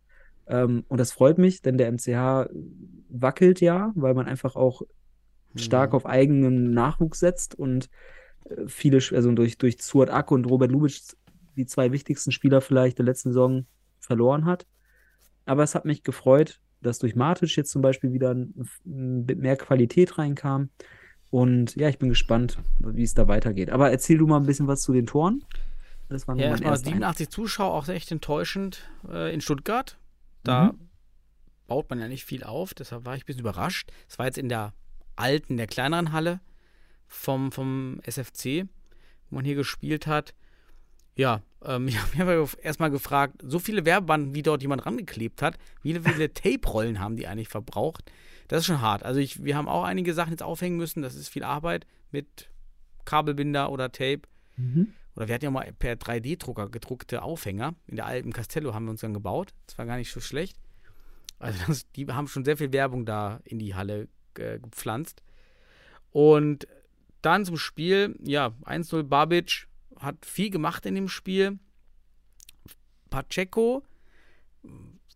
Ähm, 0.47 0.85
und 0.89 0.99
das 0.99 1.13
freut 1.13 1.39
mich, 1.39 1.63
denn 1.63 1.79
der 1.79 1.91
MCH 1.91 2.49
wackelt 3.09 3.61
ja, 3.61 3.93
weil 3.95 4.15
man 4.15 4.27
einfach 4.27 4.57
auch 4.57 4.83
stark 5.59 5.91
Mhm. 5.93 5.97
auf 5.97 6.07
eigenen 6.07 6.71
Nachwuchs 6.73 7.19
setzt 7.21 7.55
und 7.55 7.89
äh, 8.49 8.67
viele, 8.67 8.99
also 9.13 9.33
durch, 9.33 9.59
durch 9.59 9.83
Suat 9.83 10.11
Ak 10.11 10.31
und 10.31 10.47
Robert 10.47 10.71
Lubitsch 10.73 11.15
die 11.57 11.67
zwei 11.67 11.91
wichtigsten 11.93 12.33
Spieler 12.33 12.61
vielleicht 12.61 12.99
der 12.99 13.05
letzten 13.07 13.31
Saison 13.31 13.67
verloren 14.01 14.45
hat. 14.45 14.67
Aber 15.47 15.63
es 15.63 15.75
hat 15.75 15.85
mich 15.85 16.03
gefreut, 16.03 16.61
dass 16.83 16.99
durch 16.99 17.15
Matic 17.17 17.57
jetzt 17.57 17.71
zum 17.71 17.81
Beispiel 17.83 18.13
wieder 18.13 18.37
mehr 18.85 19.57
Qualität 19.57 20.19
reinkam. 20.19 20.69
Und 21.31 21.75
ja, 21.77 21.89
ich 21.89 21.99
bin 21.99 22.09
gespannt, 22.11 22.59
wie 22.81 23.03
es 23.03 23.15
da 23.15 23.27
weitergeht. 23.29 23.71
Aber 23.71 23.91
erzähl 23.91 24.19
du 24.19 24.27
mal 24.27 24.37
ein 24.39 24.47
bisschen 24.47 24.67
was 24.69 24.83
zu 24.83 24.93
den 24.93 25.07
Toren. 25.07 25.43
Das 26.09 26.29
war 26.29 26.35
nur 26.35 26.45
Ja, 26.45 26.51
erstmal 26.51 26.73
erster 26.75 26.87
Eindruck. 26.89 27.03
87 27.17 27.29
Zuschauer, 27.31 27.73
auch 27.75 27.89
echt 27.89 28.13
enttäuschend 28.13 28.89
äh, 29.11 29.33
in 29.35 29.41
Stuttgart. 29.41 29.99
Da 30.45 30.73
Mhm. 30.73 30.89
baut 31.67 31.91
man 31.91 31.99
ja 32.01 32.07
nicht 32.09 32.25
viel 32.25 32.45
auf, 32.45 32.75
deshalb 32.75 33.05
war 33.07 33.17
ich 33.17 33.23
ein 33.23 33.27
bisschen 33.27 33.41
überrascht. 33.41 33.91
Es 34.09 34.19
war 34.19 34.27
jetzt 34.27 34.39
in 34.39 34.49
der 34.49 34.73
alten, 35.17 35.57
der 35.57 35.67
kleineren 35.67 36.13
Halle 36.13 36.41
vom, 37.07 37.53
vom 37.53 38.01
SFC, 38.05 38.67
wo 39.31 39.37
man 39.37 39.45
hier 39.45 39.55
gespielt 39.55 40.07
hat. 40.07 40.35
Ja, 41.17 41.43
ähm, 41.65 41.89
ich 41.89 41.99
habe 41.99 42.41
mich 42.41 42.57
erstmal 42.63 42.91
gefragt, 42.91 43.43
so 43.43 43.59
viele 43.59 43.85
Werbebanden, 43.85 44.35
wie 44.35 44.43
dort 44.43 44.63
jemand 44.63 44.87
rangeklebt 44.87 45.43
hat, 45.43 45.59
wie 45.83 45.95
viele 45.99 46.33
Tape-Rollen 46.33 47.01
haben 47.01 47.17
die 47.17 47.27
eigentlich 47.27 47.49
verbraucht? 47.49 48.11
Das 48.49 48.61
ist 48.61 48.67
schon 48.67 48.81
hart. 48.81 49.03
Also 49.03 49.19
ich, 49.19 49.43
wir 49.43 49.57
haben 49.57 49.69
auch 49.69 49.85
einige 49.85 50.15
Sachen 50.15 50.31
jetzt 50.31 50.43
aufhängen 50.43 50.77
müssen, 50.77 51.03
das 51.03 51.15
ist 51.15 51.29
viel 51.29 51.43
Arbeit 51.43 51.87
mit 52.13 52.49
Kabelbinder 53.05 53.71
oder 53.71 53.91
Tape. 53.91 54.23
Mhm. 54.57 54.93
Oder 55.17 55.29
wir 55.29 55.35
hatten 55.35 55.45
ja 55.45 55.51
mal 55.51 55.73
per 55.79 55.95
3D-Drucker 55.95 56.69
gedruckte 56.69 57.23
Aufhänger. 57.23 57.75
In 57.87 57.97
der 57.97 58.07
alten 58.07 58.33
Castello 58.33 58.75
haben 58.75 58.85
wir 58.85 58.91
uns 58.91 59.01
dann 59.01 59.15
gebaut. 59.15 59.55
Das 59.67 59.79
war 59.79 59.87
gar 59.87 59.97
nicht 59.97 60.13
so 60.13 60.21
schlecht. 60.21 60.59
Also 61.39 61.59
das, 61.67 61.91
die 61.93 62.07
haben 62.07 62.29
schon 62.29 62.45
sehr 62.45 62.57
viel 62.57 62.73
Werbung 62.73 63.07
da 63.07 63.41
in 63.45 63.59
die 63.59 63.75
Halle 63.75 64.09
äh, 64.39 64.59
gepflanzt. 64.59 65.23
Und 66.11 66.67
dann 67.23 67.45
zum 67.45 67.57
Spiel, 67.57 68.17
ja, 68.23 68.53
1-0 68.65 69.03
Babic 69.05 69.67
hat 69.99 70.25
viel 70.25 70.51
gemacht 70.51 70.87
in 70.87 70.95
dem 70.95 71.09
Spiel. 71.09 71.59
Pacheco, 73.11 73.83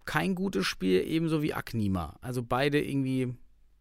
kein 0.05 0.35
gutes 0.35 0.67
Spiel, 0.67 1.03
ebenso 1.07 1.43
wie 1.43 1.55
Aknima. 1.55 2.17
Also 2.21 2.43
beide 2.43 2.81
irgendwie 2.83 3.35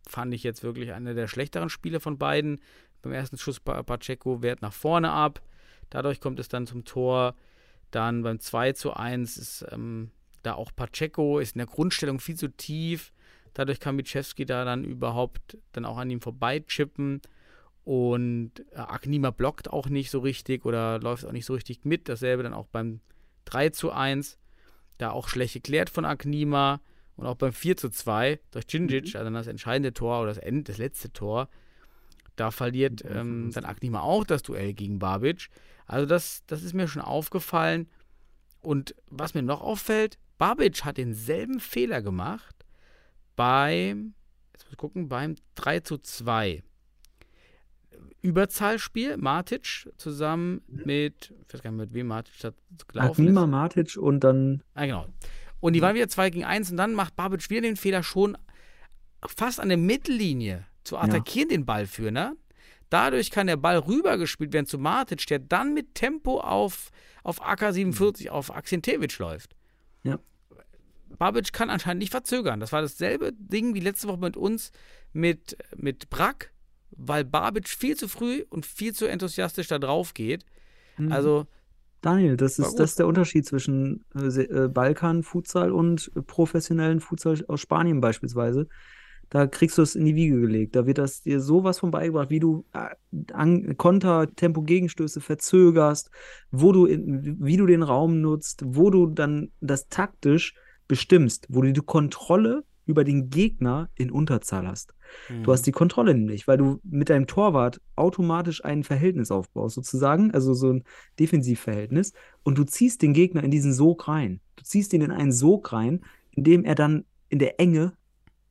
fand 0.08 0.34
ich 0.34 0.44
jetzt 0.44 0.64
wirklich 0.64 0.92
eine 0.94 1.14
der 1.14 1.28
schlechteren 1.28 1.70
Spiele 1.70 2.00
von 2.00 2.18
beiden. 2.18 2.60
Beim 3.02 3.14
ersten 3.14 3.38
Schuss 3.38 3.60
Pa- 3.60 3.84
Pacheco 3.84 4.42
wehrt 4.42 4.62
nach 4.62 4.74
vorne 4.74 5.12
ab. 5.12 5.42
Dadurch 5.90 6.20
kommt 6.20 6.40
es 6.40 6.50
dann 6.50 6.68
zum 6.68 6.84
Tor. 6.86 7.36
Dann 7.92 8.24
beim 8.24 8.40
2 8.40 8.74
zu 8.74 8.94
1 8.94 9.38
ist 9.38 9.66
ähm, 9.72 10.12
da 10.44 10.54
auch 10.54 10.72
Pacheco, 10.76 11.40
ist 11.40 11.56
in 11.56 11.60
der 11.60 11.68
Grundstellung 11.68 12.20
viel 12.20 12.36
zu 12.36 12.50
tief. 12.50 13.12
Dadurch 13.54 13.80
kann 13.80 13.96
Michewski 13.96 14.46
da 14.46 14.66
dann 14.66 14.84
überhaupt 14.84 15.58
dann 15.72 15.86
auch 15.86 15.98
an 15.98 16.10
ihm 16.10 16.22
vorbeichippen. 16.22 17.22
Und 17.84 18.52
äh, 18.72 18.78
Aknima 18.78 19.32
blockt 19.32 19.70
auch 19.70 19.90
nicht 19.90 20.12
so 20.12 20.20
richtig 20.20 20.66
oder 20.66 21.00
läuft 21.00 21.26
auch 21.26 21.32
nicht 21.32 21.46
so 21.46 21.54
richtig 21.54 21.86
mit. 21.86 22.10
Dasselbe 22.10 22.44
dann 22.44 22.54
auch 22.54 22.68
beim 22.68 23.00
3 23.46 23.70
zu 23.70 23.92
1. 23.92 24.38
Da 24.98 25.12
auch 25.12 25.28
schlecht 25.28 25.54
geklärt 25.54 25.90
von 25.90 26.06
Aknima. 26.06 26.82
Und 27.16 27.26
auch 27.26 27.36
beim 27.36 27.52
4 27.52 27.78
zu 27.78 27.90
2 27.90 28.40
durch 28.52 28.68
Djindjic, 28.68 29.16
also 29.16 29.26
dann 29.26 29.34
das 29.34 29.48
entscheidende 29.48 29.94
Tor 29.94 30.22
oder 30.22 30.30
das, 30.30 30.38
End, 30.38 30.70
das 30.70 30.78
letzte 30.78 31.12
Tor. 31.12 31.50
Da 32.38 32.52
verliert 32.52 33.04
ähm, 33.06 33.52
dann 33.54 33.66
Aknima 33.66 34.00
auch 34.00 34.24
das 34.24 34.42
Duell 34.42 34.74
gegen 34.74 35.00
Babic. 35.00 35.50
Also 35.86 36.06
das, 36.06 36.44
das 36.48 36.64
ist 36.64 36.74
mir 36.74 36.88
schon 36.88 37.02
aufgefallen. 37.02 37.90
Und 38.62 38.96
was 39.08 39.34
mir 39.34 39.42
noch 39.42 39.62
auffällt, 39.62 40.18
Babic 40.38 40.86
hat 40.86 40.98
denselben 40.98 41.60
Fehler 41.60 42.02
gemacht 42.02 42.59
beim, 43.40 44.16
jetzt 44.52 44.66
muss 44.66 44.74
ich 44.74 44.78
gucken, 44.78 45.08
beim 45.08 45.36
3 45.56 45.80
zu 45.80 45.98
2. 45.98 46.62
Überzahlspiel, 48.22 49.16
Matic 49.16 49.90
zusammen 49.96 50.62
mit, 50.68 51.34
ich 51.48 51.54
weiß 51.54 51.62
gar 51.62 51.72
nicht, 51.72 51.80
mit 51.80 51.94
wem 51.94 52.08
Matic 52.08 52.34
da 52.42 52.52
gelaufen 52.90 53.22
Agnima, 53.22 53.46
ist. 53.46 53.50
Matic 53.50 53.98
und 53.98 54.26
dann 54.26 54.62
Ah, 54.74 54.86
genau. 54.86 55.08
Und 55.62 55.72
die 55.72 55.82
waren 55.82 55.96
wieder 55.96 56.10
2 56.10 56.32
gegen 56.32 56.44
1 56.44 56.72
und 56.72 56.78
dann 56.78 56.94
macht 56.94 57.16
Babic 57.16 57.50
wieder 57.50 57.62
den 57.62 57.78
Fehler 57.78 58.04
schon 58.04 58.38
fast 59.26 59.62
an 59.62 59.70
der 59.70 59.78
Mittellinie 59.78 60.66
zu 60.84 60.98
attackieren, 60.98 61.48
den 61.48 61.66
Ballführer. 61.66 62.34
Dadurch 62.90 63.32
kann 63.32 63.48
der 63.48 63.58
Ball 63.58 63.78
rübergespielt 63.78 64.52
werden 64.52 64.66
zu 64.66 64.80
Matic, 64.80 65.26
der 65.28 65.40
dann 65.40 65.74
mit 65.74 65.96
Tempo 65.96 66.42
auf, 66.42 66.90
auf 67.24 67.42
AK-47 67.42 68.30
auf 68.30 68.54
Akzentewitsch 68.54 69.18
läuft. 69.20 69.56
Ja. 70.04 70.20
Babic 71.18 71.54
kann 71.54 71.70
anscheinend 71.70 72.00
nicht 72.00 72.12
verzögern. 72.12 72.60
Das 72.60 72.72
war 72.72 72.82
dasselbe 72.82 73.32
Ding 73.34 73.74
wie 73.74 73.80
letzte 73.80 74.08
Woche 74.08 74.20
mit 74.20 74.38
uns 74.38 74.72
mit, 75.14 75.58
mit 75.76 76.10
Brack, 76.10 76.54
weil 76.92 77.26
Babic 77.26 77.68
viel 77.68 77.96
zu 77.96 78.08
früh 78.08 78.44
und 78.50 78.66
viel 78.66 78.94
zu 78.94 79.08
enthusiastisch 79.08 79.68
da 79.68 79.80
drauf 79.80 80.14
geht. 80.14 80.46
Mhm. 80.98 81.12
Also, 81.12 81.48
Daniel, 82.02 82.38
das 82.38 82.60
ist, 82.60 82.76
das 82.76 82.92
ist 82.92 83.00
der 83.00 83.08
Unterschied 83.08 83.46
zwischen 83.46 84.06
äh, 84.16 84.28
äh, 84.28 84.68
Balkan-Futsal 84.70 85.72
und 85.72 86.12
äh, 86.16 86.22
professionellen 86.22 87.02
Futsal 87.02 87.44
aus 87.48 87.60
Spanien 87.60 88.00
beispielsweise. 88.00 88.68
Da 89.30 89.46
kriegst 89.46 89.78
du 89.78 89.84
es 89.84 89.96
in 89.96 90.06
die 90.06 90.16
Wiege 90.16 90.40
gelegt. 90.40 90.76
Da 90.76 90.88
wird 90.88 90.98
das 90.98 91.22
dir 91.22 91.40
sowas 91.40 91.80
von 91.80 91.92
beigebracht, 91.92 92.30
wie 92.30 92.40
du 92.40 92.66
äh, 92.74 92.96
an, 93.34 93.78
Konter, 93.78 94.34
Tempo, 94.34 94.62
Gegenstöße 94.62 95.22
verzögerst, 95.22 96.10
wo 96.52 96.72
du 96.72 96.86
in, 96.86 97.38
wie 97.40 97.58
du 97.58 97.66
den 97.66 97.84
Raum 97.84 98.22
nutzt, 98.22 98.64
wo 98.66 98.90
du 98.90 99.08
dann 99.08 99.52
das 99.60 99.88
taktisch 99.90 100.56
bestimmst, 100.90 101.46
wo 101.48 101.62
du 101.62 101.72
die 101.72 101.80
Kontrolle 101.80 102.66
über 102.86 103.04
den 103.04 103.30
Gegner 103.30 103.90
in 103.96 104.10
Unterzahl 104.10 104.68
hast. 104.68 104.96
Du 105.44 105.52
hast 105.52 105.62
die 105.68 105.72
Kontrolle 105.72 106.16
nämlich, 106.16 106.48
weil 106.48 106.58
du 106.58 106.80
mit 106.84 107.10
deinem 107.10 107.28
Torwart 107.28 107.80
automatisch 107.96 108.66
ein 108.66 108.84
Verhältnis 108.84 109.30
aufbaust, 109.30 109.76
sozusagen, 109.76 110.32
also 110.32 110.56
so 110.56 110.74
ein 110.74 110.84
Defensivverhältnis, 111.20 112.14
und 112.44 112.58
du 112.58 112.64
ziehst 112.64 113.04
den 113.04 113.14
Gegner 113.14 113.44
in 113.44 113.52
diesen 113.52 113.74
Sog 113.74 114.08
rein. 114.08 114.42
Du 114.56 114.64
ziehst 114.64 114.92
ihn 114.94 115.02
in 115.02 115.12
einen 115.12 115.32
Sog 115.32 115.72
rein, 115.72 116.02
in 116.32 116.44
dem 116.44 116.66
er 116.66 116.74
dann 116.74 117.06
in 117.30 117.38
der 117.38 117.60
Enge 117.60 117.94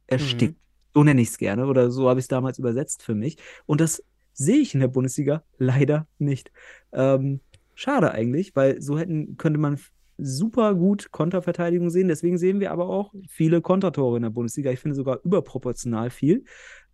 erstickt. 0.06 0.56
So 0.94 1.02
nenne 1.02 1.20
ich 1.20 1.28
es 1.28 1.38
gerne, 1.38 1.66
oder 1.66 1.90
so 1.90 2.08
habe 2.08 2.20
ich 2.20 2.24
es 2.24 2.28
damals 2.28 2.60
übersetzt 2.60 3.02
für 3.02 3.16
mich. 3.16 3.38
Und 3.66 3.80
das 3.80 4.04
sehe 4.32 4.58
ich 4.58 4.72
in 4.72 4.80
der 4.80 4.88
Bundesliga 4.88 5.42
leider 5.58 6.06
nicht. 6.18 6.52
Ähm, 6.92 7.40
schade 7.74 8.12
eigentlich, 8.12 8.54
weil 8.54 8.80
so 8.80 8.98
hätten, 8.98 9.36
könnte 9.36 9.58
man 9.58 9.80
super 10.18 10.74
gut 10.74 11.10
Konterverteidigung 11.12 11.90
sehen. 11.90 12.08
Deswegen 12.08 12.38
sehen 12.38 12.60
wir 12.60 12.72
aber 12.72 12.88
auch 12.88 13.14
viele 13.28 13.60
Kontertore 13.60 14.16
in 14.16 14.24
der 14.24 14.30
Bundesliga. 14.30 14.70
Ich 14.70 14.80
finde 14.80 14.96
sogar 14.96 15.20
überproportional 15.24 16.10
viel, 16.10 16.44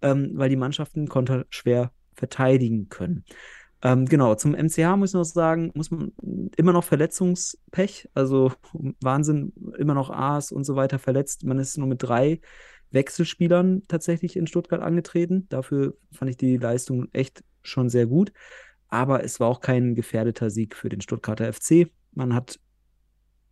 ähm, 0.03 0.33
weil 0.35 0.51
die 0.51 0.57
Mannschaften 0.57 1.09
Konter 1.09 1.47
schwer 1.49 1.91
verteidigen 2.15 2.89
können. 2.89 3.25
Ähm, 3.83 4.07
genau, 4.07 4.35
zum 4.35 4.53
MCH 4.53 4.97
muss 4.97 5.11
ich 5.11 5.15
noch 5.15 5.25
sagen, 5.25 5.71
muss 5.75 5.91
man 5.91 6.13
immer 6.57 6.73
noch 6.73 6.85
Verletzungspech, 6.85 8.09
also 8.15 8.53
Wahnsinn, 9.03 9.53
immer 9.79 9.95
noch 9.95 10.11
A's 10.11 10.53
und 10.53 10.65
so 10.65 10.77
weiter 10.77 10.99
verletzt. 10.99 11.45
Man 11.45 11.59
ist 11.59 11.77
nur 11.77 11.87
mit 11.87 12.03
drei 12.03 12.41
Wechselspielern 12.93 13.83
tatsächlich 13.89 14.37
in 14.37 14.47
Stuttgart 14.47 14.81
angetreten. 14.81 15.47
Dafür 15.49 15.97
fand 16.13 16.31
ich 16.31 16.37
die 16.37 16.57
Leistung 16.57 17.09
echt 17.13 17.45
schon 17.63 17.91
sehr 17.91 18.07
gut. 18.07 18.33
Aber 18.89 19.25
es 19.25 19.41
war 19.41 19.49
auch 19.49 19.61
kein 19.61 19.95
gefährdeter 19.95 20.51
Sieg 20.51 20.77
für 20.77 20.89
den 20.89 21.01
Stuttgarter 21.01 21.53
FC. 21.53 21.91
Man 22.13 22.35
hat 22.35 22.61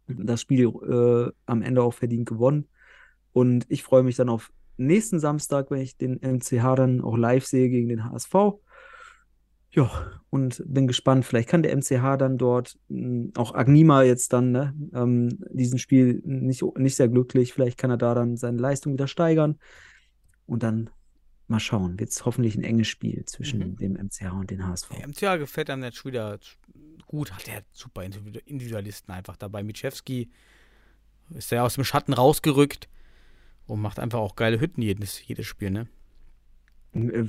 das 0.06 0.40
Spiel 0.40 0.66
äh, 0.66 1.32
am 1.46 1.62
Ende 1.62 1.82
auch 1.82 1.94
verdient 1.94 2.28
gewonnen. 2.28 2.68
Und 3.32 3.66
ich 3.68 3.82
freue 3.82 4.02
mich 4.02 4.16
dann 4.16 4.28
auf 4.28 4.52
nächsten 4.76 5.18
Samstag, 5.18 5.70
wenn 5.70 5.80
ich 5.80 5.96
den 5.96 6.20
MCH 6.20 6.76
dann 6.76 7.00
auch 7.00 7.16
live 7.16 7.46
sehe 7.46 7.68
gegen 7.68 7.88
den 7.88 8.04
HSV. 8.04 8.34
Ja, 9.74 9.90
und 10.28 10.62
bin 10.66 10.86
gespannt. 10.86 11.24
Vielleicht 11.24 11.48
kann 11.48 11.62
der 11.62 11.74
MCH 11.74 12.18
dann 12.18 12.36
dort, 12.36 12.78
mh, 12.88 13.30
auch 13.38 13.54
Agnima 13.54 14.02
jetzt 14.02 14.32
dann, 14.34 14.52
ne, 14.52 14.74
ähm, 14.94 15.30
diesen 15.50 15.78
Spiel 15.78 16.20
nicht, 16.24 16.62
nicht 16.76 16.96
sehr 16.96 17.08
glücklich. 17.08 17.54
Vielleicht 17.54 17.78
kann 17.78 17.90
er 17.90 17.96
da 17.96 18.14
dann 18.14 18.36
seine 18.36 18.58
Leistung 18.58 18.92
wieder 18.92 19.06
steigern. 19.06 19.58
Und 20.44 20.62
dann 20.62 20.90
mal 21.48 21.60
schauen. 21.60 21.98
Wird 21.98 22.10
es 22.10 22.24
hoffentlich 22.24 22.56
ein 22.56 22.64
enges 22.64 22.89
Spiel 22.89 23.24
zwischen 23.27 23.59
Mhm. 23.60 23.77
dem 23.77 23.97
MCH 23.97 24.32
und 24.32 24.51
den 24.51 24.66
HSV. 24.66 24.90
Der 24.97 25.06
MCH 25.09 25.39
gefällt 25.39 25.70
einem 25.70 25.85
jetzt 25.85 25.97
schon 25.98 26.12
wieder 26.12 26.39
gut. 27.06 27.32
Hat 27.32 27.47
der 27.47 27.62
super 27.73 28.02
Individu- 28.02 28.43
Individualisten 28.47 29.12
einfach 29.12 29.36
dabei. 29.36 29.62
Mitschewski 29.62 30.31
ist 31.35 31.51
ja 31.51 31.64
aus 31.64 31.74
dem 31.74 31.85
Schatten 31.85 32.12
rausgerückt 32.12 32.89
und 33.66 33.81
macht 33.81 33.98
einfach 33.98 34.19
auch 34.19 34.36
geile 34.36 34.60
Hütten 34.60 34.82
jedes, 34.82 35.27
jedes 35.27 35.47
Spiel, 35.47 35.70
ne? 35.70 35.89
Äh, 36.94 37.24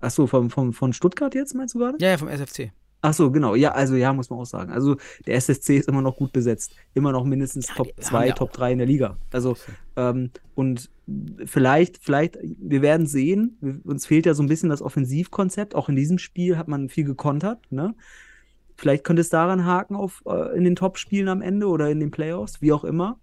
Achso, 0.00 0.26
vom, 0.26 0.50
vom, 0.50 0.72
von 0.74 0.92
Stuttgart 0.92 1.34
jetzt 1.34 1.54
meinst 1.54 1.74
du 1.74 1.78
gerade? 1.78 1.96
Ja, 2.00 2.10
ja, 2.10 2.18
vom 2.18 2.28
SFC. 2.28 2.70
Ach 3.02 3.14
so, 3.14 3.30
genau. 3.30 3.54
Ja, 3.54 3.72
also 3.72 3.94
ja, 3.96 4.12
muss 4.12 4.28
man 4.28 4.38
auch 4.40 4.44
sagen. 4.46 4.70
Also 4.72 4.96
der 5.26 5.34
SSC 5.36 5.76
ist 5.78 5.88
immer 5.88 6.02
noch 6.02 6.16
gut 6.16 6.32
besetzt. 6.32 6.74
Immer 6.92 7.12
noch 7.12 7.24
mindestens 7.24 7.68
Ja, 7.68 7.74
Top 7.74 7.86
die 7.86 7.92
haben 7.94 8.02
2, 8.02 8.26
ja 8.28 8.34
Top 8.34 8.50
auch- 8.50 8.52
3 8.52 8.72
in 8.72 8.78
der 8.78 8.86
Liga. 8.86 9.16
Also, 9.32 9.56
ähm, 9.96 10.30
und 10.54 10.90
vielleicht, 11.46 11.98
vielleicht, 11.98 12.38
wir 12.42 12.82
werden 12.82 13.06
sehen, 13.06 13.56
wir, 13.60 13.80
uns 13.84 14.06
fehlt 14.06 14.26
ja 14.26 14.34
so 14.34 14.42
ein 14.42 14.48
bisschen 14.48 14.68
das 14.68 14.82
Offensivkonzept. 14.82 15.74
Auch 15.74 15.88
in 15.88 15.96
diesem 15.96 16.18
Spiel 16.18 16.58
hat 16.58 16.68
man 16.68 16.88
viel 16.90 17.04
gekontert, 17.04 17.60
ne? 17.70 17.94
Vielleicht 18.76 19.04
könnte 19.04 19.20
es 19.20 19.28
daran 19.28 19.64
haken 19.66 19.94
auf 19.94 20.22
äh, 20.26 20.56
in 20.56 20.64
den 20.64 20.74
Top-Spielen 20.76 21.28
am 21.28 21.42
Ende 21.42 21.66
oder 21.68 21.90
in 21.90 22.00
den 22.00 22.10
Playoffs, 22.10 22.62
wie 22.62 22.72
auch 22.72 22.84
immer. 22.84 23.18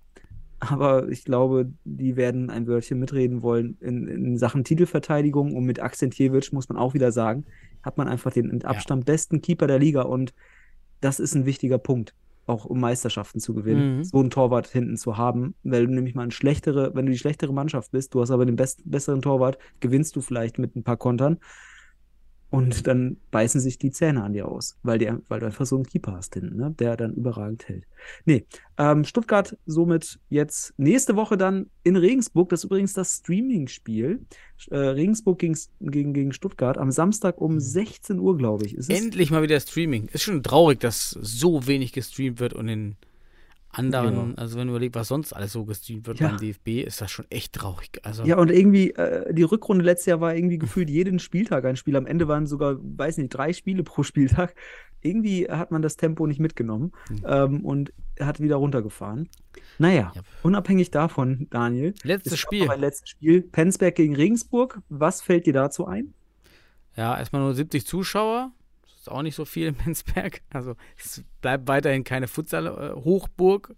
Aber 0.59 1.07
ich 1.09 1.23
glaube, 1.23 1.71
die 1.85 2.15
werden 2.15 2.49
ein 2.49 2.65
Wörtchen 2.67 2.99
mitreden 2.99 3.41
wollen 3.43 3.77
in, 3.79 4.07
in 4.07 4.37
Sachen 4.37 4.63
Titelverteidigung. 4.63 5.55
Und 5.55 5.65
mit 5.65 5.79
Akzentjewitsch 5.79 6.51
muss 6.51 6.67
man 6.69 6.77
auch 6.77 6.93
wieder 6.93 7.11
sagen, 7.11 7.45
hat 7.83 7.97
man 7.97 8.07
einfach 8.07 8.31
den 8.31 8.47
mit 8.47 8.65
Abstand 8.65 9.05
besten 9.05 9.41
Keeper 9.41 9.67
der 9.67 9.79
Liga. 9.79 10.01
Und 10.01 10.33
das 11.01 11.19
ist 11.19 11.35
ein 11.35 11.45
wichtiger 11.45 11.77
Punkt, 11.77 12.15
auch 12.47 12.65
um 12.65 12.79
Meisterschaften 12.79 13.39
zu 13.39 13.53
gewinnen, 13.53 13.97
Mhm. 13.97 14.03
so 14.03 14.19
einen 14.19 14.31
Torwart 14.31 14.67
hinten 14.67 14.97
zu 14.97 15.17
haben. 15.17 15.53
Weil 15.63 15.85
du 15.85 15.93
nämlich 15.93 16.15
mal 16.15 16.23
eine 16.23 16.31
schlechtere, 16.31 16.95
wenn 16.95 17.05
du 17.05 17.11
die 17.11 17.19
schlechtere 17.19 17.53
Mannschaft 17.53 17.91
bist, 17.91 18.15
du 18.15 18.21
hast 18.21 18.31
aber 18.31 18.45
den 18.45 18.55
best, 18.55 18.81
besseren 18.85 19.21
Torwart, 19.21 19.59
gewinnst 19.79 20.15
du 20.15 20.21
vielleicht 20.21 20.57
mit 20.57 20.75
ein 20.75 20.83
paar 20.83 20.97
Kontern. 20.97 21.37
Und 22.49 22.87
dann 22.87 23.17
beißen 23.31 23.59
sich 23.59 23.77
die 23.77 23.91
Zähne 23.91 24.23
an 24.23 24.31
dir 24.31 24.47
aus, 24.47 24.77
weil, 24.81 24.99
die, 24.99 25.11
weil 25.27 25.41
du 25.41 25.47
einfach 25.47 25.65
so 25.65 25.75
einen 25.75 25.85
Keeper 25.85 26.13
hast 26.13 26.33
hinten, 26.33 26.55
ne? 26.55 26.73
der 26.79 26.95
dann 26.95 27.13
überragend 27.13 27.67
hält. 27.67 27.83
Nee, 28.23 28.45
ähm, 28.77 29.03
Stuttgart 29.03 29.57
somit 29.65 30.19
jetzt 30.29 30.73
nächste 30.77 31.17
Woche 31.17 31.37
dann 31.37 31.69
in 31.83 31.97
Regensburg. 31.97 32.47
Das 32.49 32.61
ist 32.61 32.65
übrigens 32.65 32.93
das 32.93 33.17
Streaming-Spiel. 33.17 34.21
Äh, 34.71 34.77
Regensburg 34.77 35.39
gegen, 35.39 35.57
gegen, 35.81 36.13
gegen 36.13 36.31
Stuttgart 36.31 36.77
am 36.77 36.91
Samstag 36.91 37.41
um 37.41 37.59
16 37.59 38.17
Uhr, 38.17 38.37
glaube 38.37 38.65
ich. 38.65 38.75
Ist 38.75 38.89
es? 38.89 38.97
Endlich 38.97 39.29
mal 39.29 39.43
wieder 39.43 39.59
Streaming. 39.59 40.07
Ist 40.13 40.23
schon 40.23 40.41
traurig, 40.41 40.79
dass 40.79 41.09
so 41.09 41.67
wenig 41.67 41.91
gestreamt 41.91 42.39
wird 42.39 42.53
und 42.53 42.69
in 42.69 42.95
anderen, 43.77 44.29
Ja. 44.31 44.35
also 44.35 44.57
wenn 44.57 44.67
du 44.67 44.73
überlegst, 44.73 44.95
was 44.95 45.07
sonst 45.07 45.33
alles 45.33 45.51
so 45.53 45.65
gestreamt 45.65 46.07
wird 46.07 46.19
Ja. 46.19 46.29
beim 46.29 46.37
DFB, 46.37 46.81
ist 46.85 46.99
das 47.01 47.11
schon 47.11 47.25
echt 47.29 47.53
traurig. 47.53 47.99
Also, 48.03 48.23
Ja, 48.25 48.37
und 48.37 48.51
irgendwie, 48.51 48.91
äh, 48.91 49.33
die 49.33 49.43
Rückrunde 49.43 49.83
letztes 49.85 50.07
Jahr 50.07 50.21
war 50.21 50.35
irgendwie 50.35 50.57
gefühlt 50.57 50.89
jeden 50.89 51.19
Spieltag 51.19 51.65
ein 51.65 51.75
Spiel. 51.75 51.95
Am 51.95 52.05
Ende 52.05 52.27
waren 52.27 52.47
sogar, 52.47 52.77
weiß 52.81 53.17
nicht, 53.17 53.29
drei 53.29 53.53
Spiele 53.53 53.83
pro 53.83 54.03
Spieltag. 54.03 54.55
Irgendwie 55.01 55.47
hat 55.49 55.69
man 55.71 55.81
das 55.83 55.95
Tempo 55.95 56.25
nicht 56.25 56.39
mitgenommen 56.39 56.91
ähm, 57.23 57.63
und 57.63 57.93
hat 58.19 58.39
wieder 58.39 58.55
runtergefahren. 58.55 59.29
Naja, 59.77 60.11
Ja. 60.15 60.21
unabhängig 60.43 60.89
davon, 60.91 61.47
Daniel. 61.51 61.93
letztes 62.03 62.39
Spiel. 62.39 62.67
Ein 62.69 62.79
letztes 62.79 63.09
Spiel. 63.11 63.41
Penzberg 63.43 63.93
gegen 63.95 64.15
Regensburg. 64.15 64.81
Was 64.89 65.21
fällt 65.21 65.45
dir 65.45 65.53
dazu 65.53 65.85
ein? 65.85 66.13
Ja, 66.95 67.17
erstmal 67.17 67.43
nur 67.43 67.53
70 67.53 67.85
Zuschauer. 67.85 68.51
Ist 69.07 69.11
auch 69.13 69.21
nicht 69.21 69.35
so 69.35 69.45
viel 69.45 69.67
in 69.67 69.75
Penzberg. 69.75 70.41
Also 70.51 70.75
es 70.97 71.23
bleibt 71.41 71.67
weiterhin 71.67 72.03
keine 72.03 72.27
Futsal-Hochburg. 72.27 73.73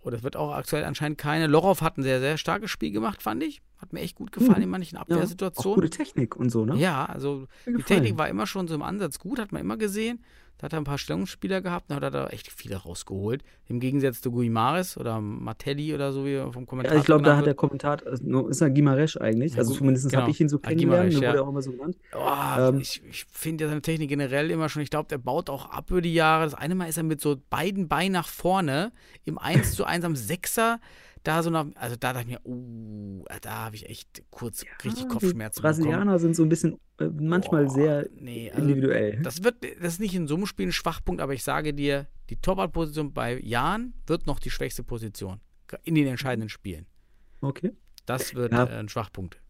Oder 0.00 0.16
es 0.18 0.22
wird 0.22 0.36
auch 0.36 0.52
aktuell 0.52 0.84
anscheinend 0.84 1.18
keine. 1.18 1.48
Lorow 1.48 1.80
hat 1.80 1.98
ein 1.98 2.02
sehr, 2.04 2.20
sehr 2.20 2.38
starkes 2.38 2.70
Spiel 2.70 2.92
gemacht, 2.92 3.20
fand 3.20 3.42
ich. 3.42 3.60
Hat 3.78 3.92
mir 3.92 4.00
echt 4.00 4.14
gut 4.16 4.30
gefallen 4.32 4.58
Mhm. 4.58 4.62
in 4.64 4.70
manchen 4.70 4.96
auch 4.96 5.02
Abwehrsituationen. 5.02 5.74
gute 5.74 5.90
Technik 5.90 6.36
und 6.36 6.50
so, 6.50 6.64
ne? 6.64 6.76
Ja, 6.76 7.04
also 7.06 7.46
die. 7.66 7.82
Technik 7.82 8.16
war 8.16 8.28
immer 8.28 8.46
schon 8.46 8.68
so 8.68 8.74
im 8.74 8.82
Ansatz 8.82 9.18
gut, 9.18 9.38
hat 9.40 9.50
man 9.52 9.60
immer 9.60 9.76
gesehen. 9.76 10.24
Da 10.58 10.64
hat 10.64 10.72
er 10.72 10.80
ein 10.80 10.84
paar 10.84 10.98
Stellungsspieler 10.98 11.60
gehabt, 11.60 11.90
da 11.90 11.94
hat 11.94 12.02
er 12.02 12.10
da 12.10 12.26
echt 12.28 12.50
viele 12.50 12.76
rausgeholt. 12.76 13.44
Im 13.68 13.78
Gegensatz 13.78 14.20
zu 14.20 14.32
Guimares 14.32 14.96
oder 14.96 15.20
Martelli 15.20 15.94
oder 15.94 16.12
so, 16.12 16.24
wie 16.24 16.34
er 16.34 16.52
vom 16.52 16.66
Kommentator 16.66 16.96
Ja, 16.96 17.00
ich 17.00 17.06
glaube, 17.06 17.22
da 17.22 17.36
hat 17.36 17.44
der 17.44 17.50
wird. 17.50 17.58
Kommentator, 17.58 18.08
also, 18.08 18.48
ist 18.48 18.60
er 18.60 18.70
Gimaresch 18.70 19.16
eigentlich. 19.18 19.52
Ja, 19.52 19.58
also 19.58 19.74
zumindest 19.74 20.10
genau. 20.10 20.22
habe 20.22 20.32
ich 20.32 20.40
ihn 20.40 20.48
so 20.48 20.58
kennengelernt, 20.58 21.12
ja. 21.12 21.20
wurde 21.20 21.38
er 21.38 21.44
auch 21.44 21.48
immer 21.48 21.62
so 21.62 21.70
genannt. 21.70 21.96
Oh, 22.12 22.58
Ähm, 22.58 22.80
ich 22.80 23.00
ich 23.08 23.24
finde 23.30 23.64
ja 23.64 23.68
seine 23.68 23.82
Technik 23.82 24.08
generell 24.08 24.50
immer 24.50 24.68
schon. 24.68 24.82
Ich 24.82 24.90
glaube, 24.90 25.08
der 25.08 25.18
baut 25.18 25.48
auch 25.48 25.70
ab 25.70 25.90
über 25.90 26.00
die 26.00 26.14
Jahre. 26.14 26.44
Das 26.44 26.54
eine 26.54 26.74
Mal 26.74 26.88
ist 26.88 26.96
er 26.96 27.04
mit 27.04 27.20
so 27.20 27.36
beiden 27.50 27.86
Beinen 27.86 28.12
nach 28.12 28.28
vorne 28.28 28.90
im 29.24 29.38
1 29.38 29.76
zu 29.76 29.84
1 29.84 30.04
am 30.04 30.16
Sechser. 30.16 30.80
Da 31.24 31.42
so 31.42 31.50
nach, 31.50 31.66
also 31.74 31.96
da 31.98 32.12
dachte 32.12 32.26
ich 32.28 32.32
mir, 32.32 32.40
uh, 32.44 33.24
da 33.40 33.64
habe 33.66 33.76
ich 33.76 33.88
echt 33.88 34.22
kurz 34.30 34.64
richtig 34.84 35.04
Ah, 35.04 35.08
Kopfschmerzen 35.08 35.60
Die 35.60 35.62
Brasilianer 35.62 36.18
sind 36.18 36.36
so 36.36 36.42
ein 36.42 36.48
bisschen 36.48 36.78
äh, 36.98 37.06
manchmal 37.06 37.64
Boah, 37.66 37.70
sehr 37.74 38.08
nee, 38.14 38.50
also 38.50 38.62
individuell. 38.62 39.20
Das 39.22 39.42
wird, 39.42 39.56
das 39.80 39.94
ist 39.94 40.00
nicht 40.00 40.14
in 40.14 40.26
so 40.28 40.36
einem 40.36 40.46
Spiel 40.46 40.68
ein 40.68 40.72
Schwachpunkt, 40.72 41.20
aber 41.20 41.34
ich 41.34 41.42
sage 41.42 41.74
dir, 41.74 42.06
die 42.30 42.36
Torwartposition 42.36 43.12
bei 43.12 43.38
Jan 43.40 43.94
wird 44.06 44.26
noch 44.26 44.38
die 44.38 44.50
schwächste 44.50 44.82
Position 44.84 45.40
in 45.84 45.94
den 45.94 46.06
entscheidenden 46.06 46.48
Spielen. 46.48 46.86
Okay. 47.40 47.72
Das 48.06 48.34
wird 48.34 48.52
Ja. 48.52 48.64
äh, 48.64 48.78
ein 48.78 48.88
Schwachpunkt. 48.88 49.40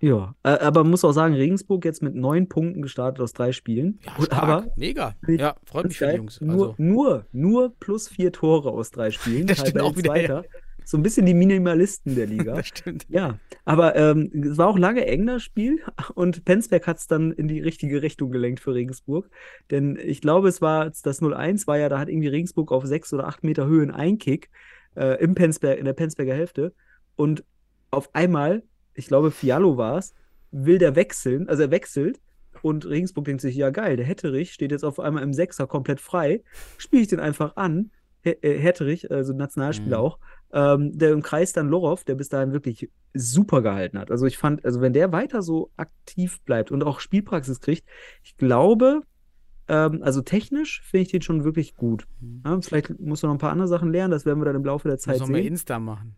Ja, 0.00 0.34
äh, 0.42 0.48
aber 0.50 0.82
man 0.82 0.90
muss 0.90 1.04
auch 1.04 1.12
sagen, 1.12 1.34
Regensburg 1.34 1.84
jetzt 1.84 2.02
mit 2.02 2.14
neun 2.14 2.48
Punkten 2.48 2.82
gestartet 2.82 3.22
aus 3.22 3.32
drei 3.32 3.52
Spielen. 3.52 4.00
Ja, 4.04 4.22
stark, 4.24 4.42
aber 4.42 4.66
mega. 4.76 5.14
Ja, 5.26 5.56
freut 5.64 5.86
mich 5.86 5.96
für 5.96 6.08
die 6.08 6.16
Jungs. 6.16 6.40
nur, 6.42 6.52
Also, 6.52 6.74
nur, 6.76 7.26
nur 7.32 7.74
plus 7.80 8.08
vier 8.08 8.30
Tore 8.32 8.70
aus 8.70 8.90
drei 8.90 9.10
Spielen. 9.10 9.46
Das 9.46 9.60
stimmt 9.60 9.80
auch 9.80 9.96
wieder, 9.96 10.10
Zweiter. 10.10 10.44
So 10.84 10.96
ein 10.98 11.02
bisschen 11.02 11.26
die 11.26 11.34
Minimalisten 11.34 12.14
der 12.14 12.26
Liga. 12.26 12.54
das 12.56 12.68
stimmt. 12.68 13.06
Ja, 13.08 13.38
aber 13.64 13.96
ähm, 13.96 14.30
es 14.34 14.58
war 14.58 14.68
auch 14.68 14.78
lange 14.78 15.06
eng 15.06 15.26
das 15.26 15.42
Spiel 15.42 15.80
und 16.14 16.44
Penzberg 16.44 16.86
hat 16.86 16.98
es 16.98 17.06
dann 17.06 17.32
in 17.32 17.48
die 17.48 17.60
richtige 17.60 18.02
Richtung 18.02 18.30
gelenkt 18.30 18.60
für 18.60 18.74
Regensburg. 18.74 19.30
Denn 19.70 19.98
ich 20.02 20.20
glaube, 20.20 20.48
es 20.48 20.60
war 20.60 20.86
das 20.86 21.22
0-1 21.22 21.66
war 21.66 21.78
ja, 21.78 21.88
da 21.88 21.98
hat 21.98 22.08
irgendwie 22.08 22.28
Regensburg 22.28 22.72
auf 22.72 22.84
sechs 22.84 23.12
oder 23.12 23.26
acht 23.26 23.44
Meter 23.44 23.66
Höhe 23.66 23.82
einen 23.82 23.90
Einkick 23.90 24.50
äh, 24.96 25.22
im 25.22 25.34
Penzberg, 25.34 25.78
in 25.78 25.84
der 25.84 25.92
Penzberger 25.92 26.34
Hälfte. 26.34 26.74
Und 27.16 27.44
auf 27.90 28.14
einmal, 28.14 28.62
ich 28.94 29.06
glaube, 29.06 29.30
Fiallo 29.30 29.76
war 29.76 29.98
es, 29.98 30.14
will 30.50 30.78
der 30.78 30.96
wechseln, 30.96 31.48
also 31.48 31.62
er 31.62 31.70
wechselt. 31.70 32.20
Und 32.62 32.86
Regensburg 32.86 33.24
denkt 33.24 33.42
sich, 33.42 33.56
ja 33.56 33.70
geil, 33.70 33.96
der 33.96 34.06
Hetterich 34.06 34.52
steht 34.52 34.70
jetzt 34.70 34.84
auf 34.84 35.00
einmal 35.00 35.22
im 35.22 35.32
Sechser 35.32 35.66
komplett 35.66 36.00
frei. 36.00 36.42
Spiele 36.78 37.02
ich 37.02 37.08
den 37.08 37.20
einfach 37.20 37.56
an. 37.56 37.90
He- 38.24 38.38
äh, 38.42 38.58
Hetterich, 38.58 39.10
also 39.10 39.32
Nationalspieler 39.32 39.98
Mhm. 39.98 40.02
auch, 40.04 40.18
ähm, 40.52 40.96
der 40.98 41.12
im 41.12 41.22
Kreis 41.22 41.52
dann 41.52 41.68
Lorov, 41.68 42.04
der 42.04 42.16
bis 42.16 42.28
dahin 42.28 42.52
wirklich 42.52 42.90
super 43.12 43.62
gehalten 43.62 43.98
hat. 43.98 44.10
Also 44.10 44.26
ich 44.26 44.38
fand, 44.38 44.64
also 44.64 44.80
wenn 44.80 44.92
der 44.92 45.12
weiter 45.12 45.42
so 45.42 45.70
aktiv 45.76 46.40
bleibt 46.42 46.72
und 46.72 46.82
auch 46.82 46.98
Spielpraxis 47.00 47.60
kriegt, 47.60 47.84
ich 48.22 48.36
glaube, 48.36 49.02
ähm, 49.68 50.02
also 50.02 50.22
technisch 50.22 50.82
finde 50.82 51.02
ich 51.02 51.10
den 51.10 51.22
schon 51.22 51.44
wirklich 51.44 51.76
gut. 51.76 52.06
Mhm. 52.20 52.42
Ja, 52.44 52.60
vielleicht 52.60 52.98
muss 52.98 53.22
er 53.22 53.28
noch 53.28 53.34
ein 53.36 53.38
paar 53.38 53.52
andere 53.52 53.68
Sachen 53.68 53.92
lernen, 53.92 54.10
das 54.10 54.26
werden 54.26 54.40
wir 54.40 54.46
dann 54.46 54.56
im 54.56 54.64
Laufe 54.64 54.88
der 54.88 54.98
Zeit 54.98 55.20
noch 55.20 55.28
mehr 55.28 55.42
sehen. 55.42 55.52
Insta 55.52 55.78
machen. 55.78 56.16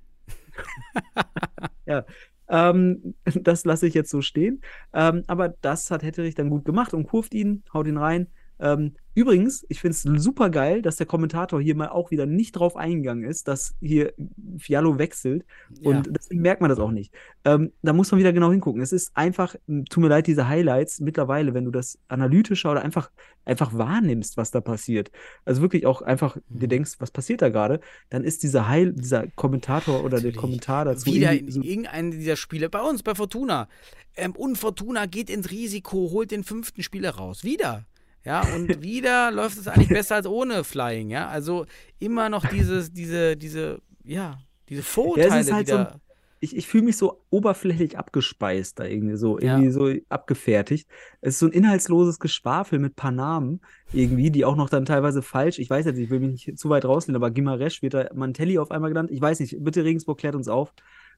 Ähm, 2.49 3.15
das 3.25 3.65
lasse 3.65 3.89
ich 3.89 3.95
jetzt 3.95 4.11
so 4.11 4.21
stehen. 4.21 4.61
Ähm, 4.93 5.25
aber 5.27 5.49
das 5.49 5.91
hat 5.91 6.05
Hetterich 6.05 6.37
dann 6.37 6.49
gut 6.49 6.65
gemacht 6.65 6.95
und 6.95 7.07
kurft 7.09 7.35
ihn, 7.35 7.65
haut 7.75 7.89
ihn 7.89 7.97
rein. 7.97 8.29
Ähm, 8.59 8.95
übrigens, 9.15 9.65
ich 9.69 9.81
finde 9.81 9.93
es 9.97 10.23
super 10.23 10.51
geil, 10.51 10.81
dass 10.83 10.97
der 10.97 11.07
Kommentator 11.07 11.61
hier 11.61 11.75
mal 11.75 11.89
auch 11.89 12.11
wieder 12.11 12.25
nicht 12.27 12.53
drauf 12.53 12.77
eingegangen 12.77 13.25
ist, 13.25 13.49
dass 13.49 13.75
hier 13.81 14.15
Fiallo 14.59 14.99
wechselt. 14.99 15.45
Und 15.83 16.07
Ja. 16.07 16.13
deswegen 16.13 16.41
merkt 16.41 16.61
man 16.61 16.71
das 16.71 16.79
auch 16.79 16.91
nicht. 16.91 17.13
Ähm, 17.45 17.73
da 17.83 17.93
muss 17.93 18.11
man 18.11 18.19
wieder 18.19 18.33
genau 18.33 18.51
hingucken. 18.51 18.81
Es 18.83 18.93
ist 18.93 19.11
einfach, 19.17 19.55
tut 19.91 20.03
mir 20.03 20.09
leid, 20.09 20.27
diese 20.27 20.49
Highlights 20.49 21.01
mittlerweile, 21.01 21.55
wenn 21.55 21.65
du 21.65 21.71
das 21.71 21.99
analytischer 22.09 22.73
oder 22.73 22.83
einfach, 22.83 23.11
einfach 23.45 23.73
wahrnimmst, 23.77 24.37
was 24.37 24.51
da 24.51 24.61
passiert. 24.61 25.11
Also 25.45 25.61
wirklich 25.63 25.87
auch 25.87 26.03
einfach 26.03 26.37
Mhm. 26.37 26.59
dir 26.61 26.69
denkst, 26.69 26.93
was 26.99 27.11
passiert 27.11 27.43
da 27.43 27.49
gerade, 27.51 27.81
dann 28.11 28.25
ist 28.25 28.43
dieser 28.43 28.69
Heil, 28.69 28.93
dieser 28.93 29.27
Kommentator 29.29 30.01
oder 30.01 30.21
der 30.21 30.31
Natürlich. 30.31 30.37
Kommentar 30.37 30.85
dazu 30.87 31.07
Wieder 31.07 31.33
so 31.49 31.63
irgendeinen 31.63 32.11
dieser 32.11 32.37
Spiele, 32.37 32.69
bei 32.71 32.81
uns, 32.81 33.03
bei 33.03 33.15
Fortuna. 33.15 33.69
Ähm, 34.17 34.33
und 34.33 34.57
Fortuna 34.57 35.07
geht 35.07 35.29
ins 35.31 35.51
Risiko, 35.51 36.11
holt 36.11 36.31
den 36.31 36.43
fünften 36.43 36.83
Spieler 36.83 37.11
raus. 37.11 37.45
Wieder. 37.45 37.85
Ja, 38.27 38.43
und 38.55 38.69
wieder 38.83 39.31
läuft 39.31 39.57
es 39.57 39.69
eigentlich 39.69 39.89
besser 39.89 40.17
als 40.17 40.27
ohne 40.27 40.65
Flying, 40.65 41.09
ja. 41.11 41.29
Also 41.29 41.65
immer 42.01 42.29
noch 42.29 42.45
dieses, 42.47 42.93
diese, 42.93 43.37
diese, 43.37 43.81
ja, 44.05 44.39
diese 44.69 44.83
Vorurteile, 44.83 45.31
halt 45.55 45.67
die 45.69 45.71
so 45.71 45.77
ein- 45.79 45.85
da. 45.85 46.01
ich, 46.41 46.57
ich 46.57 46.67
fühle 46.67 46.83
mich 46.85 46.97
so 46.97 47.23
oberflächlich 47.31 47.97
abgespeist 47.97 48.79
da 48.81 48.85
irgendwie 48.85 49.17
so, 49.17 49.39
Ja. 49.39 49.55
irgendwie 49.59 49.71
so 49.71 49.91
abgefertigt. 50.09 50.89
Es 51.21 51.35
ist 51.35 51.39
so 51.39 51.47
ein 51.47 51.53
inhaltsloses 51.53 52.19
Geschwafel 52.19 52.79
mit 52.81 52.97
paar 52.97 53.13
Namen 53.13 53.61
irgendwie, 53.93 54.31
die 54.33 54.45
auch 54.45 54.57
noch 54.57 54.69
dann 54.69 54.85
teilweise 54.85 55.23
falsch, 55.23 55.59
ich 55.61 55.71
weiß 55.71 55.87
jetzt, 55.87 55.95
nicht, 55.97 56.07
ich 56.07 56.11
will 56.11 56.19
mich 56.21 56.47
nicht 56.49 56.59
zu 56.59 56.69
weit 56.69 56.85
rauslehnen, 56.85 57.17
aber 57.17 57.31
Gimaresch 57.31 57.81
wird 57.81 57.95
da 57.95 58.09
Mantelli 58.13 58.59
auf 58.59 58.71
einmal 58.73 58.91
genannt. 58.91 59.11
Ich 59.13 59.21
weiß 59.21 59.39
nicht, 59.41 59.57
bitte 59.61 59.85
Regensburg 59.85 60.19
klärt 60.19 60.35
uns 60.35 60.49
auf. 60.49 60.73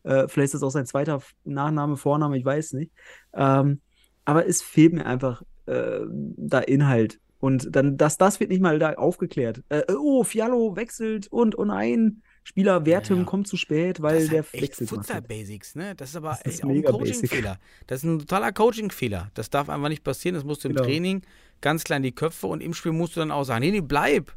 Äh, 0.05 0.29
vielleicht 0.29 0.49
ist 0.53 0.55
das 0.55 0.63
auch 0.63 0.71
sein 0.71 0.87
zweiter 0.87 1.21
Nachname, 1.45 1.97
Vorname, 1.97 2.37
ich 2.39 2.45
weiß 2.45 2.75
nicht. 2.75 2.93
Ähm, 3.33 3.81
aber 4.27 4.47
es 4.47 4.61
fehlt 4.63 4.93
mir 4.93 5.07
einfach 5.07 5.43
äh, 5.69 6.01
da 6.37 6.59
Inhalt. 6.61 7.21
Und 7.41 7.75
dann, 7.77 7.97
das, 7.97 8.19
das 8.19 8.41
wird 8.41 8.51
nicht 8.51 8.61
mal 8.61 8.79
da 8.81 8.95
aufgeklärt. 8.95 9.63
Äh, 9.69 9.83
oh, 9.97 10.25
Fiallo 10.25 10.75
wechselt 10.75 11.29
und 11.29 11.57
oh 11.57 11.65
nein, 11.65 12.23
Spieler 12.43 12.85
Wertem 12.87 13.19
Ja. 13.19 13.25
kommt 13.25 13.47
zu 13.47 13.57
spät, 13.57 14.01
weil 14.03 14.21
das 14.21 14.29
der 14.31 14.43
halt 14.43 14.53
wechselt. 14.55 14.89
gemacht 14.91 15.09
hat. 15.11 15.17
Futsal-Basics, 15.17 15.75
ne? 15.77 15.95
Das 15.95 16.11
ist 16.11 16.17
aber 16.17 16.37
Das 16.43 16.55
ist 16.55 16.65
auch 16.65 16.69
ein. 16.71 16.83
Coaching-Fehler. 16.83 17.59
Das 17.87 17.99
ist 18.01 18.05
ein 18.05 18.19
totaler 18.21 18.53
Coaching-Fehler. 18.53 19.31
Das 19.35 19.51
darf 19.51 19.69
einfach 19.69 19.89
nicht 19.89 20.03
passieren. 20.03 20.35
Das 20.35 20.45
musst 20.45 20.65
du 20.65 20.69
im 20.69 20.75
Genau. 20.75 20.85
Training 20.87 21.23
ganz 21.61 21.85
klein 21.85 22.03
die 22.03 22.13
Köpfe 22.13 22.47
und 22.49 22.61
im 22.63 22.73
Spiel 22.75 22.93
musst 22.93 23.15
du 23.17 23.21
dann 23.21 23.31
auch 23.31 23.45
sagen, 23.45 23.61
nee, 23.65 23.71
nee, 23.71 23.81
bleib. 23.83 24.33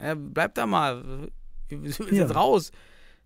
Ja, 0.00 0.14
bleib 0.14 0.54
da 0.54 0.66
mal. 0.66 1.02
Wir 1.68 1.82
wir 1.82 1.92
sind 1.92 2.12
Ja. 2.12 2.18
jetzt 2.24 2.36
raus. 2.36 2.70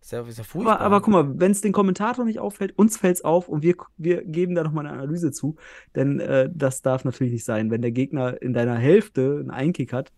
Ist 0.00 0.12
ja, 0.12 0.22
ist 0.22 0.38
ja 0.38 0.44
furchtbar. 0.44 0.80
Aber, 0.80 0.84
aber 0.84 1.00
guck 1.00 1.12
mal, 1.12 1.40
wenn 1.40 1.50
es 1.50 1.60
den 1.60 1.72
Kommentator 1.72 2.24
nicht 2.24 2.38
auffällt, 2.38 2.78
uns 2.78 2.96
fällt 2.96 3.16
es 3.16 3.24
auf 3.24 3.48
und 3.48 3.62
wir, 3.62 3.76
wir 3.96 4.24
geben 4.24 4.54
da 4.54 4.62
nochmal 4.62 4.86
eine 4.86 4.94
Analyse 4.94 5.32
zu. 5.32 5.56
Denn 5.94 6.20
äh, 6.20 6.48
das 6.52 6.82
darf 6.82 7.04
natürlich 7.04 7.32
nicht 7.32 7.44
sein, 7.44 7.70
wenn 7.70 7.82
der 7.82 7.92
Gegner 7.92 8.40
in 8.40 8.52
deiner 8.52 8.76
Hälfte 8.76 9.38
einen 9.40 9.50
Einkick 9.50 9.92
hat, 9.92 10.12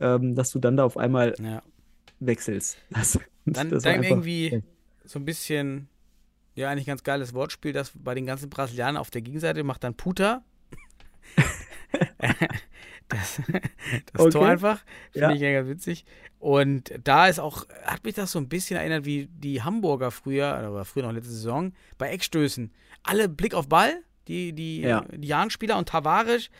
ähm, 0.00 0.34
dass 0.34 0.50
du 0.50 0.58
dann 0.58 0.76
da 0.76 0.84
auf 0.84 0.96
einmal 0.96 1.34
ja. 1.40 1.62
wechselst. 2.20 2.78
Das, 2.90 3.18
Dann, 3.46 3.68
das 3.68 3.82
dann 3.82 4.02
irgendwie 4.02 4.62
so 5.04 5.18
ein 5.18 5.26
bisschen, 5.26 5.88
ja, 6.54 6.70
eigentlich 6.70 6.86
ganz 6.86 7.02
geiles 7.02 7.34
Wortspiel, 7.34 7.74
das 7.74 7.92
bei 7.94 8.14
den 8.14 8.24
ganzen 8.24 8.48
Brasilianern 8.48 8.96
auf 8.96 9.10
der 9.10 9.20
Gegenseite 9.20 9.64
macht 9.64 9.84
dann 9.84 9.94
Puta. 9.94 10.42
das 13.08 13.40
das 14.12 14.20
Okay. 14.20 14.30
Tor 14.30 14.46
einfach, 14.48 14.82
finde 15.12 15.28
Ja. 15.28 15.32
ich 15.34 15.40
ja 15.40 15.52
ganz 15.52 15.68
witzig. 15.68 16.04
Und 16.38 16.92
da 17.02 17.28
ist 17.28 17.38
auch, 17.40 17.66
hat 17.84 18.04
mich 18.04 18.14
das 18.14 18.32
so 18.32 18.38
ein 18.38 18.48
bisschen 18.48 18.76
erinnert, 18.76 19.04
wie 19.04 19.26
die 19.30 19.62
Hamburger 19.62 20.10
früher, 20.10 20.56
oder 20.70 20.84
früher 20.84 21.04
noch 21.04 21.12
letzte 21.12 21.30
Saison, 21.32 21.72
bei 21.98 22.10
Eckstößen. 22.10 22.72
Alle 23.02 23.28
Blick 23.28 23.54
auf 23.54 23.68
Ball, 23.68 24.02
die, 24.28 24.52
die, 24.52 24.80
Ja. 24.82 25.02
die 25.12 25.26
Jahn-Spieler 25.28 25.78
und 25.78 25.88
Tavares 25.88 26.50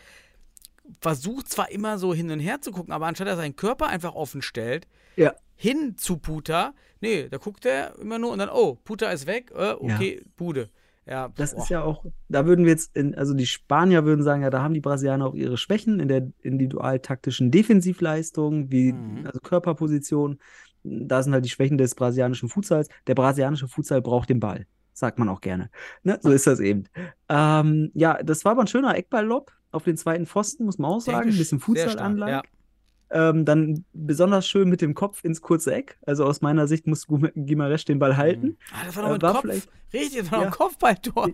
versucht 1.01 1.49
zwar 1.49 1.71
immer 1.71 1.97
so 1.97 2.13
hin 2.13 2.29
und 2.31 2.39
her 2.39 2.61
zu 2.61 2.71
gucken, 2.71 2.93
aber 2.93 3.07
anstatt 3.07 3.27
er 3.27 3.35
seinen 3.35 3.55
Körper 3.55 3.87
einfach 3.87 4.13
offen 4.15 4.41
stellt, 4.41 4.87
Ja. 5.15 5.33
hin 5.55 5.95
zu 5.97 6.17
Puta. 6.17 6.73
Nee, 7.01 7.27
da 7.29 7.37
guckt 7.37 7.65
er 7.65 7.97
immer 7.99 8.19
nur 8.19 8.31
und 8.31 8.39
dann, 8.39 8.49
oh, 8.49 8.75
Puta 8.83 9.09
ist 9.11 9.25
weg, 9.27 9.51
äh, 9.55 9.71
okay, 9.73 10.23
Bude. 10.35 10.69
Ja, 11.07 11.29
Das 11.35 11.53
boah. 11.53 11.61
ist 11.61 11.69
ja 11.69 11.83
auch, 11.83 12.03
da 12.29 12.45
würden 12.47 12.65
wir 12.65 12.71
jetzt, 12.71 12.95
in, 12.95 13.13
also 13.15 13.33
die 13.35 13.45
Spanier 13.45 14.05
würden 14.05 14.23
sagen, 14.23 14.41
ja, 14.41 14.49
da 14.49 14.63
haben 14.63 14.73
die 14.73 14.79
Brasilianer 14.81 15.27
auch 15.27 15.35
ihre 15.35 15.55
Schwächen 15.57 15.99
in 15.99 16.07
der 16.07 16.27
individualtaktischen 16.41 17.51
Defensivleistung, 17.51 18.71
wie 18.71 18.93
Mhm. 18.93 19.25
also 19.25 19.39
Körperposition. 19.39 20.39
Da 20.83 21.21
sind 21.23 21.33
halt 21.33 21.45
die 21.45 21.49
Schwächen 21.49 21.77
des 21.77 21.95
brasilianischen 21.95 22.49
Futsals. 22.49 22.89
Der 23.07 23.15
brasilianische 23.15 23.67
Futsal 23.67 24.01
braucht 24.01 24.29
den 24.29 24.39
Ball, 24.39 24.65
sagt 24.93 25.19
man 25.19 25.29
auch 25.29 25.41
gerne. 25.41 25.69
Ne? 26.03 26.17
So 26.21 26.31
ist 26.31 26.47
das 26.47 26.59
eben. 26.59 26.85
Ähm, 27.29 27.91
ja, 27.93 28.21
das 28.23 28.45
war 28.45 28.53
aber 28.53 28.61
ein 28.61 28.67
schöner 28.67 28.95
Eckball-Lob 28.95 29.51
auf 29.71 29.83
den 29.83 29.97
zweiten 29.97 30.25
Pfosten, 30.25 30.65
muss 30.65 30.77
man 30.77 30.89
auch 30.91 31.01
sagen. 31.01 31.29
Ein 31.29 31.37
bisschen 31.37 31.59
Futsalanlage. 31.59 32.31
Ja. 32.31 32.41
Ähm, 33.11 33.45
dann 33.45 33.85
besonders 33.93 34.47
schön 34.47 34.67
mit 34.69 34.81
dem 34.81 34.93
Kopf 34.95 35.23
ins 35.23 35.41
kurze 35.41 35.73
Eck. 35.73 35.97
Also 36.05 36.25
aus 36.25 36.41
meiner 36.41 36.67
Sicht 36.67 36.87
muss 36.87 37.07
Gimaresch 37.35 37.85
den 37.85 37.99
Ball 37.99 38.17
halten. 38.17 38.57
Ah, 38.73 38.85
das 38.85 38.95
war 38.95 39.03
noch 39.03 39.09
Äh, 39.09 39.13
mit 39.13 39.21
war 39.21 39.31
Kopf. 39.33 39.41
vielleicht- 39.41 39.69
Richtig, 39.93 40.19
das 40.21 40.31
war 40.31 40.39
noch 40.39 40.45
Ja. 40.45 40.49
ein 40.51 40.55
Kopfballtor. 40.57 41.29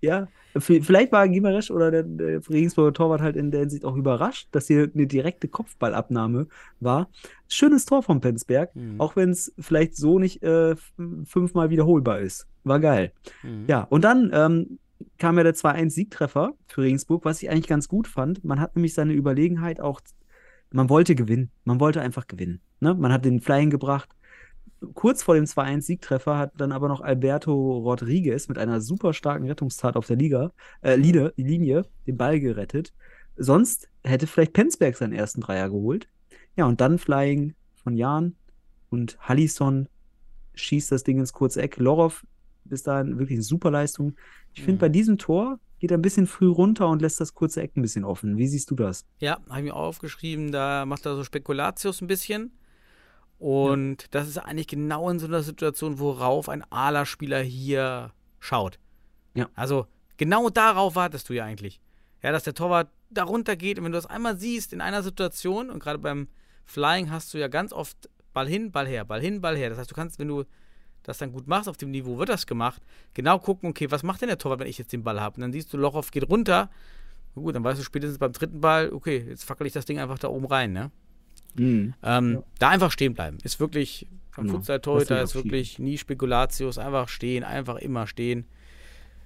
Ja, 0.00 0.28
vielleicht 0.58 1.12
war 1.12 1.26
Gimaresch 1.26 1.70
oder 1.70 1.90
der, 1.90 2.02
der 2.02 2.40
Regensburger 2.50 2.92
Torwart 2.92 3.22
halt 3.22 3.36
in 3.36 3.50
der 3.50 3.60
Hinsicht 3.60 3.86
auch 3.86 3.96
überrascht, 3.96 4.48
dass 4.52 4.66
hier 4.66 4.90
eine 4.94 5.06
direkte 5.06 5.48
Kopfballabnahme 5.48 6.46
war. 6.80 7.08
Schönes 7.48 7.86
Tor 7.86 8.02
vom 8.02 8.20
Penzberg, 8.20 8.76
Mhm. 8.76 9.00
auch 9.00 9.16
wenn 9.16 9.30
es 9.30 9.54
vielleicht 9.58 9.96
so 9.96 10.18
nicht 10.18 10.42
äh, 10.42 10.76
fünfmal 11.24 11.70
wiederholbar 11.70 12.20
ist. 12.20 12.46
War 12.64 12.80
geil. 12.80 13.12
Mhm. 13.42 13.64
Ja, 13.66 13.80
und 13.84 14.04
dann 14.04 14.30
ähm, 14.34 14.78
kam 15.18 15.38
ja 15.38 15.42
der 15.44 15.54
2-1-Siegtreffer 15.54 16.52
für 16.66 16.82
Regensburg, 16.82 17.24
was 17.24 17.42
ich 17.42 17.48
eigentlich 17.50 17.66
ganz 17.66 17.88
gut 17.88 18.06
fand. 18.06 18.44
Man 18.44 18.60
hat 18.60 18.76
nämlich 18.76 18.92
seine 18.94 19.14
Überlegenheit 19.14 19.80
auch, 19.80 20.00
man 20.74 20.88
wollte 20.90 21.14
gewinnen. 21.14 21.50
Man 21.64 21.80
wollte 21.80 22.00
einfach 22.00 22.26
gewinnen. 22.26 22.60
Ne? 22.80 22.94
Man 22.94 23.12
hat 23.12 23.24
den 23.24 23.40
Flying 23.40 23.70
gebracht. 23.70 24.08
Kurz 24.94 25.22
vor 25.22 25.34
dem 25.34 25.44
2-1-Siegtreffer 25.44 26.36
hat 26.36 26.52
dann 26.58 26.72
aber 26.72 26.88
noch 26.88 27.00
Alberto 27.00 27.78
Rodriguez 27.78 28.48
mit 28.48 28.58
einer 28.58 28.80
super 28.80 29.14
starken 29.14 29.46
Rettungstat 29.46 29.96
auf 29.96 30.06
der 30.06 30.16
Liga, 30.16 30.52
äh, 30.82 30.96
Linie, 30.96 31.32
Linie 31.36 31.86
den 32.06 32.16
Ball 32.18 32.38
gerettet. 32.40 32.92
Sonst 33.36 33.88
hätte 34.02 34.26
vielleicht 34.26 34.52
Penzberg 34.52 34.96
seinen 34.96 35.12
ersten 35.12 35.40
Dreier 35.40 35.70
geholt. 35.70 36.08
Ja, 36.56 36.66
und 36.66 36.80
dann 36.80 36.98
Flying 36.98 37.54
von 37.82 37.96
Jan 37.96 38.34
und 38.90 39.16
Hallison 39.20 39.88
schießt 40.54 40.92
das 40.92 41.02
Ding 41.02 41.18
ins 41.18 41.32
kurze 41.32 41.62
Eck. 41.62 41.78
Lorov 41.78 42.26
bis 42.64 42.82
dahin 42.82 43.18
wirklich 43.18 43.36
eine 43.36 43.42
super 43.42 43.70
Leistung. 43.70 44.14
Ich 44.52 44.62
finde, 44.62 44.76
Mhm. 44.76 44.80
bei 44.80 44.88
diesem 44.88 45.18
Tor 45.18 45.58
geht 45.84 45.92
ein 45.92 46.00
bisschen 46.00 46.26
früh 46.26 46.48
runter 46.48 46.88
und 46.88 47.02
lässt 47.02 47.20
das 47.20 47.34
kurze 47.34 47.60
Eck 47.60 47.76
ein 47.76 47.82
bisschen 47.82 48.06
offen. 48.06 48.38
Wie 48.38 48.46
siehst 48.46 48.70
du 48.70 48.74
das? 48.74 49.04
Ja, 49.18 49.38
habe 49.50 49.58
ich 49.58 49.64
mir 49.64 49.76
auch 49.76 49.88
aufgeschrieben, 49.88 50.50
da 50.50 50.86
macht 50.86 51.04
er 51.04 51.14
so 51.14 51.24
Spekulatius 51.24 52.00
ein 52.00 52.06
bisschen. 52.06 52.56
Und 53.38 54.06
das 54.14 54.26
ist 54.26 54.38
eigentlich 54.38 54.66
genau 54.66 55.10
in 55.10 55.18
so 55.18 55.26
einer 55.26 55.42
Situation, 55.42 55.98
worauf 55.98 56.48
ein 56.48 56.64
Ala-Spieler 56.72 57.42
hier 57.42 58.12
schaut. 58.40 58.78
Ja. 59.34 59.50
Also 59.54 59.86
genau 60.16 60.48
darauf 60.48 60.94
wartest 60.94 61.28
du 61.28 61.34
ja 61.34 61.44
eigentlich. 61.44 61.82
Ja, 62.22 62.32
dass 62.32 62.44
der 62.44 62.54
Torwart 62.54 62.88
da 63.10 63.24
runter 63.24 63.54
geht 63.54 63.78
und 63.78 63.84
wenn 63.84 63.92
du 63.92 63.98
das 63.98 64.06
einmal 64.06 64.38
siehst 64.38 64.72
in 64.72 64.80
einer 64.80 65.02
Situation 65.02 65.68
und 65.68 65.80
gerade 65.80 65.98
beim 65.98 66.28
Flying 66.64 67.10
hast 67.10 67.34
du 67.34 67.38
ja 67.38 67.48
ganz 67.48 67.74
oft 67.74 68.08
Ball 68.32 68.48
hin, 68.48 68.72
Ball 68.72 68.86
her, 68.88 69.04
Ball 69.04 69.20
hin, 69.20 69.42
Ball 69.42 69.58
her. 69.58 69.68
Das 69.68 69.78
heißt, 69.78 69.90
du 69.90 69.94
kannst, 69.94 70.18
wenn 70.18 70.28
du 70.28 70.44
das 71.04 71.18
dann 71.18 71.32
gut 71.32 71.46
machst, 71.46 71.68
auf 71.68 71.76
dem 71.76 71.90
Niveau 71.90 72.18
wird 72.18 72.28
das 72.28 72.46
gemacht, 72.46 72.82
genau 73.14 73.38
gucken, 73.38 73.70
okay, 73.70 73.90
was 73.90 74.02
macht 74.02 74.20
denn 74.22 74.28
der 74.28 74.38
Torwart, 74.38 74.60
wenn 74.60 74.66
ich 74.66 74.78
jetzt 74.78 74.92
den 74.92 75.04
Ball 75.04 75.20
habe? 75.20 75.36
Und 75.36 75.42
dann 75.42 75.52
siehst 75.52 75.72
du, 75.72 75.76
Lochow 75.76 76.10
geht 76.10 76.28
runter. 76.28 76.70
Gut, 77.34 77.54
dann 77.54 77.64
weißt 77.64 77.80
du 77.80 77.84
spätestens 77.84 78.18
beim 78.18 78.32
dritten 78.32 78.60
Ball, 78.60 78.92
okay, 78.92 79.24
jetzt 79.28 79.44
fackel 79.44 79.66
ich 79.66 79.72
das 79.72 79.84
Ding 79.84 79.98
einfach 79.98 80.18
da 80.18 80.28
oben 80.28 80.46
rein, 80.46 80.72
ne? 80.72 80.90
Mhm. 81.56 81.94
Ähm, 82.02 82.42
Da 82.58 82.68
einfach 82.70 82.90
stehen 82.90 83.14
bleiben. 83.14 83.38
Ist 83.42 83.60
wirklich, 83.60 84.06
beim 84.34 84.46
Genau. 84.46 84.58
Futsal-Torhüter 84.58 85.16
Das 85.16 85.30
ist 85.30 85.34
wirklich 85.36 85.78
nie 85.78 85.98
Spekulatius, 85.98 86.78
einfach 86.78 87.08
stehen, 87.08 87.44
einfach 87.44 87.76
immer 87.76 88.06
stehen. 88.06 88.46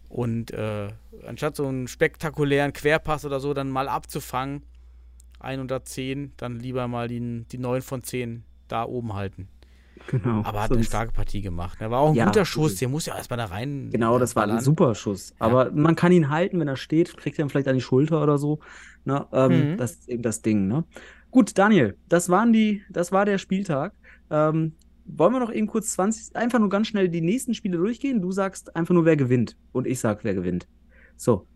Und 0.08 0.50
äh, 0.52 0.88
anstatt 1.26 1.56
so 1.56 1.66
einen 1.66 1.86
spektakulären 1.86 2.72
Querpass 2.72 3.24
oder 3.24 3.40
so 3.40 3.52
dann 3.52 3.70
mal 3.70 3.88
abzufangen, 3.88 4.62
110, 5.40 6.32
dann 6.36 6.58
lieber 6.58 6.88
mal 6.88 7.08
die, 7.08 7.44
die 7.44 7.58
9 7.58 7.82
von 7.82 8.02
10 8.02 8.42
da 8.68 8.84
oben 8.84 9.14
halten. 9.14 9.48
Genau. 10.06 10.42
Aber 10.44 10.62
hat 10.62 10.72
eine 10.72 10.84
starke 10.84 11.12
Partie 11.12 11.42
gemacht. 11.42 11.80
ne? 11.80 11.90
War 11.90 12.00
auch 12.00 12.10
ein 12.10 12.14
Ja, 12.14 12.24
guter 12.26 12.44
Schuss, 12.44 12.76
der 12.76 12.88
muss 12.88 13.06
ja 13.06 13.16
erstmal 13.16 13.36
da 13.38 13.46
rein. 13.46 13.90
Genau, 13.90 14.18
das 14.18 14.34
war 14.36 14.44
ein 14.48 14.60
super 14.60 14.94
Schuss. 14.94 15.34
Aber 15.38 15.70
man 15.72 15.94
kann 15.96 16.12
ihn 16.12 16.30
halten, 16.30 16.58
wenn 16.60 16.68
er 16.68 16.76
steht, 16.76 17.16
kriegt 17.16 17.38
er 17.38 17.44
ihn 17.44 17.48
vielleicht 17.50 17.68
an 17.68 17.74
die 17.74 17.80
Schulter 17.82 18.22
oder 18.22 18.38
so. 18.38 18.60
Ne? 19.04 19.26
Ähm, 19.32 19.72
Mhm. 19.72 19.76
Das 19.76 19.92
ist 19.92 20.08
eben 20.08 20.22
das 20.22 20.42
Ding. 20.42 20.66
Ne? 20.68 20.84
Gut, 21.30 21.58
Daniel, 21.58 21.96
das 22.08 22.28
waren 22.28 22.52
die, 22.52 22.82
das 22.90 23.12
war 23.12 23.24
der 23.24 23.38
Spieltag. 23.38 23.92
Ähm, 24.30 24.72
wollen 25.06 25.32
wir 25.32 25.40
noch 25.40 25.52
eben 25.52 25.66
kurz 25.66 25.92
20, 25.92 26.36
einfach 26.36 26.58
nur 26.58 26.68
ganz 26.68 26.86
schnell 26.88 27.08
die 27.08 27.20
nächsten 27.22 27.54
Spiele 27.54 27.78
durchgehen? 27.78 28.20
Du 28.20 28.30
sagst 28.30 28.74
einfach 28.76 28.94
nur, 28.94 29.04
wer 29.04 29.16
gewinnt. 29.16 29.56
Und 29.72 29.86
ich 29.86 30.00
sag, 30.00 30.22
wer 30.24 30.34
gewinnt. 30.34 30.68
So. 31.16 31.46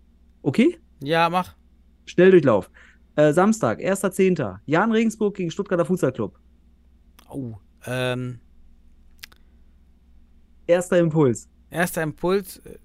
Okay? 0.42 0.78
Ja, 1.02 1.28
mach. 1.30 1.54
Schnelldurchlauf. 2.06 2.70
Äh, 3.16 3.32
Samstag, 3.32 3.78
1.10. 3.80 4.56
Jan 4.64 4.90
Regensburg 4.92 5.34
gegen 5.36 5.50
Stuttgarter 5.50 5.84
Futsal 5.84 6.12
Club. 6.12 6.38
Oh, 7.28 7.54
ähm, 7.86 8.38
Erster 10.66 10.98
Impuls. 10.98 11.48
erster 11.70 12.02
Impuls, 12.02 12.58
äh, 12.58 12.78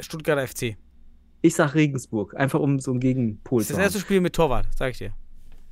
Stuttgarter 0.00 0.46
FC. 0.46 0.76
Ich 1.42 1.54
sag 1.54 1.74
Regensburg, 1.74 2.34
einfach 2.36 2.60
um 2.60 2.78
so 2.80 2.90
einen 2.92 3.00
Gegenpol 3.00 3.60
Das 3.60 3.64
ist 3.64 3.68
zu 3.68 3.72
das 3.74 3.78
haben. 3.78 3.84
erste 3.86 4.00
Spiel 4.00 4.20
mit 4.20 4.34
Torwart, 4.34 4.66
sag 4.76 4.90
ich 4.92 4.98
dir. 4.98 5.12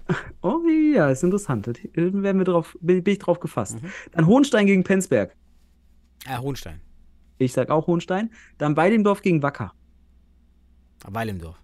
Oh 0.43 0.61
ja, 0.69 1.09
ist 1.09 1.23
interessant. 1.25 1.67
Da 1.67 1.73
werden 1.95 2.39
wir 2.39 2.45
drauf, 2.45 2.77
bin, 2.83 3.03
ich 3.07 3.19
drauf 3.19 3.41
gefasst. 3.41 3.83
Mhm. 3.83 3.89
Dann 4.13 4.27
Hohenstein 4.27 4.67
gegen 4.67 4.85
Penzberg. 4.85 5.35
Ah, 6.27 6.41
Hohenstein. 6.41 6.81
Ich 7.39 7.53
sag 7.55 7.71
auch 7.71 7.87
Hohenstein. 7.87 8.31
Dann 8.59 8.77
Weidendorf 8.77 9.23
gegen 9.23 9.43
Wacker. 9.43 9.73
Weil 11.07 11.31
im 11.31 11.39
Dorf. 11.39 11.59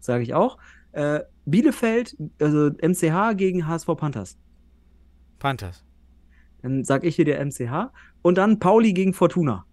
Sage 0.00 0.22
ich 0.22 0.32
auch. 0.32 0.56
Äh, 0.92 1.20
Bielefeld, 1.44 2.16
also 2.40 2.70
MCH 2.80 3.34
gegen 3.36 3.66
HSV 3.66 3.86
Panthers. 3.96 4.38
Panthers. 5.38 5.84
Dann 6.62 6.84
sag 6.84 7.04
ich 7.04 7.16
hier 7.16 7.24
der 7.24 7.44
MCH. 7.44 7.90
Und 8.22 8.36
dann 8.38 8.58
Pauli 8.58 8.92
gegen 8.92 9.14
Fortuna. 9.14 9.64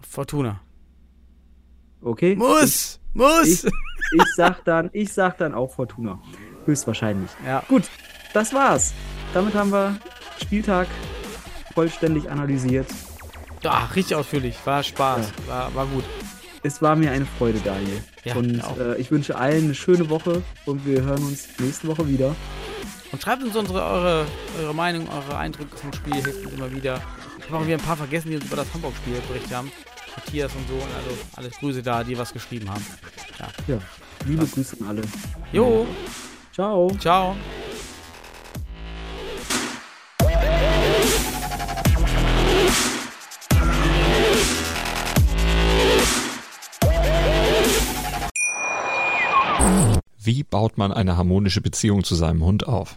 Fortuna. 0.00 0.60
Okay? 2.00 2.34
Muss! 2.34 3.00
Muss! 3.14 3.64
Ich, 3.64 3.64
ich 3.64 4.34
sag 4.36 4.64
dann, 4.64 4.90
ich 4.92 5.12
sag 5.12 5.38
dann 5.38 5.54
auch 5.54 5.72
Fortuna. 5.72 6.20
Höchstwahrscheinlich. 6.64 7.30
ja. 7.44 7.62
Gut, 7.68 7.84
das 8.34 8.52
war's. 8.52 8.92
Damit 9.34 9.54
haben 9.54 9.70
wir 9.70 9.98
Spieltag 10.40 10.88
vollständig 11.74 12.30
analysiert. 12.30 12.86
Ah, 13.64 13.86
richtig 13.94 14.16
ausführlich. 14.16 14.56
War 14.64 14.82
Spaß. 14.82 15.32
War, 15.46 15.74
war 15.74 15.86
gut. 15.86 16.04
Es 16.64 16.82
war 16.82 16.94
mir 16.96 17.10
eine 17.10 17.26
Freude, 17.26 17.58
Daniel. 17.64 18.02
Ja, 18.24 18.36
und 18.36 18.62
äh, 18.78 18.96
ich 18.96 19.10
wünsche 19.10 19.36
allen 19.36 19.64
eine 19.64 19.74
schöne 19.74 20.08
Woche 20.10 20.42
und 20.66 20.86
wir 20.86 21.02
hören 21.02 21.22
uns 21.24 21.48
nächste 21.58 21.88
Woche 21.88 22.08
wieder. 22.08 22.36
Und 23.12 23.22
schreibt 23.22 23.42
uns 23.42 23.54
unsere, 23.54 23.82
eure, 23.82 24.26
eure 24.58 24.74
Meinung, 24.74 25.06
eure 25.08 25.36
Eindrücke 25.36 25.76
vom 25.76 25.92
Spiel, 25.92 26.14
hilft 26.14 26.46
uns 26.46 26.54
immer 26.54 26.72
wieder. 26.72 27.00
Ich 27.38 27.44
habe 27.46 27.58
auch 27.58 27.66
wieder 27.66 27.76
ein 27.76 27.84
paar 27.84 27.96
vergessen, 27.96 28.30
die 28.30 28.36
uns 28.36 28.46
über 28.46 28.56
das 28.56 28.72
Hamburg-Spiel 28.72 29.20
berichtet 29.28 29.54
haben. 29.54 29.70
Matthias 30.16 30.52
und 30.54 30.66
so, 30.68 30.74
und 30.74 30.94
also 30.96 31.18
alles 31.36 31.58
Grüße 31.58 31.82
da, 31.82 32.02
die 32.04 32.16
was 32.16 32.32
geschrieben 32.32 32.68
haben. 32.70 32.84
Ja, 33.66 33.78
liebe 34.26 34.46
Grüße 34.46 34.76
an 34.80 34.88
alle. 34.88 35.02
Jo, 35.52 35.86
Ciao. 36.52 36.90
ciao. 36.98 37.34
Wie 50.24 50.44
baut 50.44 50.78
man 50.78 50.92
eine 50.92 51.16
harmonische 51.16 51.60
Beziehung 51.60 52.04
zu 52.04 52.14
seinem 52.14 52.44
Hund 52.44 52.68
auf? 52.68 52.96